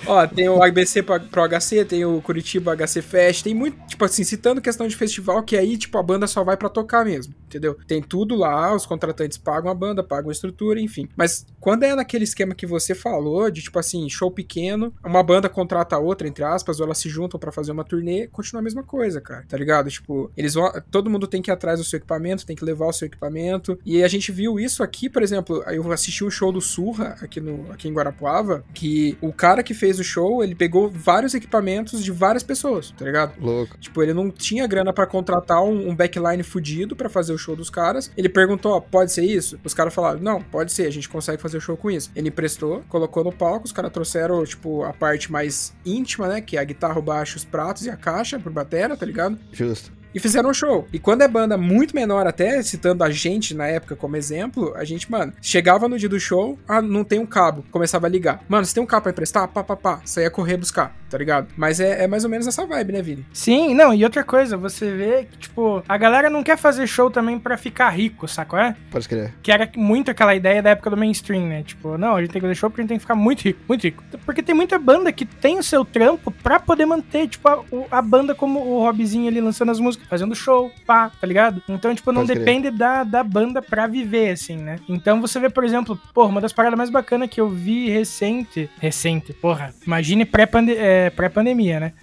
Ó, 0.05 0.27
tem 0.27 0.49
o 0.49 0.61
ABC 0.61 1.01
pro 1.03 1.19
HC, 1.47 1.85
tem 1.85 2.05
o 2.05 2.21
Curitiba 2.21 2.75
HC 2.75 3.01
Fest, 3.01 3.43
tem 3.43 3.53
muito, 3.53 3.77
tipo 3.87 4.03
assim, 4.03 4.23
citando 4.23 4.61
questão 4.61 4.87
de 4.87 4.95
festival, 4.95 5.41
que 5.43 5.57
aí, 5.57 5.77
tipo, 5.77 5.97
a 5.97 6.03
banda 6.03 6.27
só 6.27 6.43
vai 6.43 6.57
pra 6.57 6.69
tocar 6.69 7.05
mesmo, 7.05 7.33
entendeu? 7.45 7.77
Tem 7.87 8.01
tudo 8.01 8.35
lá, 8.35 8.75
os 8.75 8.85
contratantes 8.85 9.37
pagam 9.37 9.71
a 9.71 9.73
banda, 9.73 10.03
pagam 10.03 10.29
a 10.29 10.33
estrutura, 10.33 10.79
enfim. 10.79 11.07
Mas 11.15 11.45
quando 11.59 11.83
é 11.83 11.95
naquele 11.95 12.23
esquema 12.23 12.53
que 12.53 12.65
você 12.65 12.93
falou, 12.93 13.49
de 13.49 13.61
tipo 13.61 13.79
assim, 13.79 14.09
show 14.09 14.29
pequeno, 14.29 14.93
uma 15.03 15.23
banda 15.23 15.47
contrata 15.49 15.95
a 15.95 15.99
outra, 15.99 16.27
entre 16.27 16.43
aspas, 16.43 16.79
ou 16.79 16.85
elas 16.85 16.97
se 16.97 17.09
juntam 17.09 17.39
pra 17.39 17.51
fazer 17.51 17.71
uma 17.71 17.83
turnê, 17.83 18.27
continua 18.27 18.59
a 18.59 18.63
mesma 18.63 18.83
coisa, 18.83 19.21
cara, 19.21 19.45
tá 19.47 19.57
ligado? 19.57 19.89
Tipo, 19.89 20.31
eles 20.35 20.53
vão, 20.53 20.71
todo 20.91 21.09
mundo 21.09 21.27
tem 21.27 21.41
que 21.41 21.49
ir 21.49 21.53
atrás 21.53 21.79
do 21.79 21.85
seu 21.85 21.97
equipamento, 21.97 22.45
tem 22.45 22.55
que 22.55 22.65
levar 22.65 22.87
o 22.87 22.93
seu 22.93 23.05
equipamento, 23.05 23.79
e 23.85 24.03
a 24.03 24.07
gente 24.07 24.31
viu 24.31 24.59
isso 24.59 24.83
aqui, 24.83 25.09
por 25.09 25.23
exemplo, 25.23 25.63
eu 25.67 25.91
assisti 25.91 26.23
o 26.23 26.31
show 26.31 26.51
do 26.51 26.61
Surra, 26.61 27.17
aqui, 27.21 27.39
no, 27.39 27.71
aqui 27.71 27.87
em 27.87 27.93
Guarapuava, 27.93 28.63
que 28.73 29.17
o 29.21 29.31
cara 29.31 29.62
que 29.63 29.73
fez 29.73 29.99
o 29.99 30.03
show, 30.03 30.43
ele 30.43 30.55
pegou 30.55 30.89
vários 30.89 31.33
equipamentos 31.33 32.03
de 32.03 32.11
várias 32.11 32.43
pessoas, 32.43 32.91
tá 32.91 33.05
ligado? 33.05 33.33
Louco. 33.39 33.77
Tipo, 33.77 34.03
ele 34.03 34.13
não 34.13 34.29
tinha 34.29 34.67
grana 34.67 34.93
pra 34.93 35.07
contratar 35.07 35.63
um, 35.63 35.89
um 35.89 35.95
backline 35.95 36.43
fudido 36.43 36.95
pra 36.95 37.09
fazer 37.09 37.33
o 37.33 37.37
show 37.37 37.55
dos 37.55 37.69
caras. 37.69 38.11
Ele 38.15 38.29
perguntou, 38.29 38.73
ó, 38.73 38.79
pode 38.79 39.11
ser 39.11 39.23
isso? 39.23 39.59
Os 39.63 39.73
caras 39.73 39.93
falaram, 39.93 40.19
não, 40.19 40.41
pode 40.41 40.71
ser, 40.71 40.85
a 40.85 40.91
gente 40.91 41.09
consegue 41.09 41.41
fazer 41.41 41.57
o 41.57 41.61
show 41.61 41.77
com 41.77 41.89
isso. 41.89 42.11
Ele 42.15 42.29
emprestou, 42.29 42.83
colocou 42.89 43.23
no 43.23 43.31
palco, 43.31 43.65
os 43.65 43.71
caras 43.71 43.91
trouxeram, 43.91 44.43
tipo, 44.43 44.83
a 44.83 44.93
parte 44.93 45.31
mais 45.31 45.73
íntima, 45.85 46.27
né? 46.27 46.41
Que 46.41 46.57
é 46.57 46.59
a 46.59 46.63
guitarra, 46.63 46.99
o 46.99 47.01
baixo, 47.01 47.37
os 47.37 47.45
pratos 47.45 47.85
e 47.85 47.89
a 47.89 47.95
caixa 47.95 48.39
pro 48.39 48.51
batera, 48.51 48.97
tá 48.97 49.05
ligado? 49.05 49.37
Justo. 49.51 50.02
E 50.13 50.19
fizeram 50.19 50.49
um 50.49 50.53
show. 50.53 50.87
E 50.93 50.99
quando 50.99 51.21
é 51.21 51.27
banda 51.27 51.57
muito 51.57 51.95
menor 51.95 52.27
até, 52.27 52.61
citando 52.61 53.03
a 53.03 53.09
gente 53.09 53.53
na 53.53 53.67
época 53.67 53.95
como 53.95 54.15
exemplo, 54.15 54.73
a 54.75 54.83
gente, 54.83 55.11
mano, 55.11 55.33
chegava 55.41 55.87
no 55.87 55.97
dia 55.97 56.09
do 56.09 56.19
show, 56.19 56.57
ah, 56.67 56.81
não 56.81 57.03
tem 57.03 57.19
um 57.19 57.25
cabo, 57.25 57.63
começava 57.71 58.07
a 58.07 58.09
ligar. 58.09 58.43
Mano, 58.47 58.65
você 58.65 58.73
tem 58.73 58.83
um 58.83 58.85
cabo 58.85 59.03
pra 59.03 59.11
emprestar? 59.11 59.47
Pá, 59.47 59.63
pá, 59.63 59.75
pá. 59.75 60.01
Saía 60.05 60.29
correr 60.29 60.57
buscar, 60.57 60.95
tá 61.09 61.17
ligado? 61.17 61.47
Mas 61.57 61.79
é, 61.79 62.03
é 62.03 62.07
mais 62.07 62.23
ou 62.23 62.29
menos 62.29 62.47
essa 62.47 62.65
vibe, 62.65 62.93
né, 62.93 63.01
Vini? 63.01 63.25
Sim, 63.33 63.73
não, 63.73 63.93
e 63.93 64.03
outra 64.03 64.23
coisa, 64.23 64.55
você 64.57 64.91
vê 64.91 65.27
que, 65.29 65.37
tipo, 65.37 65.83
a 65.87 65.97
galera 65.97 66.29
não 66.29 66.43
quer 66.43 66.57
fazer 66.57 66.87
show 66.87 67.09
também 67.09 67.39
pra 67.39 67.57
ficar 67.57 67.89
rico, 67.89 68.27
sacou? 68.27 68.59
É? 68.59 68.75
Pode 68.91 69.07
crer. 69.07 69.33
Que 69.41 69.51
era 69.51 69.69
muito 69.75 70.11
aquela 70.11 70.35
ideia 70.35 70.61
da 70.61 70.71
época 70.71 70.89
do 70.89 70.97
mainstream, 70.97 71.47
né? 71.47 71.63
Tipo, 71.63 71.97
não, 71.97 72.15
a 72.15 72.21
gente 72.21 72.31
tem 72.31 72.41
que 72.41 72.47
fazer 72.47 72.55
show 72.55 72.69
porque 72.69 72.81
a 72.81 72.83
gente 72.83 72.89
tem 72.89 72.97
que 72.97 73.03
ficar 73.03 73.15
muito 73.15 73.41
rico, 73.43 73.59
muito 73.67 73.83
rico. 73.83 74.03
Porque 74.25 74.43
tem 74.43 74.55
muita 74.55 74.77
banda 74.77 75.11
que 75.11 75.25
tem 75.25 75.57
o 75.59 75.63
seu 75.63 75.83
trampo 75.83 76.31
pra 76.31 76.59
poder 76.59 76.85
manter, 76.85 77.27
tipo, 77.27 77.47
a, 77.47 77.63
a 77.91 78.01
banda 78.01 78.35
como 78.35 78.59
o 78.59 78.79
Robzinho 78.79 79.27
ali 79.27 79.41
lançando 79.41 79.71
as 79.71 79.79
músicas, 79.79 80.02
fazendo 80.07 80.35
show, 80.35 80.71
pá, 80.85 81.09
tá 81.09 81.25
ligado? 81.27 81.61
Então, 81.69 81.93
tipo, 81.93 82.11
não 82.11 82.25
Pode 82.25 82.37
depende 82.39 82.69
da, 82.71 83.03
da 83.03 83.23
banda 83.23 83.61
pra 83.61 83.87
viver, 83.87 84.31
assim, 84.31 84.57
né? 84.57 84.77
Então 84.87 85.19
você 85.21 85.39
vê, 85.39 85.49
por 85.49 85.63
exemplo, 85.63 85.99
porra, 86.13 86.29
uma 86.29 86.41
das 86.41 86.53
paradas 86.53 86.77
mais 86.77 86.89
bacanas 86.89 87.29
que 87.29 87.39
eu 87.41 87.49
vi 87.49 87.89
recente. 87.89 88.69
Recente, 88.79 89.33
porra. 89.33 89.73
Imagine 89.85 90.25
pré-pande- 90.25 90.75
é, 90.77 91.09
pré-pandemia, 91.09 91.79
né? 91.79 91.93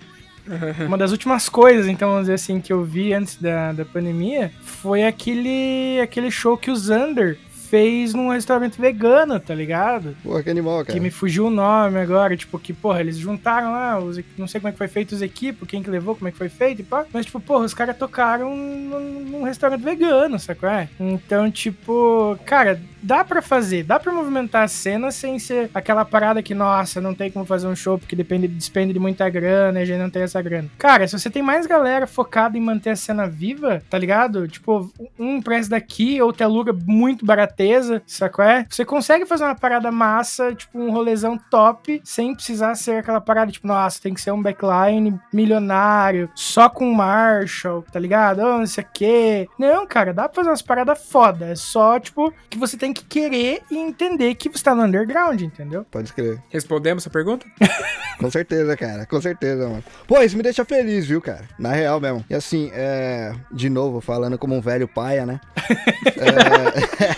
Uma 0.86 0.98
das 0.98 1.12
últimas 1.12 1.48
coisas, 1.48 1.86
então, 1.86 2.08
vamos 2.08 2.22
dizer 2.24 2.34
assim, 2.34 2.60
que 2.60 2.72
eu 2.72 2.82
vi 2.82 3.12
antes 3.12 3.36
da, 3.36 3.72
da 3.72 3.84
pandemia 3.84 4.50
foi 4.62 5.04
aquele, 5.04 6.00
aquele 6.02 6.30
show 6.30 6.56
que 6.56 6.70
o 6.70 6.76
Xander 6.76 7.38
fez 7.70 8.12
num 8.12 8.28
restaurante 8.30 8.80
vegano, 8.80 9.38
tá 9.38 9.54
ligado? 9.54 10.16
Porra, 10.24 10.42
que 10.42 10.50
animal, 10.50 10.78
cara. 10.78 10.92
Que 10.92 10.98
me 10.98 11.09
fugiu 11.09 11.46
o 11.46 11.50
nome 11.50 11.98
agora, 11.98 12.37
tipo, 12.37 12.59
que, 12.59 12.72
porra, 12.72 13.00
eles 13.00 13.16
juntaram 13.16 13.70
lá, 13.70 13.96
os, 13.98 14.20
não 14.37 14.48
sei 14.48 14.61
como 14.61 14.68
é 14.68 14.72
que 14.72 14.78
foi 14.78 14.88
feito 14.88 15.12
os 15.12 15.22
equipos, 15.22 15.68
quem 15.68 15.80
que 15.80 15.88
levou, 15.88 16.16
como 16.16 16.26
é 16.26 16.33
que 16.33 16.37
foi 16.37 16.48
feito 16.48 16.80
e 16.80 16.85
pá. 16.85 17.06
Mas, 17.12 17.26
tipo, 17.26 17.38
porra, 17.38 17.64
os 17.64 17.72
caras 17.72 17.96
tocaram 17.96 18.54
num, 18.56 19.20
num 19.20 19.42
restaurante 19.44 19.83
vegano, 19.83 20.37
sacou? 20.38 20.68
É? 20.68 20.88
Então, 20.98 21.48
tipo, 21.48 22.37
cara, 22.44 22.80
dá 23.02 23.24
pra 23.24 23.42
fazer, 23.42 23.82
dá 23.84 23.98
pra 23.98 24.12
movimentar 24.12 24.64
a 24.64 24.68
cena 24.68 25.10
sem 25.10 25.38
ser 25.38 25.70
aquela 25.74 26.04
parada 26.04 26.42
que, 26.42 26.54
nossa, 26.54 27.00
não 27.00 27.14
tem 27.14 27.30
como 27.30 27.44
fazer 27.44 27.66
um 27.66 27.76
show 27.76 27.98
porque 27.98 28.16
depende, 28.16 28.48
despende 28.48 28.92
de 28.92 28.98
muita 28.98 29.28
grana 29.28 29.78
e 29.78 29.82
a 29.82 29.84
gente 29.84 29.98
não 29.98 30.10
tem 30.10 30.22
essa 30.22 30.40
grana. 30.42 30.68
Cara, 30.78 31.06
se 31.06 31.18
você 31.18 31.30
tem 31.30 31.42
mais 31.42 31.66
galera 31.66 32.06
focada 32.06 32.56
em 32.56 32.60
manter 32.60 32.90
a 32.90 32.96
cena 32.96 33.26
viva, 33.28 33.82
tá 33.88 33.98
ligado? 33.98 34.46
Tipo, 34.48 34.90
um 35.18 35.36
empresta 35.36 35.70
daqui, 35.70 36.20
outro 36.20 36.44
aluga 36.44 36.72
muito 36.72 37.24
barateza, 37.24 38.02
sacou? 38.06 38.44
É? 38.44 38.66
Você 38.68 38.84
consegue 38.84 39.26
fazer 39.26 39.44
uma 39.44 39.54
parada 39.54 39.90
massa, 39.90 40.54
tipo, 40.54 40.78
um 40.78 40.90
rolezão 40.90 41.38
top, 41.50 42.00
sem 42.04 42.34
precisar 42.34 42.74
ser 42.74 42.98
aquela 42.98 43.20
parada, 43.20 43.52
tipo, 43.52 43.66
nossa, 43.66 44.00
tem 44.00 44.14
que 44.14 44.20
ser 44.20 44.32
um 44.32 44.42
backline 44.42 45.18
milionário, 45.32 46.30
só 46.34 46.68
com 46.68 46.92
Marshall, 46.92 47.84
tá 47.90 47.98
ligado? 47.98 48.40
Oh, 48.40 48.58
não 48.58 48.66
sei 48.66 48.85
o 48.85 48.87
quê. 48.92 49.48
Não, 49.58 49.87
cara, 49.87 50.12
dá 50.12 50.29
pra 50.29 50.37
fazer 50.37 50.50
umas 50.50 50.62
paradas 50.62 50.98
foda. 51.10 51.46
É 51.46 51.54
só, 51.54 51.98
tipo, 51.98 52.33
que 52.48 52.58
você 52.58 52.77
tem 52.77 52.89
tem 52.90 52.94
que 52.94 53.04
querer 53.04 53.62
e 53.70 53.76
entender 53.78 54.34
que 54.34 54.48
você 54.48 54.62
tá 54.62 54.74
no 54.74 54.82
underground, 54.82 55.40
entendeu? 55.40 55.84
Pode 55.90 56.08
escrever. 56.08 56.40
Respondemos 56.48 57.02
essa 57.02 57.10
pergunta? 57.10 57.46
Com 58.18 58.30
certeza, 58.30 58.76
cara. 58.76 59.06
Com 59.06 59.20
certeza, 59.20 59.68
mano. 59.68 59.84
Pô, 60.06 60.20
isso 60.22 60.36
me 60.36 60.42
deixa 60.42 60.64
feliz, 60.64 61.06
viu, 61.06 61.20
cara? 61.20 61.48
Na 61.58 61.72
real 61.72 62.00
mesmo. 62.00 62.24
E 62.28 62.34
assim, 62.34 62.70
é. 62.74 63.34
De 63.52 63.70
novo, 63.70 64.00
falando 64.00 64.36
como 64.36 64.54
um 64.54 64.60
velho 64.60 64.86
paia, 64.88 65.24
né? 65.24 65.40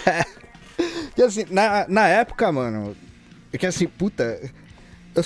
é... 0.08 0.24
que 1.14 1.22
assim, 1.22 1.46
na, 1.50 1.86
na 1.88 2.08
época, 2.08 2.52
mano. 2.52 2.94
É 3.52 3.58
que 3.58 3.66
assim, 3.66 3.86
puta. 3.86 4.40
eu- 5.14 5.22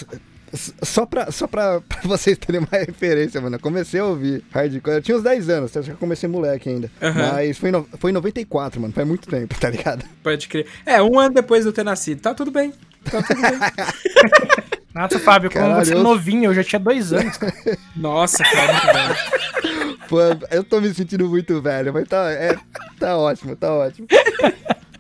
só 0.54 1.04
pra, 1.06 1.30
só 1.30 1.46
pra, 1.46 1.80
pra 1.88 2.00
vocês 2.04 2.36
terem 2.38 2.60
uma 2.60 2.68
referência, 2.78 3.40
mano. 3.40 3.56
Eu 3.56 3.60
comecei 3.60 4.00
a 4.00 4.04
ouvir 4.04 4.42
hardcore. 4.52 4.96
Eu 4.96 5.02
tinha 5.02 5.16
uns 5.16 5.22
10 5.22 5.48
anos, 5.50 5.76
acho 5.76 5.86
que 5.86 5.92
eu 5.92 5.98
comecei 5.98 6.28
moleque 6.28 6.68
ainda. 6.68 6.90
Aham. 7.02 7.32
Mas 7.32 7.58
foi, 7.58 7.70
no, 7.70 7.86
foi 7.98 8.10
em 8.10 8.14
94, 8.14 8.80
mano. 8.80 8.92
Faz 8.92 9.06
muito 9.06 9.28
tempo, 9.28 9.54
tá 9.58 9.68
ligado? 9.70 10.04
Pode 10.22 10.48
crer. 10.48 10.66
É, 10.84 11.02
um 11.02 11.18
ano 11.18 11.34
depois 11.34 11.62
de 11.62 11.68
eu 11.68 11.72
ter 11.72 11.84
nascido. 11.84 12.20
Tá 12.20 12.32
tudo 12.34 12.50
bem. 12.50 12.72
Tá 13.10 13.22
tudo 13.22 13.40
bem. 13.40 13.52
Nossa, 14.94 15.18
Fábio, 15.18 15.50
como 15.50 15.74
você 15.74 15.92
é 15.92 15.96
eu- 15.96 16.02
novinho, 16.02 16.44
eu 16.50 16.54
já 16.54 16.64
tinha 16.64 16.80
dois 16.80 17.12
anos. 17.12 17.36
cara. 17.36 17.52
Nossa, 17.94 18.42
cara, 18.42 18.72
muito 18.72 19.66
bem. 19.66 19.96
Pô, 20.08 20.18
eu 20.50 20.64
tô 20.64 20.80
me 20.80 20.94
sentindo 20.94 21.28
muito 21.28 21.60
velho, 21.60 21.92
mas 21.92 22.08
tá, 22.08 22.30
é, 22.30 22.56
tá 22.98 23.16
ótimo, 23.18 23.54
tá 23.56 23.72
ótimo. 23.74 24.06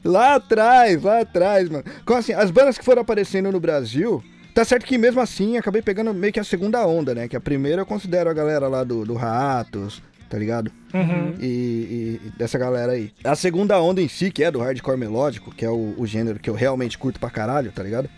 Lá 0.04 0.34
atrás, 0.34 1.02
lá 1.02 1.20
atrás, 1.20 1.68
mano. 1.70 1.84
Como 2.04 2.18
assim, 2.18 2.32
as 2.32 2.50
bandas 2.50 2.76
que 2.76 2.84
foram 2.84 3.00
aparecendo 3.02 3.50
no 3.50 3.58
Brasil, 3.58 4.22
tá 4.56 4.64
certo 4.64 4.86
que 4.86 4.96
mesmo 4.96 5.20
assim 5.20 5.56
acabei 5.58 5.82
pegando 5.82 6.12
meio 6.14 6.32
que 6.32 6.40
a 6.40 6.44
segunda 6.44 6.84
onda, 6.86 7.14
né? 7.14 7.28
Que 7.28 7.36
a 7.36 7.40
primeira 7.40 7.82
eu 7.82 7.86
considero 7.86 8.30
a 8.30 8.32
galera 8.32 8.66
lá 8.68 8.82
do, 8.82 9.04
do 9.04 9.12
Ratos, 9.14 10.02
tá 10.30 10.38
ligado? 10.38 10.72
Uhum. 10.94 11.34
E, 11.38 11.44
e- 11.46 12.20
dessa 12.38 12.58
galera 12.58 12.92
aí. 12.92 13.12
A 13.22 13.36
segunda 13.36 13.78
onda 13.80 14.00
em 14.00 14.08
si, 14.08 14.30
que 14.30 14.42
é 14.42 14.50
do 14.50 14.58
hardcore 14.60 14.96
melódico, 14.98 15.54
que 15.54 15.64
é 15.64 15.70
o, 15.70 15.94
o 15.98 16.06
gênero 16.06 16.38
que 16.40 16.48
eu 16.48 16.54
realmente 16.54 16.96
curto 16.96 17.20
pra 17.20 17.28
caralho, 17.30 17.70
tá 17.70 17.82
ligado? 17.82 18.08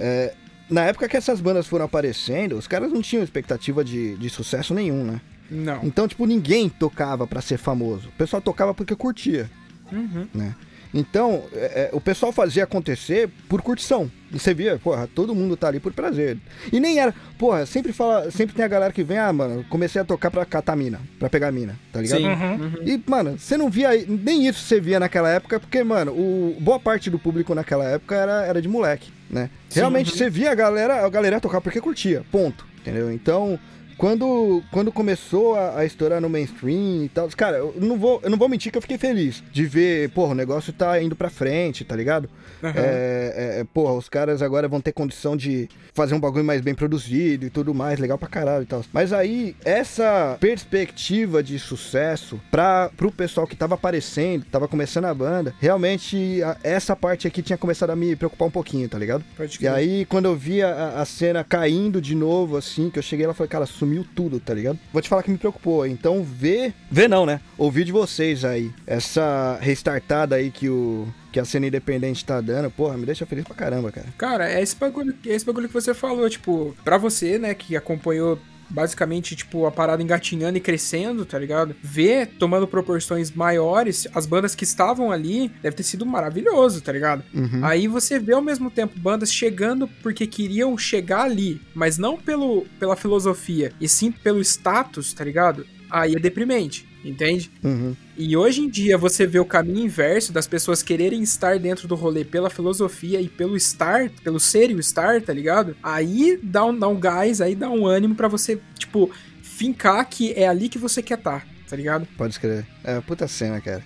É, 0.00 0.32
na 0.70 0.84
época 0.84 1.08
que 1.08 1.16
essas 1.16 1.40
bandas 1.40 1.66
foram 1.66 1.84
aparecendo, 1.86 2.56
os 2.56 2.66
caras 2.68 2.92
não 2.92 3.02
tinham 3.02 3.24
expectativa 3.24 3.82
de, 3.84 4.16
de 4.16 4.30
sucesso 4.30 4.72
nenhum, 4.72 5.02
né? 5.04 5.20
Não. 5.50 5.80
Então, 5.82 6.06
tipo, 6.06 6.24
ninguém 6.26 6.68
tocava 6.68 7.26
pra 7.26 7.40
ser 7.42 7.58
famoso. 7.58 8.08
O 8.08 8.12
pessoal 8.12 8.40
tocava 8.40 8.72
porque 8.72 8.94
curtia, 8.94 9.50
Uhum. 9.90 10.26
né? 10.32 10.54
Então, 10.94 11.44
é, 11.54 11.56
é, 11.56 11.90
o 11.92 12.00
pessoal 12.00 12.32
fazia 12.32 12.64
acontecer 12.64 13.30
por 13.48 13.62
curtição. 13.62 14.10
E 14.32 14.38
você 14.38 14.52
via, 14.52 14.78
porra, 14.78 15.08
todo 15.14 15.34
mundo 15.34 15.56
tá 15.56 15.68
ali 15.68 15.80
por 15.80 15.92
prazer. 15.92 16.38
E 16.72 16.80
nem 16.80 16.98
era, 16.98 17.14
porra, 17.38 17.66
sempre 17.66 17.92
fala, 17.92 18.30
sempre 18.30 18.54
tem 18.54 18.64
a 18.64 18.68
galera 18.68 18.92
que 18.92 19.02
vem, 19.02 19.18
ah, 19.18 19.32
mano, 19.32 19.64
comecei 19.68 20.00
a 20.00 20.04
tocar 20.04 20.30
pra 20.30 20.44
catar 20.44 20.76
mina, 20.76 21.00
pra 21.18 21.28
pegar 21.28 21.52
mina, 21.52 21.78
tá 21.92 22.00
ligado? 22.00 22.18
Sim. 22.18 22.28
Uhum. 22.28 22.52
Uhum. 22.52 22.74
E, 22.84 23.02
mano, 23.06 23.38
você 23.38 23.56
não 23.56 23.70
via, 23.70 23.90
nem 24.06 24.46
isso 24.46 24.60
você 24.60 24.80
via 24.80 25.00
naquela 25.00 25.28
época, 25.28 25.60
porque, 25.60 25.82
mano, 25.82 26.12
o, 26.12 26.56
boa 26.60 26.80
parte 26.80 27.10
do 27.10 27.18
público 27.18 27.54
naquela 27.54 27.84
época 27.84 28.14
era, 28.14 28.46
era 28.46 28.62
de 28.62 28.68
moleque, 28.68 29.10
né? 29.30 29.50
Sim, 29.68 29.80
Realmente 29.80 30.10
uhum. 30.12 30.16
você 30.16 30.30
via 30.30 30.50
a 30.50 30.54
galera, 30.54 31.04
a 31.04 31.08
galera 31.08 31.40
tocar 31.40 31.60
porque 31.60 31.80
curtia, 31.80 32.24
ponto, 32.30 32.66
entendeu? 32.80 33.12
Então, 33.12 33.58
quando, 34.02 34.64
quando 34.72 34.90
começou 34.90 35.54
a, 35.54 35.78
a 35.78 35.84
estourar 35.84 36.20
no 36.20 36.28
mainstream 36.28 37.04
e 37.04 37.08
tal, 37.08 37.28
cara, 37.36 37.58
eu 37.58 37.72
não, 37.76 37.96
vou, 37.96 38.18
eu 38.24 38.30
não 38.30 38.36
vou 38.36 38.48
mentir 38.48 38.72
que 38.72 38.76
eu 38.76 38.82
fiquei 38.82 38.98
feliz 38.98 39.44
de 39.52 39.64
ver, 39.64 40.10
porra, 40.10 40.32
o 40.32 40.34
negócio 40.34 40.72
tá 40.72 41.00
indo 41.00 41.14
pra 41.14 41.30
frente, 41.30 41.84
tá 41.84 41.94
ligado? 41.94 42.28
Aham. 42.60 42.72
É, 42.76 43.58
é, 43.60 43.64
porra, 43.72 43.92
os 43.92 44.08
caras 44.08 44.42
agora 44.42 44.66
vão 44.66 44.80
ter 44.80 44.90
condição 44.90 45.36
de 45.36 45.68
fazer 45.94 46.14
um 46.16 46.20
bagulho 46.20 46.44
mais 46.44 46.60
bem 46.60 46.74
produzido 46.74 47.46
e 47.46 47.50
tudo 47.50 47.72
mais, 47.72 48.00
legal 48.00 48.18
pra 48.18 48.28
caralho 48.28 48.64
e 48.64 48.66
tal. 48.66 48.84
Mas 48.92 49.12
aí, 49.12 49.54
essa 49.64 50.36
perspectiva 50.40 51.40
de 51.40 51.56
sucesso 51.60 52.40
pra, 52.50 52.90
pro 52.96 53.12
pessoal 53.12 53.46
que 53.46 53.54
tava 53.54 53.74
aparecendo, 53.76 54.44
tava 54.50 54.66
começando 54.66 55.04
a 55.04 55.14
banda, 55.14 55.54
realmente 55.60 56.42
a- 56.42 56.56
essa 56.64 56.96
parte 56.96 57.28
aqui 57.28 57.40
tinha 57.40 57.56
começado 57.56 57.90
a 57.90 57.96
me 57.96 58.16
preocupar 58.16 58.48
um 58.48 58.50
pouquinho, 58.50 58.88
tá 58.88 58.98
ligado? 58.98 59.24
E 59.62 59.68
aí, 59.68 60.04
quando 60.06 60.24
eu 60.24 60.34
vi 60.34 60.60
a, 60.60 61.00
a 61.00 61.04
cena 61.04 61.44
caindo 61.44 62.00
de 62.00 62.16
novo, 62.16 62.56
assim, 62.56 62.90
que 62.90 62.98
eu 62.98 63.02
cheguei 63.02 63.26
lá, 63.26 63.30
eu 63.30 63.34
falei, 63.36 63.48
cara, 63.48 63.64
sumiu 63.66 63.91
tudo, 64.14 64.40
tá 64.40 64.54
ligado? 64.54 64.78
Vou 64.92 65.02
te 65.02 65.08
falar 65.08 65.22
que 65.22 65.30
me 65.30 65.38
preocupou. 65.38 65.86
Então, 65.86 66.22
ver. 66.22 66.72
Ver 66.90 67.08
não, 67.08 67.26
né? 67.26 67.40
Ouvir 67.58 67.84
de 67.84 67.92
vocês 67.92 68.44
aí. 68.44 68.70
Essa 68.86 69.58
restartada 69.60 70.36
aí 70.36 70.50
que 70.50 70.68
o. 70.68 71.06
Que 71.30 71.40
a 71.40 71.44
cena 71.46 71.66
independente 71.66 72.22
tá 72.26 72.42
dando, 72.42 72.70
porra, 72.70 72.98
me 72.98 73.06
deixa 73.06 73.24
feliz 73.24 73.42
pra 73.42 73.54
caramba, 73.54 73.90
cara. 73.90 74.08
Cara, 74.18 74.52
é 74.52 74.60
esse 74.60 74.76
bagulho, 74.76 75.14
é 75.26 75.30
esse 75.30 75.46
bagulho 75.46 75.66
que 75.66 75.72
você 75.72 75.94
falou, 75.94 76.28
tipo, 76.28 76.76
pra 76.84 76.98
você, 76.98 77.38
né, 77.38 77.54
que 77.54 77.74
acompanhou 77.74 78.38
basicamente, 78.72 79.36
tipo, 79.36 79.66
a 79.66 79.70
parada 79.70 80.02
engatinhando 80.02 80.58
e 80.58 80.60
crescendo, 80.60 81.24
tá 81.24 81.38
ligado? 81.38 81.76
Ver 81.82 82.26
tomando 82.38 82.66
proporções 82.66 83.30
maiores, 83.30 84.08
as 84.14 84.26
bandas 84.26 84.54
que 84.54 84.64
estavam 84.64 85.12
ali, 85.12 85.50
deve 85.62 85.76
ter 85.76 85.82
sido 85.82 86.06
maravilhoso, 86.06 86.80
tá 86.80 86.92
ligado? 86.92 87.22
Uhum. 87.34 87.64
Aí 87.64 87.86
você 87.86 88.18
vê 88.18 88.32
ao 88.32 88.42
mesmo 88.42 88.70
tempo 88.70 88.98
bandas 88.98 89.32
chegando 89.32 89.86
porque 90.02 90.26
queriam 90.26 90.76
chegar 90.76 91.22
ali, 91.22 91.60
mas 91.74 91.98
não 91.98 92.16
pelo, 92.16 92.66
pela 92.78 92.96
filosofia, 92.96 93.72
e 93.80 93.88
sim 93.88 94.10
pelo 94.10 94.40
status, 94.40 95.12
tá 95.12 95.24
ligado? 95.24 95.66
Aí 95.90 96.14
é 96.14 96.18
deprimente, 96.18 96.88
entende? 97.04 97.50
Uhum. 97.62 97.94
E 98.16 98.36
hoje 98.36 98.60
em 98.60 98.68
dia 98.68 98.96
você 98.96 99.26
vê 99.26 99.38
o 99.38 99.44
caminho 99.44 99.84
inverso 99.84 100.32
das 100.32 100.46
pessoas 100.46 100.82
quererem 100.82 101.22
estar 101.22 101.58
dentro 101.58 101.88
do 101.88 101.94
rolê 101.94 102.24
pela 102.24 102.50
filosofia 102.50 103.20
e 103.20 103.28
pelo 103.28 103.56
estar, 103.56 104.10
pelo 104.22 104.38
ser 104.38 104.70
e 104.70 104.74
o 104.74 104.80
estar, 104.80 105.20
tá 105.20 105.32
ligado? 105.32 105.76
Aí 105.82 106.38
dá 106.42 106.64
um, 106.64 106.78
dá 106.78 106.88
um 106.88 106.98
gás, 106.98 107.40
aí 107.40 107.54
dá 107.54 107.68
um 107.68 107.86
ânimo 107.86 108.14
pra 108.14 108.28
você, 108.28 108.60
tipo, 108.78 109.10
fincar 109.42 110.08
que 110.08 110.32
é 110.32 110.46
ali 110.46 110.68
que 110.68 110.78
você 110.78 111.02
quer 111.02 111.18
estar, 111.18 111.46
tá 111.68 111.76
ligado? 111.76 112.06
Pode 112.16 112.34
escrever. 112.34 112.66
É, 112.84 113.00
puta 113.00 113.26
cena, 113.26 113.60
cara. 113.60 113.82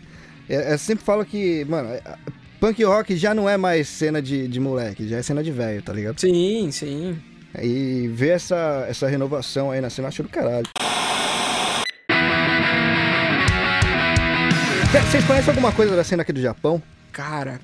É, 0.48 0.72
eu 0.74 0.78
sempre 0.78 1.04
falo 1.04 1.24
que, 1.24 1.64
mano, 1.64 1.88
é, 1.90 2.02
punk 2.60 2.82
rock 2.84 3.16
já 3.16 3.34
não 3.34 3.48
é 3.48 3.56
mais 3.56 3.88
cena 3.88 4.22
de, 4.22 4.48
de 4.48 4.60
moleque, 4.60 5.08
já 5.08 5.18
é 5.18 5.22
cena 5.22 5.42
de 5.42 5.50
velho, 5.50 5.82
tá 5.82 5.92
ligado? 5.92 6.20
Sim, 6.20 6.70
sim. 6.70 7.16
E 7.62 8.08
ver 8.08 8.30
essa, 8.30 8.86
essa 8.88 9.08
renovação 9.08 9.70
aí 9.70 9.80
na 9.80 9.88
cena, 9.88 10.06
eu 10.06 10.08
acho 10.08 10.22
do 10.22 10.28
caralho. 10.28 10.66
Vocês 15.04 15.24
conhecem 15.24 15.50
alguma 15.50 15.72
coisa 15.72 15.94
da 15.96 16.02
cena 16.04 16.22
aqui 16.22 16.32
do 16.32 16.40
Japão? 16.40 16.82
Cara, 17.12 17.60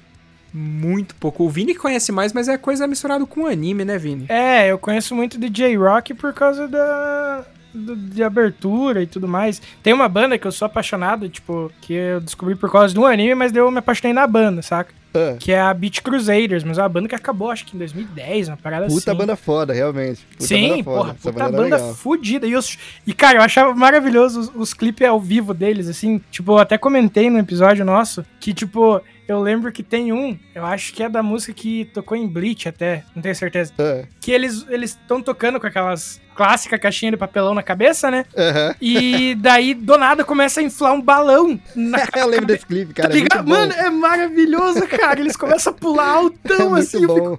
muito 0.53 1.15
pouco. 1.17 1.45
O 1.45 1.51
Vini 1.51 1.75
conhece 1.75 2.13
mais, 2.13 2.33
mas 2.33 2.49
é 2.49 2.57
coisa 2.57 2.87
misturada 2.87 3.25
com 3.27 3.47
anime, 3.47 3.85
né, 3.85 3.99
Vini? 3.99 4.27
É, 4.29 4.69
eu 4.71 4.79
conheço 4.79 5.15
muito 5.15 5.39
de 5.39 5.49
J-Rock 5.49 6.15
por 6.15 6.33
causa 6.33 6.67
da. 6.69 7.45
do- 7.75 7.97
de 7.97 8.23
abertura 8.23 9.03
e 9.03 9.07
tudo 9.07 9.27
mais. 9.27 9.61
Tem 9.83 9.93
uma 9.93 10.09
banda 10.09 10.39
que 10.39 10.47
eu 10.47 10.53
sou 10.53 10.67
apaixonado, 10.67 11.29
tipo, 11.29 11.71
que 11.81 11.95
eu 11.95 12.21
descobri 12.21 12.55
por 12.55 12.71
causa 12.71 12.93
de 12.95 13.01
um 13.01 13.07
anime, 13.07 13.35
mas 13.35 13.51
daí 13.53 13.61
eu 13.63 13.71
me 13.71 13.79
apaixonei 13.79 14.13
na 14.13 14.27
banda, 14.27 14.61
saca? 14.63 14.93
Ah, 15.15 15.37
Que 15.39 15.53
é 15.53 15.61
a 15.61 15.75
Beat 15.75 16.01
Crusaders, 16.01 16.65
mas 16.65 16.79
é 16.79 16.83
uma 16.83 16.89
banda 16.89 17.09
que 17.09 17.15
acabou, 17.15 17.51
acho 17.51 17.67
que 17.67 17.77
em 17.77 17.79
2010, 17.79 18.49
uma 18.49 18.57
parada 18.57 18.87
puta 18.87 19.11
assim. 19.11 19.19
banda 19.19 19.37
foda, 19.37 19.73
realmente. 19.75 20.25
Puta 20.33 20.45
Sim, 20.47 20.69
banda 20.71 20.85
foda. 20.85 20.97
porra, 20.99 21.11
Essa 21.19 21.33
puta 21.33 21.45
banda 21.51 21.63
legal. 21.77 21.95
fudida. 21.95 22.47
E, 22.47 22.57
os- 22.57 22.79
e, 23.07 23.13
cara, 23.13 23.39
eu 23.39 23.43
achava 23.43 23.75
maravilhoso 23.75 24.41
os, 24.41 24.49
os 24.55 24.73
clipes 24.75 25.07
ao 25.07 25.21
vivo 25.21 25.53
deles, 25.53 25.87
assim. 25.89 26.19
Tipo, 26.31 26.53
eu 26.53 26.59
até 26.59 26.79
comentei 26.79 27.29
no 27.29 27.39
episódio 27.39 27.85
nosso 27.85 28.25
que, 28.41 28.55
tipo, 28.55 29.03
eu 29.29 29.41
lembro 29.41 29.71
que 29.71 29.83
tem 29.83 30.13
um, 30.15 30.39
eu 30.55 30.65
acho 30.65 30.95
que 30.95 31.03
é 31.03 31.09
da 31.11 31.23
música 31.23 31.53
que 31.53 31.85
tocou 31.93 32.17
em 32.17 32.27
Bleach 32.27 32.69
até, 32.69 33.05
não 33.15 33.21
tenho 33.23 33.35
certeza. 33.35 33.73
Ah, 33.79 34.07
Que 34.21 34.31
eles 34.33 34.65
estão 34.71 35.21
tocando 35.23 35.61
com 35.61 35.67
aquelas 35.67 36.22
clássicas 36.35 36.81
caixinhas 36.81 37.13
de 37.13 37.17
papelão 37.17 37.55
na 37.55 37.63
cabeça, 37.63 38.11
né? 38.11 38.25
Aham. 38.37 38.75
E 38.81 39.35
daí, 39.37 39.75
do 39.75 39.97
nada, 39.99 40.25
começa 40.25 40.61
a 40.61 40.63
inflar 40.63 40.93
um 40.93 41.01
balão 41.01 41.59
na 41.77 41.99
Eu 42.17 42.27
lembro 42.27 42.47
desse 42.47 42.67
clipe, 42.67 42.93
Tá 42.95 43.03
cara. 43.03 43.15
é 43.15 43.19
muito 43.19 43.33
ligado? 43.33 43.45
bom. 43.45 43.51
Mano, 43.51 43.73
é 43.73 43.91
maravilhoso, 43.91 44.87
cara. 44.89 45.21
Eles 45.21 45.37
começam 45.37 45.73
a 45.73 45.77
pular 45.77 46.03
É 46.13 46.17
altão, 46.17 46.71
muito 46.71 46.83
assim. 46.83 47.05
Eu 47.05 47.15
fico, 47.15 47.31
bom. 47.31 47.39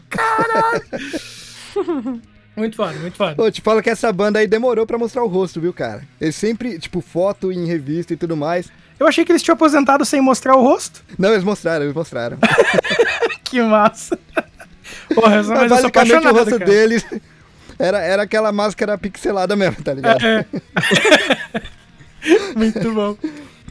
muito 2.56 2.76
foda, 2.76 2.94
muito 3.00 3.18
foda. 3.18 3.36
Pô, 3.36 3.50
te 3.52 3.62
falo 3.62 3.82
que 3.82 3.90
essa 3.90 4.12
banda 4.14 4.40
aí 4.40 4.48
demorou 4.48 4.86
pra 4.86 4.98
mostrar 4.98 5.24
o 5.24 5.28
rosto, 5.28 5.60
viu, 5.60 5.74
cara? 5.74 6.04
Eles 6.22 6.36
sempre, 6.36 6.78
tipo, 6.80 7.02
foto 7.02 7.52
em 7.52 7.66
revista 7.66 8.14
e 8.14 8.18
tudo 8.18 8.38
mais. 8.38 8.72
Eu 9.00 9.08
achei 9.08 9.26
que 9.26 9.32
eles 9.32 9.42
tinham 9.42 9.56
aposentado 9.56 10.06
sem 10.06 10.22
mostrar 10.22 10.56
o 10.56 10.62
rosto. 10.62 11.04
Não, 11.18 11.32
eles 11.32 11.44
mostraram, 11.44 11.84
eles 11.84 11.96
mostraram. 11.96 12.38
Que 13.44 13.62
massa. 13.62 14.18
Porra, 15.14 15.44
sou, 15.44 15.56
mas 15.56 15.72
eu 15.72 15.78
sou 15.78 15.82
Basicamente, 15.82 15.84
o 15.84 15.88
apaixonado, 15.88 16.34
rosto 16.36 16.60
cara. 16.60 16.66
deles 16.66 17.06
era, 17.80 18.00
era 18.00 18.24
aquela 18.24 18.52
máscara 18.52 18.98
pixelada 18.98 19.56
mesmo, 19.56 19.82
tá 19.84 19.94
ligado? 19.94 20.24
É. 20.26 20.46
Muito 22.56 22.94
bom. 22.94 23.18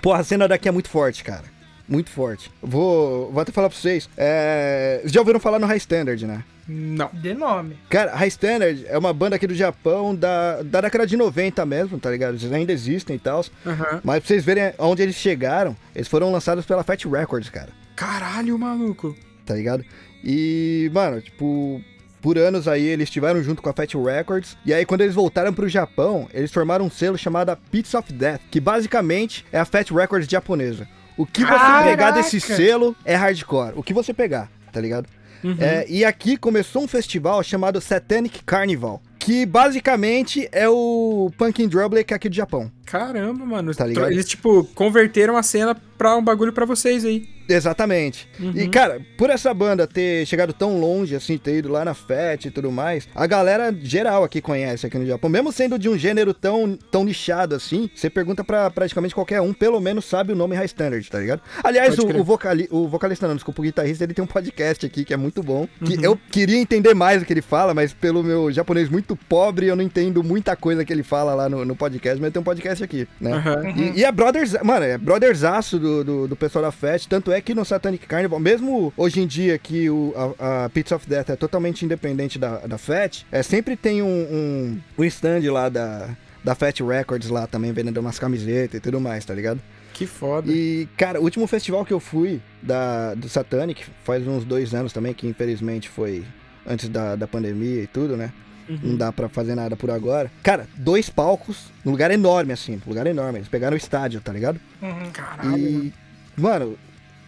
Porra, 0.00 0.20
a 0.20 0.24
cena 0.24 0.48
daqui 0.48 0.68
é 0.68 0.72
muito 0.72 0.88
forte, 0.90 1.22
cara. 1.24 1.44
Muito 1.88 2.10
forte. 2.10 2.50
Vou, 2.62 3.30
vou 3.30 3.40
até 3.40 3.52
falar 3.52 3.68
pra 3.68 3.78
vocês. 3.78 4.08
É, 4.16 4.98
vocês 5.00 5.12
já 5.12 5.20
ouviram 5.20 5.40
falar 5.40 5.58
no 5.58 5.66
High 5.66 5.76
Standard, 5.78 6.26
né? 6.26 6.44
Não. 6.66 7.10
De 7.12 7.34
nome. 7.34 7.76
Cara, 7.88 8.14
High 8.14 8.28
Standard 8.28 8.84
é 8.88 8.96
uma 8.96 9.12
banda 9.12 9.36
aqui 9.36 9.46
do 9.46 9.54
Japão 9.54 10.14
da, 10.14 10.62
da 10.62 10.80
década 10.80 11.06
de 11.06 11.16
90 11.16 11.64
mesmo, 11.66 11.98
tá 11.98 12.10
ligado? 12.10 12.34
Eles 12.34 12.52
ainda 12.52 12.72
existem 12.72 13.16
e 13.16 13.18
tal. 13.18 13.44
Aham. 13.66 14.00
Mas 14.04 14.20
pra 14.20 14.28
vocês 14.28 14.44
verem 14.44 14.72
onde 14.78 15.02
eles 15.02 15.16
chegaram, 15.16 15.76
eles 15.94 16.08
foram 16.08 16.30
lançados 16.32 16.64
pela 16.64 16.84
Fat 16.84 17.04
Records, 17.04 17.50
cara. 17.50 17.70
Caralho, 17.96 18.58
maluco. 18.58 19.14
tá 19.44 19.54
ligado? 19.54 19.84
E, 20.24 20.90
mano, 20.94 21.20
tipo, 21.20 21.82
por 22.22 22.38
anos 22.38 22.68
aí 22.68 22.84
eles 22.84 23.08
estiveram 23.08 23.42
junto 23.42 23.60
com 23.60 23.68
a 23.68 23.72
Fat 23.72 23.92
Records. 23.94 24.56
E 24.64 24.72
aí, 24.72 24.86
quando 24.86 25.00
eles 25.02 25.14
voltaram 25.14 25.52
pro 25.52 25.68
Japão, 25.68 26.28
eles 26.32 26.52
formaram 26.52 26.86
um 26.86 26.90
selo 26.90 27.18
chamado 27.18 27.54
Pits 27.70 27.92
of 27.94 28.12
Death, 28.12 28.40
que 28.50 28.60
basicamente 28.60 29.44
é 29.52 29.58
a 29.58 29.64
Fat 29.64 29.90
Records 29.90 30.30
japonesa. 30.30 30.88
O 31.16 31.26
que 31.26 31.42
você 31.42 31.50
Caraca! 31.50 31.90
pegar 31.90 32.10
desse 32.12 32.40
selo 32.40 32.96
é 33.04 33.14
hardcore. 33.14 33.72
O 33.76 33.82
que 33.82 33.92
você 33.92 34.14
pegar, 34.14 34.48
tá 34.72 34.80
ligado? 34.80 35.06
Uhum. 35.44 35.56
É, 35.58 35.84
e 35.88 36.04
aqui 36.04 36.36
começou 36.36 36.84
um 36.84 36.88
festival 36.88 37.42
chamado 37.42 37.80
Satanic 37.80 38.44
Carnival, 38.44 39.02
que 39.24 39.46
basicamente 39.46 40.48
é 40.50 40.68
o 40.68 41.30
Punkin 41.38 41.68
Drublic 41.68 42.12
aqui 42.12 42.28
do 42.28 42.34
Japão. 42.34 42.70
Caramba, 42.84 43.46
mano. 43.46 43.74
Tá 43.74 43.86
ligado? 43.86 44.10
Eles, 44.10 44.26
tipo, 44.28 44.64
converteram 44.74 45.36
a 45.36 45.42
cena 45.42 45.74
pra 45.96 46.16
um 46.16 46.22
bagulho 46.22 46.52
pra 46.52 46.66
vocês 46.66 47.04
aí. 47.04 47.26
Exatamente. 47.48 48.28
Uhum. 48.40 48.52
E, 48.54 48.68
cara, 48.68 49.00
por 49.16 49.30
essa 49.30 49.52
banda 49.54 49.86
ter 49.86 50.26
chegado 50.26 50.52
tão 50.52 50.78
longe, 50.80 51.14
assim, 51.14 51.36
ter 51.38 51.58
ido 51.58 51.70
lá 51.70 51.84
na 51.84 51.94
FET 51.94 52.46
e 52.48 52.50
tudo 52.50 52.70
mais, 52.70 53.08
a 53.14 53.26
galera 53.26 53.74
geral 53.82 54.24
aqui 54.24 54.40
conhece 54.40 54.86
aqui 54.86 54.98
no 54.98 55.06
Japão. 55.06 55.28
Mesmo 55.30 55.52
sendo 55.52 55.78
de 55.78 55.88
um 55.88 55.96
gênero 55.98 56.32
tão, 56.34 56.76
tão 56.90 57.04
nichado 57.04 57.54
assim, 57.54 57.88
você 57.94 58.08
pergunta 58.10 58.42
pra 58.44 58.70
praticamente 58.70 59.14
qualquer 59.14 59.40
um, 59.40 59.52
pelo 59.52 59.80
menos 59.80 60.04
sabe 60.04 60.32
o 60.32 60.36
nome 60.36 60.54
High 60.56 60.66
Standard, 60.66 61.08
tá 61.10 61.18
ligado? 61.18 61.40
Aliás, 61.64 61.98
o, 61.98 62.06
o, 62.06 62.24
vocali, 62.24 62.68
o 62.70 62.88
vocalista, 62.88 63.26
não, 63.28 63.34
desculpa, 63.34 63.60
o 63.60 63.64
guitarrista, 63.64 64.04
ele 64.04 64.14
tem 64.14 64.24
um 64.24 64.28
podcast 64.28 64.84
aqui 64.86 65.04
que 65.04 65.12
é 65.14 65.16
muito 65.16 65.42
bom. 65.42 65.68
Que 65.84 65.94
Uhum. 65.96 66.04
eu 66.04 66.18
queria 66.30 66.58
entender 66.58 66.94
mais 66.94 67.22
o 67.22 67.24
que 67.24 67.32
ele 67.32 67.42
fala, 67.42 67.74
mas 67.74 67.92
pelo 67.92 68.22
meu 68.22 68.50
japonês 68.52 68.88
muito 68.88 69.11
pobre, 69.16 69.66
eu 69.66 69.76
não 69.76 69.82
entendo 69.82 70.22
muita 70.22 70.56
coisa 70.56 70.84
que 70.84 70.92
ele 70.92 71.02
fala 71.02 71.34
lá 71.34 71.48
no, 71.48 71.64
no 71.64 71.76
podcast, 71.76 72.20
mas 72.20 72.32
tem 72.32 72.40
um 72.40 72.44
podcast 72.44 72.82
aqui, 72.82 73.06
né? 73.20 73.32
Aham. 73.32 73.70
E, 73.76 74.00
e 74.00 74.04
é 74.04 74.12
brothers, 74.12 74.54
mano, 74.62 74.84
é 74.84 74.98
brotherzaço 74.98 75.78
do, 75.78 76.04
do, 76.04 76.28
do 76.28 76.36
pessoal 76.36 76.64
da 76.64 76.72
FET, 76.72 77.08
tanto 77.08 77.32
é 77.32 77.40
que 77.40 77.54
no 77.54 77.64
Satanic 77.64 78.06
Carnival, 78.06 78.40
mesmo 78.40 78.92
hoje 78.96 79.20
em 79.20 79.26
dia 79.26 79.58
que 79.58 79.88
o, 79.90 80.14
a, 80.38 80.64
a 80.64 80.68
Pizza 80.68 80.96
of 80.96 81.08
Death 81.08 81.30
é 81.30 81.36
totalmente 81.36 81.84
independente 81.84 82.38
da, 82.38 82.58
da 82.58 82.78
FET, 82.78 83.26
é, 83.30 83.42
sempre 83.42 83.76
tem 83.76 84.02
um, 84.02 84.06
um, 84.06 84.80
um 84.98 85.04
stand 85.04 85.40
lá 85.52 85.68
da, 85.68 86.10
da 86.42 86.54
FET 86.54 86.82
Records 86.82 87.28
lá 87.28 87.46
também, 87.46 87.72
vendendo 87.72 87.98
umas 87.98 88.18
camisetas 88.18 88.78
e 88.78 88.80
tudo 88.80 89.00
mais, 89.00 89.24
tá 89.24 89.34
ligado? 89.34 89.60
Que 89.92 90.06
foda. 90.06 90.50
E, 90.50 90.88
cara, 90.96 91.20
o 91.20 91.24
último 91.24 91.46
festival 91.46 91.84
que 91.84 91.92
eu 91.92 92.00
fui 92.00 92.40
da, 92.62 93.14
do 93.14 93.28
Satanic, 93.28 93.84
faz 94.04 94.26
uns 94.26 94.44
dois 94.44 94.74
anos 94.74 94.92
também, 94.92 95.12
que 95.12 95.26
infelizmente 95.26 95.88
foi 95.88 96.24
antes 96.66 96.88
da, 96.88 97.14
da 97.14 97.26
pandemia 97.26 97.82
e 97.82 97.86
tudo, 97.86 98.16
né? 98.16 98.32
Uhum. 98.68 98.78
Não 98.82 98.96
dá 98.96 99.12
pra 99.12 99.28
fazer 99.28 99.54
nada 99.54 99.76
por 99.76 99.90
agora. 99.90 100.30
Cara, 100.42 100.66
dois 100.76 101.08
palcos, 101.10 101.66
num 101.84 101.92
lugar 101.92 102.10
enorme, 102.10 102.52
assim, 102.52 102.80
um 102.86 102.88
lugar 102.88 103.06
enorme. 103.06 103.38
Eles 103.38 103.48
pegaram 103.48 103.74
o 103.74 103.78
estádio, 103.78 104.20
tá 104.20 104.32
ligado? 104.32 104.60
Uhum. 104.80 105.10
Caralho. 105.12 105.50
mano. 105.50 105.58
E, 105.58 105.92
mano, 106.36 106.78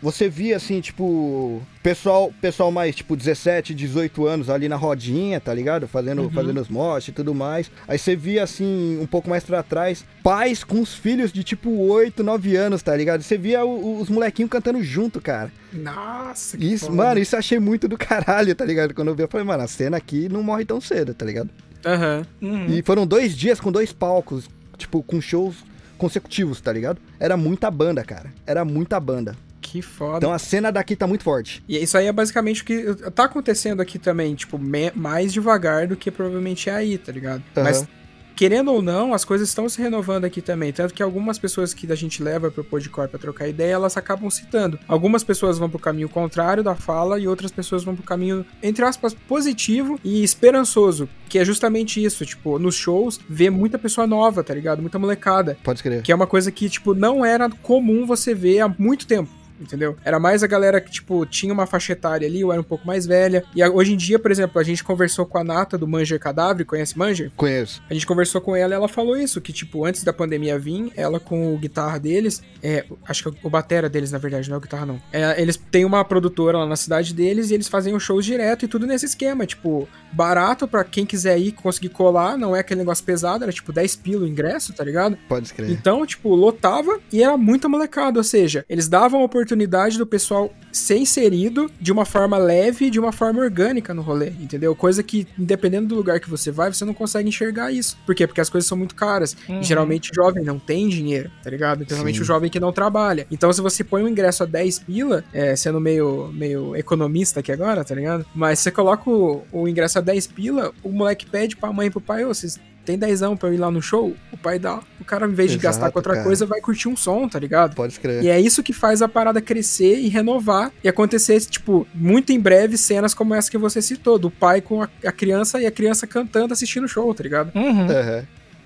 você 0.05 0.29
via 0.29 0.57
assim, 0.57 0.81
tipo, 0.81 1.61
pessoal, 1.83 2.33
pessoal 2.41 2.71
mais, 2.71 2.95
tipo, 2.95 3.17
17, 3.17 3.75
18 3.75 4.27
anos 4.27 4.49
ali 4.51 4.69
na 4.69 4.77
rodinha, 4.77 5.41
tá 5.41 5.53
ligado? 5.53 5.89
Fazendo, 5.89 6.23
Uhum. 6.23 6.31
fazendo 6.31 6.61
os 6.61 6.69
mosh 6.69 7.09
e 7.09 7.13
tudo 7.13 7.35
mais. 7.35 7.71
Aí 7.89 7.99
você 7.99 8.15
via, 8.15 8.45
assim, 8.45 8.99
um 9.01 9.07
pouco 9.07 9.29
mais 9.29 9.43
pra 9.43 9.63
trás, 9.63 10.05
pais 10.23 10.63
com 10.63 10.81
os 10.81 10.95
filhos 10.95 11.33
de, 11.33 11.43
tipo, 11.43 11.71
8, 11.71 12.23
9 12.23 12.55
anos, 12.55 12.83
tá 12.83 12.95
ligado? 12.95 13.23
Você 13.23 13.37
via 13.39 13.65
o- 13.65 14.01
os 14.01 14.09
molequinhos 14.09 14.51
cantando 14.51 14.83
junto, 14.85 15.21
cara. 15.21 15.51
Nossa, 15.73 16.57
que 16.57 16.73
Isso, 16.73 16.87
foda. 16.87 16.97
mano, 16.97 17.21
isso 17.21 17.35
eu 17.35 17.39
achei 17.39 17.59
muito 17.59 17.89
do 17.89 17.97
caralho, 17.99 18.55
tá 18.55 18.65
ligado? 18.65 18.95
Quando 18.95 19.09
eu 19.09 19.15
vi, 19.15 19.23
eu 19.23 19.29
falei, 19.29 19.47
mano, 19.47 19.63
a 19.63 19.67
cena 19.67 19.97
aqui 19.97 20.29
não 20.29 20.43
morre 20.43 20.65
tão 20.65 20.81
cedo, 20.81 21.15
tá 21.15 21.25
ligado? 21.27 21.51
Aham. 21.85 22.27
Uhum. 22.41 22.67
E 22.67 22.83
foram 22.83 23.07
dois 23.07 23.37
dias 23.37 23.59
com 23.61 23.73
dois 23.73 23.93
palcos, 23.93 24.49
tipo, 24.77 25.03
com 25.03 25.21
shows 25.21 25.57
consecutivos, 25.99 26.61
tá 26.61 26.73
ligado? 26.73 26.99
Era 27.21 27.37
muita 27.37 27.71
banda, 27.71 28.03
cara. 28.05 28.33
Era 28.47 28.65
muita 28.65 28.99
banda. 29.01 29.37
Que 29.65 29.81
foda. 29.81 30.19
Então 30.19 30.33
a 30.33 30.39
cena 30.39 30.71
daqui 30.71 30.95
tá 30.95 31.07
muito 31.07 31.25
forte. 31.25 31.65
E 31.67 31.83
isso 31.83 31.97
aí 31.97 32.07
é 32.07 32.12
basicamente 32.12 32.62
o 32.62 32.65
que 32.67 32.95
tá 33.12 33.25
acontecendo 33.25 33.81
aqui 33.81 33.99
também, 33.99 34.35
tipo, 34.35 34.61
mais 34.95 35.33
devagar 35.33 35.89
do 35.89 35.97
que 35.97 36.11
provavelmente 36.11 36.69
é 36.69 36.75
aí, 36.75 36.99
tá 36.99 37.11
ligado? 37.11 37.43
Aham. 37.57 37.65
Mas, 37.65 37.89
querendo 38.37 38.71
ou 38.71 38.83
não, 38.83 39.15
as 39.15 39.25
coisas 39.25 39.49
estão 39.49 39.67
se 39.67 39.81
renovando 39.81 40.27
aqui 40.27 40.43
também. 40.43 40.71
Tanto 40.71 40.93
que 40.93 41.03
algumas 41.03 41.39
pessoas 41.39 41.73
que 41.73 41.91
a 41.91 41.95
gente 41.95 42.23
leva 42.23 42.51
pro 42.51 42.62
Podcore 42.62 43.09
pra 43.09 43.19
trocar 43.19 43.49
ideia, 43.49 43.73
elas 43.73 43.97
acabam 43.97 44.29
citando. 44.29 44.79
Algumas 44.87 45.25
pessoas 45.25 45.59
vão 45.59 45.71
pro 45.71 45.79
caminho 45.79 46.11
contrário 46.11 46.62
da 46.62 46.75
fala 46.75 47.19
e 47.19 47.27
outras 47.27 47.51
pessoas 47.51 47.83
vão 47.83 47.97
pro 47.97 48.05
caminho, 48.05 48.45
entre 48.62 48.85
aspas, 48.85 49.15
positivo 49.15 49.99
e 50.05 50.23
esperançoso. 50.23 51.09
Que 51.27 51.39
é 51.39 51.45
justamente 51.45 52.05
isso, 52.05 52.27
tipo, 52.27 52.59
nos 52.59 52.75
shows, 52.75 53.19
ver 53.29 53.49
muita 53.51 53.79
pessoa 53.79 54.07
nova, 54.07 54.45
tá 54.45 54.53
ligado? 54.53 54.83
Muita 54.83 54.99
molecada. 54.99 55.57
Pode 55.65 55.79
escrever. 55.79 56.03
Que 56.03 56.12
é 56.12 56.15
uma 56.15 56.27
coisa 56.27 56.53
que, 56.53 56.69
tipo, 56.69 56.95
não 56.95 57.25
era 57.25 57.49
comum 57.49 58.05
você 58.05 58.35
ver 58.35 58.61
há 58.61 58.69
muito 58.69 59.07
tempo. 59.07 59.31
Entendeu? 59.61 59.97
Era 60.05 60.19
mais 60.19 60.43
a 60.43 60.47
galera 60.47 60.81
que, 60.81 60.91
tipo, 60.91 61.25
tinha 61.27 61.53
uma 61.53 61.67
faixa 61.67 61.93
etária 61.93 62.27
ali, 62.27 62.43
ou 62.45 62.51
era 62.53 62.61
um 62.61 62.65
pouco 62.65 62.87
mais 62.87 63.07
velha. 63.07 63.45
E 63.55 63.63
a- 63.63 63.71
hoje 63.71 63.93
em 63.93 63.97
dia, 63.97 64.19
por 64.19 64.31
exemplo, 64.31 64.61
a 64.61 64.65
gente 64.65 64.83
conversou 64.83 65.25
com 65.27 65.39
a 65.39 65.45
Nata 65.45 65.79
do 65.79 65.87
Manger 65.87 66.19
Cadáver, 66.19 66.67
conhece 66.67 66.99
Manger? 66.99 67.31
Conheço. 67.37 67.83
A 67.89 67.95
gente 67.95 68.07
conversou 68.07 68.41
com 68.41 68.55
ela 68.57 68.75
e 68.75 68.77
ela 68.77 68.89
falou 68.89 69.17
isso, 69.17 69.41
que, 69.41 69.53
tipo, 69.53 69.85
antes 69.85 70.03
da 70.03 70.13
pandemia 70.13 70.59
vir, 70.59 70.93
ela 70.97 71.21
com 71.21 71.55
o 71.55 71.59
guitarra 71.59 71.99
deles, 71.99 72.43
é, 72.63 72.85
acho 73.07 73.31
que 73.31 73.39
o 73.47 73.51
batera 73.51 73.89
deles, 73.89 74.11
na 74.11 74.19
verdade, 74.19 74.49
não 74.49 74.57
é 74.57 74.59
o 74.59 74.61
guitarra, 74.61 74.87
não. 74.87 75.01
É, 75.13 75.41
eles 75.41 75.57
têm 75.71 75.85
uma 75.85 76.05
produtora 76.05 76.59
lá 76.59 76.67
na 76.67 76.77
cidade 76.77 77.15
deles 77.15 77.51
e 77.51 77.55
eles 77.55 77.69
fazem 77.69 77.95
os 77.95 78.03
shows 78.03 78.25
direto 78.25 78.65
e 78.65 78.69
tudo 78.69 78.87
nesse 78.87 79.07
esquema, 79.07 79.47
tipo, 79.47 79.89
barato 80.13 80.67
pra 80.69 80.85
quem 80.85 81.05
quiser 81.05 81.39
ir, 81.39 81.53
conseguir 81.53 81.89
colar, 81.91 82.37
não 82.39 82.55
é 82.55 82.61
aquele 82.61 82.81
negócio 82.81 83.05
pesado, 83.05 83.45
era 83.45 83.53
tipo 83.53 83.73
10 83.73 83.97
pila 83.97 84.25
o 84.25 84.29
ingresso, 84.29 84.73
tá 84.73 84.85
ligado? 84.85 85.17
Pode 85.29 85.47
escrever. 85.47 85.73
Então, 85.73 86.05
tipo, 86.07 86.35
lotava 86.35 87.01
e 87.13 87.23
era 87.23 87.37
muita 87.37 87.69
molecada, 87.69 88.19
ou 88.19 88.25
seja, 88.25 88.65
eles 88.69 88.89
davam 88.89 89.21
a 89.21 89.25
oportunidade 89.45 89.99
do 89.99 90.07
pessoal 90.07 90.53
ser 90.73 90.97
inserido 90.97 91.71
de 91.81 91.93
uma 91.93 92.05
forma 92.05 92.37
leve, 92.37 92.91
de 92.91 92.99
uma 92.99 93.13
forma 93.13 93.41
orgânica 93.41 93.95
no 93.95 94.03
rolê, 94.03 94.31
entendeu? 94.41 94.75
Coisa 94.75 95.03
que, 95.03 95.27
dependendo 95.39 95.89
do 95.89 95.95
lugar 95.95 96.19
que 96.19 96.29
você 96.29 96.51
vai, 96.51 96.73
você 96.73 96.85
não 96.85 96.95
consegue 96.95 97.29
enxergar 97.29 97.71
isso. 97.71 97.97
Por 98.05 98.15
quê? 98.15 98.27
Porque 98.27 98.41
as 98.41 98.51
coisas 98.51 98.67
são 98.67 98.77
muito 98.77 98.95
caras. 98.95 99.37
Uhum. 99.49 99.61
E 99.61 99.63
geralmente 99.63 100.11
o 100.11 100.15
jovem 100.15 100.43
não 100.43 100.59
tem 100.59 100.89
dinheiro, 100.89 101.31
tá 101.43 101.51
ligado? 101.51 101.85
Geralmente 101.89 102.17
Sim. 102.17 102.23
o 102.23 102.25
jovem 102.25 102.51
que 102.51 102.59
não 102.59 102.73
trabalha. 102.73 103.27
Então, 103.31 103.53
se 103.53 103.61
você 103.61 103.85
põe 103.85 104.03
um 104.03 104.09
ingresso 104.09 104.43
a 104.43 104.47
10 104.47 104.81
pila, 104.81 105.23
é, 105.33 105.55
sendo 105.55 105.81
meio, 105.81 106.31
meio 106.33 106.75
economista 106.75 107.41
aqui 107.41 107.53
agora, 107.53 107.85
tá 107.85 107.95
ligado? 107.95 108.27
Mas 108.35 108.59
você 108.59 108.71
coloca 108.71 109.09
o, 109.09 109.45
o 109.53 109.69
ingresso 109.69 109.99
a 109.99 110.01
10 110.01 110.27
pila, 110.29 110.73
o 110.83 110.91
moleque 110.91 111.27
pede 111.27 111.57
pra 111.57 111.73
mãe 111.73 111.87
e 111.87 111.91
pro 111.91 112.01
pai, 112.01 112.25
ô, 112.25 112.29
vocês 112.29 112.59
tem 112.85 112.99
dezão 112.99 113.37
pra 113.37 113.49
eu 113.49 113.55
ir 113.55 113.57
lá 113.57 113.70
no 113.70 113.80
show? 113.80 114.14
O 114.32 114.37
pai 114.37 114.59
dá. 114.59 114.80
O 115.01 115.05
cara, 115.05 115.26
em 115.26 115.32
vez 115.32 115.51
de 115.51 115.57
Exato, 115.57 115.68
gastar 115.68 115.91
com 115.91 115.99
outra 115.99 116.14
cara. 116.14 116.24
coisa, 116.24 116.47
vai 116.47 116.61
curtir 116.61 116.89
um 116.89 116.97
som, 116.97 117.28
tá 117.28 117.39
ligado? 117.39 117.74
Pode 117.74 117.95
escrever. 117.95 118.22
E 118.22 118.28
é 118.28 118.41
isso 118.41 118.62
que 118.62 118.72
faz 118.72 119.03
a 119.03 119.09
parada 119.09 119.41
crescer 119.41 119.99
e 119.99 120.09
renovar 120.09 120.70
e 120.82 120.89
acontecer, 120.89 121.41
tipo, 121.41 121.87
muito 121.95 122.32
em 122.32 122.39
breve 122.39 122.76
cenas 122.76 123.14
como 123.14 123.35
essa 123.35 123.51
que 123.51 123.59
você 123.59 123.80
citou, 123.80 124.18
do 124.18 124.30
pai 124.30 124.61
com 124.61 124.82
a, 124.82 124.89
a 125.05 125.12
criança 125.12 125.61
e 125.61 125.66
a 125.66 125.70
criança 125.70 126.07
cantando, 126.07 126.53
assistindo 126.53 126.85
o 126.85 126.89
show, 126.89 127.12
tá 127.14 127.22
ligado? 127.22 127.51
Uhum. 127.55 127.87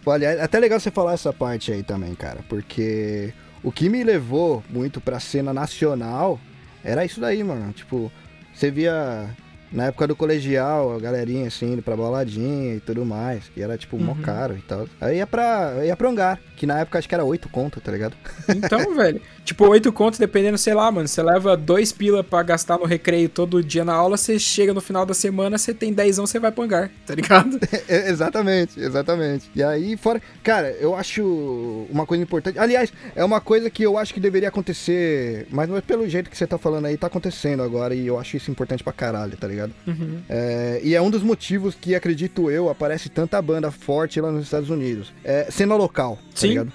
Pô, 0.03 0.13
aliás, 0.13 0.39
é 0.39 0.43
até 0.43 0.59
legal 0.59 0.81
você 0.81 0.91
falar 0.91 1.15
essa 1.15 1.33
parte 1.33 1.73
aí 1.73 1.83
também, 1.83 2.15
cara, 2.15 2.41
porque 2.49 3.33
o 3.63 3.71
que 3.71 3.89
me 3.89 4.03
levou 4.03 4.63
muito 4.71 5.01
pra 5.01 5.21
cena 5.21 5.53
nacional 5.53 6.41
era 6.85 7.05
isso 7.05 7.21
daí, 7.21 7.43
mano. 7.43 7.73
Tipo, 7.73 8.11
você 8.55 8.71
via 8.71 9.29
na 9.73 9.87
época 9.87 10.07
do 10.07 10.17
colegial, 10.17 10.95
a 10.95 10.99
galerinha 10.99 11.47
assim, 11.49 11.73
indo 11.75 11.83
pra 11.83 11.97
baladinha 11.97 12.75
e 12.77 12.81
tudo 12.81 13.05
mais, 13.05 13.45
que 13.55 13.63
era 13.63 13.77
tipo 13.77 13.99
mó 13.99 14.13
Uhum. 14.13 14.23
caro 14.23 14.57
e 14.57 14.63
tal. 14.63 14.89
Aí 15.01 15.19
ia 15.19 15.27
pra, 15.27 15.85
ia 15.85 15.97
pra 15.97 16.09
hangar, 16.09 16.41
que 16.57 16.67
na 16.67 16.81
época 16.81 16.99
acho 16.99 17.09
que 17.09 17.15
era 17.15 17.25
8 17.25 17.49
conto, 17.49 17.81
tá 17.81 17.93
ligado? 17.93 18.15
Então, 18.49 18.95
velho, 18.97 19.21
tipo, 19.45 19.67
oito 19.69 19.93
contos, 19.93 20.19
dependendo, 20.19 20.57
sei 20.59 20.75
lá, 20.75 20.91
mano, 20.91 21.07
você 21.07 21.23
leva 21.23 21.57
dois 21.57 21.93
pila 21.93 22.23
pra 22.25 22.43
gastar 22.43 22.79
no 22.79 22.85
recreio 22.87 23.29
todo 23.29 23.63
dia 23.63 23.85
na 23.85 23.95
aula, 23.95 24.17
você 24.17 24.39
chega 24.39 24.73
no 24.75 24.81
final 24.81 25.05
da 25.07 25.15
semana, 25.15 25.59
você 25.59 25.73
tem 25.75 25.93
dezão, 25.93 26.27
você 26.27 26.39
vai 26.39 26.51
pro 26.51 26.65
hangar, 26.65 26.91
tá 27.07 27.15
ligado? 27.15 27.59
É, 27.89 28.11
exatamente, 28.11 28.79
exatamente. 28.79 29.51
E 29.55 29.63
aí, 29.63 29.97
fora. 29.97 30.21
Cara, 30.43 30.71
eu 30.81 30.95
acho 30.95 31.87
uma 31.91 32.05
coisa 32.07 32.23
importante. 32.23 32.59
Aliás, 32.59 32.93
é 33.15 33.25
uma 33.25 33.41
coisa 33.41 33.71
que 33.71 33.83
eu 33.83 33.97
acho 33.97 34.13
que 34.13 34.21
deveria 34.21 34.49
acontecer, 34.49 35.47
mas 35.51 35.69
não 35.69 35.77
é 35.77 35.81
pelo 35.81 36.09
jeito 36.09 36.29
que 36.31 36.37
você 36.37 36.47
tá 36.47 36.59
falando 36.59 36.87
aí, 36.87 36.97
tá 36.97 37.07
acontecendo 37.07 37.63
agora, 37.63 37.95
e 37.95 38.07
eu 38.07 38.19
acho 38.19 38.37
isso 38.37 38.51
importante 38.51 38.83
pra 38.85 38.93
caralho, 38.93 39.37
tá 39.37 39.47
ligado? 39.47 39.58
Uhum. 39.87 40.21
É, 40.29 40.81
e 40.83 40.95
é 40.95 41.03
um 41.03 41.11
dos 41.11 41.23
motivos 41.23 41.75
que, 41.75 41.95
acredito 41.95 42.51
eu, 42.51 42.69
aparece 42.69 43.09
tanta 43.09 43.41
banda 43.41 43.71
forte 43.71 44.21
lá 44.21 44.31
nos 44.31 44.45
Estados 44.45 44.71
Unidos. 44.71 45.13
É 45.25 45.51
cena 45.51 45.75
local, 45.75 46.17
tá 46.17 46.23
Sim. 46.35 46.49
ligado? 46.49 46.73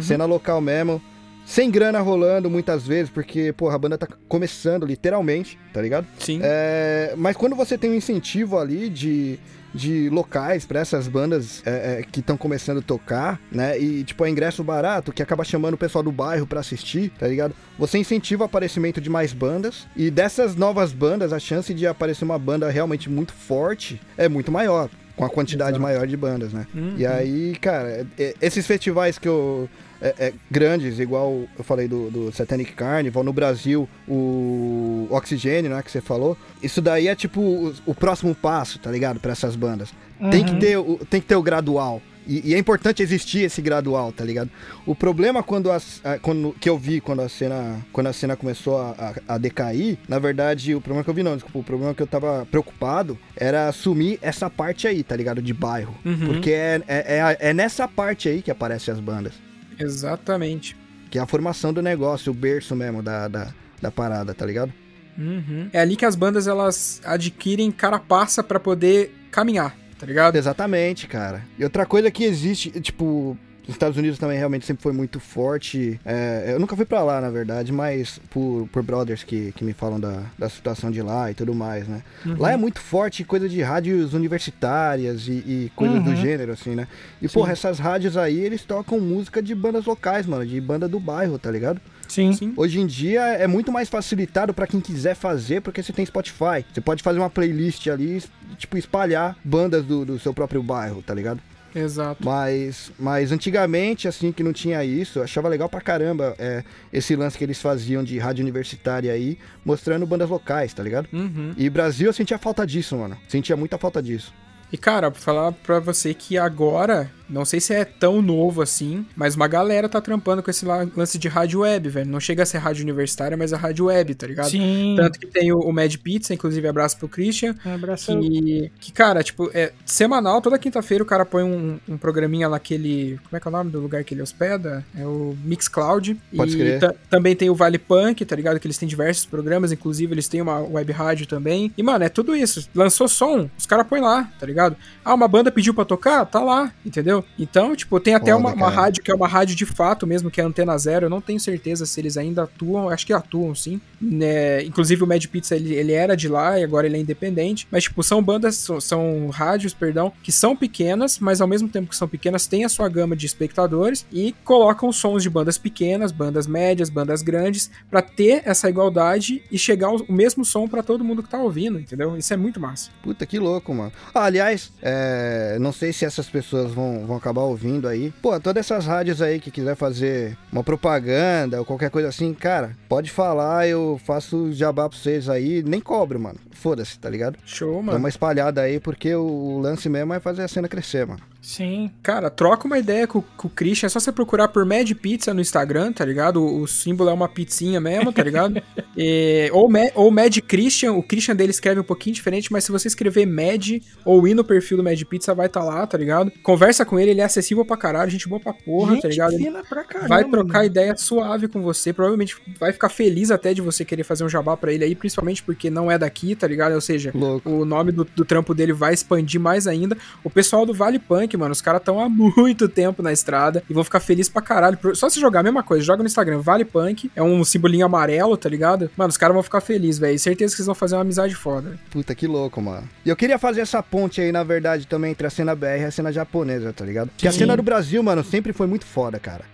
Cena 0.00 0.24
local 0.24 0.60
mesmo. 0.60 1.02
Sem 1.44 1.70
grana 1.70 2.00
rolando 2.00 2.48
muitas 2.48 2.86
vezes, 2.86 3.10
porque, 3.10 3.52
porra, 3.52 3.74
a 3.74 3.78
banda 3.78 3.98
tá 3.98 4.06
começando, 4.28 4.86
literalmente, 4.86 5.58
tá 5.72 5.82
ligado? 5.82 6.06
Sim. 6.18 6.40
É, 6.42 7.14
mas 7.16 7.36
quando 7.36 7.56
você 7.56 7.76
tem 7.76 7.90
um 7.90 7.94
incentivo 7.94 8.58
ali 8.58 8.88
de, 8.88 9.38
de 9.74 10.08
locais 10.10 10.64
pra 10.64 10.80
essas 10.80 11.08
bandas 11.08 11.62
é, 11.64 12.00
é, 12.00 12.02
que 12.02 12.20
estão 12.20 12.36
começando 12.36 12.78
a 12.78 12.82
tocar, 12.82 13.40
né? 13.50 13.78
E 13.78 14.04
tipo, 14.04 14.24
é 14.24 14.30
ingresso 14.30 14.62
barato 14.62 15.12
que 15.12 15.22
acaba 15.22 15.44
chamando 15.44 15.74
o 15.74 15.78
pessoal 15.78 16.02
do 16.02 16.12
bairro 16.12 16.46
pra 16.46 16.60
assistir, 16.60 17.10
tá 17.18 17.26
ligado? 17.26 17.54
Você 17.78 17.98
incentiva 17.98 18.42
o 18.42 18.46
aparecimento 18.46 19.00
de 19.00 19.08
mais 19.10 19.32
bandas 19.32 19.86
e 19.96 20.10
dessas 20.10 20.54
novas 20.54 20.92
bandas, 20.92 21.32
a 21.32 21.38
chance 21.38 21.72
de 21.72 21.86
aparecer 21.86 22.24
uma 22.24 22.38
banda 22.38 22.68
realmente 22.70 23.08
muito 23.10 23.32
forte 23.32 24.00
é 24.16 24.28
muito 24.28 24.50
maior. 24.52 24.88
Com 25.14 25.26
a 25.26 25.30
quantidade 25.30 25.72
Exato. 25.72 25.82
maior 25.82 26.06
de 26.06 26.16
bandas, 26.16 26.54
né? 26.54 26.66
Uhum. 26.74 26.94
E 26.96 27.06
aí, 27.06 27.54
cara, 27.60 28.06
é- 28.18 28.34
esses 28.40 28.66
festivais 28.66 29.18
que 29.18 29.28
eu. 29.28 29.68
É- 30.02 30.14
é, 30.18 30.32
grandes, 30.50 30.98
igual 30.98 31.44
eu 31.56 31.64
falei 31.64 31.86
do, 31.88 32.10
do 32.10 32.32
Satanic 32.32 32.72
Carnival, 32.72 33.22
no 33.24 33.32
Brasil, 33.32 33.88
o 34.36 35.06
Oxigênio, 35.10 35.70
né, 35.70 35.82
que 35.82 35.90
você 35.90 36.00
falou. 36.00 36.36
Isso 36.62 36.80
daí 36.82 37.08
é 37.08 37.14
tipo 37.14 37.40
o, 37.40 37.74
o 37.86 37.94
próximo 37.94 38.34
passo, 38.34 38.78
tá 38.78 38.90
ligado? 38.90 39.20
Pra 39.20 39.32
essas 39.32 39.56
bandas. 39.56 39.90
Tem, 40.30 40.44
que 40.44 40.52
Uhum. 40.52 40.58
ter, 40.58 40.76
o- 40.78 41.00
tem 41.10 41.20
que 41.20 41.26
ter 41.26 41.36
o 41.36 41.42
gradual. 41.42 42.00
E, 42.24 42.50
e 42.50 42.54
é 42.54 42.58
importante 42.58 43.02
existir 43.02 43.40
esse 43.40 43.60
gradual, 43.60 44.12
tá 44.12 44.24
ligado? 44.24 44.48
O 44.86 44.94
problema 44.94 45.42
quando, 45.42 45.72
as, 45.72 46.00
a- 46.04 46.18
quando 46.20 46.54
que 46.60 46.68
eu 46.70 46.78
vi 46.78 47.00
quando 47.00 47.20
a 47.20 47.28
cena, 47.28 47.84
quando 47.92 48.06
a 48.06 48.12
cena 48.12 48.36
começou 48.36 48.78
a, 48.78 48.90
a- 49.26 49.34
a 49.34 49.38
decair, 49.38 49.98
na 50.08 50.20
verdade, 50.20 50.72
o 50.72 50.80
problema 50.80 51.02
que 51.02 51.10
eu 51.10 51.14
vi 51.14 51.24
não, 51.24 51.34
desculpa, 51.34 51.58
o 51.58 51.64
problema 51.64 51.92
que 51.94 52.00
eu 52.02 52.06
tava 52.06 52.46
preocupado 52.48 53.18
era 53.36 53.66
assumir 53.66 54.20
essa 54.22 54.48
parte 54.48 54.86
aí, 54.86 55.02
tá 55.02 55.16
ligado? 55.16 55.42
De 55.42 55.52
bairro. 55.52 55.94
Uhum. 56.04 56.26
Porque 56.26 56.52
é, 56.52 56.80
é, 56.86 57.18
é, 57.40 57.50
é 57.50 57.52
nessa 57.52 57.88
parte 57.88 58.28
aí 58.28 58.40
que 58.40 58.50
aparecem 58.52 58.94
as 58.94 59.00
bandas. 59.00 59.32
Exatamente. 59.78 60.76
Que 61.10 61.18
é 61.18 61.22
a 61.22 61.26
formação 61.26 61.72
do 61.72 61.82
negócio, 61.82 62.32
o 62.32 62.34
berço 62.34 62.74
mesmo 62.74 63.02
da, 63.02 63.28
da, 63.28 63.52
da 63.80 63.90
parada, 63.90 64.34
tá 64.34 64.46
ligado? 64.46 64.72
Uhum. 65.18 65.68
É 65.72 65.80
ali 65.80 65.96
que 65.96 66.06
as 66.06 66.16
bandas 66.16 66.46
elas 66.46 67.00
adquirem 67.04 67.70
carapaça 67.70 68.42
pra 68.42 68.58
poder 68.58 69.14
caminhar, 69.30 69.76
tá 69.98 70.06
ligado? 70.06 70.36
Exatamente, 70.36 71.06
cara. 71.06 71.44
E 71.58 71.64
outra 71.64 71.84
coisa 71.84 72.10
que 72.10 72.24
existe, 72.24 72.70
tipo, 72.80 73.36
os 73.62 73.70
Estados 73.74 73.96
Unidos 73.96 74.18
também 74.18 74.36
realmente 74.38 74.66
sempre 74.66 74.82
foi 74.82 74.92
muito 74.92 75.20
forte. 75.20 76.00
É, 76.04 76.50
eu 76.54 76.58
nunca 76.60 76.74
fui 76.76 76.84
pra 76.84 77.02
lá, 77.02 77.20
na 77.20 77.30
verdade, 77.30 77.72
mas 77.72 78.20
por, 78.30 78.68
por 78.72 78.82
brothers 78.82 79.22
que, 79.22 79.52
que 79.52 79.64
me 79.64 79.72
falam 79.72 80.00
da, 80.00 80.22
da 80.38 80.48
situação 80.48 80.90
de 80.90 81.00
lá 81.02 81.30
e 81.30 81.34
tudo 81.34 81.54
mais, 81.54 81.86
né? 81.86 82.02
Lá 82.38 82.52
é 82.52 82.56
muito 82.56 82.80
forte 82.80 83.24
coisa 83.24 83.48
de 83.48 83.62
rádios 83.62 84.14
universitárias 84.14 85.28
e, 85.28 85.32
e 85.32 85.72
coisas 85.76 86.02
do 86.02 86.10
Uhum. 86.10 86.16
gênero, 86.16 86.52
assim, 86.52 86.74
né? 86.74 86.88
E, 87.20 87.28
porra, 87.28 87.52
essas 87.52 87.78
rádios 87.78 88.16
aí, 88.16 88.38
eles 88.40 88.62
tocam 88.64 88.98
música 89.00 89.42
de 89.42 89.54
bandas 89.54 89.84
locais, 89.84 90.26
mano, 90.26 90.44
de 90.46 90.60
banda 90.60 90.88
do 90.88 90.98
bairro, 90.98 91.38
tá 91.38 91.50
ligado? 91.50 91.80
Sim. 92.08 92.32
Sim. 92.32 92.52
Hoje 92.56 92.78
em 92.80 92.86
dia 92.86 93.22
é 93.22 93.46
muito 93.46 93.72
mais 93.72 93.88
facilitado 93.88 94.52
pra 94.52 94.66
quem 94.66 94.80
quiser 94.80 95.14
fazer, 95.14 95.62
porque 95.62 95.82
você 95.82 95.92
tem 95.92 96.04
Spotify. 96.04 96.64
Você 96.72 96.80
pode 96.80 97.02
fazer 97.02 97.18
uma 97.18 97.30
playlist 97.30 97.86
ali, 97.86 98.18
e, 98.50 98.54
tipo, 98.56 98.76
espalhar 98.76 99.36
bandas 99.44 99.84
do, 99.84 100.04
do 100.04 100.18
seu 100.18 100.34
próprio 100.34 100.62
bairro, 100.62 101.00
tá 101.02 101.14
ligado? 101.14 101.40
Exato. 101.74 102.24
Mas, 102.24 102.92
mas 102.98 103.32
antigamente, 103.32 104.06
assim, 104.06 104.32
que 104.32 104.42
não 104.42 104.52
tinha 104.52 104.84
isso, 104.84 105.18
eu 105.18 105.22
achava 105.22 105.48
legal 105.48 105.68
pra 105.68 105.80
caramba 105.80 106.34
é, 106.38 106.62
esse 106.92 107.16
lance 107.16 107.36
que 107.36 107.44
eles 107.44 107.60
faziam 107.60 108.04
de 108.04 108.18
rádio 108.18 108.42
universitária 108.42 109.12
aí, 109.12 109.38
mostrando 109.64 110.06
bandas 110.06 110.28
locais, 110.28 110.72
tá 110.74 110.82
ligado? 110.82 111.08
Uhum. 111.12 111.52
E 111.56 111.68
Brasil 111.70 112.08
eu 112.08 112.12
sentia 112.12 112.38
falta 112.38 112.66
disso, 112.66 112.96
mano. 112.96 113.16
Sentia 113.28 113.56
muita 113.56 113.78
falta 113.78 114.02
disso. 114.02 114.32
E 114.72 114.78
cara, 114.78 115.10
pra 115.10 115.20
falar 115.20 115.52
pra 115.52 115.78
você 115.80 116.14
que 116.14 116.38
agora, 116.38 117.10
não 117.28 117.44
sei 117.44 117.60
se 117.60 117.74
é 117.74 117.84
tão 117.84 118.22
novo 118.22 118.62
assim, 118.62 119.04
mas 119.14 119.34
uma 119.36 119.46
galera 119.46 119.86
tá 119.88 120.00
trampando 120.00 120.42
com 120.42 120.50
esse 120.50 120.64
la- 120.64 120.86
lance 120.96 121.18
de 121.18 121.28
rádio 121.28 121.60
web, 121.60 121.88
velho. 121.90 122.10
Não 122.10 122.18
chega 122.18 122.42
a 122.42 122.46
ser 122.46 122.56
rádio 122.58 122.82
universitária, 122.82 123.36
mas 123.36 123.52
a 123.52 123.58
rádio 123.58 123.84
web, 123.86 124.14
tá 124.14 124.26
ligado? 124.26 124.48
Sim. 124.50 124.94
Tanto 124.96 125.18
que 125.20 125.26
tem 125.26 125.52
o, 125.52 125.58
o 125.58 125.72
Mad 125.72 125.94
Pizza, 125.96 126.32
inclusive 126.32 126.66
abraço 126.66 126.96
pro 126.98 127.06
Christian, 127.08 127.54
Um 127.66 127.74
abraço. 127.74 128.18
que, 128.18 128.72
que, 128.80 128.92
cara, 128.92 129.22
tipo, 129.22 129.50
é 129.52 129.72
semanal, 129.84 130.40
toda 130.40 130.58
quinta-feira 130.58 131.04
o 131.04 131.06
cara 131.06 131.26
põe 131.26 131.42
um, 131.42 131.78
um 131.86 131.98
programinha 131.98 132.48
lá 132.48 132.58
que 132.58 132.72
ele. 132.72 133.20
Como 133.24 133.36
é 133.36 133.40
que 133.40 133.46
é 133.46 133.50
o 133.50 133.52
nome 133.52 133.70
do 133.70 133.78
lugar 133.78 134.02
que 134.04 134.14
ele 134.14 134.22
hospeda? 134.22 134.82
É 134.96 135.04
o 135.06 135.36
Mixcloud. 135.44 136.18
Pode 136.34 136.56
e 136.58 136.78
também 137.10 137.36
tem 137.36 137.50
o 137.50 137.54
Vale 137.54 137.78
Punk, 137.78 138.24
tá 138.24 138.34
ligado? 138.34 138.58
Que 138.58 138.66
eles 138.66 138.78
têm 138.78 138.88
diversos 138.88 139.26
programas, 139.26 139.70
inclusive 139.70 140.14
eles 140.14 140.28
têm 140.28 140.40
uma 140.40 140.60
web 140.60 140.90
rádio 140.92 141.26
também. 141.26 141.70
E, 141.76 141.82
mano, 141.82 142.04
é 142.04 142.08
tudo 142.08 142.34
isso. 142.34 142.66
Lançou 142.74 143.06
som, 143.06 143.50
os 143.58 143.66
caras 143.66 143.86
põem 143.86 144.00
lá, 144.00 144.30
tá 144.40 144.46
ligado? 144.46 144.61
Ah, 145.04 145.14
uma 145.14 145.26
banda 145.28 145.50
pediu 145.50 145.74
pra 145.74 145.84
tocar? 145.84 146.24
Tá 146.26 146.40
lá, 146.40 146.72
entendeu? 146.84 147.24
Então, 147.38 147.74
tipo, 147.74 147.98
tem 147.98 148.14
até 148.14 148.32
Foda, 148.32 148.38
uma, 148.38 148.54
uma 148.54 148.70
rádio 148.70 149.02
que 149.02 149.10
é 149.10 149.14
uma 149.14 149.28
rádio 149.28 149.56
de 149.56 149.66
fato 149.66 150.06
mesmo, 150.06 150.30
que 150.30 150.40
é 150.40 150.44
a 150.44 150.46
Antena 150.46 150.76
Zero. 150.76 151.06
Eu 151.06 151.10
não 151.10 151.20
tenho 151.20 151.40
certeza 151.40 151.86
se 151.86 152.00
eles 152.00 152.16
ainda 152.16 152.44
atuam, 152.44 152.88
acho 152.88 153.06
que 153.06 153.12
atuam 153.12 153.54
sim. 153.54 153.80
Né? 154.02 154.64
Inclusive 154.64 155.04
o 155.04 155.06
Mad 155.06 155.24
Pizza, 155.26 155.54
ele, 155.54 155.74
ele 155.74 155.92
era 155.92 156.16
de 156.16 156.28
lá 156.28 156.58
e 156.58 156.64
agora 156.64 156.86
ele 156.86 156.96
é 156.96 157.00
independente. 157.00 157.66
Mas, 157.70 157.84
tipo, 157.84 158.02
são 158.02 158.22
bandas, 158.22 158.56
são, 158.56 158.80
são 158.80 159.28
rádios, 159.28 159.72
perdão, 159.72 160.12
que 160.22 160.32
são 160.32 160.56
pequenas, 160.56 161.18
mas 161.18 161.40
ao 161.40 161.46
mesmo 161.46 161.68
tempo 161.68 161.88
que 161.88 161.96
são 161.96 162.08
pequenas, 162.08 162.46
têm 162.46 162.64
a 162.64 162.68
sua 162.68 162.88
gama 162.88 163.14
de 163.14 163.26
espectadores 163.26 164.04
e 164.12 164.34
colocam 164.44 164.92
sons 164.92 165.22
de 165.22 165.30
bandas 165.30 165.56
pequenas, 165.56 166.10
bandas 166.10 166.46
médias, 166.46 166.90
bandas 166.90 167.22
grandes, 167.22 167.70
pra 167.90 168.02
ter 168.02 168.42
essa 168.44 168.68
igualdade 168.68 169.42
e 169.50 169.58
chegar 169.58 169.90
o 169.90 170.12
mesmo 170.12 170.44
som 170.44 170.66
pra 170.66 170.82
todo 170.82 171.04
mundo 171.04 171.22
que 171.22 171.28
tá 171.28 171.38
ouvindo, 171.38 171.78
entendeu? 171.78 172.16
Isso 172.16 172.32
é 172.34 172.36
muito 172.36 172.60
massa. 172.60 172.90
Puta, 173.02 173.24
que 173.24 173.38
louco, 173.38 173.72
mano. 173.72 173.92
Ah, 174.14 174.24
aliás, 174.24 174.72
é, 174.82 175.56
não 175.60 175.72
sei 175.72 175.92
se 175.92 176.04
essas 176.04 176.28
pessoas 176.28 176.72
vão, 176.72 177.06
vão 177.06 177.16
acabar 177.16 177.42
ouvindo 177.42 177.86
aí. 177.86 178.12
Pô, 178.20 178.38
todas 178.40 178.64
essas 178.64 178.86
rádios 178.86 179.22
aí 179.22 179.38
que 179.40 179.50
quiser 179.50 179.76
fazer 179.76 180.36
uma 180.50 180.64
propaganda 180.64 181.58
ou 181.58 181.64
qualquer 181.64 181.90
coisa 181.90 182.08
assim, 182.08 182.34
cara, 182.34 182.76
pode 182.88 183.10
falar, 183.10 183.68
eu 183.68 183.91
faço 183.98 184.52
jabá 184.52 184.88
pra 184.88 184.98
vocês 184.98 185.28
aí. 185.28 185.62
Nem 185.62 185.80
cobro, 185.80 186.18
mano. 186.20 186.38
Foda-se, 186.52 186.98
tá 186.98 187.08
ligado? 187.10 187.38
Show, 187.44 187.76
Dá 187.76 187.82
mano. 187.82 187.98
uma 187.98 188.08
espalhada 188.08 188.60
aí, 188.62 188.78
porque 188.80 189.14
o 189.14 189.58
lance 189.58 189.88
mesmo 189.88 190.12
é 190.14 190.20
fazer 190.20 190.42
a 190.42 190.48
cena 190.48 190.68
crescer, 190.68 191.06
mano. 191.06 191.20
Sim. 191.42 191.90
Cara, 192.04 192.30
troca 192.30 192.66
uma 192.68 192.78
ideia 192.78 193.04
com, 193.06 193.20
com 193.36 193.48
o 193.48 193.50
Christian. 193.50 193.86
É 193.88 193.90
só 193.90 193.98
você 193.98 194.12
procurar 194.12 194.46
por 194.48 194.64
Mad 194.64 194.88
Pizza 194.92 195.34
no 195.34 195.40
Instagram, 195.40 195.92
tá 195.92 196.04
ligado? 196.04 196.40
O, 196.40 196.60
o 196.62 196.68
símbolo 196.68 197.10
é 197.10 197.12
uma 197.12 197.28
pizzinha 197.28 197.80
mesmo, 197.80 198.12
tá 198.12 198.22
ligado? 198.22 198.62
E- 198.94 199.48
ou, 199.54 199.70
Ma- 199.70 199.90
ou 199.94 200.10
Mad 200.10 200.36
Christian. 200.46 200.92
O 200.92 201.02
Christian 201.02 201.34
dele 201.34 201.50
escreve 201.50 201.80
um 201.80 201.84
pouquinho 201.84 202.14
diferente, 202.14 202.52
mas 202.52 202.62
se 202.64 202.70
você 202.70 202.88
escrever 202.88 203.24
Mad 203.26 203.80
ou 204.04 204.28
ir 204.28 204.34
no 204.34 204.44
perfil 204.44 204.76
do 204.76 204.84
Mad 204.84 205.00
Pizza, 205.04 205.34
vai 205.34 205.46
estar 205.46 205.64
lá, 205.64 205.86
tá 205.86 205.96
ligado? 205.96 206.30
Conversa 206.42 206.84
com 206.84 207.00
ele, 207.00 207.10
ele 207.12 207.22
é 207.22 207.24
acessível 207.24 207.64
pra 207.64 207.76
caralho, 207.78 208.10
gente 208.10 208.28
boa 208.28 208.38
pra 208.38 208.52
porra, 208.52 208.92
Gente 208.92 209.02
tá 209.02 209.08
ligado? 209.08 209.32
Ele 209.32 209.44
fina 209.44 209.64
pra 209.64 209.82
caramba. 209.82 210.08
vai 210.08 210.24
trocar 210.24 210.66
ideia 210.66 210.94
suave 210.94 211.48
com 211.48 211.62
você. 211.62 211.90
Provavelmente 211.90 212.36
vai 212.60 212.70
ficar 212.70 212.90
feliz 212.90 213.30
até 213.30 213.54
de 213.54 213.62
você 213.62 213.82
querer 213.82 214.04
fazer 214.04 214.24
um 214.24 214.28
jabá 214.28 214.58
pra 214.58 214.70
ele 214.72 214.84
aí, 214.84 214.94
principalmente 214.94 215.42
porque 215.42 215.70
não 215.70 215.90
é 215.90 215.96
daqui, 215.98 216.34
tá 216.36 216.46
ligado? 216.46 216.74
Ou 216.74 216.80
seja, 216.82 217.10
Louco. 217.14 217.48
o 217.48 217.64
nome 217.64 217.92
do, 217.92 218.04
do 218.04 218.26
trampo 218.26 218.54
dele 218.54 218.74
vai 218.74 218.92
expandir 218.92 219.40
mais 219.40 219.66
ainda. 219.66 219.96
O 220.22 220.28
pessoal 220.28 220.66
do 220.66 220.74
Vale 220.74 220.98
Punk, 220.98 221.31
mano, 221.36 221.52
os 221.52 221.60
caras 221.60 221.80
estão 221.80 222.00
há 222.00 222.08
muito 222.10 222.68
tempo 222.68 223.02
na 223.02 223.12
estrada 223.12 223.62
e 223.68 223.74
vão 223.74 223.84
ficar 223.84 224.00
felizes 224.00 224.30
pra 224.30 224.42
caralho. 224.42 224.78
Só 224.94 225.08
se 225.08 225.20
jogar 225.20 225.40
a 225.40 225.42
mesma 225.42 225.62
coisa, 225.62 225.84
joga 225.84 226.02
no 226.02 226.06
Instagram, 226.06 226.40
Vale 226.40 226.64
Punk, 226.64 227.10
é 227.14 227.22
um 227.22 227.44
simbolinho 227.44 227.86
amarelo, 227.86 228.36
tá 228.36 228.48
ligado? 228.48 228.90
Mano, 228.96 229.10
os 229.10 229.16
caras 229.16 229.34
vão 229.34 229.42
ficar 229.42 229.60
felizes, 229.60 229.98
velho. 229.98 230.18
Certeza 230.18 230.52
que 230.52 230.56
vocês 230.56 230.66
vão 230.66 230.74
fazer 230.74 230.94
uma 230.96 231.02
amizade 231.02 231.34
foda. 231.34 231.78
Puta, 231.90 232.14
que 232.14 232.26
louco, 232.26 232.60
mano. 232.60 232.88
E 233.04 233.08
eu 233.08 233.16
queria 233.16 233.38
fazer 233.38 233.60
essa 233.60 233.82
ponte 233.82 234.20
aí, 234.20 234.32
na 234.32 234.42
verdade, 234.42 234.86
também 234.86 235.10
entre 235.12 235.26
a 235.26 235.30
cena 235.30 235.54
BR 235.54 235.80
e 235.80 235.84
a 235.84 235.90
cena 235.90 236.12
japonesa, 236.12 236.72
tá 236.72 236.84
ligado? 236.84 237.08
Porque 237.08 237.28
a 237.28 237.32
Sim. 237.32 237.40
cena 237.40 237.56
do 237.56 237.62
Brasil, 237.62 238.02
mano, 238.02 238.22
sempre 238.24 238.52
foi 238.52 238.66
muito 238.66 238.84
foda, 238.84 239.18
cara. 239.18 239.44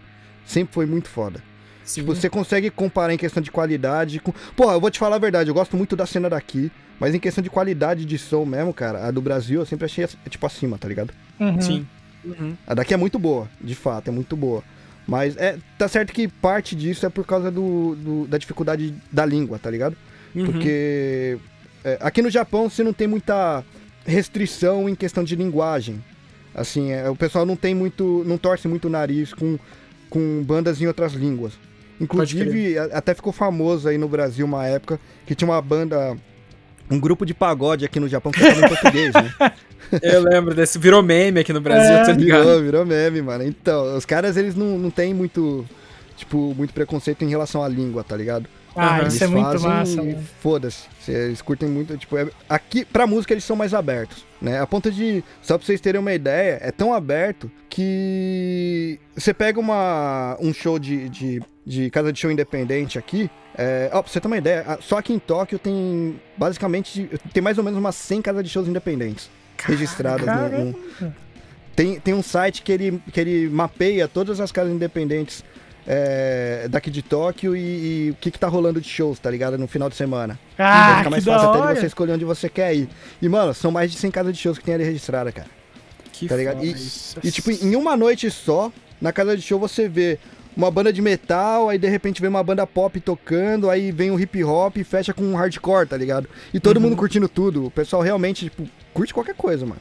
Sempre 0.44 0.72
foi 0.74 0.86
muito 0.86 1.08
foda. 1.08 1.42
Sim. 1.84 2.02
Tipo, 2.02 2.14
você 2.14 2.28
consegue 2.28 2.70
comparar 2.70 3.12
em 3.12 3.18
questão 3.18 3.42
de 3.42 3.50
qualidade 3.50 4.20
com. 4.20 4.32
Pô, 4.54 4.70
eu 4.70 4.80
vou 4.80 4.90
te 4.90 4.98
falar 4.98 5.16
a 5.16 5.18
verdade, 5.18 5.50
eu 5.50 5.54
gosto 5.54 5.76
muito 5.76 5.96
da 5.96 6.06
cena 6.06 6.28
daqui, 6.28 6.70
mas 7.00 7.14
em 7.14 7.18
questão 7.18 7.42
de 7.42 7.50
qualidade 7.50 8.04
de 8.04 8.18
som 8.18 8.44
mesmo, 8.44 8.72
cara, 8.74 9.06
a 9.06 9.10
do 9.10 9.20
Brasil 9.20 9.60
eu 9.60 9.66
sempre 9.66 9.84
achei 9.86 10.06
tipo 10.28 10.46
acima, 10.46 10.76
tá 10.78 10.88
ligado? 10.88 11.12
Uhum. 11.38 11.60
Sim. 11.60 11.86
Uhum. 12.24 12.54
A 12.66 12.74
daqui 12.74 12.92
é 12.92 12.96
muito 12.96 13.18
boa, 13.18 13.48
de 13.60 13.74
fato, 13.74 14.08
é 14.08 14.10
muito 14.10 14.36
boa. 14.36 14.62
Mas 15.06 15.36
é, 15.38 15.56
tá 15.78 15.88
certo 15.88 16.12
que 16.12 16.28
parte 16.28 16.76
disso 16.76 17.06
é 17.06 17.08
por 17.08 17.24
causa 17.26 17.50
do, 17.50 17.94
do- 17.96 18.26
da 18.26 18.36
dificuldade 18.36 18.94
da 19.10 19.24
língua, 19.24 19.58
tá 19.58 19.70
ligado? 19.70 19.96
Uhum. 20.34 20.44
Porque 20.44 21.38
é, 21.82 21.96
aqui 22.00 22.20
no 22.20 22.28
Japão 22.28 22.68
você 22.68 22.82
não 22.84 22.92
tem 22.92 23.06
muita 23.06 23.64
restrição 24.04 24.88
em 24.88 24.94
questão 24.94 25.22
de 25.24 25.34
linguagem. 25.36 26.02
Assim, 26.54 26.90
é, 26.92 27.08
o 27.08 27.16
pessoal 27.16 27.46
não 27.46 27.56
tem 27.56 27.74
muito. 27.74 28.22
não 28.26 28.36
torce 28.36 28.66
muito 28.68 28.86
o 28.88 28.90
nariz 28.90 29.32
com, 29.32 29.58
com 30.10 30.42
bandas 30.44 30.80
em 30.82 30.86
outras 30.86 31.12
línguas. 31.12 31.52
Inclusive, 32.00 32.78
até 32.78 33.14
ficou 33.14 33.32
famoso 33.32 33.88
aí 33.88 33.96
no 33.98 34.08
Brasil 34.08 34.44
uma 34.46 34.66
época 34.66 35.00
que 35.26 35.34
tinha 35.34 35.48
uma 35.48 35.60
banda. 35.62 36.16
Um 36.90 36.98
grupo 36.98 37.24
de 37.26 37.34
pagode 37.34 37.84
aqui 37.84 38.00
no 38.00 38.08
Japão 38.08 38.32
que 38.32 38.40
falava 38.40 38.60
em 38.64 38.68
português, 38.68 39.12
né? 39.14 39.34
Eu 40.02 40.22
lembro 40.22 40.54
desse. 40.54 40.78
Virou 40.78 41.02
meme 41.02 41.40
aqui 41.40 41.52
no 41.52 41.60
Brasil, 41.60 41.94
É. 41.96 42.04
tá 42.04 42.12
ligado? 42.12 42.44
Virou, 42.44 42.62
virou 42.62 42.86
meme, 42.86 43.22
mano. 43.22 43.44
Então, 43.44 43.96
os 43.96 44.04
caras, 44.04 44.36
eles 44.36 44.54
não, 44.54 44.78
não 44.78 44.90
têm 44.90 45.14
muito, 45.14 45.64
tipo, 46.16 46.54
muito 46.54 46.74
preconceito 46.74 47.22
em 47.24 47.28
relação 47.28 47.62
à 47.62 47.68
língua, 47.68 48.04
tá 48.04 48.16
ligado? 48.16 48.46
Ah, 48.76 48.98
Aham. 48.98 49.08
isso 49.08 49.24
é 49.24 49.26
Eles 49.26 49.30
muito 49.34 49.50
fazem 49.52 49.68
massa, 49.70 49.96
mano. 49.96 50.18
Foda-se. 50.40 50.86
Eles 51.08 51.40
curtem 51.42 51.68
muito, 51.68 51.96
tipo, 51.96 52.16
é- 52.18 52.28
aqui, 52.48 52.84
pra 52.84 53.06
música 53.06 53.32
eles 53.34 53.44
são 53.44 53.56
mais 53.56 53.72
abertos, 53.74 54.24
né? 54.42 54.60
A 54.60 54.66
ponto 54.66 54.90
de, 54.92 55.24
só 55.42 55.56
pra 55.56 55.66
vocês 55.66 55.80
terem 55.80 56.00
uma 56.00 56.12
ideia, 56.12 56.58
é 56.60 56.70
tão 56.70 56.92
aberto 56.92 57.50
que 57.68 59.00
você 59.16 59.32
pega 59.34 59.58
uma, 59.58 60.36
um 60.40 60.52
show 60.52 60.78
de, 60.78 61.08
de, 61.08 61.42
de 61.68 61.90
casa 61.90 62.10
de 62.12 62.18
show 62.18 62.30
independente 62.30 62.98
aqui, 62.98 63.30
é, 63.56 63.90
ó, 63.92 64.02
pra 64.02 64.10
você 64.10 64.18
ter 64.20 64.26
uma 64.26 64.38
ideia, 64.38 64.78
só 64.80 64.96
aqui 64.98 65.12
em 65.12 65.18
Tóquio 65.18 65.58
tem, 65.58 66.18
basicamente, 66.36 67.10
tem 67.34 67.42
mais 67.42 67.58
ou 67.58 67.64
menos 67.64 67.78
umas 67.78 67.94
100 67.94 68.22
casas 68.22 68.42
de 68.42 68.48
shows 68.48 68.66
independentes 68.66 69.28
registradas 69.64 70.24
no- 70.26 70.32
no, 70.32 70.72
Caramba. 70.74 71.16
tem, 71.76 72.00
tem 72.00 72.14
um 72.14 72.22
site 72.22 72.62
que 72.62 72.72
ele, 72.72 73.02
que 73.12 73.20
ele 73.20 73.48
mapeia 73.50 74.08
todas 74.08 74.40
as 74.40 74.50
casas 74.50 74.72
independentes 74.72 75.44
é, 75.86 76.66
daqui 76.70 76.90
de 76.90 77.02
Tóquio 77.02 77.56
e, 77.56 78.06
e 78.06 78.10
o 78.10 78.14
que, 78.14 78.30
que 78.30 78.38
tá 78.38 78.46
rolando 78.48 78.80
de 78.80 78.88
shows, 78.88 79.18
tá 79.18 79.30
ligado? 79.30 79.56
No 79.58 79.66
final 79.66 79.88
de 79.88 79.96
semana. 79.96 80.38
Vai 80.56 80.66
Ah, 80.66 80.88
ficar 80.98 81.02
que 81.04 81.10
mais 81.10 81.24
da 81.24 81.32
fácil 81.34 81.48
até 81.50 81.74
de 81.74 81.80
você 81.80 81.86
escolher 81.86 82.12
onde 82.12 82.24
você 82.24 82.48
quer 82.48 82.74
ir. 82.74 82.88
E, 83.22 83.28
mano, 83.28 83.54
são 83.54 83.70
mais 83.70 83.90
de 83.90 83.96
100 83.98 84.10
casas 84.10 84.34
de 84.36 84.38
shows 84.42 84.58
que 84.58 84.64
tem 84.64 84.74
ali 84.74 84.84
registrada, 84.84 85.32
cara. 85.32 85.48
Que 86.12 86.26
Tá 86.28 86.36
ligado? 86.36 86.56
foda 86.56 86.66
E, 86.66 87.28
e, 87.28 87.30
tipo, 87.30 87.50
em 87.50 87.74
uma 87.74 87.96
noite 87.96 88.30
só, 88.30 88.70
na 89.00 89.12
casa 89.12 89.34
de 89.36 89.42
show 89.42 89.58
você 89.58 89.88
vê 89.88 90.18
uma 90.58 90.72
banda 90.72 90.92
de 90.92 91.00
metal, 91.00 91.68
aí 91.68 91.78
de 91.78 91.88
repente 91.88 92.20
vem 92.20 92.28
uma 92.28 92.42
banda 92.42 92.66
pop 92.66 92.98
tocando, 93.00 93.70
aí 93.70 93.92
vem 93.92 94.10
um 94.10 94.18
hip 94.18 94.42
hop 94.42 94.76
e 94.76 94.82
fecha 94.82 95.14
com 95.14 95.22
um 95.22 95.36
hardcore, 95.36 95.86
tá 95.86 95.96
ligado? 95.96 96.28
E 96.52 96.58
todo 96.58 96.80
mundo 96.80 96.96
curtindo 96.96 97.28
tudo. 97.28 97.66
O 97.66 97.70
pessoal 97.70 98.02
realmente, 98.02 98.46
tipo, 98.46 98.68
curte 98.92 99.14
qualquer 99.14 99.36
coisa, 99.36 99.64
mano. 99.64 99.80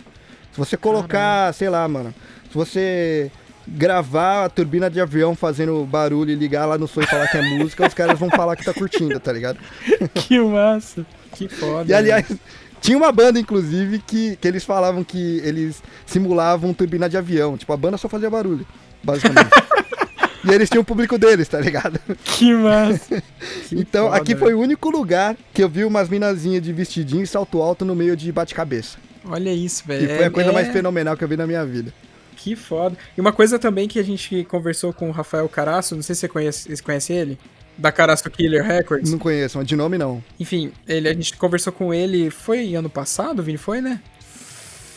Se 0.51 0.59
você 0.59 0.77
colocar, 0.77 1.51
sei 1.55 1.67
lá, 1.67 1.87
mano, 1.87 2.13
se 2.51 2.53
você 2.53 3.31
gravar 3.67 4.45
a 4.45 4.49
turbina 4.49 4.87
de 4.87 5.01
avião 5.01 5.35
fazendo 5.35 5.83
barulho 5.83 6.29
e 6.29 6.35
ligar 6.35 6.67
lá 6.67 6.77
no 6.77 6.87
som 6.87 7.01
e 7.01 7.07
falar 7.07 7.27
que 7.27 7.37
é 7.37 7.41
música, 7.41 7.87
os 7.87 7.93
caras 7.95 8.17
vão 8.17 8.29
falar 8.29 8.55
que 8.55 8.63
tá 8.63 8.73
curtindo, 8.73 9.19
tá 9.19 9.33
ligado? 9.33 9.57
Que 10.13 10.39
massa. 10.39 11.03
Que 11.33 11.49
foda. 11.49 11.91
E 11.91 11.93
aliás, 11.95 12.31
tinha 12.79 12.97
uma 12.97 13.11
banda, 13.11 13.39
inclusive, 13.39 13.97
que, 13.97 14.35
que 14.35 14.47
eles 14.47 14.63
falavam 14.63 15.03
que 15.03 15.41
eles 15.43 15.81
simulavam 16.05 16.71
turbina 16.71 17.09
de 17.09 17.17
avião. 17.17 17.57
Tipo, 17.57 17.73
a 17.73 17.77
banda 17.77 17.97
só 17.97 18.07
fazia 18.07 18.29
barulho, 18.29 18.65
basicamente. 19.03 19.49
e 20.49 20.53
eles 20.53 20.69
tinham 20.69 20.81
o 20.81 20.85
público 20.85 21.17
deles, 21.17 21.47
tá 21.47 21.59
ligado? 21.59 21.99
Que 22.23 22.53
massa. 22.53 23.23
então, 23.71 24.05
foda, 24.05 24.17
aqui 24.17 24.35
foi 24.35 24.53
o 24.53 24.59
único 24.59 24.89
lugar 24.89 25.35
que 25.53 25.63
eu 25.63 25.69
vi 25.69 25.83
umas 25.83 26.09
minazinhas 26.09 26.61
de 26.61 26.71
vestidinho 26.73 27.23
e 27.23 27.27
salto 27.27 27.61
alto 27.61 27.83
no 27.85 27.95
meio 27.95 28.15
de 28.15 28.31
bate-cabeça. 28.31 28.97
Olha 29.25 29.51
isso, 29.53 29.83
velho. 29.85 30.05
E 30.05 30.15
foi 30.15 30.25
a 30.25 30.31
coisa 30.31 30.49
É- 30.49 30.53
mais 30.53 30.67
é- 30.69 30.71
fenomenal 30.71 31.17
que 31.17 31.23
eu 31.23 31.27
vi 31.27 31.35
na 31.37 31.45
minha 31.45 31.65
vida. 31.65 31.93
Que 32.35 32.55
foda. 32.55 32.95
E 33.17 33.19
uma 33.21 33.33
coisa 33.33 33.57
também 33.59 33.87
que 33.87 33.99
a 33.99 34.03
gente 34.03 34.43
conversou 34.45 34.93
com 34.93 35.09
o 35.09 35.11
Rafael 35.11 35.49
Caraço, 35.49 35.95
não 35.95 36.03
sei 36.03 36.15
se 36.15 36.21
você 36.21 36.27
conhece, 36.27 36.69
você 36.75 36.81
conhece 36.83 37.11
ele, 37.11 37.37
da 37.77 37.91
Caraço 37.91 38.29
Killer 38.29 38.63
Records. 38.63 39.11
Não 39.11 39.19
conheço, 39.19 39.57
mas 39.57 39.67
de 39.67 39.75
nome 39.75 39.97
não. 39.97 40.23
Enfim, 40.39 40.71
ele, 40.87 41.09
a 41.09 41.13
gente 41.13 41.35
conversou 41.35 41.73
com 41.73 41.93
ele, 41.93 42.29
foi 42.29 42.73
ano 42.75 42.89
passado, 42.89 43.43
Vini? 43.43 43.57
Foi, 43.57 43.81
né? 43.81 43.99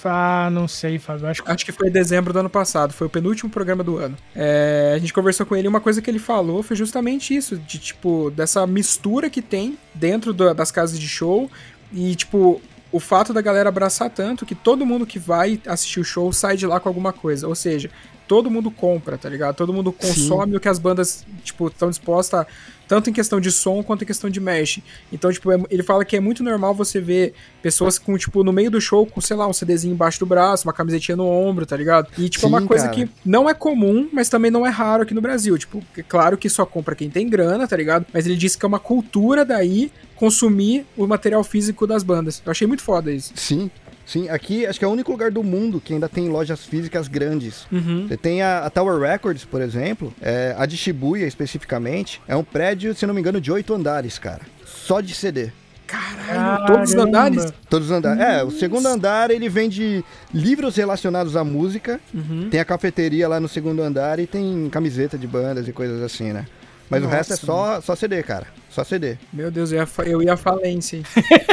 Ah, 0.05 0.49
não 0.51 0.67
sei, 0.69 0.99
Fábio. 0.99 1.27
Acho 1.29 1.43
que 1.43 1.51
Acho 1.51 1.65
que 1.65 1.73
foi 1.73 1.89
em 1.89 1.93
dezembro 1.93 2.33
do 2.33 2.39
ano 2.39 2.51
passado, 2.51 2.93
foi 2.93 3.07
o 3.07 3.11
penúltimo 3.11 3.51
programa 3.51 3.83
do 3.85 3.99
ano. 3.99 4.17
É, 4.35 4.93
a 4.95 4.99
gente 4.99 5.13
conversou 5.13 5.45
com 5.47 5.55
ele 5.57 5.67
e 5.67 5.69
uma 5.69 5.81
coisa 5.81 6.01
que 6.01 6.11
ele 6.11 6.19
falou 6.19 6.63
foi 6.63 6.77
justamente 6.77 7.35
isso, 7.35 7.57
de 7.59 7.79
tipo, 7.79 8.31
dessa 8.31 8.67
mistura 8.67 9.29
que 9.29 9.43
tem 9.43 9.77
dentro 9.95 10.33
da- 10.33 10.53
das 10.53 10.71
casas 10.71 10.99
de 10.99 11.09
show 11.09 11.51
e, 11.93 12.15
tipo, 12.15 12.61
o 12.93 12.99
fato 13.01 13.33
da 13.33 13.41
galera 13.41 13.69
abraçar 13.69 14.11
tanto 14.11 14.45
que 14.47 14.55
todo 14.55 14.85
mundo 14.87 15.07
que 15.07 15.19
vai 15.19 15.61
assistir 15.67 16.01
o 16.01 16.05
show 16.05 16.33
sai 16.33 16.57
de 16.57 16.67
lá 16.67 16.81
com 16.81 16.89
alguma 16.89 17.13
coisa. 17.13 17.47
Ou 17.47 17.55
seja, 17.55 17.91
todo 18.31 18.49
mundo 18.49 18.71
compra, 18.71 19.19
tá 19.19 19.29
ligado? 19.29 19.57
Todo 19.57 19.73
mundo 19.73 19.91
consome 19.91 20.55
o 20.57 20.61
que 20.61 20.69
as 20.69 20.79
bandas, 20.79 21.27
tipo, 21.43 21.67
estão 21.67 21.91
dispostas 21.91 22.43
a 22.43 22.47
tanto 22.87 23.09
em 23.11 23.13
questão 23.13 23.41
de 23.41 23.51
som 23.53 23.83
quanto 23.85 24.03
em 24.03 24.07
questão 24.07 24.29
de 24.31 24.41
mesh. 24.41 24.81
Então, 25.13 25.33
tipo, 25.33 25.51
é- 25.51 25.61
ele 25.69 25.83
fala 25.83 26.05
que 26.05 26.17
é 26.17 26.21
muito 26.21 26.43
normal 26.43 26.73
você 26.75 27.01
ver 27.01 27.35
pessoas 27.63 27.99
com, 27.99 28.17
tipo, 28.17 28.43
no 28.45 28.53
meio 28.53 28.69
do 28.71 28.81
show, 28.81 29.05
com, 29.07 29.21
sei 29.21 29.37
lá, 29.37 29.47
um 29.49 29.53
CDzinho 29.53 29.95
embaixo 29.95 30.19
do 30.21 30.27
braço, 30.27 30.67
uma 30.67 30.73
camisetinha 30.73 31.17
no 31.17 31.25
ombro, 31.27 31.65
tá 31.67 31.77
ligado? 31.77 32.09
E, 32.19 32.29
tipo, 32.29 32.47
é 32.47 32.49
uma 32.49 32.61
Sim, 32.61 32.67
coisa 32.69 32.85
cara. 32.89 32.97
que 32.97 33.09
não 33.25 33.49
é 33.49 33.55
comum, 33.55 34.09
mas 34.13 34.29
também 34.29 34.51
não 34.51 34.65
é 34.67 34.71
raro 34.71 35.03
aqui 35.05 35.15
no 35.15 35.21
Brasil. 35.21 35.57
Tipo, 35.59 35.83
é 35.97 36.03
claro 36.03 36.37
que 36.39 36.49
só 36.49 36.65
compra 36.67 36.95
quem 36.97 37.09
tem 37.11 37.29
grana, 37.29 37.67
tá 37.67 37.77
ligado? 37.77 38.07
Mas 38.13 38.27
ele 38.27 38.37
disse 38.37 38.57
que 38.59 38.65
é 38.65 38.69
uma 38.69 38.81
cultura 38.81 39.45
daí 39.45 39.91
consumir 40.17 40.85
o 40.97 41.07
material 41.07 41.43
físico 41.43 41.87
das 41.87 42.03
bandas. 42.03 42.43
Eu 42.45 42.51
achei 42.51 42.67
muito 42.67 42.83
foda 42.83 43.11
isso. 43.11 43.33
Sim, 43.37 43.71
sim. 44.11 44.29
Aqui 44.29 44.67
acho 44.67 44.79
que 44.79 44.85
é 44.85 44.89
o 44.89 44.91
único 44.91 45.11
lugar 45.11 45.31
do 45.31 45.43
mundo 45.43 45.81
que 45.81 45.93
ainda 45.93 46.09
tem 46.09 46.29
lojas 46.29 46.65
físicas 46.65 47.09
grandes. 47.09 47.67
Uhum. 47.71 48.07
Você 48.09 48.17
tem 48.17 48.43
a, 48.43 48.67
a 48.67 48.71
Tower 48.71 48.99
Records, 48.99 49.45
por 49.45 49.61
exemplo, 49.61 50.13
é, 50.21 50.55
a 50.59 50.67
de 50.67 50.77
Shibuya 50.77 51.27
especificamente, 51.27 52.21
é 52.27 52.37
um 52.37 52.45
prédio, 52.45 52.95
se 52.95 53.07
não 53.07 53.15
me 53.15 53.21
engano, 53.21 53.41
de 53.41 53.51
oito 53.53 53.75
andares, 53.75 54.19
cara. 54.19 54.43
Só 54.65 55.01
de 55.01 55.15
CD. 55.15 55.51
Caralho, 55.87 56.67
todos 56.67 56.91
os 56.91 56.97
andares? 56.97 57.53
Todos 57.69 57.91
os 57.91 57.93
andares. 57.93 58.23
É, 58.23 58.45
o 58.45 58.51
segundo 58.51 58.87
andar 58.87 59.31
ele 59.31 59.49
vende 59.49 60.05
livros 60.33 60.77
relacionados 60.77 61.37
à 61.37 61.43
música. 61.43 62.01
Uhum. 62.15 62.49
Tem 62.49 62.61
a 62.61 62.65
cafeteria 62.65 63.27
lá 63.27 63.41
no 63.41 63.49
segundo 63.49 63.83
andar 63.83 64.21
e 64.21 64.27
tem 64.27 64.69
camiseta 64.71 65.19
de 65.19 65.27
bandas 65.27 65.67
e 65.67 65.73
coisas 65.73 66.01
assim, 66.01 66.33
né? 66.33 66.47
Mas 66.89 67.03
o 67.03 67.05
Nossa, 67.05 67.17
resto 67.17 67.33
é 67.33 67.37
só, 67.37 67.81
só 67.81 67.97
CD, 67.97 68.23
cara. 68.23 68.47
Ssó 68.71 68.85
CD. 68.85 69.17
Meu 69.33 69.51
Deus, 69.51 69.73
eu 69.73 69.79
ia, 69.79 69.89
eu 70.07 70.23
ia 70.23 70.37
falência. 70.37 71.03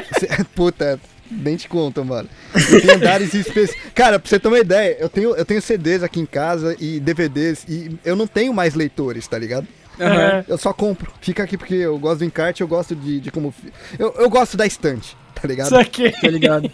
Puta, 0.55 0.99
nem 1.29 1.55
te 1.55 1.67
conto, 1.67 2.03
mano. 2.03 2.29
Tem 2.53 2.95
andares 2.95 3.33
específicos. 3.33 3.91
Cara, 3.93 4.19
pra 4.19 4.29
você 4.29 4.39
ter 4.39 4.47
uma 4.47 4.59
ideia, 4.59 4.97
eu 4.99 5.09
tenho, 5.09 5.35
eu 5.35 5.45
tenho 5.45 5.61
CDs 5.61 6.03
aqui 6.03 6.19
em 6.19 6.25
casa 6.25 6.75
e 6.79 6.99
DVDs 6.99 7.65
e 7.67 7.97
eu 8.03 8.15
não 8.15 8.27
tenho 8.27 8.53
mais 8.53 8.73
leitores, 8.73 9.27
tá 9.27 9.37
ligado? 9.37 9.67
É. 9.99 10.43
Eu 10.47 10.57
só 10.57 10.71
compro. 10.73 11.11
Fica 11.21 11.43
aqui 11.43 11.57
porque 11.57 11.73
eu 11.73 11.97
gosto 11.97 12.19
do 12.19 12.25
encarte, 12.25 12.61
eu 12.61 12.67
gosto 12.67 12.95
de, 12.95 13.19
de 13.19 13.31
como. 13.31 13.53
Eu, 13.97 14.13
eu 14.17 14.29
gosto 14.29 14.55
da 14.55 14.65
estante, 14.65 15.17
tá 15.33 15.47
ligado? 15.47 15.67
Isso 15.67 15.77
aqui. 15.77 16.11
Tá 16.11 16.29
ligado? 16.29 16.71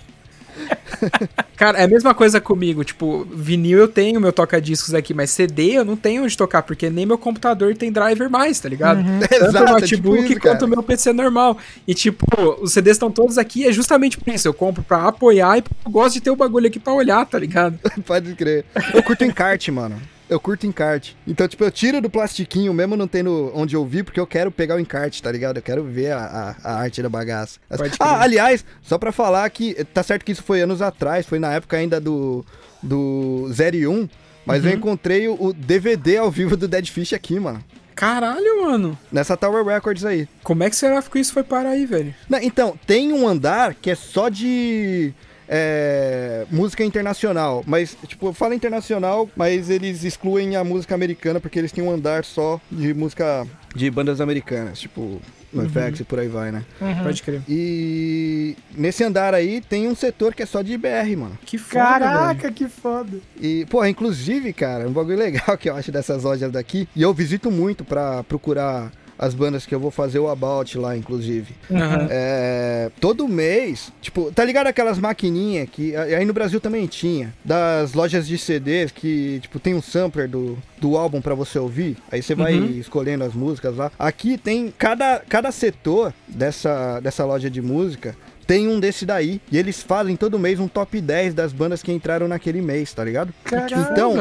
Cara, 1.55 1.79
é 1.79 1.83
a 1.83 1.87
mesma 1.87 2.13
coisa 2.13 2.41
comigo. 2.41 2.83
Tipo, 2.83 3.25
vinil 3.31 3.79
eu 3.79 3.87
tenho 3.87 4.19
meu 4.19 4.33
toca-discos 4.33 4.93
aqui, 4.93 5.13
mas 5.13 5.29
CD 5.29 5.77
eu 5.77 5.85
não 5.85 5.95
tenho 5.95 6.23
onde 6.23 6.37
tocar, 6.37 6.63
porque 6.63 6.89
nem 6.89 7.05
meu 7.05 7.17
computador 7.17 7.75
tem 7.75 7.91
driver 7.91 8.29
mais, 8.29 8.59
tá 8.59 8.67
ligado? 8.69 9.03
Tanto 9.03 9.33
Exato, 9.33 9.57
o 9.57 9.67
é 9.67 9.71
notebook 9.81 10.17
tipo 10.23 10.31
isso, 10.33 10.39
quanto 10.41 10.65
o 10.65 10.67
meu 10.67 10.83
PC 10.83 11.13
normal. 11.13 11.57
E, 11.87 11.93
tipo, 11.93 12.25
os 12.61 12.73
CDs 12.73 12.95
estão 12.95 13.11
todos 13.11 13.37
aqui, 13.37 13.65
é 13.65 13.71
justamente 13.71 14.17
por 14.17 14.33
isso. 14.33 14.47
Eu 14.47 14.53
compro 14.53 14.83
pra 14.83 15.07
apoiar 15.07 15.57
e 15.57 15.63
eu 15.85 15.91
gosto 15.91 16.15
de 16.15 16.21
ter 16.21 16.31
o 16.31 16.35
bagulho 16.35 16.67
aqui 16.67 16.79
pra 16.79 16.93
olhar, 16.93 17.25
tá 17.25 17.37
ligado? 17.39 17.79
Pode 18.05 18.33
crer. 18.35 18.65
Eu 18.93 19.03
curto 19.03 19.23
encarte, 19.23 19.71
mano. 19.71 20.01
Eu 20.33 20.39
curto 20.39 20.65
encarte. 20.65 21.15
Então, 21.27 21.47
tipo, 21.47 21.63
eu 21.63 21.69
tiro 21.69 22.01
do 22.01 22.09
plastiquinho, 22.09 22.73
mesmo 22.73 22.97
não 22.97 23.07
tendo 23.07 23.51
onde 23.53 23.77
ouvir, 23.77 24.03
porque 24.03 24.19
eu 24.19 24.25
quero 24.25 24.51
pegar 24.51 24.75
o 24.75 24.79
encarte, 24.79 25.21
tá 25.21 25.31
ligado? 25.31 25.57
Eu 25.57 25.61
quero 25.61 25.83
ver 25.83 26.11
a, 26.11 26.55
a, 26.63 26.71
a 26.71 26.75
arte 26.79 27.03
da 27.03 27.09
bagaça. 27.09 27.59
Ah, 27.99 28.21
aliás, 28.21 28.65
só 28.81 28.97
pra 28.97 29.11
falar 29.11 29.47
que 29.51 29.75
tá 29.93 30.01
certo 30.01 30.25
que 30.25 30.31
isso 30.31 30.41
foi 30.43 30.61
anos 30.61 30.81
atrás, 30.81 31.25
foi 31.27 31.37
na 31.37 31.53
época 31.53 31.77
ainda 31.77 32.01
do, 32.01 32.43
do 32.81 33.47
0 33.51 33.75
e 33.75 33.87
1, 33.87 34.09
mas 34.43 34.63
Uhum. 34.63 34.69
eu 34.71 34.75
encontrei 34.75 35.27
o, 35.27 35.37
o 35.39 35.53
DVD 35.53 36.17
ao 36.17 36.31
vivo 36.31 36.57
do 36.57 36.67
Dead 36.67 36.87
Fish 36.89 37.13
aqui, 37.13 37.39
mano. 37.39 37.63
Caralho, 37.95 38.63
mano. 38.63 38.97
Nessa 39.11 39.37
Tower 39.37 39.63
Records 39.63 40.03
aí. 40.03 40.27
Como 40.41 40.63
é 40.63 40.69
que 40.71 40.75
será 40.75 40.99
que 41.01 41.19
isso 41.19 41.31
foi 41.31 41.43
parar 41.43 41.69
aí, 41.69 41.85
velho? 41.85 42.13
Não, 42.27 42.39
então, 42.39 42.75
tem 42.87 43.13
um 43.13 43.27
andar 43.27 43.75
que 43.75 43.91
é 43.91 43.95
só 43.95 44.29
de 44.29 45.13
é, 45.47 46.45
música 46.51 46.83
internacional. 46.83 47.63
Mas, 47.65 47.97
tipo, 48.07 48.27
eu 48.27 48.33
falo 48.33 48.53
internacional, 48.53 49.29
mas 49.35 49.69
eles 49.69 50.03
excluem 50.03 50.55
a 50.55 50.63
música 50.63 50.95
americana 50.95 51.39
porque 51.39 51.59
eles 51.59 51.71
têm 51.71 51.83
um 51.83 51.91
andar 51.91 52.23
só 52.25 52.59
de 52.71 52.93
música 52.93 53.45
de 53.75 53.89
bandas 53.89 54.21
americanas, 54.21 54.79
tipo, 54.79 55.19
NoFX 55.53 56.01
e 56.01 56.03
por 56.03 56.19
aí 56.19 56.27
vai, 56.27 56.51
né? 56.51 56.63
Uhum. 56.81 57.03
Pode 57.03 57.23
crer. 57.23 57.41
E 57.47 58.55
nesse 58.75 59.03
andar 59.03 59.33
aí 59.33 59.61
tem 59.61 59.87
um 59.87 59.95
setor 59.95 60.33
que 60.33 60.43
é 60.43 60.45
só 60.45 60.61
de 60.61 60.77
BR, 60.77 61.15
mano. 61.17 61.37
Que 61.45 61.57
foda, 61.57 61.99
velho. 61.99 61.99
Caraca, 61.99 62.51
que 62.51 62.67
foda. 62.67 63.17
E, 63.39 63.65
pô, 63.69 63.85
inclusive, 63.85 64.51
cara, 64.53 64.87
um 64.87 64.91
bagulho 64.91 65.17
legal 65.17 65.57
que 65.57 65.69
eu 65.69 65.75
acho 65.75 65.91
dessas 65.91 66.23
lojas 66.23 66.51
daqui, 66.51 66.87
e 66.95 67.01
eu 67.01 67.13
visito 67.13 67.51
muito 67.51 67.83
pra 67.83 68.23
procurar 68.23 68.91
as 69.23 69.33
bandas 69.33 69.65
que 69.65 69.73
eu 69.73 69.79
vou 69.79 69.89
fazer 69.91 70.19
o 70.19 70.27
About 70.27 70.77
lá, 70.77 70.97
inclusive. 70.97 71.53
Aham. 71.71 72.07
É, 72.09 72.91
todo 72.99 73.27
mês, 73.27 73.91
tipo, 74.01 74.31
tá 74.31 74.43
ligado 74.43 74.67
aquelas 74.67 74.99
maquininhas 74.99 75.69
que 75.71 75.95
aí 75.95 76.25
no 76.25 76.33
Brasil 76.33 76.59
também 76.59 76.85
tinha, 76.87 77.33
das 77.43 77.93
lojas 77.93 78.27
de 78.27 78.37
CDs 78.37 78.91
que, 78.91 79.39
tipo, 79.41 79.59
tem 79.59 79.73
um 79.73 79.81
sampler 79.81 80.27
do, 80.27 80.57
do 80.79 80.97
álbum 80.97 81.21
pra 81.21 81.33
você 81.35 81.57
ouvir, 81.57 81.97
aí 82.11 82.21
você 82.21 82.35
vai 82.35 82.53
Uhum. 82.59 82.65
escolhendo 82.79 83.23
as 83.23 83.33
músicas 83.33 83.75
lá. 83.77 83.91
Aqui 83.97 84.37
tem 84.37 84.73
cada, 84.77 85.21
cada 85.29 85.51
setor 85.51 86.13
dessa, 86.27 86.99
dessa 86.99 87.23
loja 87.25 87.49
de 87.49 87.61
música. 87.61 88.15
Tem 88.45 88.67
um 88.67 88.79
desse 88.79 89.05
daí, 89.05 89.41
e 89.51 89.57
eles 89.57 89.81
fazem 89.81 90.15
todo 90.15 90.37
mês 90.39 90.59
um 90.59 90.67
top 90.67 90.99
10 90.99 91.33
das 91.33 91.53
bandas 91.53 91.81
que 91.81 91.91
entraram 91.91 92.27
naquele 92.27 92.61
mês, 92.61 92.93
tá 92.93 93.03
ligado? 93.03 93.33
Caraca. 93.43 93.91
Então, 93.91 94.15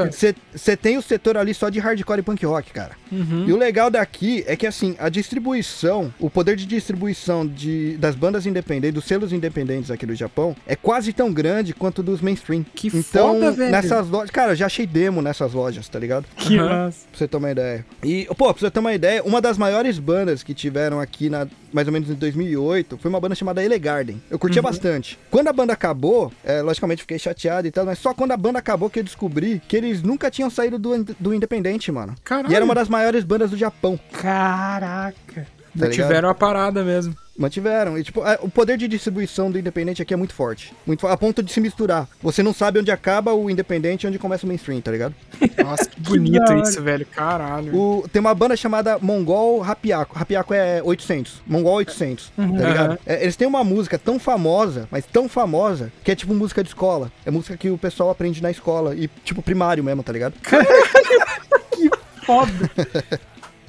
você 0.54 0.76
tem 0.76 0.96
o 0.96 1.02
setor 1.02 1.36
ali 1.36 1.54
só 1.54 1.68
de 1.68 1.78
hardcore 1.78 2.20
e 2.20 2.22
punk 2.22 2.44
rock, 2.46 2.72
cara. 2.72 2.92
Uhum. 3.10 3.44
E 3.46 3.52
o 3.52 3.56
legal 3.56 3.90
daqui 3.90 4.44
é 4.46 4.56
que, 4.56 4.66
assim, 4.66 4.96
a 4.98 5.08
distribuição, 5.08 6.12
o 6.18 6.30
poder 6.30 6.56
de 6.56 6.66
distribuição 6.66 7.46
de, 7.46 7.96
das 7.98 8.14
bandas 8.14 8.46
independentes, 8.46 8.94
dos 8.94 9.04
selos 9.04 9.32
independentes 9.32 9.90
aqui 9.90 10.06
do 10.06 10.14
Japão, 10.14 10.54
é 10.66 10.76
quase 10.76 11.12
tão 11.12 11.32
grande 11.32 11.74
quanto 11.74 12.02
dos 12.02 12.20
mainstream. 12.20 12.64
Que 12.74 12.88
então, 12.88 13.34
foda, 13.34 13.50
velho. 13.52 13.70
nessas 13.70 14.08
lojas. 14.08 14.30
Cara, 14.30 14.52
eu 14.52 14.56
já 14.56 14.66
achei 14.66 14.86
demo 14.86 15.20
nessas 15.20 15.52
lojas, 15.52 15.88
tá 15.88 15.98
ligado? 15.98 16.26
Que 16.36 16.58
Aham. 16.58 16.68
massa. 16.68 17.06
Pra 17.10 17.18
você 17.18 17.28
ter 17.28 17.36
uma 17.36 17.50
ideia. 17.50 17.86
E, 18.02 18.26
pô, 18.36 18.52
pra 18.52 18.60
você 18.60 18.70
ter 18.70 18.80
uma 18.80 18.94
ideia, 18.94 19.22
uma 19.22 19.40
das 19.40 19.58
maiores 19.58 19.98
bandas 19.98 20.42
que 20.42 20.54
tiveram 20.54 21.00
aqui 21.00 21.28
na. 21.28 21.46
Mais 21.72 21.86
ou 21.86 21.92
menos 21.92 22.10
em 22.10 22.14
2008, 22.14 22.98
foi 22.98 23.08
uma 23.08 23.18
banda 23.18 23.34
chamada 23.34 23.64
Elegarden. 23.64 24.21
Eu 24.30 24.38
curtia 24.38 24.60
Uhum. 24.62 24.68
bastante. 24.68 25.18
Quando 25.30 25.48
a 25.48 25.52
banda 25.52 25.72
acabou, 25.72 26.32
é, 26.44 26.62
logicamente 26.62 27.02
fiquei 27.02 27.18
chateado 27.18 27.66
e 27.66 27.70
tal, 27.70 27.84
mas 27.84 27.98
só 27.98 28.14
quando 28.14 28.32
a 28.32 28.36
banda 28.36 28.58
acabou 28.58 28.88
que 28.88 29.00
eu 29.00 29.04
descobri 29.04 29.60
que 29.68 29.76
eles 29.76 30.02
nunca 30.02 30.30
tinham 30.30 30.48
saído 30.48 30.78
do, 30.78 31.04
do 31.20 31.34
Independente, 31.34 31.92
mano. 31.92 32.14
Caralho. 32.24 32.50
E 32.50 32.54
era 32.54 32.64
uma 32.64 32.74
das 32.74 32.88
maiores 32.88 33.24
bandas 33.24 33.50
do 33.50 33.56
Japão. 33.58 33.98
Caraca. 34.12 35.46
Tá 35.78 35.86
ligado? 35.88 36.06
Tiveram 36.06 36.28
a 36.28 36.34
parada 36.34 36.84
mesmo. 36.84 37.14
Mantiveram. 37.38 37.96
E, 37.96 38.04
tipo, 38.04 38.22
é, 38.26 38.38
o 38.42 38.48
poder 38.50 38.76
de 38.76 38.86
distribuição 38.86 39.50
do 39.50 39.58
Independente 39.58 40.02
aqui 40.02 40.12
é 40.12 40.16
muito 40.18 40.34
forte. 40.34 40.74
Muito 40.86 41.00
fo- 41.00 41.06
a 41.08 41.16
ponto 41.16 41.42
de 41.42 41.50
se 41.50 41.60
misturar. 41.62 42.06
Você 42.22 42.42
não 42.42 42.52
sabe 42.52 42.78
onde 42.78 42.90
acaba 42.90 43.32
o 43.32 43.48
Independente 43.48 44.04
e 44.04 44.06
onde 44.06 44.18
começa 44.18 44.44
o 44.44 44.46
mainstream, 44.48 44.82
tá 44.82 44.90
ligado? 44.90 45.14
Nossa, 45.64 45.86
que 45.88 45.98
bonito 45.98 46.52
isso, 46.58 46.82
velho. 46.82 47.06
Caralho. 47.06 47.74
O- 47.74 48.06
tem 48.12 48.20
uma 48.20 48.34
banda 48.34 48.54
chamada 48.54 48.98
Mongol 48.98 49.60
Rapiaco. 49.60 50.14
Rapiaco 50.18 50.52
é 50.52 50.82
800. 50.82 51.40
Mongol 51.46 51.76
800, 51.76 52.30
tá 52.36 52.42
ligado? 52.44 52.86
Aham. 52.90 52.98
É, 53.06 53.22
eles 53.22 53.34
têm 53.34 53.48
uma 53.48 53.64
música 53.64 53.98
tão 53.98 54.18
famosa, 54.18 54.86
mas 54.90 55.06
tão 55.06 55.26
famosa, 55.26 55.90
que 56.04 56.10
é 56.10 56.14
tipo 56.14 56.34
música 56.34 56.62
de 56.62 56.68
escola. 56.68 57.10
É 57.24 57.30
música 57.30 57.56
que 57.56 57.70
o 57.70 57.78
pessoal 57.78 58.10
aprende 58.10 58.42
na 58.42 58.50
escola. 58.50 58.94
E, 58.94 59.08
tipo, 59.24 59.40
primário 59.40 59.82
mesmo, 59.82 60.02
tá 60.02 60.12
ligado? 60.12 60.34
Foda. 62.26 62.52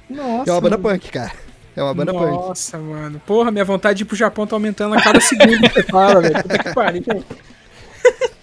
Nossa. 0.09 0.49
é 0.49 0.53
uma 0.53 0.61
banda 0.61 0.77
punk, 0.77 1.09
cara. 1.11 1.31
É 1.75 1.83
uma 1.83 1.93
banda 1.93 2.13
punk. 2.13 2.31
Nossa, 2.31 2.77
mano. 2.77 3.21
Porra, 3.25 3.51
minha 3.51 3.65
vontade 3.65 3.97
de 3.97 4.03
ir 4.03 4.05
pro 4.05 4.15
Japão 4.15 4.45
tá 4.45 4.55
aumentando 4.55 4.95
a 4.95 5.01
cada 5.01 5.19
segundo 5.19 5.61
que 5.61 5.73
você 5.73 5.83
fala, 5.89 6.21
velho. 6.21 6.41
Puta 6.41 6.57
que 6.59 6.73
pariu. 6.73 7.03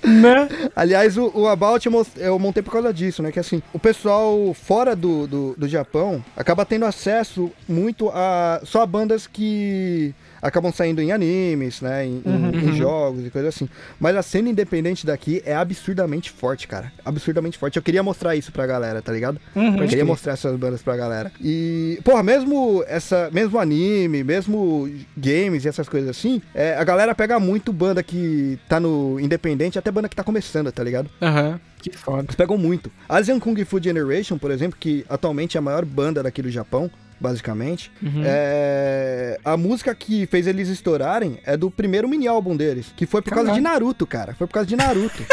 Né? 0.02 0.48
Aliás, 0.74 1.18
o, 1.18 1.30
o 1.34 1.46
About 1.46 1.86
eu 2.16 2.38
montei 2.38 2.62
por 2.62 2.72
causa 2.72 2.92
disso, 2.92 3.22
né? 3.22 3.30
Que 3.30 3.38
assim, 3.38 3.62
o 3.70 3.78
pessoal 3.78 4.54
fora 4.54 4.96
do, 4.96 5.26
do, 5.26 5.54
do 5.56 5.68
Japão 5.68 6.24
acaba 6.34 6.64
tendo 6.64 6.86
acesso 6.86 7.52
muito 7.68 8.08
a 8.08 8.62
só 8.64 8.80
a 8.80 8.86
bandas 8.86 9.26
que 9.26 10.14
acabam 10.42 10.72
saindo 10.72 11.00
em 11.00 11.12
animes, 11.12 11.80
né? 11.80 12.04
Em, 12.06 12.22
em- 12.24 12.70
em 12.70 12.76
jogos 12.76 13.24
e 13.26 13.30
coisas 13.30 13.54
assim. 13.54 13.68
Mas 13.98 14.16
a 14.16 14.22
cena 14.22 14.48
independente 14.48 15.06
daqui 15.06 15.42
é 15.44 15.54
absurdamente 15.54 16.30
forte, 16.30 16.66
cara. 16.68 16.92
Absurdamente 17.04 17.58
forte. 17.58 17.76
Eu 17.76 17.82
queria 17.82 18.02
mostrar 18.02 18.36
isso 18.36 18.50
pra 18.52 18.66
galera, 18.66 19.00
tá 19.02 19.12
ligado? 19.12 19.40
Uhum. 19.54 19.76
Eu 19.82 19.88
queria 19.88 20.04
mostrar 20.04 20.32
essas 20.32 20.56
bandas 20.56 20.82
pra 20.82 20.96
galera. 20.96 21.30
E, 21.40 21.98
porra, 22.04 22.22
mesmo 22.22 22.84
essa, 22.86 23.28
mesmo 23.32 23.58
anime, 23.58 24.22
mesmo 24.24 24.90
games 25.16 25.64
e 25.64 25.68
essas 25.68 25.88
coisas 25.88 26.10
assim, 26.10 26.40
é, 26.54 26.74
a 26.74 26.84
galera 26.84 27.14
pega 27.14 27.38
muito 27.38 27.72
banda 27.72 28.02
que 28.02 28.58
tá 28.68 28.78
no 28.80 29.18
independente, 29.20 29.78
até 29.78 29.90
banda 29.90 30.08
que 30.08 30.16
tá 30.16 30.24
começando, 30.24 30.70
tá 30.72 30.82
ligado? 30.82 31.10
Aham. 31.20 31.60
Que 31.82 31.90
foda. 31.96 32.24
Eles 32.24 32.34
pegam 32.34 32.58
muito. 32.58 32.90
Asian 33.08 33.38
Kung 33.40 33.56
Fu 33.64 33.82
Generation, 33.82 34.36
por 34.36 34.50
exemplo, 34.50 34.76
que 34.78 35.04
atualmente 35.08 35.56
é 35.56 35.58
a 35.58 35.62
maior 35.62 35.82
banda 35.84 36.22
daqui 36.22 36.42
do 36.42 36.50
Japão, 36.50 36.90
basicamente. 37.20 37.92
Uhum. 38.02 38.22
É... 38.24 39.38
A 39.44 39.56
música 39.56 39.94
que 39.94 40.26
fez 40.26 40.46
eles 40.46 40.68
estourarem 40.68 41.38
é 41.44 41.56
do 41.56 41.70
primeiro 41.70 42.08
mini 42.08 42.26
álbum 42.26 42.56
deles, 42.56 42.92
que 42.96 43.06
foi 43.06 43.20
por 43.20 43.30
causa 43.30 43.48
Caralho. 43.48 43.62
de 43.62 43.68
Naruto, 43.68 44.06
cara. 44.06 44.34
Foi 44.34 44.46
por 44.46 44.54
causa 44.54 44.68
de 44.68 44.76
Naruto. 44.76 45.22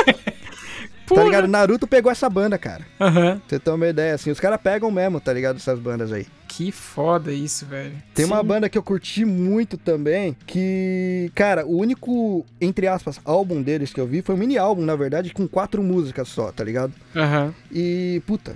tá 1.16 1.24
ligado? 1.24 1.48
Naruto 1.48 1.88
pegou 1.88 2.12
essa 2.12 2.30
banda, 2.30 2.58
cara. 2.58 2.86
Aham. 3.00 3.38
Pra 3.38 3.42
Você 3.48 3.60
tem 3.60 3.74
uma 3.74 3.88
ideia, 3.88 4.14
assim, 4.16 4.30
os 4.30 4.40
caras 4.40 4.60
pegam 4.62 4.92
mesmo, 4.92 5.20
tá 5.20 5.32
ligado? 5.32 5.56
Essas 5.56 5.80
bandas 5.80 6.12
aí. 6.12 6.28
Que 6.48 6.72
foda 6.72 7.32
isso, 7.32 7.66
velho. 7.66 7.94
Tem 8.14 8.26
uma 8.26 8.42
Sim. 8.42 8.46
banda 8.46 8.70
que 8.70 8.78
eu 8.78 8.84
curti 8.84 9.24
muito 9.24 9.78
também, 9.78 10.36
que, 10.46 11.32
cara, 11.36 11.66
o 11.66 11.78
único, 11.78 12.46
entre 12.60 12.88
aspas, 12.88 13.20
álbum 13.24 13.62
deles 13.62 13.94
que 13.94 14.00
eu 14.00 14.08
vi 14.08 14.22
foi 14.22 14.36
um 14.36 14.38
mini 14.38 14.58
álbum, 14.58 14.84
na 14.84 14.96
verdade, 14.96 15.32
com 15.32 15.48
quatro 15.48 15.84
músicas 15.84 16.28
só, 16.28 16.52
tá 16.52 16.64
ligado? 16.64 16.94
Aham. 17.16 17.54
E, 17.72 18.22
puta, 18.26 18.56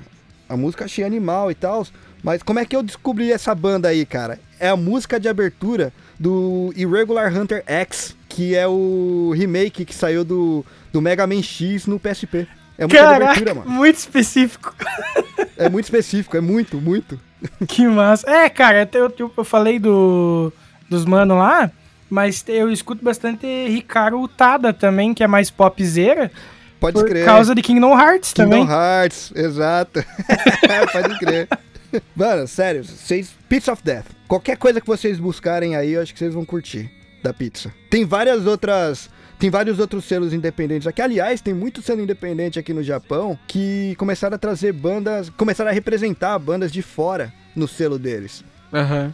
a 0.50 0.58
música 0.58 0.86
achei 0.86 1.06
animal 1.06 1.52
e 1.52 1.56
tal, 1.56 1.86
mas 2.24 2.44
como 2.44 2.60
é 2.60 2.66
que 2.66 2.76
eu 2.76 2.84
descobri 2.84 3.32
essa 3.32 3.54
banda 3.56 3.88
aí, 3.90 4.06
cara? 4.06 4.40
É 4.60 4.70
a 4.70 4.76
música 4.76 5.20
de 5.20 5.28
abertura 5.28 5.92
do 6.20 6.72
Irregular 6.76 7.36
Hunter 7.36 7.64
X, 7.66 8.16
que 8.30 8.56
é 8.56 8.68
o 8.68 9.34
remake 9.36 9.86
que 9.86 9.94
saiu 9.96 10.24
do, 10.24 10.66
do 10.94 11.02
Mega 11.02 11.26
Man 11.26 11.42
X 11.42 11.88
no 11.88 12.00
PSP. 12.00 12.48
É 12.78 12.86
música 12.86 13.02
de 13.02 13.14
abertura, 13.24 13.46
Caraca, 13.46 13.56
mano. 13.56 13.72
muito 13.72 13.98
específico. 13.98 14.76
É 15.58 15.70
muito 15.70 15.86
específico, 15.86 16.38
é 16.38 16.42
muito, 16.42 16.78
muito. 16.80 17.20
Que 17.68 17.88
massa. 17.88 18.30
É, 18.30 18.50
cara, 18.50 18.84
até 18.84 19.00
eu, 19.00 19.12
eu, 19.18 19.32
eu 19.36 19.44
falei 19.44 19.80
do, 19.80 20.54
dos 20.88 21.06
mano 21.06 21.38
lá, 21.38 21.72
mas 22.10 22.44
eu 22.48 22.72
escuto 22.72 23.04
bastante 23.04 23.48
Ricardo 23.68 24.20
Utada 24.20 24.72
também, 24.72 25.14
que 25.14 25.24
é 25.24 25.28
mais 25.28 25.50
popzera, 25.50 26.32
Pode 26.80 27.00
por 27.00 27.08
crer. 27.08 27.26
causa 27.26 27.56
de 27.56 27.62
Kingdom 27.64 28.00
Hearts 28.00 28.32
Kingdom 28.34 28.50
também. 28.66 28.68
Hearts, 28.70 29.32
exato. 29.36 30.04
Pode 30.92 31.20
crer. 31.20 31.48
Mano, 32.16 32.48
sério, 32.48 32.84
vocês. 32.84 33.34
Pizza 33.48 33.72
of 33.74 33.84
Death. 33.84 34.06
Qualquer 34.28 34.58
coisa 34.58 34.80
que 34.80 34.88
vocês 34.88 35.20
buscarem 35.20 35.76
aí, 35.76 35.92
eu 35.92 36.02
acho 36.02 36.14
que 36.14 36.20
vocês 36.20 36.34
vão 36.34 36.46
curtir 36.46 36.90
da 37.24 37.34
pizza. 37.34 37.74
Tem 37.90 38.06
várias 38.06 38.46
outras. 38.46 39.10
Tem 39.38 39.50
vários 39.50 39.80
outros 39.80 40.06
selos 40.06 40.34
independentes 40.34 40.88
aqui. 40.88 41.02
Aliás, 41.02 41.42
tem 41.42 41.54
muito 41.54 41.82
selo 41.82 42.02
independente 42.02 42.60
aqui 42.60 42.74
no 42.74 42.84
Japão 42.84 43.38
que 43.48 43.96
começaram 43.98 44.36
a 44.36 44.38
trazer 44.38 44.72
bandas. 44.72 45.30
Começaram 45.32 45.72
a 45.72 45.74
representar 45.74 46.38
bandas 46.38 46.72
de 46.72 46.84
fora 46.84 47.34
no 47.56 47.68
selo 47.68 47.98
deles. 47.98 48.44
Aham. 48.72 49.14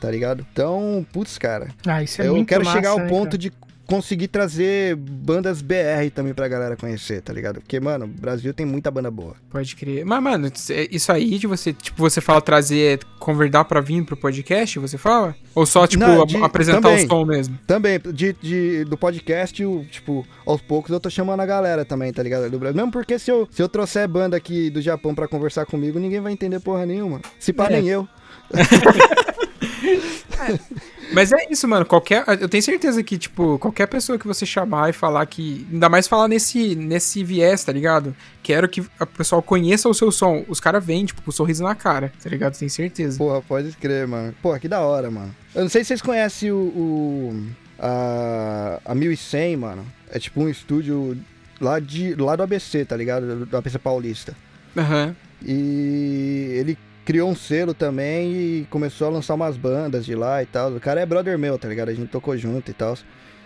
Tá 0.00 0.10
ligado? 0.10 0.44
Então, 0.52 1.06
putz, 1.12 1.38
cara. 1.38 1.68
Ah, 1.86 2.02
isso 2.02 2.20
é 2.20 2.26
eu 2.26 2.34
muito 2.34 2.48
quero 2.48 2.64
massa, 2.64 2.76
chegar 2.76 2.90
ao 2.90 2.98
né, 2.98 3.08
ponto 3.08 3.30
cara? 3.32 3.38
de 3.38 3.52
conseguir 3.90 4.28
trazer 4.28 4.94
bandas 4.94 5.60
BR 5.60 6.08
também 6.14 6.32
pra 6.32 6.46
galera 6.46 6.76
conhecer, 6.76 7.20
tá 7.22 7.32
ligado? 7.32 7.60
Porque, 7.60 7.80
mano, 7.80 8.04
o 8.04 8.08
Brasil 8.08 8.54
tem 8.54 8.64
muita 8.64 8.88
banda 8.88 9.10
boa. 9.10 9.34
Pode 9.50 9.74
crer. 9.74 10.04
Mas, 10.04 10.22
mano, 10.22 10.48
isso 10.92 11.10
aí 11.10 11.38
de 11.38 11.48
você, 11.48 11.72
tipo, 11.72 12.00
você 12.00 12.20
fala 12.20 12.40
trazer, 12.40 13.00
convidar 13.18 13.64
pra 13.64 13.80
vir 13.80 14.04
pro 14.04 14.16
podcast, 14.16 14.78
você 14.78 14.96
fala? 14.96 15.34
Ou 15.54 15.66
só, 15.66 15.88
tipo, 15.88 16.04
Não, 16.04 16.24
de- 16.24 16.36
apresentar 16.36 16.82
também. 16.82 17.04
o 17.04 17.08
som 17.08 17.24
mesmo? 17.24 17.58
Também, 17.66 17.98
de, 18.14 18.32
de- 18.40 18.84
do 18.84 18.96
podcast, 18.96 19.64
o- 19.64 19.84
tipo, 19.90 20.24
aos 20.46 20.60
poucos 20.62 20.92
eu 20.92 21.00
tô 21.00 21.10
chamando 21.10 21.40
a 21.40 21.46
galera 21.46 21.84
também, 21.84 22.12
tá 22.12 22.22
ligado? 22.22 22.48
Do 22.48 22.60
Brasil. 22.60 22.76
Mesmo 22.76 22.92
porque 22.92 23.18
se 23.18 23.28
eu, 23.30 23.48
se 23.50 23.60
eu 23.60 23.68
trouxer 23.68 24.06
banda 24.06 24.36
aqui 24.36 24.70
do 24.70 24.80
Japão 24.80 25.16
pra 25.16 25.26
conversar 25.26 25.66
comigo, 25.66 25.98
ninguém 25.98 26.20
vai 26.20 26.32
entender 26.32 26.60
porra 26.60 26.86
nenhuma. 26.86 27.20
Se 27.40 27.52
pá, 27.52 27.66
É. 27.66 27.70
nem 27.80 27.88
eu. 27.88 28.06
Mas 31.12 31.32
é 31.32 31.46
isso, 31.50 31.66
mano. 31.66 31.84
Qualquer. 31.84 32.24
Eu 32.40 32.48
tenho 32.48 32.62
certeza 32.62 33.02
que, 33.02 33.18
tipo, 33.18 33.58
qualquer 33.58 33.86
pessoa 33.86 34.18
que 34.18 34.26
você 34.26 34.46
chamar 34.46 34.90
e 34.90 34.92
falar 34.92 35.24
que. 35.26 35.66
Ainda 35.72 35.88
mais 35.88 36.06
falar 36.06 36.28
nesse, 36.28 36.74
nesse 36.74 37.24
viés, 37.24 37.64
tá 37.64 37.72
ligado? 37.72 38.14
Quero 38.42 38.68
que 38.68 38.80
o 38.80 39.06
pessoal 39.16 39.42
conheça 39.42 39.88
o 39.88 39.94
seu 39.94 40.10
som. 40.10 40.44
Os 40.48 40.60
caras 40.60 40.84
vêm, 40.84 41.04
tipo, 41.04 41.22
com 41.22 41.30
um 41.30 41.32
sorriso 41.32 41.62
na 41.62 41.74
cara, 41.74 42.12
tá 42.22 42.28
ligado? 42.28 42.56
Tenho 42.56 42.70
certeza. 42.70 43.18
Porra, 43.18 43.40
pode 43.42 43.72
crer, 43.72 44.06
mano. 44.06 44.34
Porra, 44.42 44.58
que 44.58 44.68
da 44.68 44.80
hora, 44.80 45.10
mano. 45.10 45.34
Eu 45.54 45.62
não 45.62 45.68
sei 45.68 45.82
se 45.82 45.88
vocês 45.88 46.02
conhecem 46.02 46.50
o. 46.52 46.56
o 46.56 47.46
a, 47.78 48.80
a 48.84 48.94
1100, 48.94 49.56
mano. 49.56 49.86
É 50.10 50.18
tipo 50.18 50.40
um 50.40 50.48
estúdio 50.48 51.16
lá, 51.60 51.80
de, 51.80 52.14
lá 52.14 52.36
do 52.36 52.42
ABC, 52.42 52.84
tá 52.84 52.96
ligado? 52.96 53.46
Do 53.46 53.56
ABC 53.56 53.78
Paulista. 53.78 54.36
Aham. 54.76 55.14
E 55.42 56.56
ele 56.58 56.78
criou 57.10 57.28
um 57.28 57.34
selo 57.34 57.74
também 57.74 58.32
e 58.32 58.66
começou 58.70 59.08
a 59.08 59.10
lançar 59.10 59.34
umas 59.34 59.56
bandas 59.56 60.04
de 60.06 60.14
lá 60.14 60.42
e 60.42 60.46
tal. 60.46 60.70
O 60.72 60.78
cara 60.80 61.00
é 61.00 61.06
brother 61.06 61.36
meu, 61.36 61.58
tá 61.58 61.66
ligado? 61.66 61.88
A 61.88 61.94
gente 61.94 62.08
tocou 62.08 62.36
junto 62.36 62.70
e 62.70 62.74
tal. 62.74 62.96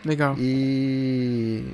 Legal. 0.04 0.36
E. 0.38 1.64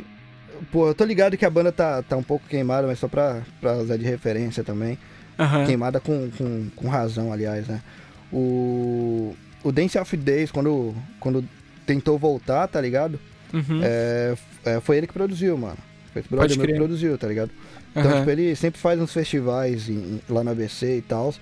Pô, 0.71 0.87
eu 0.89 0.95
tô 0.95 1.05
ligado 1.05 1.37
que 1.37 1.45
a 1.45 1.51
banda 1.51 1.73
tá, 1.73 2.01
tá 2.03 2.17
um 2.17 2.23
pouco 2.23 2.47
queimada, 2.47 2.87
mas 2.87 2.99
só 3.01 3.09
pra, 3.09 3.41
pra 3.61 3.75
usar 3.79 3.97
de 3.97 4.05
referência 4.05 4.63
também. 4.63 4.97
Aham. 5.37 5.67
Queimada 5.67 5.99
com, 5.99 6.31
com, 6.39 6.69
com 6.77 6.89
razão, 6.89 7.33
aliás, 7.33 7.67
né? 7.67 7.81
O. 8.33 9.35
O 9.63 9.71
Dance 9.73 9.99
of 9.99 10.17
Days, 10.17 10.51
quando, 10.51 10.95
quando 11.19 11.45
tentou 11.85 12.19
voltar, 12.19 12.67
tá 12.69 12.81
ligado? 12.81 13.19
Uhum. 13.53 13.81
É, 13.83 14.35
é, 14.65 14.81
foi 14.81 14.97
ele 14.97 15.07
que 15.09 15.13
produziu, 15.13 15.59
mano. 15.59 15.77
Foi 16.13 16.21
esse 16.21 16.31
brother 16.31 16.57
meu 16.57 16.67
que 16.67 16.75
produziu, 16.75 17.19
tá 17.19 17.27
ligado? 17.27 17.51
Então, 17.91 18.11
Aham. 18.11 18.19
tipo, 18.21 18.31
ele 18.31 18.55
sempre 18.57 18.81
faz 18.81 18.99
uns 19.01 19.13
festivais 19.13 19.89
em- 19.89 20.21
lá 20.31 20.43
no 20.45 20.51
ABC 20.53 20.99
e 20.99 21.03
tal. 21.03 21.35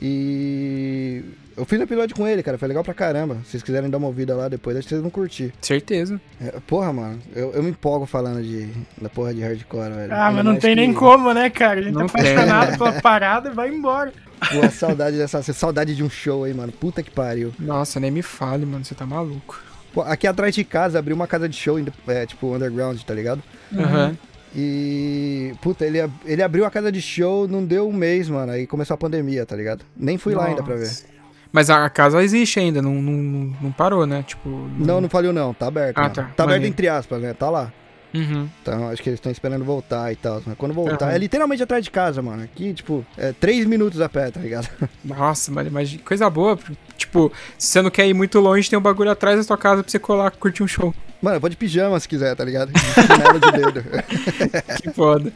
E 0.00 1.22
eu 1.56 1.64
fiz 1.64 1.78
um 1.78 1.82
episódio 1.82 2.16
com 2.16 2.26
ele, 2.26 2.42
cara. 2.42 2.58
Foi 2.58 2.68
legal 2.68 2.82
pra 2.84 2.94
caramba. 2.94 3.36
Se 3.44 3.52
vocês 3.52 3.62
quiserem 3.62 3.88
dar 3.88 3.98
uma 3.98 4.06
ouvida 4.08 4.34
lá 4.34 4.48
depois, 4.48 4.76
acho 4.76 4.84
que 4.86 4.90
vocês 4.90 5.00
vão 5.00 5.10
curtir. 5.10 5.52
Certeza. 5.60 6.20
É, 6.40 6.58
porra, 6.66 6.92
mano, 6.92 7.18
eu, 7.34 7.52
eu 7.52 7.62
me 7.62 7.70
empolgo 7.70 8.06
falando 8.06 8.42
de, 8.42 8.68
da 9.00 9.08
porra 9.08 9.32
de 9.32 9.40
hardcore, 9.42 9.90
velho. 9.92 10.12
Ah, 10.12 10.28
Ainda 10.28 10.36
mas 10.42 10.44
não 10.44 10.56
tem 10.56 10.74
que- 10.74 10.80
nem 10.80 10.92
como, 10.92 11.32
né, 11.32 11.48
cara? 11.50 11.80
A 11.80 11.82
gente 11.82 11.94
Não 11.94 12.06
tá 12.06 12.18
apaixonado 12.20 12.78
pela 12.78 12.92
parada 13.00 13.50
e 13.50 13.54
vai 13.54 13.68
embora. 13.74 14.12
Pô, 14.52 14.68
saudade 14.70 15.16
dessa. 15.16 15.42
Saudade 15.42 15.94
de 15.94 16.02
um 16.02 16.10
show 16.10 16.44
aí, 16.44 16.52
mano. 16.52 16.72
Puta 16.72 17.02
que 17.02 17.10
pariu. 17.10 17.52
Nossa, 17.58 17.98
nem 18.00 18.10
me 18.10 18.20
fale, 18.22 18.66
mano. 18.66 18.84
Você 18.84 18.94
tá 18.94 19.06
maluco. 19.06 19.62
Pô, 19.92 20.02
aqui 20.02 20.26
atrás 20.26 20.54
de 20.54 20.64
casa 20.64 20.98
abriu 20.98 21.14
uma 21.14 21.26
casa 21.28 21.48
de 21.48 21.56
show, 21.56 21.78
é, 22.08 22.26
tipo, 22.26 22.52
underground, 22.54 23.00
tá 23.02 23.14
ligado? 23.14 23.40
Aham. 23.72 24.16
E. 24.54 25.52
Puta, 25.60 25.84
ele, 25.84 25.98
ele 26.24 26.42
abriu 26.42 26.64
a 26.64 26.70
casa 26.70 26.90
de 26.92 27.00
show, 27.02 27.46
não 27.48 27.64
deu 27.64 27.88
um 27.88 27.92
mês, 27.92 28.28
mano. 28.28 28.52
Aí 28.52 28.66
começou 28.66 28.94
a 28.94 28.98
pandemia, 28.98 29.44
tá 29.44 29.56
ligado? 29.56 29.84
Nem 29.96 30.16
fui 30.18 30.34
lá 30.34 30.46
ainda 30.46 30.62
pra 30.62 30.74
ver. 30.74 30.82
Nossa. 30.86 31.04
Mas 31.52 31.70
a 31.70 31.88
casa 31.88 32.22
existe 32.22 32.58
ainda, 32.58 32.82
não, 32.82 32.94
não, 32.94 33.12
não- 33.12 33.56
não 33.62 33.72
parou, 33.72 34.06
né? 34.06 34.24
Tipo. 34.26 34.48
Não, 34.78 35.00
não 35.00 35.08
faliu 35.08 35.32
não, 35.32 35.54
tá 35.54 35.66
aberto. 35.68 35.98
Ah, 35.98 36.02
mano. 36.02 36.14
tá. 36.14 36.30
Tá 36.36 36.44
aberto 36.44 36.64
entre 36.64 36.88
aspas, 36.88 37.20
né? 37.22 37.32
Tá 37.32 37.48
lá. 37.50 37.72
Uhum. 38.12 38.48
Então 38.62 38.88
acho 38.90 39.02
que 39.02 39.08
eles 39.08 39.18
estão 39.18 39.30
esperando 39.32 39.64
voltar 39.64 40.12
e 40.12 40.16
tal. 40.16 40.40
Mas 40.46 40.56
quando 40.56 40.72
voltar, 40.72 41.06
Aham. 41.06 41.14
é 41.14 41.18
literalmente 41.18 41.62
atrás 41.64 41.82
de 41.84 41.90
casa, 41.90 42.22
mano. 42.22 42.44
Aqui, 42.44 42.72
tipo, 42.72 43.04
é 43.18 43.32
três 43.32 43.66
minutos 43.66 44.00
a 44.00 44.08
pé, 44.08 44.30
tá 44.30 44.38
ligado? 44.40 44.68
Nossa, 45.04 45.50
mas, 45.50 45.70
mas 45.70 45.96
coisa 46.04 46.30
boa. 46.30 46.56
Tipo, 46.96 47.32
se 47.58 47.68
você 47.68 47.82
não 47.82 47.90
quer 47.90 48.06
ir 48.06 48.14
muito 48.14 48.38
longe, 48.38 48.70
tem 48.70 48.78
um 48.78 48.82
bagulho 48.82 49.10
atrás 49.10 49.36
da 49.36 49.42
sua 49.42 49.58
casa 49.58 49.82
pra 49.82 49.90
você 49.90 49.98
colar, 49.98 50.30
curtir 50.32 50.62
um 50.62 50.68
show. 50.68 50.94
Mano, 51.24 51.36
eu 51.36 51.40
vou 51.40 51.48
de 51.48 51.56
pijama 51.56 51.98
se 51.98 52.06
quiser, 52.06 52.36
tá 52.36 52.44
ligado? 52.44 52.70
Chinelo 52.76 53.40
de 53.40 53.52
dedo. 53.52 53.84
Que 54.82 54.90
foda. 54.92 55.32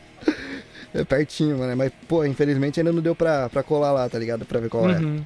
É 0.93 1.03
pertinho, 1.03 1.57
mano. 1.57 1.75
Mas, 1.75 1.91
pô, 2.07 2.27
infelizmente 2.27 2.79
ainda 2.79 2.93
não 2.93 3.01
deu 3.01 3.15
pra, 3.15 3.49
pra 3.49 3.63
colar 3.63 3.93
lá, 3.93 4.07
tá 4.07 4.19
ligado? 4.19 4.45
Pra 4.45 4.61
ver 4.61 4.69
qual 4.69 4.91
é. 4.91 4.99
Uhum. 4.99 5.25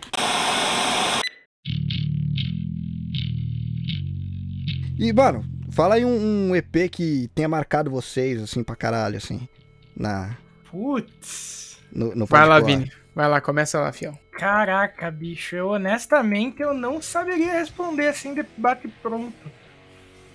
E, 4.97 5.13
mano, 5.13 5.45
fala 5.73 5.97
aí 5.97 6.05
um, 6.05 6.51
um 6.51 6.55
EP 6.55 6.89
que 6.89 7.29
tenha 7.35 7.49
marcado 7.49 7.91
vocês, 7.91 8.41
assim, 8.41 8.63
pra 8.63 8.77
caralho, 8.77 9.17
assim. 9.17 9.49
Na, 9.97 10.37
Putz. 10.71 11.81
no, 11.93 12.15
no 12.15 12.25
Vai 12.27 12.47
lá. 12.47 12.61
Vini. 12.61 12.89
Vai 13.17 13.29
lá, 13.29 13.41
começa 13.41 13.81
lá, 13.81 13.91
fião. 13.91 14.17
Caraca, 14.31 15.11
bicho. 15.11 15.57
Eu 15.57 15.71
honestamente 15.71 16.63
eu 16.63 16.73
não 16.73 17.03
saberia 17.03 17.53
responder 17.53 18.07
assim 18.07 18.33
de 18.33 18.45
bate 18.57 18.87
pronto. 19.03 19.62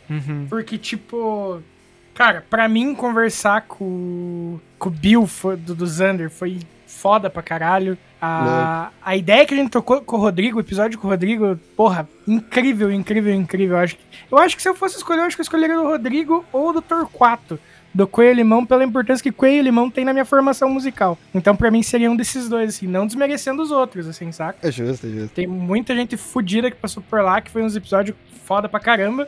Uhum. 0.10 0.46
Porque, 0.50 0.78
tipo. 0.78 1.62
Cara, 2.14 2.44
pra 2.50 2.68
mim 2.68 2.96
conversar 2.96 3.62
com, 3.68 4.60
com 4.80 4.90
o 4.90 4.92
Bill 4.92 5.28
foi- 5.28 5.56
do, 5.56 5.76
do 5.76 5.86
Xander 5.86 6.32
foi 6.32 6.60
foda 6.88 7.30
pra 7.30 7.44
caralho. 7.44 7.96
A, 8.20 8.90
a 9.06 9.16
ideia 9.16 9.46
que 9.46 9.54
a 9.54 9.58
gente 9.58 9.70
trocou 9.70 10.02
com 10.02 10.16
o 10.16 10.20
Rodrigo, 10.20 10.58
o 10.58 10.62
episódio 10.62 10.98
com 10.98 11.06
o 11.08 11.12
Rodrigo, 11.12 11.56
porra, 11.76 12.10
incrível, 12.28 12.92
incrível, 12.92 13.32
incrível. 13.34 13.78
Eu 13.78 13.84
acho 13.84 13.96
que, 13.96 14.02
eu 14.32 14.38
acho 14.40 14.56
que 14.56 14.62
se 14.64 14.68
eu 14.70 14.74
fosse 14.74 14.98
escolher, 14.98 15.20
eu 15.20 15.26
acho 15.26 15.36
que 15.38 15.42
eu 15.42 15.44
escolheria 15.44 15.76
do 15.76 15.84
Rodrigo 15.84 16.44
ou 16.52 16.74
do 16.74 16.82
Torquato. 16.82 17.60
Do 17.94 18.08
Coelho 18.08 18.32
e 18.32 18.44
Limão, 18.44 18.66
pela 18.66 18.84
importância 18.84 19.24
que 19.24 19.32
Coelho 19.32 19.58
e 19.60 19.62
Limão 19.62 19.90
tem 19.90 20.04
na 20.06 20.14
minha 20.14 20.26
formação 20.26 20.70
musical. 20.70 21.18
Então, 21.34 21.56
pra 21.56 21.70
mim, 21.72 21.82
seria 21.84 22.10
um 22.12 22.16
desses 22.16 22.50
dois, 22.50 22.76
assim, 22.76 22.86
não 22.88 23.06
desmerecendo 23.08 23.62
os 23.62 23.72
outros, 23.72 24.08
assim, 24.08 24.32
saca? 24.32 24.68
É 24.68 24.72
justo, 24.72 25.06
é 25.08 25.10
justo. 25.10 25.34
Tem 25.36 25.48
muita 25.48 25.96
gente 25.96 26.18
fodida 26.18 26.70
que 26.70 26.78
passou 26.78 27.02
por 27.08 27.22
lá, 27.22 27.40
que 27.42 27.50
foi 27.52 27.64
uns 27.64 27.76
episódios 27.76 28.16
foda 28.44 28.68
pra 28.70 28.80
caramba. 28.80 29.28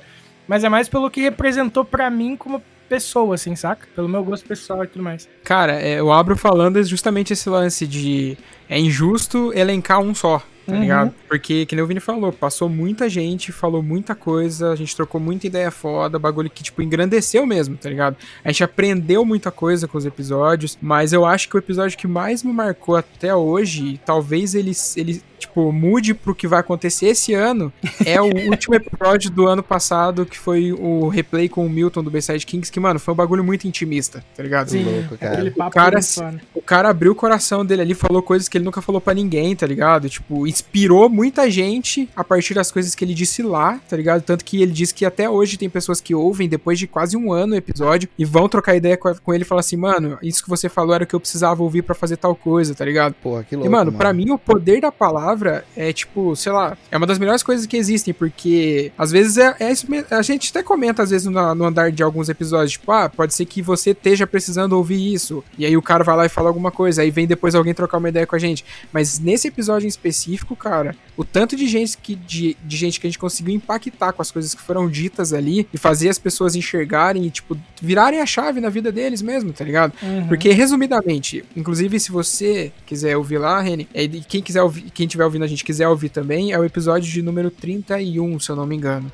Mas 0.50 0.64
é 0.64 0.70
mais 0.70 0.90
pelo 0.90 1.12
que 1.12 1.22
representou 1.22 1.86
pra 1.86 2.10
mim 2.10 2.36
como 2.36 2.60
pessoa, 2.90 3.36
assim, 3.36 3.56
saca? 3.56 3.88
Pelo 3.96 4.10
meu 4.10 4.24
gosto 4.24 4.48
pessoal 4.48 4.84
e 4.84 4.88
tudo 4.88 5.04
mais. 5.04 5.30
Cara, 5.44 5.80
é, 5.80 6.00
eu 6.00 6.12
abro 6.12 6.36
falando 6.36 6.84
justamente 6.84 7.34
esse 7.34 7.48
lance 7.48 7.86
de 7.86 8.36
é 8.68 8.80
injusto 8.80 9.54
elencar 9.54 10.00
um 10.00 10.16
só, 10.16 10.40
tá 10.66 10.74
Uhum. 10.74 10.82
ligado? 10.82 11.14
Porque, 11.28 11.68
que 11.68 11.76
nem 11.76 11.84
o 11.84 11.88
Vini 11.88 12.00
falou, 12.00 12.34
passou 12.34 12.68
muita 12.68 13.08
gente, 13.08 13.52
falou 13.52 13.84
muita 13.84 14.16
coisa, 14.16 14.72
a 14.72 14.76
gente 14.76 14.96
trocou 14.96 15.22
muita 15.22 15.46
ideia 15.46 15.70
foda, 15.70 16.18
bagulho 16.18 16.50
que, 16.50 16.64
tipo, 16.64 16.82
engrandeceu 16.82 17.46
mesmo, 17.46 17.78
tá 17.78 17.88
ligado? 17.88 18.18
A 18.44 18.52
gente 18.52 18.64
aprendeu 18.64 19.24
muita 19.24 19.52
coisa 19.52 19.88
com 19.88 20.00
os 20.00 20.06
episódios, 20.08 20.76
mas 20.82 21.14
eu 21.14 21.26
acho 21.26 21.48
que 21.48 21.56
o 21.56 21.60
episódio 21.60 21.96
que 21.96 22.08
mais 22.08 22.42
me 22.42 22.52
marcou 22.52 22.96
até 22.96 23.36
hoje, 23.36 24.02
talvez 24.04 24.56
ele, 24.56 24.72
ele 24.98 25.22
tipo, 25.40 25.72
mude 25.72 26.14
pro 26.14 26.36
que 26.36 26.48
vai 26.48 26.60
acontecer 26.60 27.08
esse 27.08 27.34
ano, 27.34 27.72
é 28.06 28.22
o 28.22 28.26
último 28.50 28.76
episódio 28.76 29.32
do 29.32 29.48
ano 29.48 29.64
passado, 29.64 30.26
que 30.26 30.38
foi 30.38 30.72
o 30.72 31.08
replay 31.08 31.50
com 31.50 31.66
o 31.66 31.70
Milton 31.70 32.04
do 32.04 32.12
Bayside 32.12 32.46
Kings, 32.46 32.72
que, 32.72 32.80
mano, 32.80 33.00
foi 33.00 33.14
um 33.14 33.18
bagulho 33.18 33.44
muito 33.44 33.68
intimista, 33.68 34.24
tá 34.36 34.44
ligado? 34.44 34.70
Sim. 34.70 34.84
louco, 34.84 35.18
cara. 35.18 35.34
aquele 35.34 35.52
papo 35.52 35.72
cara 35.72 36.02
foda. 36.02 36.42
O 36.54 36.62
cara 36.62 36.90
abriu 36.90 37.12
o 37.14 37.16
coração 37.16 37.66
dele 37.66 37.82
ali, 37.82 37.94
falou 37.94 38.22
coisas 38.22 38.48
que 38.48 38.58
ele 38.58 38.66
nunca 38.66 38.82
falou 38.82 39.02
pra 39.02 39.14
ninguém, 39.14 39.56
tá 39.56 39.66
ligado? 39.66 40.10
Tipo, 40.10 40.46
inspirou 40.46 41.10
muita 41.10 41.50
gente 41.50 42.10
a 42.16 42.24
partir 42.24 42.54
das 42.54 42.72
coisas 42.72 42.94
que 42.94 43.04
ele 43.04 43.14
disse 43.14 43.42
lá, 43.42 43.80
tá 43.90 43.96
ligado? 43.96 44.22
Tanto 44.22 44.44
que 44.44 44.62
ele 44.62 44.72
disse 44.72 44.94
que 44.94 45.06
até 45.06 45.30
hoje 45.30 45.58
tem 45.58 45.70
pessoas 45.70 46.02
que 46.02 46.14
ouvem 46.14 46.50
depois 46.50 46.78
de 46.78 46.88
quase 46.88 47.16
um 47.16 47.32
ano 47.32 47.54
o 47.54 47.58
episódio 47.58 48.10
e 48.18 48.26
vão 48.26 48.50
trocar 48.50 48.76
ideia 48.76 48.98
com, 48.98 49.14
com 49.16 49.34
ele 49.34 49.44
e 49.44 49.48
falar 49.48 49.62
assim, 49.62 49.78
mano, 49.78 50.18
isso 50.22 50.44
que 50.44 50.50
você 50.50 50.68
falou 50.68 50.94
era 50.94 51.04
o 51.04 51.08
que 51.08 51.16
eu 51.16 51.20
precisava 51.20 51.64
ouvir 51.64 51.82
pra 51.82 51.96
fazer 51.96 52.18
tal 52.18 52.36
coisa, 52.36 52.76
tá 52.76 52.86
ligado? 52.86 53.14
Porra, 53.16 53.44
que 53.44 53.56
louco. 53.56 53.68
E, 53.68 53.72
mano, 53.72 53.92
pra 53.92 54.14
mim 54.14 54.32
o 54.32 54.38
poder 54.38 54.82
da 54.82 54.92
palavra 54.92 55.29
é, 55.76 55.92
tipo, 55.94 56.36
sei 56.36 56.52
lá, 56.52 56.78
é 56.92 56.98
uma 56.98 57.08
das 57.08 57.20
melhores 57.20 57.44
coisas 57.44 57.66
que 57.66 57.78
existem, 57.78 58.14
porque 58.14 58.92
às 58.98 59.12
vezes 59.12 59.38
é, 59.38 59.56
é 59.60 59.72
isso 59.72 59.90
mesmo. 59.90 60.08
A 60.12 60.22
gente 60.22 60.50
até 60.50 60.64
comenta, 60.64 61.04
às 61.04 61.10
vezes, 61.10 61.28
no, 61.28 61.56
no 61.56 61.66
andar 61.66 61.92
de 61.92 62.04
alguns 62.04 62.30
episódios, 62.30 62.74
tipo, 62.74 62.92
ah, 62.92 63.10
pode 63.10 63.34
ser 63.34 63.46
que 63.46 63.62
você 63.62 63.92
esteja 63.92 64.26
precisando 64.26 64.74
ouvir 64.74 65.14
isso. 65.14 65.44
E 65.58 65.66
aí 65.66 65.76
o 65.76 65.82
cara 65.82 66.04
vai 66.04 66.16
lá 66.16 66.26
e 66.26 66.30
fala 66.30 66.50
alguma 66.50 66.72
coisa, 66.72 67.02
aí 67.02 67.12
vem 67.12 67.28
depois 67.28 67.56
alguém 67.56 67.74
trocar 67.74 67.98
uma 67.98 68.10
ideia 68.10 68.26
com 68.26 68.36
a 68.36 68.40
gente. 68.40 68.66
Mas 68.92 69.20
nesse 69.20 69.48
episódio 69.48 69.86
em 69.86 69.90
específico, 69.90 70.56
cara, 70.56 70.96
o 71.16 71.24
tanto 71.24 71.56
de 71.56 71.68
gente 71.68 71.98
que, 71.98 72.16
de, 72.16 72.56
de 72.64 72.78
gente 72.78 73.00
que 73.00 73.08
a 73.08 73.10
gente 73.10 73.20
conseguiu 73.20 73.54
impactar 73.54 74.14
com 74.14 74.22
as 74.22 74.32
coisas 74.32 74.54
que 74.54 74.62
foram 74.62 74.90
ditas 74.90 75.34
ali 75.34 75.68
e 75.74 75.78
fazer 75.78 76.10
as 76.10 76.18
pessoas 76.18 76.56
enxergarem 76.56 77.26
e, 77.26 77.30
tipo, 77.30 77.58
virarem 77.82 78.22
a 78.22 78.26
chave 78.26 78.62
na 78.62 78.70
vida 78.70 78.92
deles 78.92 79.22
mesmo, 79.22 79.52
tá 79.52 79.64
ligado? 79.64 79.94
Uhum. 80.02 80.28
Porque, 80.28 80.52
resumidamente, 80.52 81.44
inclusive 81.56 82.00
se 82.00 82.12
você 82.12 82.72
quiser 82.86 83.18
ouvir 83.18 83.38
lá, 83.38 83.60
Reni, 83.62 83.88
é, 83.94 84.04
e 84.04 84.22
quem 84.22 84.42
quiser 84.42 84.62
ouvir, 84.62 84.90
quem 84.92 85.08
tiver 85.08 85.19
ouvindo 85.26 85.44
a 85.44 85.48
gente 85.48 85.64
quiser 85.64 85.88
ouvir 85.88 86.10
também, 86.10 86.52
é 86.52 86.60
o 86.60 86.66
episódio 86.66 87.12
de 87.12 87.22
número 87.22 87.50
31, 87.52 88.40
se 88.40 88.50
eu 88.50 88.56
não 88.56 88.66
me 88.66 88.76
engano. 88.76 89.12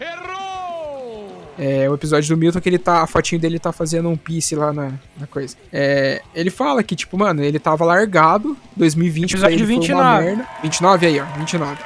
É 1.58 1.89
o 1.89 1.93
episódio 1.93 2.36
do 2.36 2.38
Milton 2.38 2.60
que 2.60 2.68
ele 2.68 2.78
tá. 2.78 3.01
A 3.01 3.08
fotinho 3.08 3.39
dele 3.39 3.58
tá 3.58 3.72
fazendo 3.72 4.10
um 4.10 4.18
piece 4.18 4.56
lá 4.56 4.74
na, 4.74 4.91
na 5.18 5.26
coisa. 5.26 5.56
É, 5.72 6.22
ele 6.34 6.49
fala 6.49 6.84
que, 6.84 6.95
tipo, 6.95 7.18
mano, 7.18 7.41
ele 7.41 7.60
tava 7.60 7.86
largado. 7.86 8.58
2020 8.76 9.38
pra 9.38 9.51
Episódio 9.51 9.56
ele 9.56 9.86
foi 9.86 9.95
uma 9.95 10.20
29. 10.20 10.26
merda. 10.26 10.47
29 10.62 11.06
aí, 11.06 11.20
ó. 11.20 11.26
29. 11.38 11.78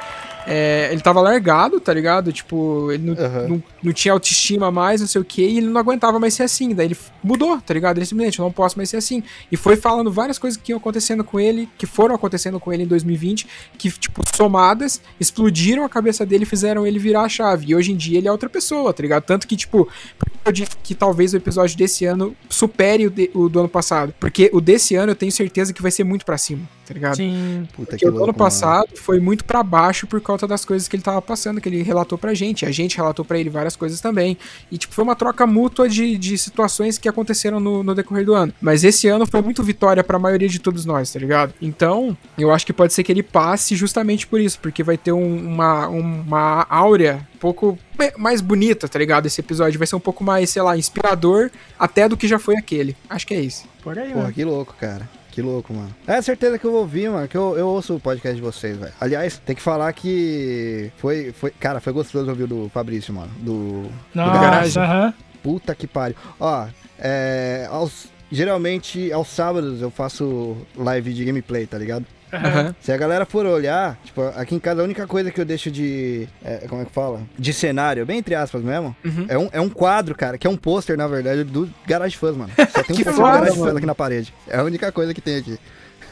É, 0.50 0.88
ele 0.92 1.00
tava 1.00 1.20
largado, 1.20 1.78
tá 1.80 1.92
ligado? 1.94 2.32
Tipo, 2.32 2.90
ele 2.92 3.04
não, 3.10 3.24
Aham. 3.24 3.48
não, 3.48 3.62
não 3.82 3.92
tinha 3.92 4.12
autoestima 4.12 4.70
mais, 4.70 5.00
não 5.00 5.08
sei 5.08 5.20
o 5.20 5.24
que, 5.24 5.42
e 5.42 5.58
ele 5.58 5.66
não 5.68 5.80
aguentava 5.80 6.18
mais 6.18 6.34
ser 6.34 6.42
assim. 6.42 6.74
Daí 6.74 6.86
ele 6.86 6.96
mudou, 7.22 7.60
tá 7.60 7.72
ligado? 7.72 7.98
Ele 7.98 8.06
simplesmente, 8.06 8.38
eu 8.38 8.44
não 8.44 8.52
posso 8.52 8.76
mais 8.76 8.90
ser 8.90 8.96
assim. 8.96 9.22
E 9.50 9.56
foi 9.56 9.76
falando 9.76 10.10
várias 10.10 10.38
coisas 10.38 10.60
que 10.60 10.72
iam 10.72 10.78
acontecendo 10.78 11.22
com 11.24 11.38
ele, 11.38 11.68
que 11.78 11.86
foram 11.86 12.14
acontecendo 12.14 12.58
com 12.60 12.72
ele 12.72 12.82
em 12.82 12.86
2020, 12.86 13.46
que, 13.78 13.90
tipo, 13.90 14.22
somadas, 14.36 15.00
explodiram 15.20 15.84
a 15.84 15.88
cabeça 15.88 16.26
dele 16.26 16.42
e 16.44 16.46
fizeram 16.46 16.86
ele 16.86 16.98
virar 16.98 17.22
a 17.22 17.28
chave. 17.28 17.66
E 17.68 17.74
hoje 17.74 17.92
em 17.92 17.96
dia 17.96 18.18
ele 18.18 18.28
é 18.28 18.32
outra 18.32 18.48
pessoa, 18.48 18.92
tá 18.92 19.02
ligado? 19.02 19.22
Tanto 19.24 19.46
que, 19.46 19.56
tipo, 19.56 19.88
por 20.18 20.30
que 20.30 20.36
eu 20.46 20.52
disse 20.52 20.70
que 20.82 20.94
talvez 20.94 21.32
o 21.32 21.36
episódio 21.36 21.76
desse 21.76 22.04
ano 22.04 22.34
supere 22.48 23.06
o, 23.06 23.10
de- 23.10 23.30
o 23.34 23.48
do 23.48 23.60
ano 23.60 23.68
passado. 23.68 24.12
Porque 24.18 24.50
o 24.52 24.60
desse 24.60 24.94
ano 24.96 25.12
eu 25.12 25.16
tenho 25.16 25.30
certeza 25.30 25.72
que 25.72 25.82
vai 25.82 25.90
ser 25.90 26.04
muito 26.04 26.24
pra 26.24 26.36
cima, 26.38 26.62
tá 26.90 26.94
ligado? 26.94 27.14
Sim. 27.16 27.68
Puta 27.72 27.90
Porque 27.90 27.98
que 28.04 28.06
o 28.06 28.10
louco. 28.10 28.24
ano 28.24 28.34
passado 28.34 28.88
foi 28.96 29.20
muito 29.20 29.44
pra 29.44 29.62
baixo 29.62 30.08
por 30.08 30.20
causa 30.20 30.44
das 30.44 30.64
coisas 30.64 30.88
que 30.88 30.96
ele 30.96 31.02
tava 31.04 31.22
passando, 31.22 31.60
que 31.60 31.68
ele 31.68 31.82
relatou 31.84 32.18
pra 32.18 32.34
gente. 32.34 32.66
A 32.66 32.72
gente 32.72 32.96
relatou 32.96 33.24
pra 33.24 33.38
ele 33.38 33.48
várias 33.48 33.76
coisas 33.76 34.00
também. 34.00 34.36
E, 34.72 34.76
tipo, 34.76 34.92
foi 34.92 35.04
uma 35.04 35.14
troca 35.14 35.46
mútua 35.46 35.88
de, 35.88 36.18
de 36.18 36.36
situações 36.36 36.98
que 36.98 37.08
aconteceram 37.08 37.60
no, 37.60 37.84
no 37.84 37.94
decorrer 37.94 38.24
do 38.24 38.34
ano. 38.34 38.52
Mas 38.60 38.82
esse 38.82 39.06
ano 39.06 39.24
foi 39.24 39.40
muito 39.40 39.62
vitória 39.62 40.02
pra 40.02 40.18
maioria 40.18 40.48
de 40.48 40.58
todos 40.58 40.84
nós, 40.84 41.12
tá 41.12 41.20
ligado? 41.20 41.54
Então, 41.62 42.16
eu 42.36 42.50
acho 42.50 42.66
que 42.66 42.72
pode 42.72 42.92
ser 42.92 43.04
que 43.04 43.12
ele 43.12 43.22
passe 43.22 43.76
justamente 43.76 44.26
por 44.26 44.40
isso, 44.40 44.58
porque 44.58 44.82
vai 44.82 44.96
ter 44.98 45.12
um- 45.12 45.36
uma, 45.46 45.86
uma 45.88 46.66
áurea 46.68 47.24
um 47.36 47.38
pouco 47.38 47.78
mais 48.18 48.40
bonita, 48.40 48.88
tá 48.88 48.98
ligado? 48.98 49.26
Esse 49.26 49.40
episódio 49.40 49.78
vai 49.78 49.86
ser 49.86 49.94
um 49.94 50.00
pouco 50.00 50.24
mais, 50.24 50.50
sei 50.50 50.60
lá, 50.62 50.76
inspirador 50.76 51.50
até 51.78 52.08
do 52.08 52.16
que 52.16 52.26
já 52.26 52.38
foi 52.38 52.56
aquele. 52.56 52.96
Acho 53.08 53.26
que 53.26 53.34
é 53.34 53.40
isso. 53.40 53.64
Por 53.82 53.98
aí, 53.98 54.08
Porra, 54.08 54.22
mano. 54.22 54.34
que 54.34 54.44
louco, 54.44 54.74
cara. 54.78 55.08
Que 55.30 55.40
louco, 55.40 55.72
mano. 55.72 55.94
É 56.06 56.20
certeza 56.20 56.58
que 56.58 56.64
eu 56.64 56.72
vou 56.72 56.80
ouvir, 56.80 57.08
mano, 57.10 57.28
que 57.28 57.36
eu, 57.36 57.56
eu 57.56 57.68
ouço 57.68 57.94
o 57.94 58.00
podcast 58.00 58.34
de 58.34 58.42
vocês, 58.42 58.76
velho. 58.76 58.92
Aliás, 59.00 59.38
tem 59.38 59.54
que 59.54 59.62
falar 59.62 59.92
que 59.92 60.90
foi, 60.96 61.32
foi, 61.32 61.50
cara, 61.52 61.80
foi 61.80 61.92
gostoso 61.92 62.28
ouvir 62.28 62.44
o 62.44 62.48
do 62.48 62.68
Fabrício, 62.70 63.14
mano. 63.14 63.30
Do, 63.38 63.82
do 63.82 63.90
Nossa, 64.14 64.40
garagem. 64.40 64.82
aham. 64.82 65.14
Puta 65.42 65.74
que 65.74 65.86
pariu. 65.86 66.16
Ó, 66.38 66.66
é, 66.98 67.66
aos, 67.70 68.08
geralmente 68.30 69.10
aos 69.12 69.28
sábados 69.28 69.80
eu 69.80 69.90
faço 69.90 70.56
live 70.76 71.14
de 71.14 71.24
gameplay, 71.24 71.66
tá 71.66 71.78
ligado? 71.78 72.04
Aham. 72.32 72.74
Se 72.80 72.92
a 72.92 72.96
galera 72.96 73.24
for 73.24 73.46
olhar, 73.46 73.98
tipo, 74.04 74.22
aqui 74.22 74.54
em 74.54 74.58
casa 74.58 74.80
a 74.80 74.84
única 74.84 75.06
coisa 75.06 75.30
que 75.30 75.40
eu 75.40 75.44
deixo 75.44 75.70
de. 75.70 76.28
é, 76.44 76.66
como 76.68 76.82
é 76.82 76.84
que 76.84 76.92
fala? 76.92 77.22
De 77.38 77.52
cenário, 77.52 78.06
bem 78.06 78.18
entre 78.18 78.34
aspas 78.34 78.62
mesmo. 78.62 78.94
Uhum. 79.04 79.26
É, 79.28 79.38
um, 79.38 79.48
é 79.52 79.60
um 79.60 79.68
quadro, 79.68 80.14
cara, 80.14 80.38
que 80.38 80.46
é 80.46 80.50
um 80.50 80.56
pôster, 80.56 80.96
na 80.96 81.06
verdade, 81.06 81.44
do 81.44 81.68
Garage 81.86 82.16
Fãs, 82.16 82.36
mano. 82.36 82.50
Só 82.70 82.82
tem 82.82 82.96
um 82.96 83.04
pôster 83.04 83.14
do 83.14 83.22
Garage 83.22 83.58
Fãs 83.58 83.76
aqui 83.76 83.86
na 83.86 83.94
parede. 83.94 84.34
É 84.48 84.58
a 84.58 84.64
única 84.64 84.90
coisa 84.92 85.14
que 85.14 85.20
tem 85.20 85.36
aqui. 85.36 85.58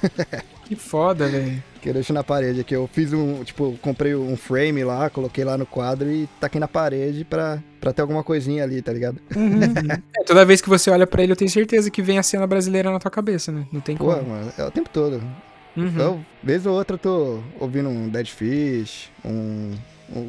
Que 0.68 0.76
foda, 0.76 1.26
velho. 1.26 1.62
Que 1.80 1.88
eu 1.88 1.94
deixo 1.94 2.12
na 2.12 2.22
parede 2.22 2.60
aqui. 2.60 2.76
Eu 2.76 2.86
fiz 2.92 3.10
um, 3.14 3.42
tipo, 3.42 3.78
comprei 3.80 4.14
um 4.14 4.36
frame 4.36 4.84
lá, 4.84 5.08
coloquei 5.08 5.42
lá 5.42 5.56
no 5.56 5.64
quadro 5.64 6.10
e 6.10 6.28
tá 6.38 6.46
aqui 6.46 6.60
na 6.60 6.68
parede 6.68 7.24
pra, 7.24 7.58
pra 7.80 7.90
ter 7.90 8.02
alguma 8.02 8.22
coisinha 8.22 8.64
ali, 8.64 8.82
tá 8.82 8.92
ligado? 8.92 9.18
É, 10.18 10.24
toda 10.24 10.44
vez 10.44 10.60
que 10.60 10.68
você 10.68 10.90
olha 10.90 11.06
pra 11.06 11.22
ele, 11.22 11.32
eu 11.32 11.36
tenho 11.36 11.50
certeza 11.50 11.90
que 11.90 12.02
vem 12.02 12.18
a 12.18 12.22
cena 12.22 12.46
brasileira 12.46 12.90
na 12.90 12.98
tua 12.98 13.10
cabeça, 13.10 13.50
né? 13.50 13.66
Não 13.72 13.80
tem 13.80 13.96
Pô, 13.96 14.04
como. 14.12 14.28
mano, 14.28 14.52
é 14.58 14.64
o 14.64 14.70
tempo 14.70 14.90
todo. 14.92 15.22
Uhum. 15.78 16.24
Vez 16.42 16.66
ou 16.66 16.74
outra, 16.74 16.94
eu 16.94 16.98
tô 16.98 17.40
ouvindo 17.60 17.88
um 17.88 18.08
Dead 18.08 18.26
Fish, 18.26 19.08
um 19.24 19.74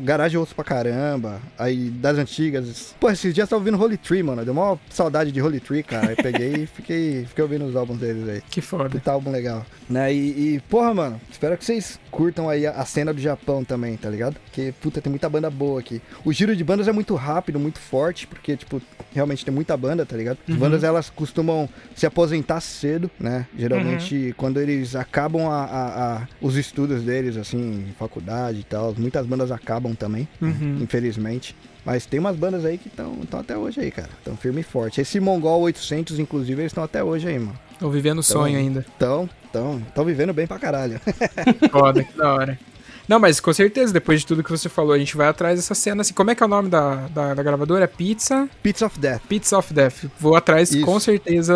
Garage 0.04 0.36
eu 0.36 0.42
ouço 0.42 0.54
pra 0.56 0.64
caramba. 0.64 1.40
Aí 1.58 1.90
das 1.90 2.18
antigas. 2.18 2.96
Pô, 3.00 3.10
esses 3.10 3.34
dias 3.34 3.46
eu 3.46 3.50
tava 3.50 3.62
ouvindo 3.62 3.82
Holy 3.82 3.98
Tree, 3.98 4.22
mano. 4.22 4.44
Deu 4.44 4.54
uma 4.54 4.78
saudade 4.90 5.32
de 5.32 5.42
Holy 5.42 5.60
Tree, 5.60 5.84
cara. 5.84 6.10
Aí 6.10 6.16
peguei 6.16 6.64
e 6.64 6.68
fiquei, 6.68 7.26
fiquei 7.26 7.42
ouvindo 7.44 7.66
os 7.66 7.76
álbuns 7.76 8.00
deles 8.00 8.28
aí. 8.28 8.42
Que 8.50 8.62
foda. 8.62 8.90
Puta 8.90 9.12
álbum 9.12 9.32
legal. 9.32 9.66
Né? 9.90 10.14
E, 10.14 10.56
e, 10.56 10.60
porra, 10.70 10.94
mano, 10.94 11.22
espero 11.32 11.58
que 11.58 11.64
vocês 11.64 12.00
curtam 12.12 12.50
aí 12.50 12.68
a, 12.68 12.72
a 12.72 12.86
cena 12.86 13.14
do 13.14 13.22
Japão 13.22 13.64
também, 13.64 13.96
tá 13.96 14.10
ligado? 14.10 14.36
Porque, 14.46 14.74
puta, 14.82 15.02
tem 15.02 15.10
muita 15.10 15.30
banda 15.30 15.50
boa 15.50 15.80
aqui. 15.80 16.02
O 16.26 16.34
giro 16.34 16.56
de 16.56 16.64
bandas 16.64 16.88
é 16.88 16.92
muito 16.92 17.16
rápido, 17.16 17.58
muito 17.60 17.80
forte, 17.80 18.28
porque, 18.28 18.58
tipo, 18.58 18.82
realmente 19.14 19.46
tem 19.46 19.54
muita 19.54 19.76
banda, 19.78 20.06
tá 20.06 20.16
ligado? 20.18 20.38
As 20.48 20.54
Uhum. 20.54 20.60
bandas, 20.60 20.84
elas 20.84 21.10
costumam 21.10 21.70
se 21.96 22.06
aposentar 22.06 22.60
cedo, 22.60 23.10
né? 23.20 23.46
Geralmente, 23.58 24.34
quando 24.38 24.60
eles 24.60 24.96
acabam 24.96 25.48
a, 25.50 25.64
a- 25.64 26.28
os 26.42 26.56
estudos 26.58 27.02
deles, 27.04 27.38
assim, 27.38 27.86
faculdade 27.98 28.60
e 28.60 28.64
tal. 28.64 28.94
Muitas 28.98 29.26
bandas 29.26 29.52
acabam 29.52 29.69
também, 29.98 30.28
né? 30.42 30.48
Uhum. 30.60 30.78
infelizmente. 30.82 31.56
Mas 31.86 32.06
tem 32.06 32.20
umas 32.20 32.36
bandas 32.36 32.66
aí 32.66 32.78
que 32.78 32.88
estão 32.88 33.18
até 33.32 33.58
hoje 33.58 33.80
aí, 33.80 33.90
cara. 33.92 34.10
Estão 34.20 34.36
firme 34.36 34.62
e 34.62 34.64
forte. 34.64 35.00
Esse 35.02 35.20
Mongol 35.20 35.62
800, 35.62 36.20
inclusive, 36.20 36.62
eles 36.62 36.72
estão 36.72 36.84
até 36.84 37.04
hoje 37.04 37.28
aí, 37.28 37.40
mano. 37.40 37.58
Tô 37.80 37.90
vivendo 37.90 38.20
o 38.20 38.24
sonho 38.24 38.58
ainda. 38.58 38.86
Então, 38.98 39.30
então, 39.50 39.82
estão 39.88 40.04
vivendo 40.06 40.34
bem 40.34 40.46
pra 40.46 40.60
caralho. 40.60 41.00
Foda, 41.72 42.04
que 42.04 42.16
da 42.18 42.34
hora. 42.34 42.60
Não, 43.08 43.18
mas 43.20 43.40
com 43.40 43.52
certeza, 43.52 43.92
depois 43.92 44.20
de 44.20 44.28
tudo 44.28 44.44
que 44.44 44.52
você 44.52 44.70
falou, 44.70 44.94
a 44.94 45.00
gente 45.00 45.18
vai 45.18 45.28
atrás 45.30 45.58
dessa 45.58 45.74
cena. 45.74 46.02
Assim, 46.02 46.14
como 46.14 46.30
é 46.30 46.36
que 46.36 46.44
é 46.44 46.46
o 46.46 46.50
nome 46.50 46.70
da, 46.70 47.08
da, 47.08 47.34
da 47.34 47.42
gravadora? 47.42 47.88
Pizza? 47.88 48.48
Pits 48.62 48.84
of 48.84 49.00
Death. 49.00 49.22
Pizza 49.28 49.58
of 49.58 49.74
Death. 49.74 50.06
Vou 50.20 50.36
atrás, 50.36 50.70
Isso. 50.72 50.86
com 50.86 51.00
certeza, 51.00 51.56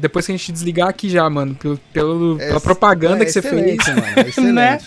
depois 0.00 0.26
que 0.26 0.32
a 0.32 0.36
gente 0.36 0.52
desligar 0.52 0.88
aqui 0.88 1.08
já, 1.08 1.30
mano. 1.30 1.54
Pelo, 1.54 1.78
pelo- 1.92 2.36
pela 2.36 2.56
É, 2.56 2.60
propaganda 2.60 3.22
é 3.22 3.24
que 3.24 3.32
você 3.32 3.40
fez. 3.40 3.78
Mano, 3.86 4.02
é 4.16 4.20
excelente. 4.28 4.52
Né? 4.52 4.78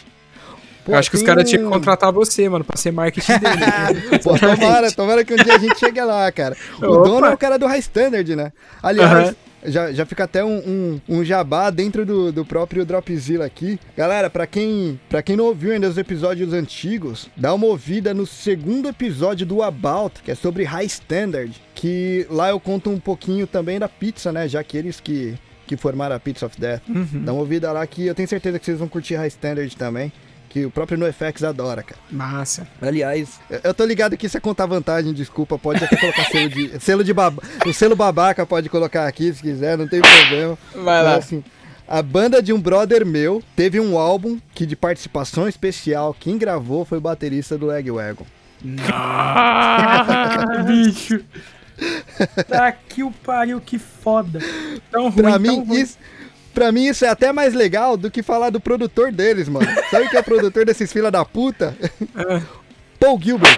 Pô, 0.86 0.92
Eu 0.92 0.96
acho 0.98 1.10
que 1.10 1.16
os 1.16 1.24
caras 1.24 1.44
um- 1.44 1.48
tinham 1.48 1.66
que 1.66 1.70
contratar 1.74 2.12
você, 2.12 2.48
mano, 2.50 2.64
pra 2.66 2.76
ser 2.78 2.92
marketing 2.92 3.32
dele. 3.40 4.20
Pô, 4.24 4.38
tomara, 4.38 4.92
tomara 4.92 5.24
que 5.24 5.34
um 5.34 5.38
dia 5.38 5.56
a 5.56 5.60
gente 5.60 5.80
chegue 5.80 6.02
lá, 6.02 6.32
cara. 6.32 6.56
O 6.82 6.86
Opa. 6.86 7.04
dono 7.10 7.26
é 7.28 7.34
o 7.34 7.38
cara 7.38 7.58
do 7.58 7.66
High 7.68 7.80
Standard, 7.80 8.36
né? 8.36 8.52
Aliás. 8.82 9.36
Já, 9.66 9.94
já 9.94 10.06
fica 10.06 10.26
até 10.26 10.44
um, 10.44 10.58
um, 10.58 11.02
um 11.08 11.24
jabá 11.24 11.70
dentro 11.70 12.06
do, 12.06 12.34
do 12.34 12.44
próprio 12.44 12.86
Dropzilla 12.86 13.46
aqui. 13.46 13.80
Galera, 13.96 14.30
pra 14.30 14.46
quem, 14.46 15.00
pra 15.08 15.22
quem 15.22 15.38
não 15.38 15.46
ouviu 15.46 15.72
ainda 15.72 15.88
os 15.88 15.98
episódios 15.98 16.52
antigos, 16.52 17.30
dá 17.38 17.54
uma 17.54 17.68
ouvida 17.68 18.14
no 18.14 18.28
segundo 18.28 18.90
episódio 18.90 19.46
do 19.46 19.64
About, 19.64 20.22
que 20.22 20.32
é 20.32 20.36
sobre 20.36 20.66
High 20.66 20.88
Standard. 20.88 21.54
Que 21.74 22.28
lá 22.30 22.50
eu 22.50 22.60
conto 22.60 22.90
um 22.90 23.00
pouquinho 23.00 23.48
também 23.48 23.80
da 23.80 23.88
pizza, 23.88 24.34
né? 24.34 24.50
Já 24.50 24.62
que 24.66 24.76
eles 24.78 25.00
que, 25.00 25.34
que 25.66 25.78
formaram 25.78 26.14
a 26.18 26.20
Pizza 26.20 26.46
of 26.46 26.60
Death. 26.60 26.82
Dá 26.90 27.32
uma 27.32 27.40
ouvida 27.40 27.72
lá 27.72 27.88
que 27.88 28.06
eu 28.08 28.14
tenho 28.14 28.28
certeza 28.28 28.60
que 28.60 28.66
vocês 28.66 28.78
vão 28.80 28.90
curtir 28.90 29.16
High 29.16 29.30
Standard 29.30 29.74
também. 29.78 30.12
Que 30.54 30.66
o 30.66 30.70
próprio 30.72 31.00
NoFX 31.00 31.44
adora, 31.44 31.82
cara. 31.82 32.00
Massa. 32.12 32.68
Aliás, 32.80 33.40
eu- 33.64 33.74
tô 33.74 33.84
ligado 33.84 34.16
que 34.16 34.28
isso 34.28 34.38
é 34.38 34.40
contar 34.40 34.68
vantagem, 34.68 35.12
desculpa, 35.12 35.58
pode 35.58 35.84
até 35.84 35.96
colocar 35.98 36.26
selo 36.26 36.48
de. 36.50 36.72
Selo 36.80 37.04
de 37.04 37.12
baba, 37.12 37.42
o 37.66 37.74
selo 37.74 37.96
babaca 37.96 38.46
pode 38.46 38.70
colocar 38.70 39.08
aqui 39.08 39.34
se 39.34 39.42
quiser, 39.42 39.76
não 39.78 39.88
tem 39.88 40.00
problema. 40.00 40.56
Vai 40.76 41.04
lá. 41.04 41.16
Mas, 41.16 41.26
assim, 41.26 41.44
a 41.88 42.02
banda 42.04 42.40
de 42.40 42.54
um 42.54 42.62
brother 42.62 43.04
meu 43.04 43.42
teve 43.56 43.80
um 43.80 43.98
álbum 43.98 44.38
que 44.54 44.66
de 44.68 44.76
participação 44.76 45.48
especial, 45.48 46.16
quem 46.20 46.38
gravou 46.38 46.86
foi 46.86 47.00
o 47.00 47.02
baterista 47.02 47.58
do 47.58 47.66
Legwagon. 47.66 48.26
Ah, 48.92 50.64
bicho. 50.68 51.20
Tá 52.48 52.72
que 52.72 53.04
o 53.04 53.10
pariu, 53.12 53.60
que 53.60 53.80
foda. 53.80 54.40
Tão 54.92 55.10
ruim, 55.10 55.22
Pra 55.24 55.32
tão 55.32 55.40
mim, 55.40 55.64
ruim. 55.66 55.80
isso. 55.82 55.98
Pra 56.54 56.72
mim, 56.72 56.86
isso 56.86 57.04
é 57.06 57.10
até 57.10 57.32
mais 57.32 57.54
legal 57.54 57.98
do 57.98 58.12
que 58.12 58.22
falar 58.22 58.50
do 58.50 58.60
produtor 58.60 59.12
deles, 59.12 59.50
mano. 59.50 59.66
Sabe 59.90 60.08
quem 60.10 60.18
é 60.18 60.22
o 60.22 60.24
produtor 60.24 60.66
desses 60.66 60.92
fila 60.94 61.10
da 61.10 61.26
puta? 61.26 61.76
Paul 63.00 63.20
Gilbert. 63.22 63.58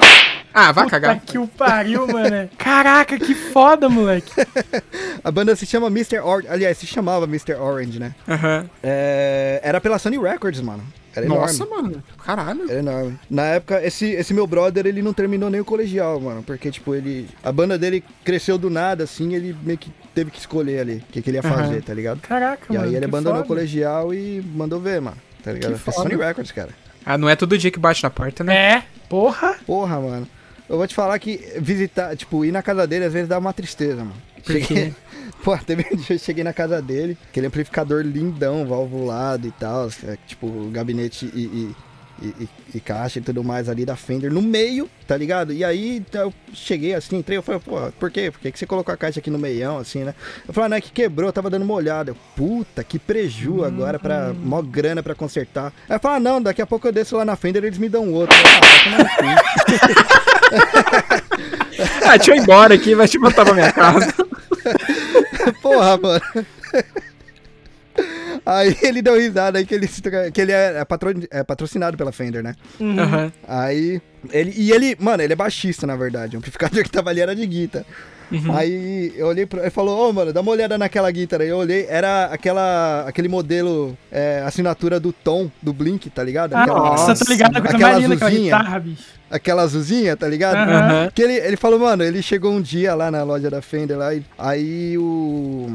Ah, 0.58 0.72
vai 0.72 0.86
Puta 0.86 1.02
cagar. 1.02 1.20
que 1.20 1.38
o 1.38 1.48
pariu, 1.48 2.08
mano. 2.08 2.50
Caraca, 2.58 3.20
que 3.20 3.36
foda, 3.36 3.90
moleque. 3.90 4.32
A 5.22 5.30
banda 5.30 5.54
se 5.54 5.66
chama 5.66 5.88
Mr. 5.88 6.20
Orange. 6.20 6.48
Aliás, 6.48 6.78
se 6.78 6.88
chamava 6.88 7.26
Mr. 7.26 7.56
Orange, 7.56 8.00
né? 8.00 8.16
Aham. 8.26 8.70
É, 8.82 9.60
Era 9.62 9.82
pela 9.82 10.00
Sony 10.00 10.18
Records, 10.18 10.62
mano. 10.62 10.82
Era 11.14 11.26
Nossa, 11.28 11.64
enorme. 11.64 11.90
mano. 11.90 12.04
Caralho. 12.26 12.70
Era 12.72 12.80
enorme. 12.80 13.20
Na 13.30 13.44
época, 13.44 13.86
esse, 13.86 14.06
esse 14.12 14.34
meu 14.34 14.48
brother, 14.48 14.86
ele 14.86 15.02
não 15.02 15.14
terminou 15.14 15.50
nem 15.50 15.60
o 15.60 15.66
colegial, 15.66 16.22
mano. 16.22 16.42
Porque, 16.42 16.72
tipo, 16.72 16.96
ele. 16.96 17.28
A 17.44 17.52
banda 17.52 17.78
dele 17.78 18.02
cresceu 18.24 18.58
do 18.58 18.70
nada, 18.70 19.04
assim, 19.04 19.34
ele 19.36 19.54
meio 19.62 19.78
que 19.78 19.92
teve 20.16 20.32
que 20.32 20.40
escolher 20.40 20.80
ali 20.80 20.96
o 21.08 21.12
que, 21.12 21.22
que 21.22 21.30
ele 21.30 21.38
ia 21.38 21.44
fazer, 21.44 21.84
tá 21.84 21.94
ligado? 21.94 22.20
Caraca, 22.22 22.66
E 22.70 22.74
mano. 22.74 22.86
aí 22.86 22.92
ele 22.96 23.00
que 23.00 23.06
abandonou 23.06 23.34
o 23.42 23.44
foda. 23.44 23.48
colegial 23.48 24.14
e 24.14 24.42
mandou 24.42 24.80
ver, 24.80 25.02
mano. 25.02 25.18
Tá 25.44 25.52
ligado? 25.52 25.74
Que 25.74 25.80
Foi 25.80 25.94
foda. 25.94 26.10
Sony 26.10 26.22
Records, 26.22 26.52
cara. 26.52 26.70
Ah, 27.06 27.18
não 27.18 27.30
é 27.30 27.36
todo 27.36 27.56
dia 27.58 27.70
que 27.70 27.78
bate 27.78 28.02
na 28.02 28.10
porta, 28.10 28.44
né? 28.44 28.56
É, 28.78 28.84
porra. 29.08 29.56
Porra, 29.66 30.00
mano. 30.00 30.28
Eu 30.68 30.78
vou 30.78 30.88
te 30.88 30.96
falar 30.96 31.20
que 31.20 31.38
visitar, 31.60 32.16
tipo, 32.16 32.44
ir 32.44 32.52
na 32.52 32.64
casa 32.64 32.88
dele 32.88 33.06
às 33.06 33.14
vezes 33.14 33.30
dá 33.30 33.38
uma 33.38 33.54
tristeza, 33.54 33.98
mano. 33.98 34.16
Por 34.44 34.60
quê? 34.62 34.92
Pô, 35.44 35.56
teve 35.60 35.86
um 35.92 35.96
dia 35.96 36.06
que 36.08 36.14
eu 36.14 36.18
cheguei 36.20 36.44
na 36.44 36.54
casa 36.54 36.82
dele, 36.82 37.16
aquele 37.30 37.46
amplificador 37.46 38.02
lindão, 38.02 38.66
valvulado 38.66 39.48
e 39.48 39.52
tal, 39.52 39.88
é, 40.08 40.18
tipo, 40.26 40.70
gabinete 40.72 41.30
e, 41.36 41.40
e, 41.42 41.76
e- 42.22 42.44
e- 42.44 42.50
e 42.76 42.80
caixa 42.80 43.20
e 43.20 43.22
tudo 43.22 43.44
mais 43.44 43.68
ali 43.70 43.86
da 43.86 43.96
Fender 43.96 44.32
no 44.32 44.42
meio, 44.42 44.90
tá 45.08 45.16
ligado? 45.18 45.52
E 45.54 45.64
aí 45.64 46.02
tá, 46.12 46.20
eu 46.20 46.34
cheguei 46.54 46.94
assim, 46.94 47.18
entrei, 47.18 47.38
eu 47.38 47.42
falei, 47.44 47.60
pô, 47.64 47.78
por 48.00 48.10
quê? 48.12 48.32
Por 48.32 48.40
que, 48.40 48.52
que 48.52 48.60
você 48.60 48.66
colocou 48.66 48.94
a 48.94 48.98
caixa 48.98 49.20
aqui 49.20 49.30
no 49.30 49.38
meião, 49.40 49.78
assim, 49.78 50.04
né? 50.04 50.14
Eu 50.48 50.54
falei, 50.54 50.66
ah, 50.66 50.70
não 50.70 50.78
é 50.78 50.82
que 50.82 50.92
quebrou, 50.92 51.28
eu 51.30 51.34
tava 51.34 51.50
dando 51.50 51.64
uma 51.64 51.74
olhada. 51.74 52.12
Eu, 52.12 52.18
Puta, 52.36 52.84
que 52.84 52.98
preju 53.00 53.64
agora 53.64 53.98
pra. 54.00 54.34
mó 54.34 54.62
grana 54.62 55.02
pra 55.04 55.16
consertar. 55.16 55.72
Aí 55.90 55.96
eu 55.96 56.00
falei, 56.00 56.18
ah, 56.18 56.20
não, 56.20 56.42
daqui 56.42 56.62
a 56.62 56.66
pouco 56.68 56.88
eu 56.88 56.92
desço 56.92 57.16
lá 57.18 57.24
na 57.26 57.36
Fender 57.36 57.64
e 57.64 57.68
eles 57.68 57.78
me 57.80 57.90
dão 57.90 58.12
outro. 58.12 58.36
Eu 58.38 59.06
falei, 59.10 59.32
ah. 59.32 61.24
Ah, 62.06 62.18
deixa 62.18 62.32
eu 62.32 62.36
ir 62.36 62.40
embora 62.42 62.74
aqui, 62.76 62.96
vai 62.96 63.08
te 63.08 63.18
botar 63.20 63.44
pra 63.46 63.54
minha 63.54 63.72
casa. 63.72 64.14
Porra, 65.62 65.98
mano. 65.98 66.22
Aí 68.46 68.78
ele 68.84 69.02
deu 69.02 69.18
risada 69.20 69.58
aí 69.58 69.66
que 69.66 69.74
ele, 69.74 69.88
que 70.34 70.42
ele 70.42 70.52
é, 70.52 70.78
é 70.80 70.86
patro- 70.86 71.14
é 71.32 71.44
patrocinado 71.44 71.98
pela 71.98 72.12
Fender, 72.12 72.44
né? 72.44 72.54
Aham. 72.80 73.32
Aí. 73.48 74.02
Ele, 74.32 74.54
e 74.56 74.72
ele, 74.72 74.96
mano, 75.00 75.22
ele 75.24 75.34
é 75.34 75.36
baixista, 75.36 75.86
na 75.88 75.96
verdade. 75.96 76.36
O 76.36 76.40
amplificador 76.40 76.84
que 76.84 76.90
tava 76.92 77.10
ali 77.10 77.22
era 77.22 77.36
de 77.36 77.46
guitarra. 77.46 77.86
Aí 78.56 79.14
eu 79.16 79.28
olhei 79.28 79.46
pra 79.46 79.62
ele 79.62 79.70
falou, 79.70 80.10
ô 80.10 80.12
mano, 80.12 80.34
dá 80.34 80.42
uma 80.42 80.52
olhada 80.52 80.78
naquela 80.80 81.10
guitarra. 81.12 81.44
aí. 81.44 81.50
Eu 81.50 81.58
olhei, 81.58 81.86
era 81.88 82.26
aquela, 82.26 83.06
aquele 83.08 83.28
modelo, 83.28 83.96
é, 84.12 84.42
assinatura 84.46 85.00
do 85.00 85.14
Tom, 85.14 85.50
do 85.62 85.72
Blink, 85.72 86.10
tá 86.10 86.24
ligado? 86.24 86.54
Ah, 86.54 86.64
Aquela, 86.64 86.80
nossa, 86.80 87.24
tô 87.24 87.32
ligado 87.32 87.56
aquela 87.58 87.76
aquela 87.76 87.98
azulzinha. 87.98 88.58
guitarra, 88.58 88.80
bicho. 88.80 89.04
aquela 89.30 89.62
azulzinha, 89.62 90.18
tá 90.18 90.28
ligado? 90.28 90.56
Aham. 90.58 90.72
Aham. 90.80 91.12
Que 91.14 91.22
ele, 91.22 91.34
ele 91.34 91.56
falou, 91.56 91.78
mano, 91.80 92.04
ele 92.04 92.22
chegou 92.24 92.52
um 92.52 92.62
dia 92.62 92.96
lá 92.96 93.12
na 93.12 93.22
loja 93.24 93.50
da 93.50 93.62
Fender 93.62 93.96
lá, 93.98 94.12
e 94.14 94.24
aí 94.40 94.98
o. 94.98 95.70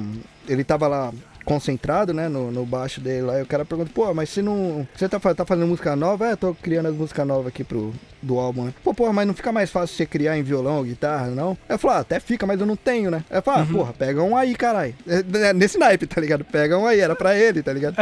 Ele 0.49 0.65
tava 0.65 0.89
lá 0.89 1.13
concentrado, 1.45 2.13
né, 2.13 2.29
no, 2.29 2.51
no 2.51 2.65
baixo 2.65 3.01
dele 3.01 3.23
lá, 3.23 3.39
e 3.39 3.43
o 3.43 3.47
cara 3.47 3.65
pergunta, 3.65 3.91
pô, 3.95 4.13
mas 4.15 4.31
você 4.31 4.43
não. 4.43 4.87
Você 4.95 5.09
tá, 5.09 5.19
tá 5.19 5.45
fazendo 5.45 5.67
música 5.67 5.95
nova? 5.97 6.29
É, 6.29 6.37
tô 6.37 6.55
criando 6.55 6.87
as 6.87 6.95
músicas 6.95 7.27
novas 7.27 7.47
aqui 7.49 7.65
pro, 7.65 7.93
do 8.23 8.39
álbum, 8.39 8.65
né? 8.65 8.75
Pô, 8.83 8.93
porra, 8.95 9.13
mas 9.13 9.27
não 9.27 9.35
fica 9.35 9.53
mais 9.53 9.71
fácil 9.71 9.97
você 9.97 10.07
criar 10.07 10.37
em 10.37 10.43
violão 10.43 10.79
ou 10.79 10.85
guitarra, 10.85 11.29
não? 11.29 11.57
Eu 11.69 11.79
falo, 11.79 11.95
ah, 11.95 11.99
até 11.99 12.21
fica, 12.21 12.47
mas 12.47 12.61
eu 12.61 12.67
não 12.67 12.77
tenho, 12.77 13.11
né? 13.11 13.25
Eu 13.31 13.43
falo, 13.43 13.63
ah, 13.63 13.67
porra, 13.67 13.93
pega 13.93 14.23
um 14.23 14.37
aí, 14.37 14.55
caralho. 14.55 14.95
É, 15.07 15.49
é, 15.49 15.53
Nesse 15.53 15.79
naipe, 15.79 16.07
tá 16.07 16.21
ligado? 16.21 16.45
Pega 16.45 16.79
um 16.79 16.87
aí, 16.87 17.01
era 17.01 17.17
pra 17.17 17.37
ele, 17.37 17.63
tá 17.63 17.73
ligado? 17.73 17.97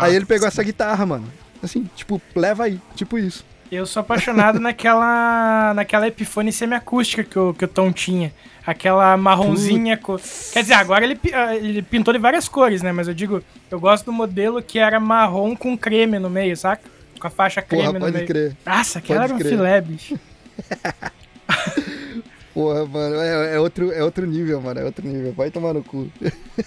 Aí 0.00 0.14
ele 0.14 0.26
pegou 0.26 0.46
essa 0.48 0.62
guitarra, 0.62 1.04
mano. 1.04 1.26
Assim, 1.62 1.88
tipo, 1.96 2.20
leva 2.34 2.64
aí, 2.64 2.80
tipo 2.94 3.18
isso. 3.18 3.44
Eu 3.70 3.86
sou 3.86 4.00
apaixonado 4.00 4.58
naquela 4.60 5.72
naquela 5.74 6.06
Epiphone 6.08 6.52
semiacústica 6.52 7.24
que 7.24 7.38
o, 7.38 7.52
que 7.54 7.64
o 7.64 7.68
Tom 7.68 7.92
tinha. 7.92 8.32
Aquela 8.66 9.16
marronzinha. 9.16 9.96
co- 9.96 10.20
Quer 10.52 10.62
dizer, 10.62 10.74
agora 10.74 11.04
ele, 11.04 11.18
ah, 11.32 11.54
ele 11.54 11.82
pintou 11.82 12.12
de 12.12 12.18
várias 12.18 12.48
cores, 12.48 12.82
né? 12.82 12.90
Mas 12.92 13.06
eu 13.06 13.14
digo, 13.14 13.40
eu 13.70 13.78
gosto 13.78 14.06
do 14.06 14.12
modelo 14.12 14.60
que 14.60 14.78
era 14.78 14.98
marrom 14.98 15.54
com 15.54 15.78
creme 15.78 16.18
no 16.18 16.28
meio, 16.28 16.56
saca? 16.56 16.82
Com 17.20 17.26
a 17.28 17.30
faixa 17.30 17.62
creme 17.62 17.84
Porra, 17.84 17.92
no 17.94 18.00
pode 18.00 18.12
meio. 18.14 18.26
crer. 18.26 18.56
Nossa, 18.66 18.98
aquela 18.98 19.20
Pode 19.20 19.32
era 19.32 19.34
um 19.34 19.38
crer. 19.38 19.50
filé, 19.52 19.80
bicho. 19.80 20.18
Porra, 22.52 22.86
mano, 22.86 23.16
é, 23.16 23.54
é 23.56 23.60
outro, 23.60 23.92
é 23.92 24.02
outro 24.02 24.26
nível, 24.26 24.60
mano, 24.60 24.80
é 24.80 24.84
outro 24.84 25.06
nível. 25.06 25.32
Vai 25.32 25.50
tomar 25.50 25.74
no 25.74 25.84
cu. 25.84 26.10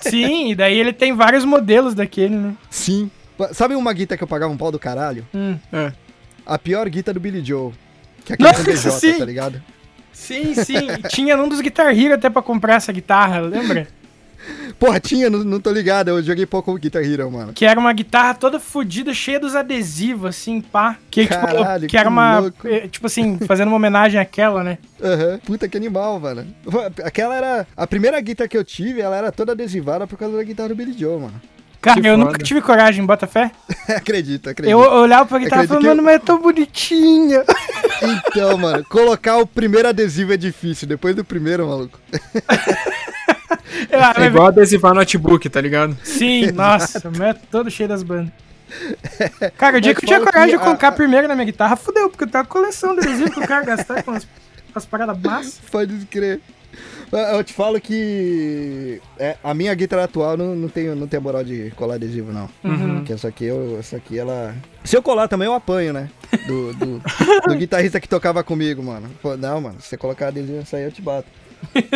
Sim, 0.02 0.52
e 0.52 0.56
daí 0.56 0.78
ele 0.80 0.94
tem 0.94 1.14
vários 1.14 1.44
modelos 1.44 1.94
daquele, 1.96 2.36
né? 2.36 2.54
Sim. 2.70 3.10
Sabe 3.54 3.74
uma 3.76 3.92
guita 3.92 4.16
que 4.16 4.24
eu 4.24 4.28
pagava 4.28 4.54
um 4.54 4.58
pau 4.58 4.72
do 4.72 4.78
caralho? 4.80 5.26
Hum. 5.34 5.58
É. 5.74 5.92
A 6.50 6.58
pior 6.58 6.90
guita 6.90 7.14
do 7.14 7.20
Billy 7.20 7.44
Joe. 7.46 7.72
Que 8.26 8.34
é 8.34 8.36
aquele 8.36 8.50
Nossa, 8.50 8.64
DJ, 8.64 8.92
sim. 8.92 9.20
tá 9.20 9.26
ligado? 9.26 9.62
Sim, 10.12 10.54
sim. 10.56 10.88
Tinha 11.10 11.38
num 11.38 11.48
dos 11.48 11.62
Guitar 11.62 11.98
Hero 11.98 12.16
até 12.16 12.30
pra 12.30 12.42
comprar 12.42 12.76
essa 12.76 12.92
guitarra, 12.92 13.40
lembra? 13.40 13.88
Porra, 14.80 15.00
tinha, 15.00 15.30
não, 15.30 15.44
não 15.44 15.60
tô 15.60 15.72
ligado. 15.72 16.08
Eu 16.10 16.24
joguei 16.24 16.46
pouco 16.46 16.74
Guitar 16.78 17.04
Hero, 17.04 17.30
mano. 17.30 17.54
Que 17.54 17.66
era 17.66 17.80
uma 17.80 17.92
guitarra 17.94 18.34
toda 18.34 18.60
fodida, 18.60 19.14
cheia 19.14 19.40
dos 19.40 19.56
adesivos, 19.56 20.30
assim, 20.30 20.60
pá. 20.62 20.98
Que, 21.12 21.24
tipo, 21.24 21.36
Caralho, 21.36 21.88
que 21.88 21.98
era 21.98 22.10
uma. 22.10 22.40
louco. 22.40 22.68
eh, 22.68 22.88
Tipo 22.88 23.06
assim, 23.08 23.38
fazendo 23.46 23.68
uma 23.68 23.76
homenagem 23.78 24.20
àquela, 24.20 24.64
né? 24.64 24.78
Aham. 25.02 25.40
Puta 25.46 25.68
que 25.68 25.78
animal, 25.78 26.20
mano. 26.20 26.48
Aquela 27.04 27.36
era. 27.36 27.68
A 27.78 27.86
primeira 27.86 28.20
guitarra 28.22 28.48
que 28.48 28.58
eu 28.58 28.64
tive, 28.64 29.02
ela 29.02 29.16
era 29.16 29.32
toda 29.32 29.52
adesivada 29.52 30.08
por 30.08 30.18
causa 30.18 30.36
da 30.38 30.44
guitarra 30.44 30.70
do 30.70 30.76
Billy 30.76 30.96
Joe, 30.98 31.20
mano. 31.20 31.40
Cara, 31.82 32.06
eu 32.06 32.18
nunca 32.18 32.38
tive 32.40 32.62
coragem, 32.62 33.06
bota 33.06 33.26
fé. 33.26 33.52
acredito, 33.96 34.50
acredito. 34.50 34.72
Eu 34.72 34.80
olhava 34.80 35.26
pra 35.26 35.40
guitarra 35.40 35.64
e 35.64 35.68
falava, 35.68 35.88
mano, 35.88 36.04
mas 36.04 36.16
é 36.16 36.20
tão 36.20 36.42
bonitinha. 36.42 37.44
Então, 38.02 38.58
mano, 38.58 38.86
colocar 38.86 39.38
o 39.40 39.46
primeiro 39.46 39.88
adesivo 39.90 40.32
é 40.34 40.38
difícil. 40.38 40.88
Depois 40.88 41.14
do 41.16 41.24
primeiro, 41.26 41.68
maluco. 41.68 42.00
É 44.18 44.26
igual 44.26 44.48
adesivar 44.48 44.94
notebook, 44.94 45.50
tá 45.50 45.60
ligado? 45.62 45.98
Sim, 46.04 46.52
nossa, 46.52 47.02
mas 47.10 47.20
é 47.22 47.34
todo 47.34 47.70
cheio 47.72 47.88
das 47.90 48.04
bandas. 48.04 48.32
Cara, 49.58 49.78
o 49.78 49.82
dia 49.82 49.96
que 49.96 50.04
eu 50.06 50.08
tinha 50.08 50.20
coragem 50.22 50.58
de 50.58 50.64
colocar 50.64 50.90
a- 50.90 50.92
primeiro 50.92 51.28
na 51.28 51.36
minha 51.36 51.46
guitarra, 51.46 51.76
fudeu, 51.76 52.10
porque 52.10 52.24
eu 52.26 52.28
tenho 52.28 52.44
uma 52.44 52.48
coleção 52.48 52.94
de 52.96 53.02
adesivo 53.02 53.32
que 53.32 53.40
eu 53.40 53.48
quero 53.48 53.66
gastar 53.66 54.04
com 54.04 54.12
as, 54.12 54.24
com 54.26 54.78
as 54.80 54.86
paradas 54.86 55.18
massas. 55.22 55.60
Pode 55.72 55.94
crer. 56.06 56.40
Eu 57.12 57.44
te 57.44 57.54
falo 57.54 57.80
que 57.82 59.02
é, 59.18 59.36
a 59.44 59.54
minha 59.54 59.74
guitarra 59.74 60.04
atual 60.04 60.38
não, 60.38 60.56
não, 60.56 60.70
tem, 60.70 60.88
não 60.96 61.08
tem 61.08 61.20
moral 61.20 61.44
de 61.44 61.72
colar 61.76 61.96
adesivo, 61.96 62.32
não. 62.32 62.50
Uhum. 62.64 62.98
Porque 62.98 63.14
essa 63.14 63.28
aqui, 63.28 63.46
eu, 63.46 63.78
essa 63.80 63.98
aqui, 63.98 64.18
ela. 64.20 64.56
Se 64.84 64.96
eu 64.96 65.02
colar 65.02 65.28
também, 65.28 65.48
eu 65.48 65.54
apanho, 65.54 65.92
né? 65.94 66.10
Do, 66.48 66.74
do, 66.74 67.02
do 67.50 67.56
guitarrista 67.56 68.00
que 68.00 68.08
tocava 68.08 68.44
comigo, 68.44 68.84
mano. 68.84 69.10
Pô, 69.22 69.36
não, 69.36 69.60
mano, 69.62 69.82
se 69.82 69.88
você 69.88 69.98
colocar 69.98 70.28
adesivo, 70.28 70.60
essa 70.60 70.78
aí 70.78 70.84
eu 70.84 70.92
te 70.92 71.02
bato. 71.02 71.28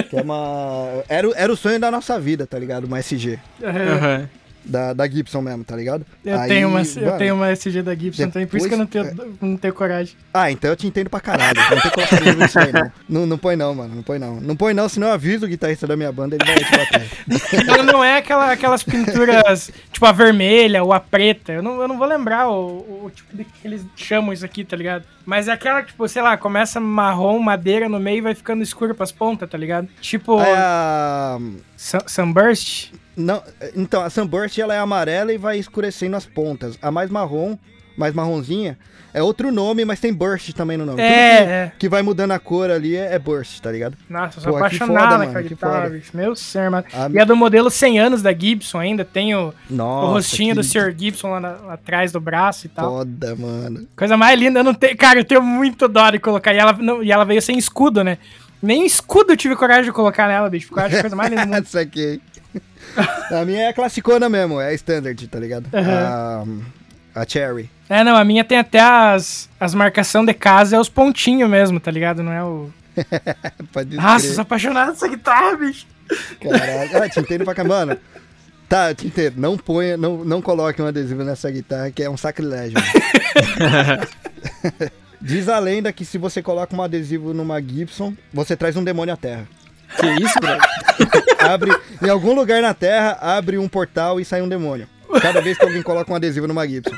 Que 0.09 0.17
é 0.17 0.21
uma. 0.21 1.03
Era, 1.07 1.29
o- 1.29 1.33
era 1.35 1.53
o 1.53 1.55
sonho 1.55 1.79
da 1.79 1.89
nossa 1.89 2.19
vida, 2.19 2.45
tá 2.45 2.59
ligado? 2.59 2.83
Uma 2.85 2.99
SG. 2.99 3.39
É, 3.61 3.67
Aham. 3.67 4.29
Da, 4.65 4.93
da 4.93 5.07
Gibson 5.07 5.41
mesmo, 5.41 5.63
tá 5.63 5.75
ligado? 5.75 6.05
Eu, 6.23 6.39
Aí, 6.39 6.47
tenho 6.47 6.69
uma, 6.69 6.81
eu 6.81 7.05
mano, 7.05 7.17
tenho 7.17 7.35
uma 7.35 7.51
SG 7.51 7.81
da 7.81 7.93
Gibson 7.93 8.29
também, 8.29 8.47
por 8.47 8.57
isso 8.57 8.67
que 8.67 8.73
eu 8.73 8.77
não 8.77 8.85
tenho, 8.85 9.37
não 9.41 9.57
tenho 9.57 9.73
coragem. 9.73 10.15
Ah, 10.33 10.49
então 10.51 10.69
eu 10.69 10.75
te 10.75 10.87
entendo 10.87 11.09
pra 11.09 11.19
caralho. 11.19 11.59
Não 11.59 12.35
tem 12.35 12.45
isso 12.45 12.59
aí, 12.59 12.71
não. 12.71 12.91
não. 13.09 13.25
Não 13.25 13.37
põe 13.37 13.55
não, 13.55 13.75
mano. 13.75 13.95
Não 13.95 14.03
põe 14.03 14.19
não. 14.19 14.39
Não 14.39 14.55
põe 14.55 14.73
não, 14.73 14.87
senão 14.87 15.07
eu 15.07 15.13
aviso 15.13 15.45
o 15.45 15.49
guitarrista 15.49 15.85
da 15.85 15.97
minha 15.97 16.11
banda, 16.11 16.35
ele 16.35 16.45
vai 16.45 16.55
te 16.55 16.71
bater. 16.71 17.67
Ela 17.67 17.83
não 17.83 18.03
é 18.03 18.17
aquela, 18.17 18.51
aquelas 18.51 18.83
pinturas, 18.83 19.71
tipo 19.91 20.05
a 20.05 20.11
vermelha 20.11 20.83
ou 20.83 20.93
a 20.93 20.99
preta. 20.99 21.51
Eu 21.51 21.61
não, 21.61 21.81
eu 21.81 21.87
não 21.87 21.97
vou 21.97 22.07
lembrar 22.07 22.49
o, 22.49 23.05
o 23.05 23.11
tipo 23.13 23.35
de 23.35 23.43
que 23.43 23.67
eles 23.67 23.85
chamam 23.95 24.33
isso 24.33 24.45
aqui, 24.45 24.63
tá 24.63 24.75
ligado? 24.75 25.03
Mas 25.25 25.47
é 25.47 25.51
aquela, 25.51 25.81
tipo, 25.83 26.07
sei 26.07 26.21
lá, 26.21 26.37
começa 26.37 26.79
marrom, 26.79 27.39
madeira 27.39 27.87
no 27.89 27.99
meio 27.99 28.17
e 28.17 28.21
vai 28.21 28.35
ficando 28.35 28.63
escuro 28.63 28.93
pras 28.95 29.11
pontas, 29.11 29.49
tá 29.49 29.57
ligado? 29.57 29.87
Tipo 30.01 30.37
Aí 30.39 30.53
a... 30.55 31.37
Sun- 31.77 32.07
Sunburst. 32.07 32.91
Não, 33.15 33.41
então, 33.75 34.01
a 34.01 34.09
Sunburst 34.09 34.57
ela 34.57 34.73
é 34.73 34.79
amarela 34.79 35.31
e 35.33 35.37
vai 35.37 35.57
escurecendo 35.59 36.15
as 36.15 36.25
pontas. 36.25 36.77
A 36.81 36.89
mais 36.91 37.09
marrom, 37.09 37.57
mais 37.95 38.13
marronzinha, 38.13 38.77
é 39.13 39.21
outro 39.21 39.51
nome, 39.51 39.85
mas 39.85 39.99
tem 39.99 40.11
Burst 40.11 40.51
também 40.53 40.75
no 40.75 40.83
nome. 40.87 40.99
É, 40.99 41.37
Tudo 41.37 41.49
é. 41.51 41.67
que, 41.73 41.77
que 41.81 41.89
vai 41.89 42.01
mudando 42.01 42.31
a 42.31 42.39
cor 42.39 42.71
ali 42.71 42.95
é, 42.95 43.13
é 43.13 43.19
Burst, 43.19 43.59
tá 43.59 43.71
ligado? 43.71 43.95
Nossa, 44.09 44.39
eu 44.39 44.41
sou 44.43 44.51
Pô, 44.53 44.57
que 44.57 44.65
apaixonado 44.65 45.17
naquela 45.19 45.43
que 45.43 45.49
guitarra, 45.49 45.81
foda. 45.83 45.89
bicho. 45.91 46.11
Meu 46.17 46.35
ser, 46.35 46.71
mano. 46.71 46.83
A- 46.91 47.09
E 47.13 47.19
a 47.19 47.23
do 47.23 47.35
modelo 47.35 47.69
100 47.69 47.99
anos 47.99 48.23
da 48.23 48.33
Gibson 48.33 48.79
ainda, 48.79 49.05
tem 49.05 49.35
o, 49.35 49.53
Nossa, 49.69 50.07
o 50.07 50.11
rostinho 50.13 50.55
que 50.55 50.61
do 50.61 50.63
Sr. 50.63 50.95
Gibson 50.97 51.29
lá, 51.29 51.39
na- 51.39 51.51
lá 51.57 51.73
atrás 51.73 52.11
do 52.11 52.19
braço 52.19 52.65
e 52.65 52.69
tal. 52.69 52.89
Foda, 52.97 53.35
mano. 53.35 53.87
Coisa 53.95 54.17
mais 54.17 54.39
linda, 54.39 54.61
eu 54.61 54.63
não 54.63 54.73
tenho. 54.73 54.97
Cara, 54.97 55.19
eu 55.19 55.25
tenho 55.25 55.43
muito 55.43 55.87
dó 55.87 56.09
de 56.09 56.17
colocar. 56.17 56.51
E 56.51 56.57
ela, 56.57 56.73
não- 56.73 57.03
e 57.03 57.11
ela 57.11 57.23
veio 57.25 57.41
sem 57.43 57.55
escudo, 57.59 58.03
né? 58.03 58.17
Nem 58.59 58.85
escudo 58.85 59.33
eu 59.33 59.37
tive 59.37 59.55
coragem 59.57 59.83
de 59.83 59.91
colocar 59.91 60.27
nela, 60.27 60.49
bicho. 60.49 60.69
Porque 60.69 60.79
eu 60.81 60.85
acho 60.85 60.95
a 60.95 61.01
coisa 61.01 61.15
mais 61.15 61.29
linda. 61.31 61.59
Isso 61.59 61.77
aqui. 61.77 62.19
a 63.31 63.45
minha 63.45 63.61
é 63.61 63.67
a 63.69 63.73
classicona 63.73 64.29
mesmo, 64.29 64.59
é 64.59 64.69
a 64.69 64.73
standard, 64.73 65.27
tá 65.27 65.39
ligado? 65.39 65.67
A, 65.73 66.43
a 67.15 67.25
Cherry. 67.27 67.69
É, 67.89 68.03
não, 68.03 68.15
a 68.15 68.23
minha 68.23 68.43
tem 68.43 68.57
até 68.57 68.79
as, 68.79 69.49
as 69.59 69.73
marcação 69.73 70.25
de 70.25 70.33
casa, 70.33 70.75
é 70.75 70.79
os 70.79 70.89
pontinhos 70.89 71.49
mesmo, 71.49 71.79
tá 71.79 71.91
ligado? 71.91 72.23
Não 72.23 72.31
é 72.31 72.43
o. 72.43 72.69
Pode 73.71 73.95
Nossa, 73.95 74.17
eu 74.17 74.21
crer. 74.21 74.35
sou 74.35 74.41
apaixonado 74.41 74.89
nessa 74.89 75.07
guitarra, 75.07 75.57
bicho. 75.57 75.85
Caralho. 76.41 77.03
Ah, 77.03 77.09
te 77.09 77.19
entendo 77.19 77.43
pra 77.43 77.55
cá, 77.55 77.63
mano. 77.63 77.97
Tá, 78.69 78.91
eu 78.91 78.95
te 78.95 79.07
entendo. 79.07 79.35
Não 79.37 79.57
ponha, 79.57 79.97
não, 79.97 80.23
não 80.23 80.41
coloque 80.41 80.81
um 80.81 80.87
adesivo 80.87 81.23
nessa 81.23 81.49
guitarra, 81.51 81.91
que 81.91 82.03
é 82.03 82.09
um 82.09 82.17
sacrilégio. 82.17 82.77
Diz 85.21 85.47
a 85.47 85.57
lenda 85.57 85.93
que 85.93 86.03
se 86.03 86.17
você 86.17 86.41
coloca 86.41 86.75
um 86.75 86.81
adesivo 86.81 87.33
numa 87.33 87.61
Gibson, 87.61 88.13
você 88.33 88.57
traz 88.57 88.75
um 88.75 88.83
demônio 88.83 89.13
à 89.13 89.17
Terra. 89.17 89.47
Que 89.99 90.23
isso, 90.23 90.39
bro? 90.39 90.57
Abre, 91.39 91.71
em 92.01 92.09
algum 92.09 92.33
lugar 92.33 92.61
na 92.61 92.73
Terra, 92.73 93.17
abre 93.21 93.57
um 93.57 93.67
portal 93.67 94.19
e 94.19 94.25
sai 94.25 94.41
um 94.41 94.47
demônio. 94.47 94.87
Cada 95.21 95.41
vez 95.41 95.57
que 95.57 95.65
alguém 95.65 95.83
coloca 95.83 96.11
um 96.11 96.15
adesivo 96.15 96.47
numa 96.47 96.67
Gibson. 96.67 96.95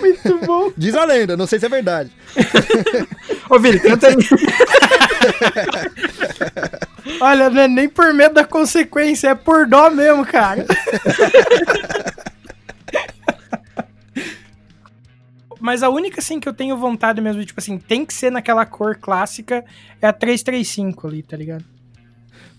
Muito 0.00 0.38
bom. 0.46 0.72
Diz 0.76 0.94
a 0.94 1.04
lenda, 1.04 1.36
não 1.36 1.46
sei 1.46 1.58
se 1.58 1.66
é 1.66 1.68
verdade. 1.68 2.10
Ô, 3.48 3.58
Vini, 3.58 3.78
canta 3.80 4.08
aí. 4.08 4.16
Olha, 7.20 7.50
não 7.50 7.62
é 7.62 7.68
nem 7.68 7.88
por 7.88 8.12
medo 8.12 8.34
da 8.34 8.44
consequência, 8.44 9.28
é 9.28 9.34
por 9.34 9.66
dó 9.66 9.90
mesmo, 9.90 10.26
cara. 10.26 10.66
Mas 15.62 15.82
a 15.84 15.88
única, 15.88 16.20
assim, 16.20 16.40
que 16.40 16.48
eu 16.48 16.52
tenho 16.52 16.76
vontade 16.76 17.20
mesmo, 17.20 17.44
tipo 17.44 17.60
assim, 17.60 17.78
tem 17.78 18.04
que 18.04 18.12
ser 18.12 18.30
naquela 18.32 18.66
cor 18.66 18.96
clássica, 18.96 19.64
é 20.00 20.06
a 20.08 20.12
335 20.12 21.06
ali, 21.06 21.22
tá 21.22 21.36
ligado? 21.36 21.64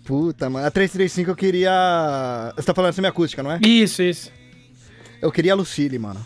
Puta, 0.06 0.50
mano. 0.50 0.66
A 0.66 0.72
335 0.72 1.30
eu 1.32 1.36
queria. 1.36 2.52
Você 2.56 2.66
tá 2.66 2.74
falando 2.74 2.94
semi-acústica, 2.94 3.44
não 3.44 3.52
é? 3.52 3.60
Isso, 3.62 4.02
isso. 4.02 4.32
Eu 5.22 5.32
queria 5.32 5.54
a 5.54 5.56
Lucille, 5.56 6.00
mano. 6.00 6.26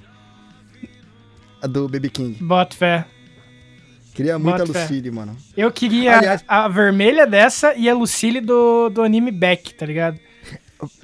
A 1.61 1.67
do 1.67 1.87
Baby 1.89 2.09
King. 2.09 2.43
Bota 2.43 2.75
fé. 2.75 3.05
Queria 4.13 4.37
muito 4.39 4.63
a 4.63 4.65
fé. 4.67 4.81
Lucille, 4.83 5.11
mano. 5.11 5.35
Eu 5.55 5.71
queria 5.71 6.17
Aliás- 6.17 6.43
a 6.47 6.67
vermelha 6.67 7.25
dessa 7.27 7.73
e 7.75 7.87
a 7.89 7.93
Lucille 7.93 8.41
do, 8.41 8.89
do 8.89 9.01
anime 9.03 9.31
Beck, 9.31 9.73
tá 9.75 9.85
ligado? 9.85 10.19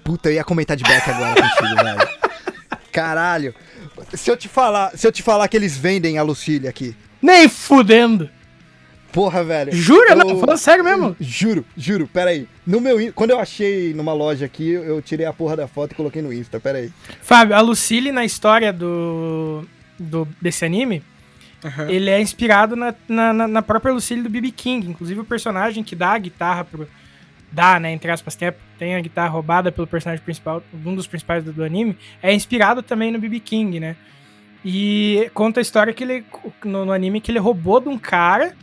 Puta, 0.03 0.29
eu 0.29 0.33
ia 0.35 0.43
comentar 0.43 0.77
de 0.77 0.83
back 0.83 1.09
agora 1.09 1.33
contigo, 1.35 1.75
velho. 1.83 2.09
Caralho. 2.91 3.55
Se 4.13 4.29
eu 4.31 4.37
te 4.37 4.47
falar, 4.47 4.91
se 4.97 5.05
eu 5.07 5.11
te 5.11 5.21
falar 5.23 5.47
que 5.47 5.55
eles 5.57 5.77
vendem 5.77 6.17
a 6.17 6.23
Lucille 6.23 6.67
aqui. 6.67 6.95
Nem 7.21 7.47
fudendo. 7.47 8.29
Porra, 9.11 9.43
velho. 9.43 9.71
Jura? 9.71 10.11
Eu- 10.11 10.15
Não, 10.17 10.39
falando 10.39 10.57
sério 10.57 10.83
mesmo. 10.83 11.15
Juro, 11.19 11.63
juro, 11.77 12.07
pera 12.07 12.31
aí. 12.31 12.47
No 12.65 12.81
meu, 12.81 12.97
quando 13.13 13.29
eu 13.29 13.39
achei 13.39 13.93
numa 13.93 14.11
loja 14.13 14.45
aqui, 14.45 14.69
eu 14.71 15.01
tirei 15.01 15.25
a 15.25 15.31
porra 15.33 15.55
da 15.55 15.67
foto 15.67 15.91
e 15.91 15.95
coloquei 15.95 16.21
no 16.21 16.33
Insta, 16.33 16.59
pera 16.59 16.79
aí. 16.79 16.91
Fábio, 17.21 17.55
a 17.55 17.61
Lucille 17.61 18.11
na 18.11 18.25
história 18.25 18.73
do, 18.73 19.63
do 19.99 20.27
desse 20.41 20.65
anime, 20.65 21.03
ele 21.87 22.09
é 22.09 22.19
inspirado 22.19 22.75
na, 22.75 22.93
na, 23.07 23.31
na- 23.33 23.47
na 23.47 23.61
própria 23.61 23.93
Lucille 23.93 24.23
do 24.23 24.29
B.B. 24.29 24.49
King. 24.51 24.89
Inclusive 24.89 25.19
o 25.19 25.25
personagem 25.25 25.83
que 25.83 25.95
dá 25.95 26.13
a 26.13 26.17
guitarra 26.17 26.63
pro... 26.65 26.87
Dá, 27.53 27.80
né, 27.80 27.91
entre 27.93 28.09
aspas, 28.09 28.35
tem 28.35 28.47
a, 28.47 28.53
tem 28.80 28.95
a 28.95 28.99
guitarra 28.99 29.30
roubada 29.30 29.71
pelo 29.71 29.85
personagem 29.85 30.25
principal, 30.25 30.63
um 30.84 30.95
dos 30.95 31.05
principais 31.05 31.43
do, 31.43 31.53
do 31.53 31.63
anime, 31.63 31.95
é 32.21 32.34
inspirado 32.34 32.81
também 32.81 33.11
no 33.11 33.19
B.B. 33.19 33.39
King, 33.39 33.80
né? 33.80 33.95
E 34.65 35.30
conta 35.35 35.59
a 35.59 35.61
história 35.61 35.93
que 35.93 36.03
ele, 36.03 36.25
no, 36.65 36.85
no 36.85 36.91
anime, 36.91 37.21
que 37.21 37.30
ele 37.30 37.38
roubou 37.39 37.80
de 37.80 37.89
um 37.89 37.97
cara, 37.99 38.53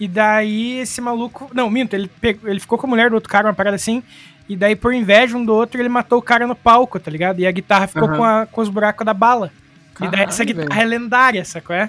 e 0.00 0.08
daí 0.08 0.80
esse 0.80 1.00
maluco... 1.00 1.48
Não, 1.54 1.70
minto, 1.70 1.94
ele, 1.94 2.08
pegou, 2.20 2.50
ele 2.50 2.58
ficou 2.58 2.76
com 2.76 2.86
a 2.86 2.90
mulher 2.90 3.08
do 3.10 3.14
outro 3.14 3.30
cara, 3.30 3.46
uma 3.46 3.54
parada 3.54 3.76
assim, 3.76 4.02
e 4.48 4.56
daí 4.56 4.74
por 4.74 4.92
inveja 4.92 5.36
um 5.36 5.44
do 5.44 5.54
outro, 5.54 5.80
ele 5.80 5.88
matou 5.88 6.18
o 6.18 6.22
cara 6.22 6.44
no 6.46 6.56
palco, 6.56 6.98
tá 6.98 7.10
ligado? 7.10 7.38
E 7.38 7.46
a 7.46 7.52
guitarra 7.52 7.86
ficou 7.86 8.08
Aham. 8.08 8.16
com, 8.16 8.24
a- 8.24 8.46
com 8.50 8.60
os 8.60 8.68
buracos 8.68 9.06
da 9.06 9.14
bala. 9.14 9.52
e 9.96 10.00
daí 10.00 10.10
Caralho, 10.10 10.28
essa 10.30 10.44
guitarra 10.44 10.68
velho. 10.68 10.80
é 10.80 10.84
lendária, 10.84 11.44
sacou? 11.44 11.76
É? 11.76 11.88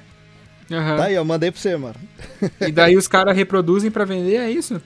Aham. 0.72 0.98
Tá 0.98 1.04
aí, 1.06 1.16
eu 1.16 1.26
mandei 1.26 1.50
pra 1.52 1.60
você, 1.60 1.76
mano. 1.76 1.96
E 2.62 2.72
daí 2.72 2.96
os 2.96 3.08
caras 3.08 3.36
reproduzem 3.36 3.90
pra 3.90 4.06
vender, 4.06 4.36
é 4.36 4.52
isso? 4.52 4.80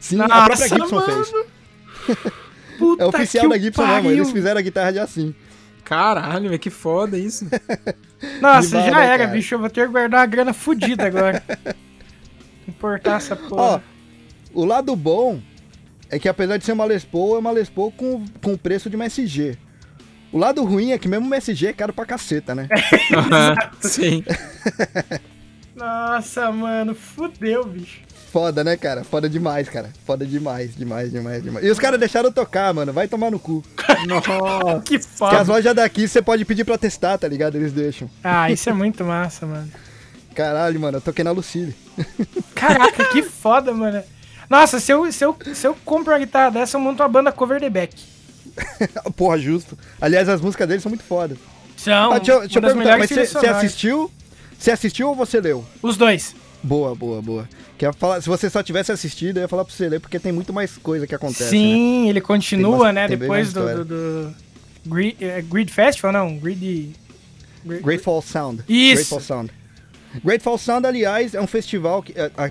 Sim, 0.00 0.16
Nossa, 0.16 0.34
a 0.34 0.44
própria 0.46 0.68
Gibson 0.68 0.96
mano. 0.96 1.24
fez. 1.24 1.32
Puta 2.78 3.02
É 3.02 3.06
oficial 3.06 3.44
que 3.44 3.50
da 3.50 3.58
Gibson 3.58 3.82
pariu. 3.82 4.02
mesmo, 4.04 4.10
eles 4.22 4.32
fizeram 4.32 4.58
a 4.58 4.62
guitarra 4.62 4.92
de 4.92 4.98
assim. 4.98 5.34
Caralho, 5.84 6.48
velho, 6.48 6.58
que 6.58 6.70
foda 6.70 7.18
isso. 7.18 7.46
Nossa, 8.40 8.80
já 8.80 9.04
era, 9.04 9.18
cara? 9.24 9.26
bicho. 9.26 9.54
Eu 9.54 9.58
vou 9.58 9.68
ter 9.70 9.86
que 9.86 9.92
guardar 9.92 10.20
uma 10.20 10.26
grana 10.26 10.52
fodida 10.52 11.06
agora. 11.06 11.42
Importar 12.66 13.16
essa 13.16 13.34
Ó, 13.34 13.48
porra. 13.48 13.82
o 14.54 14.64
lado 14.64 14.94
bom 14.96 15.40
é 16.08 16.18
que 16.18 16.28
apesar 16.28 16.56
de 16.56 16.64
ser 16.64 16.72
uma 16.72 16.84
Les 16.84 17.04
Paul, 17.04 17.36
é 17.36 17.38
uma 17.38 17.50
Les 17.50 17.68
Paul 17.68 17.92
com, 17.92 18.24
com 18.42 18.52
o 18.54 18.58
preço 18.58 18.88
de 18.88 18.96
uma 18.96 19.06
SG. 19.06 19.58
O 20.32 20.38
lado 20.38 20.62
ruim 20.64 20.92
é 20.92 20.98
que 20.98 21.08
mesmo 21.08 21.26
uma 21.26 21.36
SG 21.36 21.66
é 21.68 21.72
caro 21.72 21.92
pra 21.92 22.06
caceta, 22.06 22.54
né? 22.54 22.68
Sim. 23.80 24.24
Nossa, 25.74 26.50
mano, 26.52 26.94
fudeu, 26.94 27.64
bicho. 27.64 28.00
Foda, 28.32 28.62
né, 28.62 28.76
cara? 28.76 29.02
Foda 29.02 29.28
demais, 29.28 29.68
cara. 29.68 29.90
Foda 30.06 30.24
demais, 30.24 30.74
demais, 30.76 31.10
demais, 31.10 31.42
demais. 31.42 31.66
E 31.66 31.70
os 31.70 31.78
caras 31.80 31.98
deixaram 31.98 32.30
tocar, 32.30 32.72
mano. 32.72 32.92
Vai 32.92 33.08
tomar 33.08 33.30
no 33.30 33.38
cu. 33.40 33.64
Nossa. 34.06 34.80
Que 34.84 34.98
Porque 34.98 34.98
as 34.98 35.06
foda. 35.06 35.42
lojas 35.52 35.74
daqui 35.74 36.06
você 36.06 36.22
pode 36.22 36.44
pedir 36.44 36.64
pra 36.64 36.78
testar, 36.78 37.18
tá 37.18 37.26
ligado? 37.26 37.56
Eles 37.56 37.72
deixam. 37.72 38.08
Ah, 38.22 38.50
isso 38.50 38.70
é 38.70 38.72
muito 38.72 39.04
massa, 39.04 39.46
mano. 39.46 39.68
Caralho, 40.34 40.78
mano, 40.80 40.98
eu 40.98 41.00
toquei 41.00 41.24
na 41.24 41.32
Lucille. 41.32 41.74
Caraca, 42.54 43.04
que 43.06 43.20
foda, 43.22 43.72
mano. 43.72 44.02
Nossa, 44.48 44.78
se 44.80 44.92
eu, 44.92 45.10
se, 45.12 45.24
eu, 45.24 45.36
se 45.54 45.66
eu 45.66 45.76
compro 45.84 46.12
uma 46.12 46.18
guitarra 46.18 46.50
dessa, 46.50 46.76
eu 46.76 46.80
monto 46.80 47.02
uma 47.02 47.08
banda 47.08 47.32
cover 47.32 47.60
de 47.60 47.68
Beck. 47.68 47.94
Porra, 49.16 49.38
justo. 49.38 49.76
Aliás, 50.00 50.28
as 50.28 50.40
músicas 50.40 50.68
deles 50.68 50.82
são 50.82 50.90
muito 50.90 51.04
fodas. 51.04 51.36
São 51.76 52.12
Ah, 52.12 52.18
deixa, 52.18 52.32
eu- 52.32 52.40
deixa 52.40 52.58
eu 52.58 52.62
perguntar, 52.62 52.98
mas 52.98 53.10
você 53.10 53.46
assistiu? 53.46 54.10
Você 54.58 54.70
assistiu 54.70 55.08
ou 55.08 55.14
você 55.14 55.40
leu? 55.40 55.64
Os 55.82 55.96
dois. 55.96 56.34
Boa, 56.62 56.94
boa, 56.94 57.22
boa. 57.22 57.48
Quer 57.78 57.94
falar, 57.94 58.20
se 58.20 58.28
você 58.28 58.50
só 58.50 58.62
tivesse 58.62 58.92
assistido, 58.92 59.38
eu 59.38 59.42
ia 59.42 59.48
falar 59.48 59.64
pra 59.64 59.72
você 59.74 59.88
ler, 59.88 60.00
porque 60.00 60.18
tem 60.18 60.30
muito 60.32 60.52
mais 60.52 60.76
coisa 60.76 61.06
que 61.06 61.14
acontece. 61.14 61.44
né? 61.44 61.50
Sim, 61.50 62.08
ele 62.08 62.20
continua, 62.20 62.92
né? 62.92 63.08
Depois 63.08 63.52
do, 63.52 63.84
do, 63.84 63.84
do 63.84 64.34
Grid, 64.86 65.16
é, 65.24 65.40
Grid 65.40 65.70
Festival, 65.72 66.12
não, 66.12 66.36
Grid... 66.36 66.90
Grid- 67.64 67.82
Grateful 67.82 68.20
Sound. 68.22 68.62
Isso. 68.68 68.94
Grateful 68.96 69.20
Sound. 69.20 69.50
Grateful 70.24 70.58
Sound, 70.58 70.86
aliás, 70.86 71.34
é 71.34 71.40
um 71.40 71.46
festival 71.46 72.02
que. 72.02 72.12
a- 72.18 72.30
a- 72.46 72.50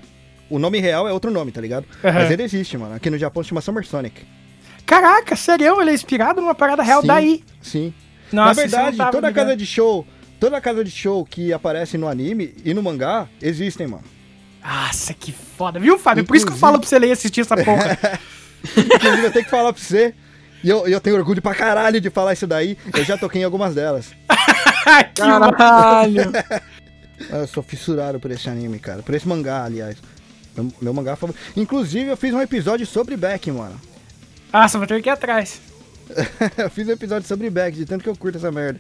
o 0.50 0.58
nome 0.58 0.80
real 0.80 1.08
é 1.08 1.14
outro 1.14 1.30
nome, 1.30 1.52
tá 1.52 1.62
ligado? 1.62 1.86
Aham. 2.04 2.14
Mas 2.22 2.32
ele 2.32 2.42
existe, 2.42 2.76
mano. 2.78 2.96
Aqui 2.96 3.10
no 3.12 3.18
Japão 3.20 3.44
se 3.44 3.50
chama 3.50 3.62
Summer 3.62 3.86
Sonic. 3.86 4.22
Caraca, 4.86 5.36
sério, 5.36 5.80
ele 5.80 5.92
é 5.92 5.94
inspirado 5.94 6.42
numa 6.42 6.56
parada 6.56 6.82
real 6.82 7.02
Sim, 7.02 7.08
daí. 7.08 7.44
Sim. 7.62 7.94
Nossa, 8.32 8.48
Na 8.50 8.54
verdade, 8.54 8.98
toda 8.98 9.28
ligado. 9.28 9.34
casa 9.34 9.56
de 9.56 9.66
show. 9.66 10.08
Toda 10.40 10.62
casa 10.62 10.84
de 10.84 10.92
show 10.92 11.26
que 11.26 11.52
aparece 11.52 11.98
no 11.98 12.08
anime 12.08 12.56
e 12.64 12.74
no 12.74 12.82
mangá 12.82 13.28
existem, 13.42 13.88
mano. 13.88 14.04
Nossa, 14.64 15.14
que 15.14 15.32
foda. 15.32 15.80
Viu, 15.80 15.98
Fábio? 15.98 16.24
Por 16.26 16.36
isso 16.36 16.46
que 16.46 16.52
eu 16.52 16.56
Inclusive- 16.56 16.60
falo 16.62 16.80
pra 16.80 16.88
você 16.88 17.00
ler 17.00 17.08
e 17.08 17.12
assistir 17.12 17.42
essa 17.42 17.56
porra. 17.58 17.98
Inclusive, 18.78 19.26
eu 19.26 19.32
tenho 19.32 19.46
que 19.46 19.52
falar 19.52 19.74
pra 19.74 19.82
você. 19.82 20.14
E 20.64 20.70
eu, 20.70 20.88
eu 20.88 21.00
tenho 21.00 21.16
orgulho 21.16 21.42
pra 21.42 21.56
caralho 21.56 22.02
de 22.02 22.10
falar 22.10 22.34
isso 22.34 22.46
daí. 22.48 22.78
Eu 22.94 23.04
já 23.06 23.18
toquei 23.18 23.42
em 23.42 23.46
algumas 23.46 23.74
delas. 23.76 24.08
que. 25.16 25.22
Caralho. 25.22 26.32
Eu 27.30 27.48
sou 27.48 27.64
fissurado 27.64 28.20
por 28.20 28.32
esse 28.32 28.50
anime, 28.50 28.80
cara. 28.80 29.02
Por 29.02 29.14
esse 29.16 29.28
mangá, 29.28 29.64
aliás. 29.64 29.98
Meu, 30.56 30.72
meu 30.82 30.94
mangá 30.94 31.16
favorito. 31.16 31.42
Inclusive, 31.56 32.10
eu 32.10 32.18
fiz 32.18 32.34
um 32.34 32.42
episódio 32.42 32.86
sobre 32.86 33.16
Beck, 33.16 33.50
mano. 33.52 33.80
Nossa, 34.52 34.78
vou 34.78 34.88
ter 34.88 35.02
que 35.02 35.10
ir 35.10 35.12
atrás. 35.12 35.62
eu 36.58 36.70
fiz 36.70 36.88
um 36.88 36.92
episódio 36.92 37.28
sobre 37.28 37.50
Beck, 37.50 37.76
de 37.78 37.86
tanto 37.86 38.04
que 38.04 38.10
eu 38.10 38.16
curto 38.16 38.38
essa 38.38 38.52
merda. 38.52 38.80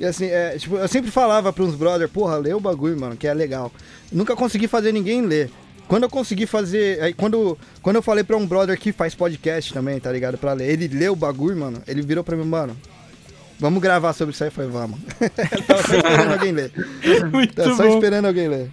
E 0.00 0.06
assim, 0.06 0.24
é, 0.28 0.56
tipo, 0.56 0.76
eu 0.76 0.88
sempre 0.88 1.10
falava 1.10 1.52
pra 1.52 1.62
uns 1.62 1.74
brother, 1.74 2.08
porra, 2.08 2.38
lê 2.38 2.54
o 2.54 2.58
bagulho, 2.58 2.98
mano, 2.98 3.18
que 3.18 3.28
é 3.28 3.34
legal. 3.34 3.70
Nunca 4.10 4.34
consegui 4.34 4.66
fazer 4.66 4.92
ninguém 4.92 5.20
ler. 5.20 5.50
Quando 5.86 6.04
eu 6.04 6.08
consegui 6.08 6.46
fazer. 6.46 7.02
Aí, 7.02 7.12
quando, 7.12 7.58
quando 7.82 7.96
eu 7.96 8.02
falei 8.02 8.24
pra 8.24 8.34
um 8.34 8.46
brother 8.46 8.78
que 8.78 8.92
faz 8.92 9.14
podcast 9.14 9.74
também, 9.74 10.00
tá 10.00 10.10
ligado? 10.10 10.38
Pra 10.38 10.54
ler, 10.54 10.70
ele 10.70 10.88
leu 10.88 11.12
o 11.12 11.16
bagulho, 11.16 11.54
mano, 11.58 11.82
ele 11.86 12.00
virou 12.00 12.24
pra 12.24 12.34
mim, 12.34 12.46
mano. 12.46 12.74
Vamos 13.58 13.82
gravar 13.82 14.14
sobre 14.14 14.32
isso 14.32 14.42
aí? 14.42 14.48
Eu 14.48 14.52
falei, 14.52 14.70
vamos. 14.70 14.98
Tava 15.66 15.82
só 15.82 15.96
esperando 15.96 16.32
alguém 16.32 16.52
ler. 16.52 16.72
Muito 17.30 17.54
Tava 17.54 17.76
só 17.76 17.82
bom. 17.86 17.94
esperando 17.94 18.24
alguém 18.24 18.48
ler. 18.48 18.70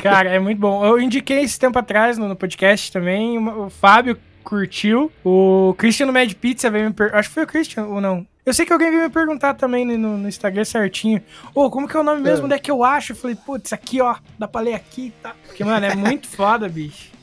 Cara, 0.00 0.30
é 0.30 0.38
muito 0.38 0.58
bom. 0.60 0.84
Eu 0.84 1.00
indiquei 1.00 1.40
esse 1.40 1.58
tempo 1.58 1.76
atrás 1.78 2.16
no, 2.16 2.28
no 2.28 2.36
podcast 2.36 2.92
também. 2.92 3.38
O 3.38 3.70
Fábio 3.70 4.16
curtiu. 4.44 5.10
O 5.24 5.74
Christian 5.78 6.12
Mad 6.12 6.32
Pizza 6.34 6.70
veio 6.70 6.86
me 6.86 6.92
perguntar. 6.92 7.18
Acho 7.18 7.28
que 7.28 7.34
foi 7.34 7.44
o 7.44 7.46
Christian 7.46 7.84
ou 7.86 8.00
não. 8.00 8.26
Eu 8.46 8.52
sei 8.52 8.66
que 8.66 8.72
alguém 8.72 8.90
veio 8.90 9.04
me 9.04 9.08
perguntar 9.08 9.54
também 9.54 9.86
no, 9.86 10.18
no 10.18 10.28
Instagram 10.28 10.64
certinho. 10.64 11.22
Ô, 11.54 11.70
como 11.70 11.88
que 11.88 11.96
é 11.96 12.00
o 12.00 12.04
nome 12.04 12.20
mesmo? 12.20 12.42
É. 12.42 12.44
Onde 12.44 12.54
é 12.54 12.58
que 12.58 12.70
eu 12.70 12.84
acho? 12.84 13.12
Eu 13.12 13.16
falei, 13.16 13.34
putz, 13.34 13.72
aqui 13.72 14.02
ó, 14.02 14.16
dá 14.38 14.46
pra 14.46 14.60
ler 14.60 14.74
aqui 14.74 15.06
e 15.06 15.10
tá. 15.10 15.34
Porque, 15.46 15.64
mano, 15.64 15.86
é 15.86 15.94
muito 15.94 16.28
foda, 16.36 16.68
bicho. 16.68 17.14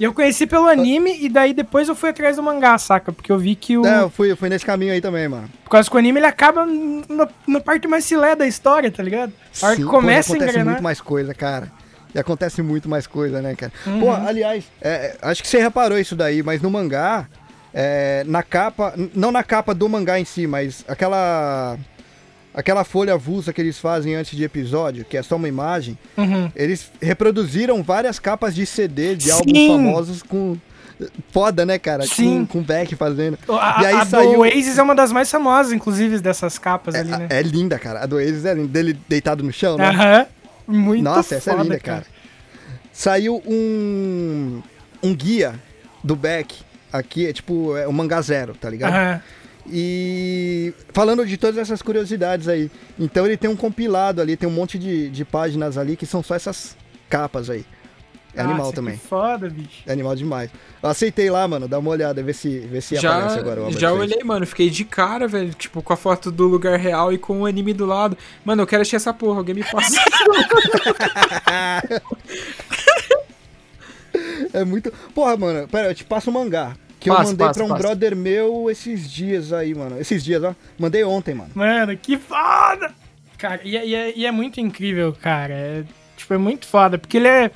E 0.00 0.04
eu 0.04 0.14
conheci 0.14 0.46
pelo 0.46 0.66
anime 0.66 1.14
e 1.20 1.28
daí 1.28 1.52
depois 1.52 1.86
eu 1.86 1.94
fui 1.94 2.08
atrás 2.08 2.36
do 2.36 2.42
mangá, 2.42 2.78
saca? 2.78 3.12
Porque 3.12 3.30
eu 3.30 3.38
vi 3.38 3.54
que 3.54 3.76
o. 3.76 3.84
É, 3.84 4.00
eu 4.00 4.08
fui, 4.08 4.32
eu 4.32 4.36
fui 4.38 4.48
nesse 4.48 4.64
caminho 4.64 4.94
aí 4.94 5.00
também, 5.02 5.28
mano. 5.28 5.50
Por 5.62 5.68
causa 5.68 5.90
que 5.90 5.94
o 5.94 5.98
anime 5.98 6.18
ele 6.18 6.26
acaba 6.26 6.64
na, 6.64 7.28
na 7.46 7.60
parte 7.60 7.86
mais 7.86 8.08
filé 8.08 8.34
da 8.34 8.46
história, 8.46 8.90
tá 8.90 9.02
ligado? 9.02 9.34
A 9.60 9.66
hora 9.66 9.76
que 9.76 9.82
Sim, 9.82 9.88
começa 9.88 10.28
pô, 10.28 10.32
a 10.32 10.36
acontece 10.36 10.52
engrenar. 10.52 10.72
muito 10.72 10.82
mais 10.82 11.02
coisa, 11.02 11.34
cara. 11.34 11.70
E 12.14 12.18
acontece 12.18 12.60
muito 12.62 12.88
mais 12.88 13.06
coisa, 13.06 13.40
né, 13.40 13.54
cara? 13.54 13.72
Uhum. 13.86 14.00
Pô, 14.00 14.10
aliás, 14.12 14.64
é, 14.82 15.16
acho 15.22 15.42
que 15.42 15.48
você 15.48 15.60
reparou 15.60 15.98
isso 15.98 16.16
daí, 16.16 16.42
mas 16.42 16.60
no 16.60 16.70
mangá, 16.70 17.28
é, 17.72 18.24
na 18.26 18.42
capa, 18.42 18.94
não 19.14 19.30
na 19.30 19.42
capa 19.44 19.72
do 19.74 19.88
mangá 19.88 20.18
em 20.18 20.24
si, 20.24 20.46
mas 20.46 20.84
aquela 20.88 21.78
aquela 22.52 22.82
folha 22.82 23.14
avulsa 23.14 23.52
que 23.52 23.60
eles 23.60 23.78
fazem 23.78 24.16
antes 24.16 24.36
de 24.36 24.42
episódio, 24.42 25.04
que 25.04 25.16
é 25.16 25.22
só 25.22 25.36
uma 25.36 25.46
imagem, 25.46 25.96
Uhum. 26.16 26.50
eles 26.56 26.90
reproduziram 27.00 27.80
várias 27.80 28.18
capas 28.18 28.54
de 28.56 28.66
CD 28.66 29.14
de 29.14 29.24
Sim. 29.24 29.30
álbuns 29.30 29.66
famosos 29.68 30.22
com 30.22 30.56
foda, 31.32 31.64
né, 31.64 31.78
cara? 31.78 32.02
Sim. 32.04 32.44
Com, 32.46 32.58
com 32.58 32.62
Beck 32.64 32.94
fazendo. 32.96 33.38
A, 33.48 33.82
E 33.82 33.86
aí 33.86 33.94
a 33.94 34.04
saiu- 34.04 34.32
do 34.32 34.40
Oasis 34.40 34.76
é 34.78 34.82
uma 34.82 34.94
das 34.96 35.12
mais 35.12 35.30
famosas, 35.30 35.72
inclusive, 35.72 36.18
dessas 36.18 36.58
capas 36.58 36.94
ali, 36.96 37.10
né? 37.10 37.28
É, 37.30 37.38
é 37.38 37.42
linda, 37.42 37.78
cara. 37.78 38.00
A 38.02 38.06
do 38.06 38.16
Oasis 38.16 38.44
é 38.44 38.52
linda, 38.52 38.68
dele 38.68 38.98
deitado 39.08 39.44
no 39.44 39.52
chão, 39.52 39.76
né? 39.78 39.86
Aham. 39.88 40.26
Muito 40.66 41.02
Nossa, 41.02 41.36
essa 41.36 41.50
foda, 41.50 41.62
é 41.62 41.64
linda, 41.64 41.78
cara. 41.78 42.06
Saiu 42.92 43.42
um, 43.46 44.62
um 45.02 45.14
guia 45.14 45.54
do 46.02 46.16
Beck 46.16 46.62
aqui, 46.92 47.26
é 47.26 47.32
tipo, 47.32 47.76
é 47.76 47.86
o 47.86 47.92
mangá 47.92 48.20
zero, 48.20 48.54
tá 48.54 48.68
ligado? 48.68 48.94
Aham. 48.94 49.22
E 49.72 50.72
falando 50.92 51.24
de 51.24 51.36
todas 51.36 51.58
essas 51.58 51.82
curiosidades 51.82 52.48
aí. 52.48 52.70
Então 52.98 53.26
ele 53.26 53.36
tem 53.36 53.48
um 53.48 53.56
compilado 53.56 54.20
ali, 54.20 54.36
tem 54.36 54.48
um 54.48 54.52
monte 54.52 54.78
de, 54.78 55.08
de 55.10 55.24
páginas 55.24 55.78
ali 55.78 55.96
que 55.96 56.06
são 56.06 56.22
só 56.22 56.34
essas 56.34 56.76
capas 57.08 57.50
aí. 57.50 57.64
É 58.34 58.40
animal 58.42 58.58
Nossa, 58.58 58.72
também. 58.74 58.96
Que 58.96 59.06
foda, 59.06 59.48
bicho. 59.50 59.82
É 59.86 59.92
animal 59.92 60.14
demais. 60.14 60.50
Eu 60.82 60.88
aceitei 60.88 61.28
lá, 61.30 61.46
mano, 61.48 61.66
dá 61.66 61.78
uma 61.78 61.90
olhada, 61.90 62.22
ver 62.22 62.32
se, 62.32 62.60
ver 62.60 62.80
se 62.80 62.94
Já, 62.96 63.16
aparece 63.16 63.38
agora 63.40 63.62
o 63.62 63.72
já 63.72 63.88
Fez. 63.90 64.00
olhei, 64.00 64.22
mano. 64.24 64.46
Fiquei 64.46 64.70
de 64.70 64.84
cara, 64.84 65.26
velho. 65.26 65.52
Tipo, 65.52 65.82
com 65.82 65.92
a 65.92 65.96
foto 65.96 66.30
do 66.30 66.46
lugar 66.46 66.78
real 66.78 67.12
e 67.12 67.18
com 67.18 67.40
o 67.42 67.46
anime 67.46 67.74
do 67.74 67.84
lado. 67.86 68.16
Mano, 68.44 68.62
eu 68.62 68.66
quero 68.66 68.82
assistir 68.82 68.96
essa 68.96 69.12
porra. 69.12 69.38
Alguém 69.38 69.56
me 69.56 69.64
passa. 69.64 70.00
É 74.52 74.64
muito. 74.64 74.92
Porra, 75.14 75.36
mano, 75.36 75.68
pera, 75.68 75.88
eu 75.88 75.94
te 75.94 76.04
passo 76.04 76.30
o 76.30 76.32
mangá. 76.32 76.74
Que 76.98 77.08
eu 77.08 77.14
Passa, 77.14 77.30
mandei 77.30 77.46
passa, 77.46 77.58
pra 77.60 77.64
um 77.64 77.68
passa. 77.68 77.82
brother 77.82 78.14
meu 78.16 78.70
esses 78.70 79.10
dias 79.10 79.52
aí, 79.52 79.74
mano. 79.74 79.98
Esses 79.98 80.22
dias, 80.22 80.42
ó. 80.44 80.54
Mandei 80.78 81.02
ontem, 81.02 81.34
mano. 81.34 81.50
Mano, 81.54 81.96
que 81.96 82.18
foda! 82.18 82.92
Cara, 83.38 83.60
e, 83.64 83.74
é- 83.76 83.86
e 83.86 83.94
é, 83.94 84.18
e 84.18 84.26
é 84.26 84.30
muito 84.30 84.60
incrível, 84.60 85.16
cara. 85.22 85.54
É, 85.54 85.84
tipo, 86.16 86.34
é 86.34 86.38
muito 86.38 86.66
foda, 86.66 86.98
porque 86.98 87.16
ele 87.16 87.28
é. 87.28 87.50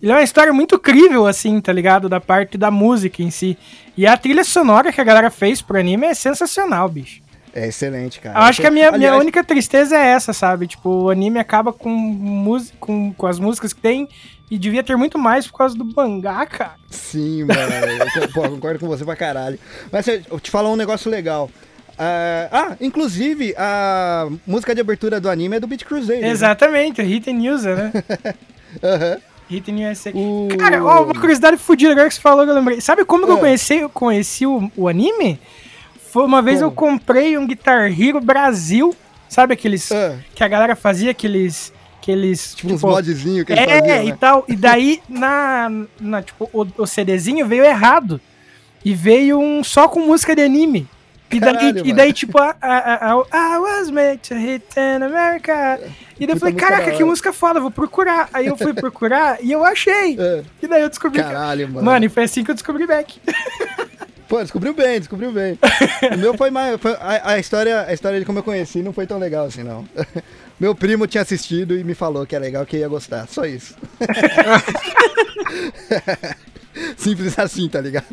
Ele 0.00 0.12
é 0.12 0.14
uma 0.14 0.22
história 0.22 0.52
muito 0.52 0.78
crível, 0.78 1.26
assim, 1.26 1.60
tá 1.60 1.72
ligado? 1.72 2.08
Da 2.08 2.20
parte 2.20 2.56
da 2.56 2.70
música 2.70 3.22
em 3.22 3.30
si. 3.30 3.58
E 3.96 4.06
a 4.06 4.16
trilha 4.16 4.44
sonora 4.44 4.92
que 4.92 5.00
a 5.00 5.04
galera 5.04 5.30
fez 5.30 5.60
pro 5.60 5.78
anime 5.78 6.06
é 6.06 6.14
sensacional, 6.14 6.88
bicho. 6.88 7.20
É 7.52 7.66
excelente, 7.66 8.20
cara. 8.20 8.38
Eu 8.38 8.42
acho 8.44 8.60
que 8.60 8.66
a 8.66 8.70
minha, 8.70 8.92
minha 8.92 9.08
Aliás, 9.08 9.20
única 9.20 9.42
tristeza 9.42 9.96
é 9.96 10.06
essa, 10.06 10.32
sabe? 10.32 10.68
Tipo, 10.68 10.88
o 10.88 11.10
anime 11.10 11.40
acaba 11.40 11.72
com, 11.72 12.60
com, 12.78 13.12
com 13.12 13.26
as 13.26 13.40
músicas 13.40 13.72
que 13.72 13.80
tem 13.80 14.08
e 14.50 14.56
devia 14.56 14.82
ter 14.82 14.96
muito 14.96 15.18
mais 15.18 15.46
por 15.46 15.58
causa 15.58 15.76
do 15.76 15.84
mangá, 15.84 16.46
cara. 16.46 16.76
Sim, 16.90 17.44
mano. 17.44 17.60
Eu, 18.20 18.28
pô, 18.32 18.48
concordo 18.48 18.78
com 18.78 18.86
você 18.86 19.04
pra 19.04 19.16
caralho. 19.16 19.58
Mas 19.90 20.06
eu 20.06 20.38
te 20.38 20.50
falar 20.50 20.70
um 20.70 20.76
negócio 20.76 21.10
legal. 21.10 21.50
Ah, 21.98 22.48
ah, 22.52 22.76
inclusive, 22.80 23.54
a 23.58 24.28
música 24.46 24.72
de 24.72 24.80
abertura 24.80 25.20
do 25.20 25.28
anime 25.28 25.56
é 25.56 25.60
do 25.60 25.66
Beat 25.66 25.84
Crusader. 25.84 26.22
né? 26.22 26.28
Exatamente, 26.28 27.00
o 27.00 27.04
Hit 27.04 27.28
and 27.28 27.52
User, 27.52 27.76
né? 27.76 27.92
Aham. 28.82 29.14
Hit 29.14 29.27
and 29.70 29.90
USA. 29.90 30.10
O- 30.14 30.48
Cara, 30.58 30.82
ó, 30.84 31.04
uma 31.04 31.14
curiosidade 31.14 31.56
fodida 31.56 31.92
agora 31.92 32.08
que 32.08 32.14
você 32.14 32.20
falou 32.20 32.44
que 32.44 32.50
eu 32.50 32.54
lembrei. 32.54 32.80
Sabe 32.80 33.04
como 33.04 33.24
que 33.26 33.32
eu 33.32 33.36
É. 33.36 33.40
conheci, 33.40 33.74
eu 33.76 33.88
conheci 33.88 34.46
o, 34.46 34.70
o 34.76 34.88
anime? 34.88 35.40
Foi 36.12 36.24
uma 36.24 36.40
vez 36.42 36.58
Como? 36.58 36.70
eu 36.70 36.74
comprei 36.74 37.36
um 37.38 37.46
Guitar 37.46 37.90
Hero 37.98 38.20
Brasil. 38.20 38.94
Sabe 39.28 39.54
aqueles. 39.54 39.90
Ah, 39.92 40.16
Que 40.34 40.42
a 40.44 40.48
galera 40.48 40.74
fazia 40.76 41.10
aqueles. 41.10 41.72
aqueles 42.00 42.54
tipo, 42.54 42.72
uns 42.74 42.82
modzinhos 42.82 43.44
que 43.44 43.52
eles 43.52 43.64
É, 43.64 43.78
faziam, 43.80 44.02
e 44.04 44.10
né? 44.12 44.16
tal. 44.18 44.44
E 44.48 44.56
daí, 44.56 45.02
na, 45.08 45.70
na, 46.00 46.22
tipo, 46.22 46.48
o, 46.52 46.66
o 46.78 46.86
CDzinho 46.86 47.46
veio 47.46 47.64
errado. 47.64 48.20
E 48.84 48.94
veio 48.94 49.38
um 49.38 49.62
só 49.64 49.88
com 49.88 50.00
música 50.00 50.34
de 50.36 50.42
anime. 50.42 50.86
E 51.30 51.40
daí, 51.40 51.54
Caralho, 51.54 51.86
e 51.86 51.92
daí 51.92 52.12
tipo, 52.12 52.38
a, 52.38 52.56
a, 52.60 53.12
a, 53.12 53.54
I 53.54 53.58
was 53.58 53.90
made 53.90 54.18
to 54.28 54.34
hit 54.34 54.64
in 54.78 55.02
America. 55.02 55.78
E 56.18 56.26
daí 56.26 56.34
eu 56.34 56.40
falei, 56.40 56.54
caraca, 56.54 56.90
da 56.90 56.96
que 56.96 57.04
música 57.04 57.32
foda, 57.32 57.60
vou 57.60 57.70
procurar. 57.70 58.28
Aí 58.32 58.46
eu 58.46 58.56
fui 58.56 58.72
procurar 58.72 59.38
e 59.42 59.52
eu 59.52 59.64
achei. 59.64 60.16
É. 60.18 60.42
E 60.62 60.66
daí 60.66 60.82
eu 60.82 60.88
descobri. 60.88 61.20
que- 61.20 61.24
Caralho, 61.28 61.68
mano. 61.68 61.84
Mano, 61.84 62.04
e 62.06 62.08
foi 62.08 62.24
assim 62.24 62.42
que 62.42 62.50
eu 62.50 62.54
descobri 62.54 62.86
Beck. 62.86 63.20
Pô, 64.28 64.42
descobriu 64.42 64.74
bem, 64.74 64.98
descobriu 64.98 65.32
bem. 65.32 65.58
o 66.12 66.16
meu 66.18 66.36
foi 66.36 66.50
mais. 66.50 66.80
foi- 66.80 66.96
a, 67.00 67.32
a 67.32 67.38
história, 67.38 67.82
a 67.86 67.92
história 67.94 68.18
de 68.18 68.24
como 68.24 68.38
eu 68.38 68.42
conheci 68.42 68.82
não 68.82 68.92
foi 68.92 69.06
tão 69.06 69.18
legal 69.18 69.46
assim, 69.46 69.62
não. 69.62 69.86
Meu 70.60 70.74
primo 70.74 71.06
tinha 71.06 71.22
assistido 71.22 71.78
e 71.78 71.84
me 71.84 71.94
falou 71.94 72.26
que 72.26 72.34
é 72.34 72.38
legal, 72.38 72.66
que 72.66 72.78
ia 72.78 72.88
gostar. 72.88 73.28
Só 73.28 73.44
isso. 73.46 73.76
Simples 76.96 77.38
assim, 77.38 77.68
tá 77.68 77.80
ligado? 77.80 78.06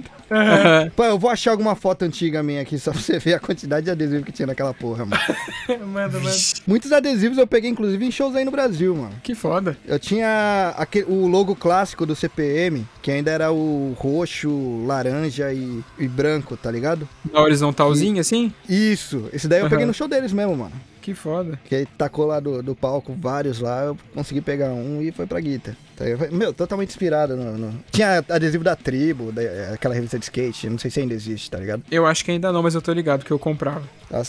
Pô, 0.95 1.03
eu 1.03 1.19
vou 1.19 1.29
achar 1.29 1.51
alguma 1.51 1.75
foto 1.75 2.03
antiga 2.03 2.41
minha 2.41 2.61
aqui 2.61 2.77
só 2.79 2.91
pra 2.91 2.99
você 2.99 3.19
ver 3.19 3.35
a 3.35 3.39
quantidade 3.39 3.85
de 3.85 3.91
adesivo 3.91 4.23
que 4.23 4.31
tinha 4.31 4.47
naquela 4.47 4.73
porra, 4.73 5.05
mano. 5.05 5.21
manda, 5.87 6.19
manda. 6.19 6.35
Muitos 6.65 6.91
adesivos 6.91 7.37
eu 7.37 7.45
peguei, 7.47 7.69
inclusive, 7.69 8.03
em 8.05 8.11
shows 8.11 8.35
aí 8.35 8.43
no 8.43 8.51
Brasil, 8.51 8.95
mano. 8.95 9.13
que 9.23 9.35
foda. 9.35 9.77
Eu 9.85 9.99
tinha 9.99 10.73
aquele, 10.77 11.05
o 11.05 11.27
logo 11.27 11.55
clássico 11.55 12.05
do 12.05 12.15
CPM, 12.15 12.85
que 13.01 13.11
ainda 13.11 13.31
era 13.31 13.51
o 13.51 13.95
roxo, 13.97 14.83
laranja 14.85 15.53
e, 15.53 15.83
e 15.99 16.07
branco, 16.07 16.57
tá 16.57 16.71
ligado? 16.71 17.07
Na 17.31 17.41
horizontalzinha, 17.41 18.21
assim? 18.21 18.51
Isso, 18.67 19.29
esse 19.31 19.47
daí 19.47 19.59
eu 19.59 19.65
peguei 19.65 19.79
Aham. 19.83 19.87
no 19.87 19.93
show 19.93 20.07
deles 20.07 20.33
mesmo, 20.33 20.55
mano. 20.55 20.73
Que 21.05 21.13
foda. 21.13 21.59
Que 21.65 21.75
aí 21.75 21.85
tacou 21.85 22.25
lá 22.25 22.39
do, 22.39 22.63
do 22.63 22.73
palco 22.73 23.13
vários 23.13 23.59
lá, 23.59 23.83
eu 23.83 23.97
consegui 24.15 24.41
pegar 24.41 24.69
um 24.69 24.99
e 25.03 25.11
foi 25.11 25.27
pra 25.27 25.39
guita. 25.39 25.77
Tá? 25.95 26.03
Meu, 26.31 26.51
totalmente 26.51 26.89
inspirado 26.89 27.37
no, 27.37 27.55
no- 27.59 27.79
Tinha 27.91 28.25
adesivo 28.27 28.63
da 28.63 28.75
tribo, 28.75 29.31
da- 29.31 29.43
aquela 29.75 29.93
revista 29.93 30.17
de 30.17 30.23
skate, 30.25 30.67
não 30.67 30.79
sei 30.79 30.89
se 30.89 30.99
ainda 30.99 31.13
existe, 31.13 31.51
tá 31.51 31.59
ligado? 31.59 31.83
Eu 31.91 32.07
acho 32.07 32.25
que 32.25 32.31
ainda 32.31 32.51
não, 32.51 32.63
mas 32.63 32.73
eu 32.73 32.81
tô 32.81 32.91
ligado 32.91 33.23
que 33.23 33.29
eu 33.29 33.37
comprava. 33.37 33.83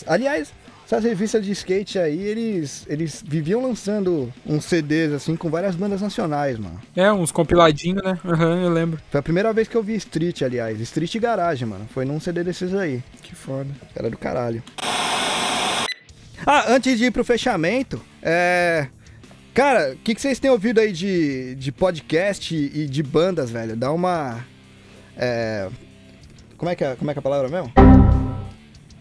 Aliás, 0.05 0.53
essas 0.85 1.03
revistas 1.03 1.43
de 1.43 1.51
skate 1.51 1.97
aí, 1.97 2.21
eles, 2.21 2.85
eles 2.87 3.23
viviam 3.27 3.59
lançando 3.63 4.31
uns 4.45 4.63
CDs 4.65 5.13
assim 5.13 5.35
com 5.35 5.49
várias 5.49 5.75
bandas 5.75 5.99
nacionais, 6.03 6.59
mano. 6.59 6.79
É, 6.95 7.11
uns 7.11 7.31
compiladinhos, 7.31 8.03
né? 8.03 8.19
Aham, 8.23 8.61
eu 8.61 8.69
lembro. 8.69 8.99
Foi 9.09 9.19
a 9.19 9.23
primeira 9.23 9.51
vez 9.51 9.67
que 9.67 9.75
eu 9.75 9.81
vi 9.81 9.95
Street, 9.95 10.43
aliás. 10.43 10.79
Street 10.79 11.15
e 11.15 11.19
Garage, 11.19 11.65
mano. 11.65 11.87
Foi 11.91 12.05
num 12.05 12.19
CD 12.19 12.43
desses 12.43 12.75
aí. 12.75 13.01
Que 13.23 13.33
foda. 13.33 13.69
Era 13.95 14.11
do 14.11 14.17
caralho. 14.17 14.61
Ah, 16.45 16.65
antes 16.73 16.97
de 16.97 17.05
ir 17.05 17.11
pro 17.11 17.23
fechamento, 17.23 18.01
é. 18.21 18.87
Cara, 19.53 19.93
o 19.93 19.97
que, 19.97 20.13
que 20.13 20.21
vocês 20.21 20.37
têm 20.39 20.51
ouvido 20.51 20.79
aí 20.79 20.91
de, 20.91 21.55
de 21.55 21.71
podcast 21.71 22.53
e 22.55 22.85
de 22.87 23.01
bandas, 23.03 23.49
velho? 23.49 23.75
Dá 23.75 23.91
uma. 23.91 24.45
É. 25.17 25.67
Como 26.57 26.69
é 26.71 26.75
que 26.75 26.83
é, 26.83 26.95
como 26.95 27.09
é, 27.09 27.13
que 27.13 27.19
é 27.19 27.21
a 27.21 27.23
palavra 27.23 27.49
mesmo? 27.49 27.71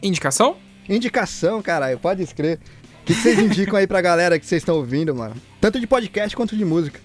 Indicação? 0.03 0.57
Indicação, 0.89 1.61
caralho, 1.63 1.99
pode 1.99 2.23
escrever. 2.23 2.59
O 3.03 3.05
que, 3.07 3.15
que 3.15 3.21
vocês 3.21 3.39
indicam 3.39 3.77
aí 3.77 3.87
pra 3.87 4.01
galera 4.01 4.39
que 4.39 4.47
vocês 4.47 4.63
estão 4.63 4.77
ouvindo, 4.77 5.15
mano? 5.15 5.35
Tanto 5.61 5.79
de 5.81 5.87
podcast 5.87 6.35
quanto 6.37 6.57
de 6.57 6.65
música. 6.65 7.01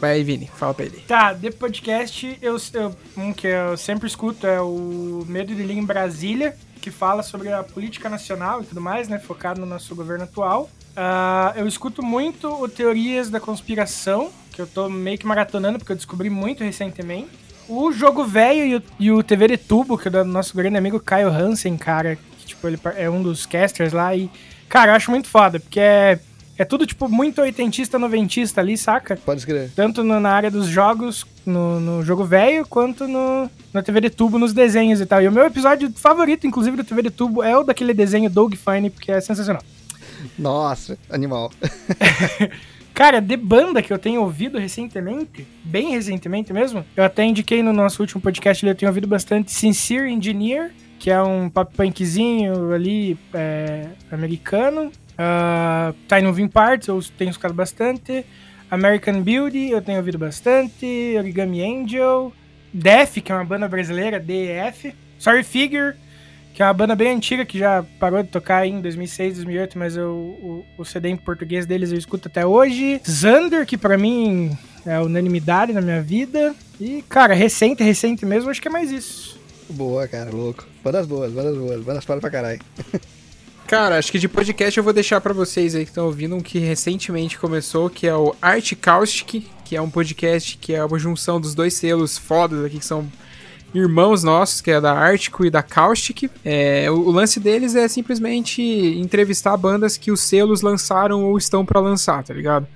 Vai 0.00 0.12
aí, 0.12 0.24
Vini, 0.24 0.50
fala 0.56 0.74
pra 0.74 0.84
ele. 0.84 0.98
Tá, 1.06 1.32
de 1.32 1.50
podcast, 1.50 2.36
eu, 2.42 2.56
eu- 2.74 2.96
um 3.16 3.32
que 3.32 3.46
eu 3.46 3.76
sempre 3.76 4.06
escuto 4.08 4.46
é 4.46 4.60
o 4.60 5.24
Medo 5.28 5.54
de 5.54 5.62
Ler 5.62 5.76
em 5.78 5.84
Brasília, 5.84 6.56
que 6.82 6.90
fala 6.90 7.22
sobre 7.22 7.50
a 7.50 7.62
política 7.62 8.10
nacional 8.10 8.60
e 8.60 8.66
tudo 8.66 8.80
mais, 8.80 9.08
né? 9.08 9.18
Focado 9.18 9.60
no 9.60 9.66
nosso 9.66 9.94
governo 9.94 10.24
atual. 10.24 10.68
Ah, 10.96 11.54
eu 11.56 11.66
escuto 11.66 12.02
muito 12.02 12.48
o 12.48 12.68
Teorias 12.68 13.30
da 13.30 13.40
Conspiração, 13.40 14.30
que 14.52 14.60
eu 14.60 14.66
tô 14.66 14.90
meio 14.90 15.16
que 15.16 15.26
maratonando, 15.26 15.78
porque 15.78 15.92
eu 15.92 15.96
descobri 15.96 16.28
muito 16.28 16.64
recentemente. 16.64 17.30
O 17.68 17.92
Jogo 17.92 18.24
Velho 18.24 18.64
e 18.66 18.76
o, 18.76 18.82
e 18.98 19.12
o 19.12 19.22
TV 19.22 19.48
de 19.48 19.56
Tubo, 19.56 19.96
que 19.96 20.08
é 20.08 20.10
do 20.10 20.24
nosso 20.24 20.54
grande 20.56 20.76
amigo 20.76 20.98
Caio 20.98 21.28
Hansen, 21.28 21.78
cara, 21.78 22.18
tipo, 22.44 22.66
ele 22.66 22.78
é 22.96 23.08
um 23.08 23.22
dos 23.22 23.46
casters 23.46 23.92
lá 23.92 24.14
e, 24.14 24.28
cara, 24.68 24.90
eu 24.90 24.96
acho 24.96 25.10
muito 25.10 25.28
foda, 25.28 25.60
porque 25.60 25.80
é, 25.80 26.18
é 26.58 26.64
tudo, 26.64 26.84
tipo, 26.84 27.08
muito 27.08 27.40
oitentista, 27.40 27.98
noventista 27.98 28.60
ali, 28.60 28.76
saca? 28.76 29.16
Pode 29.16 29.40
escrever. 29.40 29.70
Tanto 29.74 30.02
na 30.02 30.30
área 30.30 30.50
dos 30.50 30.66
jogos, 30.66 31.24
no, 31.44 31.80
no 31.80 32.02
jogo 32.04 32.24
velho, 32.24 32.66
quanto 32.66 33.06
no, 33.06 33.50
na 33.72 33.82
TV 33.82 34.02
de 34.02 34.10
tubo, 34.10 34.38
nos 34.38 34.52
desenhos 34.52 35.00
e 35.00 35.06
tal. 35.06 35.22
E 35.22 35.28
o 35.28 35.32
meu 35.32 35.44
episódio 35.44 35.92
favorito, 35.94 36.46
inclusive, 36.46 36.76
da 36.76 36.84
TV 36.84 37.02
de 37.02 37.10
tubo 37.10 37.42
é 37.42 37.56
o 37.56 37.62
daquele 37.62 37.94
desenho 37.94 38.30
Dog 38.30 38.56
Funny, 38.56 38.90
porque 38.90 39.12
é 39.12 39.20
sensacional. 39.20 39.62
Nossa, 40.38 40.98
animal. 41.10 41.50
Cara, 42.94 43.20
de 43.20 43.36
banda 43.36 43.82
que 43.82 43.92
eu 43.92 43.98
tenho 43.98 44.20
ouvido 44.20 44.58
recentemente, 44.58 45.46
bem 45.64 45.90
recentemente 45.90 46.52
mesmo, 46.52 46.84
eu 46.94 47.02
até 47.02 47.24
indiquei 47.24 47.62
no 47.62 47.72
nosso 47.72 48.02
último 48.02 48.20
podcast, 48.20 48.64
eu 48.64 48.74
tenho 48.74 48.90
ouvido 48.90 49.06
bastante 49.06 49.50
Sincere 49.50 50.12
Engineer, 50.12 50.72
que 50.98 51.10
é 51.10 51.20
um 51.22 51.48
pop 51.48 51.74
punkzinho 51.74 52.72
ali, 52.72 53.18
é, 53.32 53.88
americano. 54.10 54.92
Uh, 55.12 55.94
Tiny 56.08 56.22
Moving 56.22 56.48
Parts, 56.48 56.88
eu 56.88 57.02
tenho 57.16 57.30
escutado 57.30 57.54
bastante. 57.54 58.24
American 58.72 59.20
Beauty, 59.20 59.68
eu 59.68 59.82
tenho 59.82 59.98
ouvido 59.98 60.16
bastante. 60.16 61.14
Origami 61.18 61.62
Angel. 61.62 62.32
Def, 62.72 63.18
que 63.20 63.30
é 63.30 63.34
uma 63.34 63.44
banda 63.44 63.68
brasileira, 63.68 64.18
DEF. 64.18 64.94
Sorry 65.18 65.44
Figure, 65.44 65.94
que 66.54 66.62
é 66.62 66.64
uma 66.64 66.72
banda 66.72 66.96
bem 66.96 67.14
antiga 67.14 67.44
que 67.44 67.58
já 67.58 67.84
parou 68.00 68.22
de 68.22 68.30
tocar 68.30 68.66
em 68.66 68.80
2006, 68.80 69.34
2008, 69.34 69.78
mas 69.78 69.94
eu, 69.94 70.08
o, 70.10 70.64
o 70.78 70.84
CD 70.86 71.10
em 71.10 71.18
português 71.18 71.66
deles 71.66 71.92
eu 71.92 71.98
escuto 71.98 72.28
até 72.28 72.46
hoje. 72.46 72.98
Xander, 73.04 73.66
que 73.66 73.76
pra 73.76 73.98
mim 73.98 74.56
é 74.86 74.98
unanimidade 74.98 75.74
na 75.74 75.82
minha 75.82 76.00
vida. 76.00 76.54
E, 76.80 77.04
cara, 77.10 77.34
recente, 77.34 77.82
recente 77.82 78.24
mesmo, 78.24 78.48
acho 78.48 78.62
que 78.62 78.68
é 78.68 78.70
mais 78.70 78.90
isso. 78.90 79.38
Boa, 79.68 80.08
cara, 80.08 80.30
louco. 80.30 80.66
Bandas 80.82 81.06
boas, 81.06 81.30
bandas 81.30 81.58
boas, 81.58 81.84
bandas 81.84 82.04
foda 82.06 82.22
pra 82.22 82.30
caralho. 82.30 82.60
Cara, 83.66 83.98
acho 83.98 84.12
que 84.12 84.18
de 84.18 84.28
podcast 84.28 84.76
eu 84.76 84.84
vou 84.84 84.92
deixar 84.92 85.20
pra 85.20 85.32
vocês 85.32 85.74
aí 85.74 85.84
que 85.84 85.90
estão 85.90 86.06
ouvindo 86.06 86.36
um 86.36 86.40
que 86.40 86.58
recentemente 86.58 87.38
começou, 87.38 87.88
que 87.88 88.06
é 88.06 88.14
o 88.14 88.34
Art 88.40 88.74
Caustic, 88.80 89.46
que 89.64 89.76
é 89.76 89.80
um 89.80 89.88
podcast 89.88 90.58
que 90.58 90.74
é 90.74 90.84
uma 90.84 90.98
junção 90.98 91.40
dos 91.40 91.54
dois 91.54 91.74
selos 91.74 92.18
fodas 92.18 92.64
aqui, 92.64 92.78
que 92.78 92.84
são 92.84 93.10
irmãos 93.74 94.22
nossos, 94.22 94.60
que 94.60 94.70
é 94.70 94.80
da 94.80 94.92
Ártico 94.92 95.44
e 95.46 95.50
da 95.50 95.62
Caustic. 95.62 96.30
É, 96.44 96.90
o, 96.90 96.94
o 96.94 97.10
lance 97.10 97.40
deles 97.40 97.74
é 97.74 97.88
simplesmente 97.88 98.62
entrevistar 98.62 99.56
bandas 99.56 99.96
que 99.96 100.12
os 100.12 100.20
selos 100.20 100.60
lançaram 100.60 101.24
ou 101.24 101.38
estão 101.38 101.64
pra 101.64 101.80
lançar, 101.80 102.22
tá 102.22 102.34
ligado? 102.34 102.66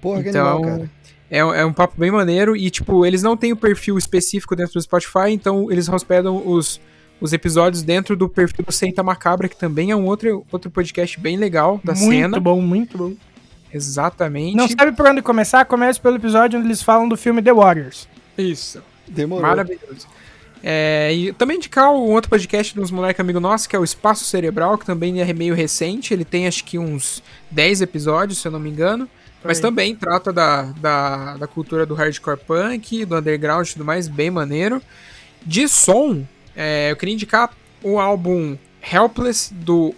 Porra, 0.00 0.22
que 0.22 0.28
Então, 0.28 0.46
animal, 0.46 0.62
cara. 0.62 0.90
É, 1.30 1.38
é 1.38 1.64
um 1.64 1.72
papo 1.72 1.94
bem 1.96 2.10
maneiro 2.10 2.54
e, 2.54 2.68
tipo, 2.68 3.06
eles 3.06 3.22
não 3.22 3.38
têm 3.38 3.52
o 3.52 3.56
perfil 3.56 3.96
específico 3.96 4.54
dentro 4.54 4.74
do 4.74 4.82
Spotify, 4.82 5.30
então 5.30 5.72
eles 5.72 5.88
hospedam 5.88 6.42
os, 6.46 6.78
os 7.22 7.32
episódios 7.32 7.82
dentro 7.82 8.16
do 8.16 8.28
perfil 8.28 8.64
do 8.66 8.72
Senta 8.72 9.00
Macabra, 9.00 9.48
que 9.48 9.56
também 9.56 9.92
é 9.92 9.96
um 9.96 10.04
outro, 10.06 10.44
outro 10.50 10.68
podcast 10.68 11.18
bem 11.20 11.36
legal 11.36 11.80
da 11.84 11.94
muito 11.94 12.10
cena. 12.10 12.40
bom, 12.40 12.60
muito 12.60 12.98
bom. 12.98 13.14
Exatamente. 13.72 14.56
Não 14.56 14.68
sabe 14.68 14.90
por 14.90 15.06
onde 15.06 15.22
começar? 15.22 15.64
Comece 15.64 16.00
pelo 16.00 16.16
episódio 16.16 16.58
onde 16.58 16.66
eles 16.66 16.82
falam 16.82 17.08
do 17.08 17.16
filme 17.16 17.40
The 17.40 17.52
Warriors. 17.52 18.08
Isso. 18.36 18.82
Demorou. 19.06 19.46
Maravilhoso. 19.46 20.08
É, 20.64 21.14
e 21.14 21.32
também 21.32 21.58
indicar 21.58 21.92
um 21.92 22.10
outro 22.10 22.28
podcast 22.28 22.74
de 22.74 22.80
uns 22.80 22.90
moleques 22.90 23.20
amigos 23.20 23.40
nossos, 23.40 23.66
que 23.68 23.76
é 23.76 23.78
o 23.78 23.84
Espaço 23.84 24.24
Cerebral, 24.24 24.76
que 24.76 24.84
também 24.84 25.20
é 25.20 25.32
meio 25.32 25.54
recente. 25.54 26.12
Ele 26.12 26.24
tem 26.24 26.48
acho 26.48 26.64
que 26.64 26.76
uns 26.76 27.22
10 27.52 27.82
episódios, 27.82 28.38
se 28.40 28.48
eu 28.48 28.52
não 28.52 28.60
me 28.60 28.68
engano. 28.68 29.08
Mas 29.44 29.58
aí. 29.58 29.62
também 29.62 29.94
trata 29.94 30.32
da, 30.32 30.62
da, 30.62 31.36
da 31.36 31.46
cultura 31.46 31.86
do 31.86 31.94
hardcore 31.94 32.38
punk, 32.38 33.04
do 33.04 33.16
underground 33.16 33.68
e 33.68 33.72
tudo 33.74 33.84
mais, 33.84 34.08
bem 34.08 34.30
maneiro. 34.30 34.82
De 35.44 35.68
som, 35.68 36.24
é, 36.56 36.90
eu 36.90 36.96
queria 36.96 37.14
indicar 37.14 37.50
o 37.82 37.98
álbum 37.98 38.56
Helpless 38.82 39.52
do 39.52 39.94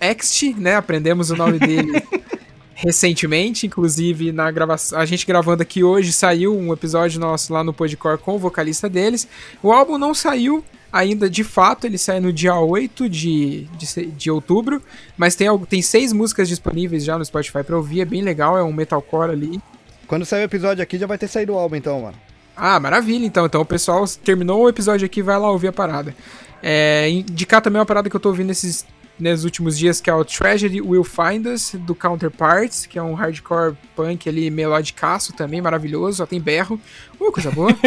Ext, 0.00 0.54
né? 0.54 0.76
Aprendemos 0.76 1.30
o 1.30 1.36
nome 1.36 1.58
dele 1.58 2.02
recentemente, 2.74 3.66
inclusive 3.66 4.32
na 4.32 4.50
gravação, 4.50 4.98
a 4.98 5.06
gente 5.06 5.26
gravando 5.26 5.62
aqui 5.62 5.82
hoje 5.82 6.12
saiu 6.12 6.56
um 6.56 6.72
episódio 6.72 7.20
nosso 7.20 7.52
lá 7.52 7.62
no 7.62 7.72
Podcore 7.72 8.18
com 8.18 8.34
o 8.34 8.38
vocalista 8.38 8.88
deles. 8.88 9.28
O 9.62 9.72
álbum 9.72 9.96
não 9.96 10.12
saiu 10.12 10.64
ainda 10.92 11.28
de 11.28 11.42
fato, 11.42 11.86
ele 11.86 11.98
sai 11.98 12.20
no 12.20 12.32
dia 12.32 12.54
8 12.54 13.08
de, 13.08 13.64
de, 13.76 14.06
de 14.06 14.30
outubro, 14.30 14.82
mas 15.16 15.34
tem, 15.34 15.48
tem 15.68 15.82
seis 15.82 16.12
músicas 16.12 16.48
disponíveis 16.48 17.04
já 17.04 17.18
no 17.18 17.24
Spotify 17.24 17.64
pra 17.64 17.76
ouvir, 17.76 18.00
é 18.00 18.04
bem 18.04 18.22
legal, 18.22 18.56
é 18.56 18.62
um 18.62 18.72
metalcore 18.72 19.30
ali. 19.30 19.60
Quando 20.06 20.24
sair 20.24 20.42
o 20.42 20.44
episódio 20.44 20.82
aqui, 20.82 20.98
já 20.98 21.06
vai 21.06 21.18
ter 21.18 21.28
saído 21.28 21.54
o 21.54 21.58
álbum, 21.58 21.76
então, 21.76 22.02
mano. 22.02 22.23
Ah, 22.56 22.78
maravilha, 22.78 23.26
então. 23.26 23.46
Então 23.46 23.60
o 23.60 23.66
pessoal 23.66 24.04
terminou 24.22 24.62
o 24.62 24.68
episódio 24.68 25.06
aqui, 25.06 25.22
vai 25.22 25.38
lá 25.38 25.50
ouvir 25.50 25.68
a 25.68 25.72
parada. 25.72 26.14
É, 26.62 27.10
indicar 27.10 27.60
também 27.60 27.78
uma 27.78 27.86
parada 27.86 28.08
que 28.08 28.16
eu 28.16 28.20
tô 28.20 28.30
ouvindo 28.30 28.48
nesses, 28.48 28.86
nesses 29.18 29.44
últimos 29.44 29.78
dias, 29.78 30.00
que 30.00 30.10
é 30.10 30.14
o 30.14 30.24
Tragedy 30.24 30.80
Will 30.80 31.04
Find 31.04 31.46
Us, 31.46 31.74
do 31.74 31.94
Counterparts, 31.94 32.86
que 32.86 32.98
é 32.98 33.02
um 33.02 33.14
hardcore 33.14 33.76
punk 33.94 34.28
ali, 34.28 34.50
melodicaço 34.50 35.32
também, 35.32 35.60
maravilhoso, 35.60 36.18
só 36.18 36.26
tem 36.26 36.40
berro. 36.40 36.80
Uh, 37.20 37.30
coisa 37.30 37.50
boa. 37.50 37.70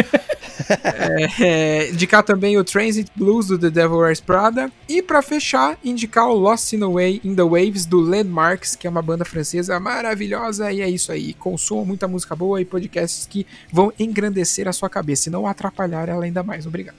é, 0.82 1.44
é, 1.44 1.90
indicar 1.90 2.22
também 2.22 2.56
o 2.56 2.64
Transit 2.64 3.10
Blues, 3.14 3.46
do 3.46 3.58
The 3.58 3.70
Devil 3.70 3.98
Wears 3.98 4.20
Prada. 4.20 4.70
E 4.88 5.02
pra 5.02 5.22
fechar, 5.22 5.78
indicar 5.84 6.28
o 6.28 6.34
Lost 6.34 6.72
in 6.72 6.80
the, 6.80 6.86
Way, 6.86 7.20
in 7.24 7.34
the 7.34 7.42
Waves, 7.42 7.84
do 7.84 8.00
Landmarks, 8.00 8.74
que 8.74 8.86
é 8.86 8.90
uma 8.90 9.02
banda 9.02 9.24
francesa 9.24 9.78
maravilhosa. 9.78 10.72
E 10.72 10.80
é 10.80 10.88
isso 10.88 11.12
aí. 11.12 11.34
Consumam 11.34 11.84
muita 11.84 12.08
música 12.08 12.34
boa 12.34 12.60
e 12.60 12.64
podcasts 12.64 13.26
que 13.26 13.46
vão 13.70 13.92
engrandecer 13.98 14.66
a 14.66 14.72
sua 14.72 14.88
cabeça 14.88 15.28
e 15.28 15.32
não 15.32 15.46
atrapalhar 15.46 16.08
ela 16.08 16.24
ainda 16.24 16.42
mais. 16.42 16.66
Obrigado. 16.66 16.96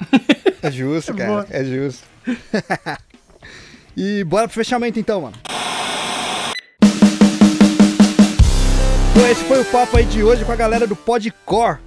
É 0.61 0.71
justo, 0.71 1.13
cara. 1.15 1.29
Boa. 1.29 1.47
É 1.49 1.63
justo. 1.63 2.07
e 4.01 4.23
bora 4.23 4.47
pro 4.47 4.55
fechamento, 4.55 4.97
então, 4.97 5.19
mano. 5.19 5.35
Então 9.11 9.27
esse 9.29 9.43
foi 9.43 9.59
o 9.59 9.65
papo 9.65 9.97
aí 9.97 10.05
de 10.05 10.23
hoje 10.23 10.45
com 10.45 10.53
a 10.53 10.55
galera 10.55 10.87
do 10.87 10.95
Podcore. 10.95 11.79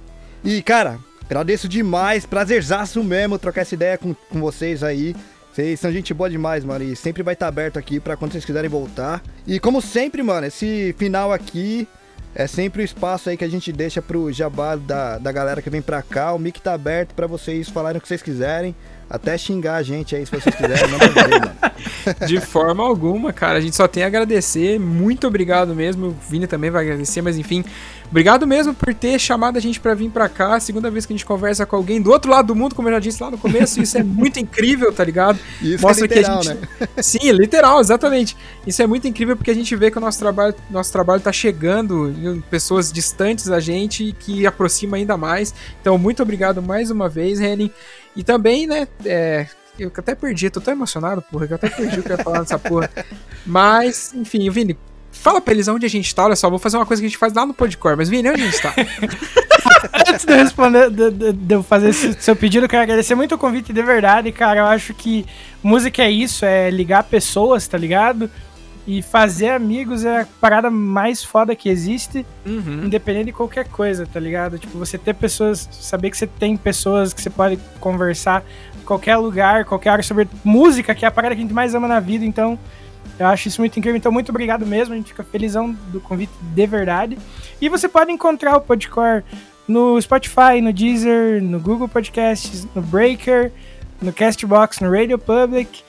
E, 0.43 0.61
cara, 0.61 0.99
agradeço 1.25 1.67
demais. 1.67 2.23
Prazerzaço 2.23 3.03
mesmo 3.03 3.39
trocar 3.39 3.61
essa 3.61 3.73
ideia 3.73 3.97
com, 3.97 4.13
com 4.13 4.39
vocês 4.39 4.83
aí. 4.83 5.15
Vocês 5.51 5.79
são 5.79 5.91
gente 5.91 6.13
boa 6.13 6.29
demais, 6.29 6.63
mano. 6.63 6.85
E 6.85 6.95
sempre 6.95 7.23
vai 7.23 7.33
estar 7.33 7.47
aberto 7.47 7.79
aqui 7.79 7.99
pra 7.99 8.15
quando 8.15 8.33
vocês 8.33 8.45
quiserem 8.45 8.69
voltar. 8.69 9.19
E 9.47 9.59
como 9.59 9.81
sempre, 9.81 10.21
mano, 10.21 10.45
esse 10.45 10.93
final 10.99 11.33
aqui 11.33 11.87
é 12.35 12.45
sempre 12.45 12.83
o 12.83 12.85
espaço 12.85 13.29
aí 13.29 13.37
que 13.37 13.43
a 13.43 13.49
gente 13.49 13.71
deixa 13.71 14.03
pro 14.03 14.31
jabá 14.31 14.75
da, 14.75 15.17
da 15.17 15.31
galera 15.31 15.63
que 15.63 15.69
vem 15.71 15.81
pra 15.81 16.03
cá. 16.03 16.31
O 16.31 16.37
mic 16.37 16.61
tá 16.61 16.73
aberto 16.73 17.15
pra 17.15 17.25
vocês 17.25 17.69
falarem 17.69 17.97
o 17.97 18.01
que 18.01 18.07
vocês 18.07 18.21
quiserem. 18.21 18.75
Até 19.13 19.37
xingar 19.37 19.75
a 19.75 19.83
gente 19.83 20.15
aí 20.15 20.25
se 20.25 20.31
vocês 20.31 20.55
quiserem. 20.55 20.89
Manda 20.89 21.07
ver, 21.07 21.39
mano. 21.39 22.25
De 22.27 22.41
forma 22.41 22.83
alguma, 22.83 23.31
cara. 23.31 23.59
A 23.59 23.61
gente 23.61 23.75
só 23.75 23.87
tem 23.87 24.03
a 24.03 24.07
agradecer. 24.07 24.79
Muito 24.79 25.27
obrigado 25.27 25.75
mesmo. 25.75 26.07
O 26.07 26.15
Vini 26.27 26.47
também 26.47 26.71
vai 26.71 26.83
agradecer, 26.83 27.21
mas 27.21 27.37
enfim. 27.37 27.63
Obrigado 28.09 28.47
mesmo 28.47 28.73
por 28.73 28.91
ter 28.93 29.19
chamado 29.19 29.57
a 29.57 29.59
gente 29.59 29.79
pra 29.79 29.93
vir 29.93 30.09
pra 30.09 30.27
cá. 30.27 30.59
Segunda 30.59 30.89
vez 30.89 31.05
que 31.05 31.13
a 31.13 31.15
gente 31.15 31.25
conversa 31.25 31.63
com 31.63 31.75
alguém 31.75 32.01
do 32.01 32.11
outro 32.11 32.31
lado 32.31 32.47
do 32.47 32.55
mundo, 32.55 32.73
como 32.73 32.87
eu 32.87 32.93
já 32.93 32.99
disse 32.99 33.21
lá 33.21 33.29
no 33.29 33.37
começo. 33.37 33.79
Isso 33.79 33.97
é 33.99 34.03
muito 34.03 34.39
incrível, 34.39 34.91
tá 34.91 35.03
ligado? 35.03 35.37
Isso 35.61 35.85
Mostra 35.85 36.07
que 36.07 36.15
é 36.15 36.17
literal, 36.17 36.41
que 36.41 36.47
a 36.47 36.51
gente. 36.53 36.61
né? 36.61 36.87
Sim, 37.01 37.31
literal, 37.33 37.79
exatamente. 37.81 38.35
Isso 38.65 38.81
é 38.81 38.87
muito 38.87 39.07
incrível 39.07 39.35
porque 39.35 39.51
a 39.51 39.55
gente 39.55 39.75
vê 39.75 39.91
que 39.91 39.97
o 39.97 40.01
nosso 40.01 40.17
trabalho, 40.17 40.55
nosso 40.71 40.91
trabalho 40.91 41.21
tá 41.21 41.31
chegando 41.31 42.09
em 42.09 42.41
pessoas 42.41 42.91
distantes 42.91 43.45
da 43.45 43.59
gente 43.59 44.05
e 44.05 44.11
que 44.11 44.45
aproxima 44.47 44.97
ainda 44.97 45.15
mais. 45.17 45.53
Então, 45.81 45.97
muito 45.99 46.21
obrigado 46.23 46.63
mais 46.63 46.89
uma 46.89 47.07
vez, 47.07 47.39
Renin. 47.39 47.71
E 48.15 48.23
também, 48.23 48.67
né, 48.67 48.87
é, 49.05 49.47
eu 49.79 49.91
até 49.97 50.13
perdi, 50.15 50.49
tô 50.49 50.61
tão 50.61 50.73
emocionado, 50.73 51.21
porra, 51.21 51.47
que 51.47 51.53
eu 51.53 51.55
até 51.55 51.69
perdi 51.69 51.99
o 51.99 52.03
que 52.03 52.11
eu 52.11 52.17
ia 52.17 52.23
falar 52.23 52.39
dessa 52.41 52.59
porra. 52.59 52.89
Mas, 53.45 54.13
enfim, 54.13 54.49
Vini, 54.49 54.77
fala 55.11 55.41
pra 55.41 55.53
eles 55.53 55.67
onde 55.67 55.85
a 55.85 55.89
gente 55.89 56.13
tá. 56.13 56.25
Olha 56.25 56.35
só, 56.35 56.49
vou 56.49 56.59
fazer 56.59 56.77
uma 56.77 56.85
coisa 56.85 57.01
que 57.01 57.05
a 57.07 57.09
gente 57.09 57.17
faz 57.17 57.33
lá 57.33 57.45
no 57.45 57.53
Podcore, 57.53 57.95
mas 57.97 58.09
Vini, 58.09 58.29
onde 58.29 58.41
a 58.43 58.45
gente 58.45 58.61
tá? 58.61 58.73
Antes 60.09 60.25
de 60.25 60.31
eu 60.33 60.37
responder, 60.37 60.89
de, 60.89 61.11
de- 61.11 61.33
de 61.33 61.55
eu 61.55 61.63
fazer 61.63 61.89
esse 61.89 62.13
seu 62.21 62.35
pedido, 62.35 62.65
eu 62.65 62.69
quero 62.69 62.83
agradecer 62.83 63.15
muito 63.15 63.35
o 63.35 63.37
convite 63.37 63.73
de 63.73 63.81
verdade, 63.81 64.31
cara. 64.31 64.59
Eu 64.61 64.65
acho 64.65 64.93
que 64.93 65.25
música 65.61 66.03
é 66.03 66.09
isso, 66.11 66.45
é 66.45 66.69
ligar 66.69 67.03
pessoas, 67.03 67.67
tá 67.67 67.77
ligado? 67.77 68.29
E 68.85 69.01
fazer 69.01 69.49
amigos 69.49 70.03
é 70.03 70.21
a 70.21 70.27
parada 70.41 70.69
mais 70.69 71.23
foda 71.23 71.55
que 71.55 71.69
existe, 71.69 72.25
Uhum. 72.45 72.83
independente 72.85 73.25
de 73.27 73.31
qualquer 73.31 73.65
coisa, 73.69 74.05
tá 74.05 74.19
ligado? 74.19 74.59
Tipo, 74.59 74.77
você 74.77 74.97
ter 74.97 75.13
pessoas, 75.15 75.69
saber 75.71 76.09
que 76.11 76.17
você 76.17 76.27
tem 76.27 76.57
pessoas 76.57 77.13
que 77.13 77.21
você 77.21 77.29
pode 77.29 77.57
conversar 77.79 78.43
em 78.81 78.83
qualquer 78.85 79.15
lugar, 79.15 79.63
qualquer 79.63 79.91
hora 79.91 80.03
sobre 80.03 80.27
música, 80.43 80.93
que 80.93 81.05
é 81.05 81.07
a 81.07 81.11
parada 81.11 81.33
que 81.33 81.39
a 81.39 81.43
gente 81.43 81.53
mais 81.53 81.73
ama 81.73 81.87
na 81.87 82.01
vida, 82.01 82.25
então 82.25 82.59
eu 83.17 83.27
acho 83.27 83.47
isso 83.47 83.61
muito 83.61 83.79
incrível. 83.79 83.97
Então, 83.97 84.11
muito 84.11 84.29
obrigado 84.29 84.65
mesmo, 84.65 84.93
a 84.93 84.97
gente 84.97 85.07
fica 85.09 85.23
felizão 85.23 85.71
do 85.93 86.01
convite 86.01 86.33
de 86.41 86.67
verdade. 86.67 87.17
E 87.61 87.69
você 87.69 87.87
pode 87.87 88.11
encontrar 88.11 88.57
o 88.57 88.61
Podcore 88.61 89.23
no 89.65 90.01
Spotify, 90.01 90.59
no 90.61 90.73
Deezer, 90.73 91.41
no 91.41 91.57
Google 91.57 91.87
Podcasts, 91.87 92.67
no 92.75 92.81
Breaker, 92.81 93.49
no 94.01 94.11
Castbox, 94.11 94.81
no 94.81 94.91
Radio 94.91 95.17
Public, 95.17 95.83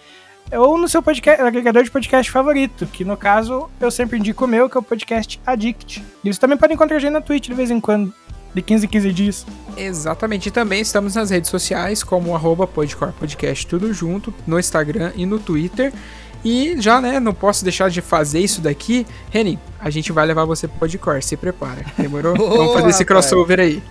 ou 0.53 0.79
no 0.79 0.89
seu 0.89 1.03
podcast, 1.03 1.43
agregador 1.43 1.83
de 1.83 1.91
podcast 1.91 2.31
favorito, 2.31 2.87
que 2.87 3.05
no 3.05 3.17
caso 3.17 3.69
eu 3.81 3.91
sempre 3.91 4.19
indico 4.19 4.45
o 4.45 4.49
meu, 4.49 4.69
que 4.69 4.77
é 4.77 4.81
o 4.81 4.83
podcast 4.83 5.41
Addict. 5.47 6.05
E 6.23 6.33
você 6.33 6.39
também 6.41 6.57
pode 6.57 6.73
encontrar 6.75 6.97
a 6.97 7.01
gente 7.01 7.13
na 7.13 7.21
Twitch 7.21 7.49
de 7.49 7.55
vez 7.55 7.71
em 7.71 7.81
quando. 7.81 8.13
de 8.55 8.63
15 8.63 8.87
em 8.87 8.89
15 8.89 9.13
dias. 9.13 9.47
Exatamente. 9.77 10.49
E 10.49 10.53
também 10.53 10.81
estamos 10.81 11.15
nas 11.17 11.31
redes 11.31 11.51
sociais, 11.51 12.03
como 12.05 12.35
arroba 12.37 12.67
Podcore 12.67 13.13
Podcast, 13.13 13.67
tudo 13.67 13.93
junto, 13.93 14.33
no 14.47 14.59
Instagram 14.61 15.13
e 15.17 15.27
no 15.27 15.39
Twitter. 15.41 15.93
E 16.45 16.77
já, 16.81 17.01
né, 17.01 17.19
não 17.19 17.33
posso 17.35 17.65
deixar 17.65 17.89
de 17.91 18.01
fazer 18.03 18.39
isso 18.39 18.61
daqui. 18.61 19.07
Reni, 19.31 19.59
a 19.81 19.89
gente 19.91 20.13
vai 20.13 20.27
levar 20.27 20.45
você 20.45 20.69
pro 20.69 20.79
Podcore, 20.81 21.23
se 21.23 21.37
prepara. 21.37 21.85
Demorou? 21.99 22.35
Boa, 22.39 22.57
Vamos 22.59 22.75
fazer 22.75 22.91
esse 22.91 23.05
crossover 23.05 23.59
aí. 23.59 23.83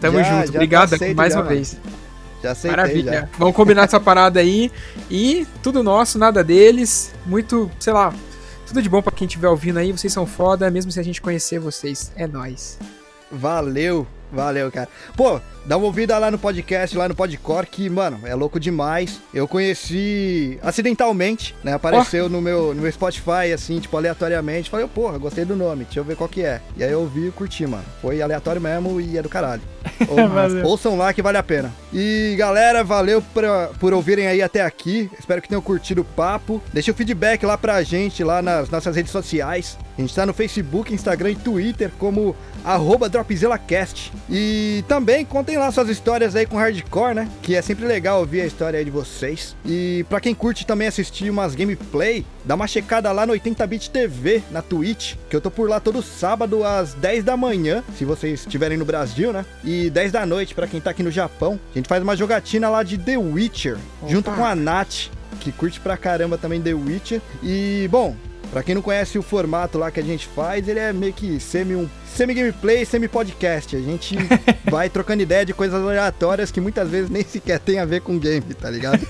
Tamo 0.00 0.18
Já, 0.18 0.24
junto. 0.24 0.46
já 0.52 0.52
Obrigado 0.58 0.90
mais 1.16 1.32
já, 1.32 1.38
uma 1.38 1.44
mano. 1.46 1.56
vez. 1.56 1.76
Já 2.46 2.52
aceitei, 2.52 2.76
Maravilha. 2.76 3.12
já. 3.12 3.28
Vamos 3.38 3.54
combinar 3.56 3.84
essa 3.84 3.98
parada 3.98 4.40
aí. 4.40 4.70
E 5.10 5.46
tudo 5.62 5.82
nosso, 5.82 6.18
nada 6.18 6.44
deles. 6.44 7.12
Muito, 7.26 7.70
sei 7.80 7.92
lá, 7.92 8.14
tudo 8.66 8.80
de 8.80 8.88
bom 8.88 9.02
pra 9.02 9.12
quem 9.12 9.26
estiver 9.26 9.48
ouvindo 9.48 9.78
aí. 9.78 9.90
Vocês 9.92 10.12
são 10.12 10.26
foda, 10.26 10.70
mesmo 10.70 10.90
se 10.92 11.00
a 11.00 11.02
gente 11.02 11.20
conhecer 11.20 11.58
vocês. 11.58 12.12
É 12.16 12.26
nóis. 12.26 12.78
Valeu, 13.30 14.06
valeu, 14.32 14.70
cara. 14.70 14.88
Pô, 15.16 15.40
dá 15.66 15.76
uma 15.76 15.86
ouvida 15.86 16.16
lá 16.18 16.30
no 16.30 16.38
podcast, 16.38 16.96
lá 16.96 17.08
no 17.08 17.14
Podcore, 17.14 17.66
que, 17.66 17.90
mano, 17.90 18.20
é 18.24 18.34
louco 18.34 18.58
demais. 18.60 19.20
Eu 19.34 19.46
conheci 19.48 20.58
acidentalmente, 20.62 21.54
né? 21.62 21.74
Apareceu 21.74 22.28
no, 22.28 22.40
meu, 22.40 22.74
no 22.74 22.82
meu 22.82 22.92
Spotify, 22.92 23.52
assim, 23.54 23.78
tipo, 23.80 23.96
aleatoriamente. 23.96 24.70
Falei, 24.70 24.86
porra, 24.86 25.18
gostei 25.18 25.44
do 25.44 25.56
nome, 25.56 25.84
deixa 25.84 26.00
eu 26.00 26.04
ver 26.04 26.16
qual 26.16 26.28
que 26.28 26.42
é. 26.42 26.60
E 26.76 26.84
aí 26.84 26.92
eu 26.92 27.00
ouvi 27.00 27.28
e 27.28 27.30
curti, 27.30 27.66
mano. 27.66 27.84
Foi 28.00 28.22
aleatório 28.22 28.60
mesmo 28.60 29.00
e 29.00 29.18
é 29.18 29.22
do 29.22 29.28
caralho. 29.28 29.62
Ou- 30.08 30.70
ouçam 30.70 30.96
lá 30.96 31.12
que 31.12 31.22
vale 31.22 31.38
a 31.38 31.42
pena. 31.42 31.72
E 31.92 32.34
galera, 32.38 32.82
valeu 32.84 33.22
pra, 33.34 33.68
por 33.80 33.92
ouvirem 33.94 34.26
aí 34.26 34.42
até 34.42 34.62
aqui. 34.62 35.10
Espero 35.18 35.40
que 35.40 35.48
tenham 35.48 35.62
curtido 35.62 36.02
o 36.02 36.04
papo. 36.04 36.62
Deixa 36.72 36.90
o 36.90 36.94
feedback 36.94 37.44
lá 37.46 37.56
pra 37.56 37.82
gente, 37.82 38.22
lá 38.22 38.42
nas 38.42 38.68
nossas 38.68 38.94
redes 38.96 39.12
sociais. 39.12 39.78
A 39.96 40.00
gente 40.00 40.14
tá 40.14 40.26
no 40.26 40.34
Facebook, 40.34 40.92
Instagram 40.92 41.30
e 41.30 41.36
Twitter 41.36 41.90
como 41.98 42.36
arroba 42.64 43.08
DropzillaCast. 43.08 44.12
E 44.28 44.84
também 44.88 45.24
contem 45.24 45.55
lá 45.58 45.70
suas 45.70 45.88
histórias 45.88 46.36
aí 46.36 46.46
com 46.46 46.56
hardcore, 46.56 47.14
né? 47.14 47.28
Que 47.42 47.54
é 47.54 47.62
sempre 47.62 47.86
legal 47.86 48.20
ouvir 48.20 48.40
a 48.40 48.46
história 48.46 48.78
aí 48.78 48.84
de 48.84 48.90
vocês. 48.90 49.56
E 49.64 50.04
pra 50.08 50.20
quem 50.20 50.34
curte 50.34 50.66
também 50.66 50.88
assistir 50.88 51.30
umas 51.30 51.54
gameplay, 51.54 52.24
dá 52.44 52.54
uma 52.54 52.66
checada 52.66 53.10
lá 53.12 53.26
no 53.26 53.32
80bit 53.32 53.90
TV, 53.90 54.42
na 54.50 54.62
Twitch, 54.62 55.14
que 55.28 55.36
eu 55.36 55.40
tô 55.40 55.50
por 55.50 55.68
lá 55.68 55.80
todo 55.80 56.02
sábado 56.02 56.64
às 56.64 56.94
10 56.94 57.24
da 57.24 57.36
manhã, 57.36 57.82
se 57.96 58.04
vocês 58.04 58.40
estiverem 58.40 58.76
no 58.76 58.84
Brasil, 58.84 59.32
né? 59.32 59.44
E 59.64 59.90
10 59.90 60.12
da 60.12 60.26
noite 60.26 60.54
pra 60.54 60.66
quem 60.66 60.80
tá 60.80 60.90
aqui 60.90 61.02
no 61.02 61.10
Japão. 61.10 61.58
A 61.72 61.78
gente 61.78 61.88
faz 61.88 62.02
uma 62.02 62.16
jogatina 62.16 62.68
lá 62.68 62.82
de 62.82 62.98
The 62.98 63.16
Witcher, 63.16 63.76
junto 64.08 64.30
com 64.30 64.44
a 64.44 64.54
Nath, 64.54 65.10
que 65.40 65.52
curte 65.52 65.80
pra 65.80 65.96
caramba 65.96 66.38
também 66.38 66.60
The 66.60 66.74
Witcher. 66.74 67.20
E, 67.42 67.88
bom, 67.90 68.14
Pra 68.50 68.62
quem 68.62 68.74
não 68.74 68.82
conhece 68.82 69.18
o 69.18 69.22
formato 69.22 69.78
lá 69.78 69.90
que 69.90 70.00
a 70.00 70.02
gente 70.02 70.26
faz, 70.26 70.66
ele 70.68 70.78
é 70.78 70.92
meio 70.92 71.12
que 71.12 71.38
semi 71.40 71.74
um 71.74 71.88
semi 72.06 72.34
gameplay, 72.34 72.84
semi 72.84 73.08
podcast. 73.08 73.76
A 73.76 73.80
gente 73.80 74.16
vai 74.70 74.88
trocando 74.88 75.22
ideia 75.22 75.44
de 75.44 75.52
coisas 75.52 75.80
aleatórias 75.80 76.50
que 76.50 76.60
muitas 76.60 76.88
vezes 76.88 77.10
nem 77.10 77.22
sequer 77.22 77.58
tem 77.58 77.78
a 77.78 77.84
ver 77.84 78.00
com 78.00 78.18
game, 78.18 78.54
tá 78.54 78.70
ligado? 78.70 79.06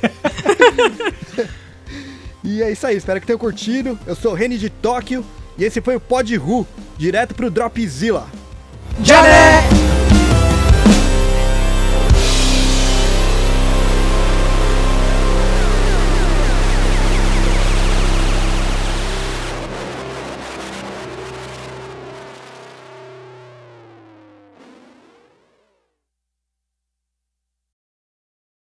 e 2.43 2.63
é 2.63 2.71
isso 2.71 2.87
aí, 2.87 2.97
espero 2.97 3.21
que 3.21 3.27
tenham 3.27 3.39
curtido. 3.39 3.99
Eu 4.07 4.17
sou 4.17 4.33
o 4.33 4.35
Reni 4.35 4.59
de 4.59 4.71
Tóquio 4.71 5.25
e 5.57 5.65
esse 5.65 5.81
foi 5.81 5.97
o 5.97 6.01
Pod 6.01 6.35
Ru, 6.37 6.67
direto 6.99 7.35
pro 7.35 7.51
Dropzilla. 7.51 8.27
Jané! 9.03 10.06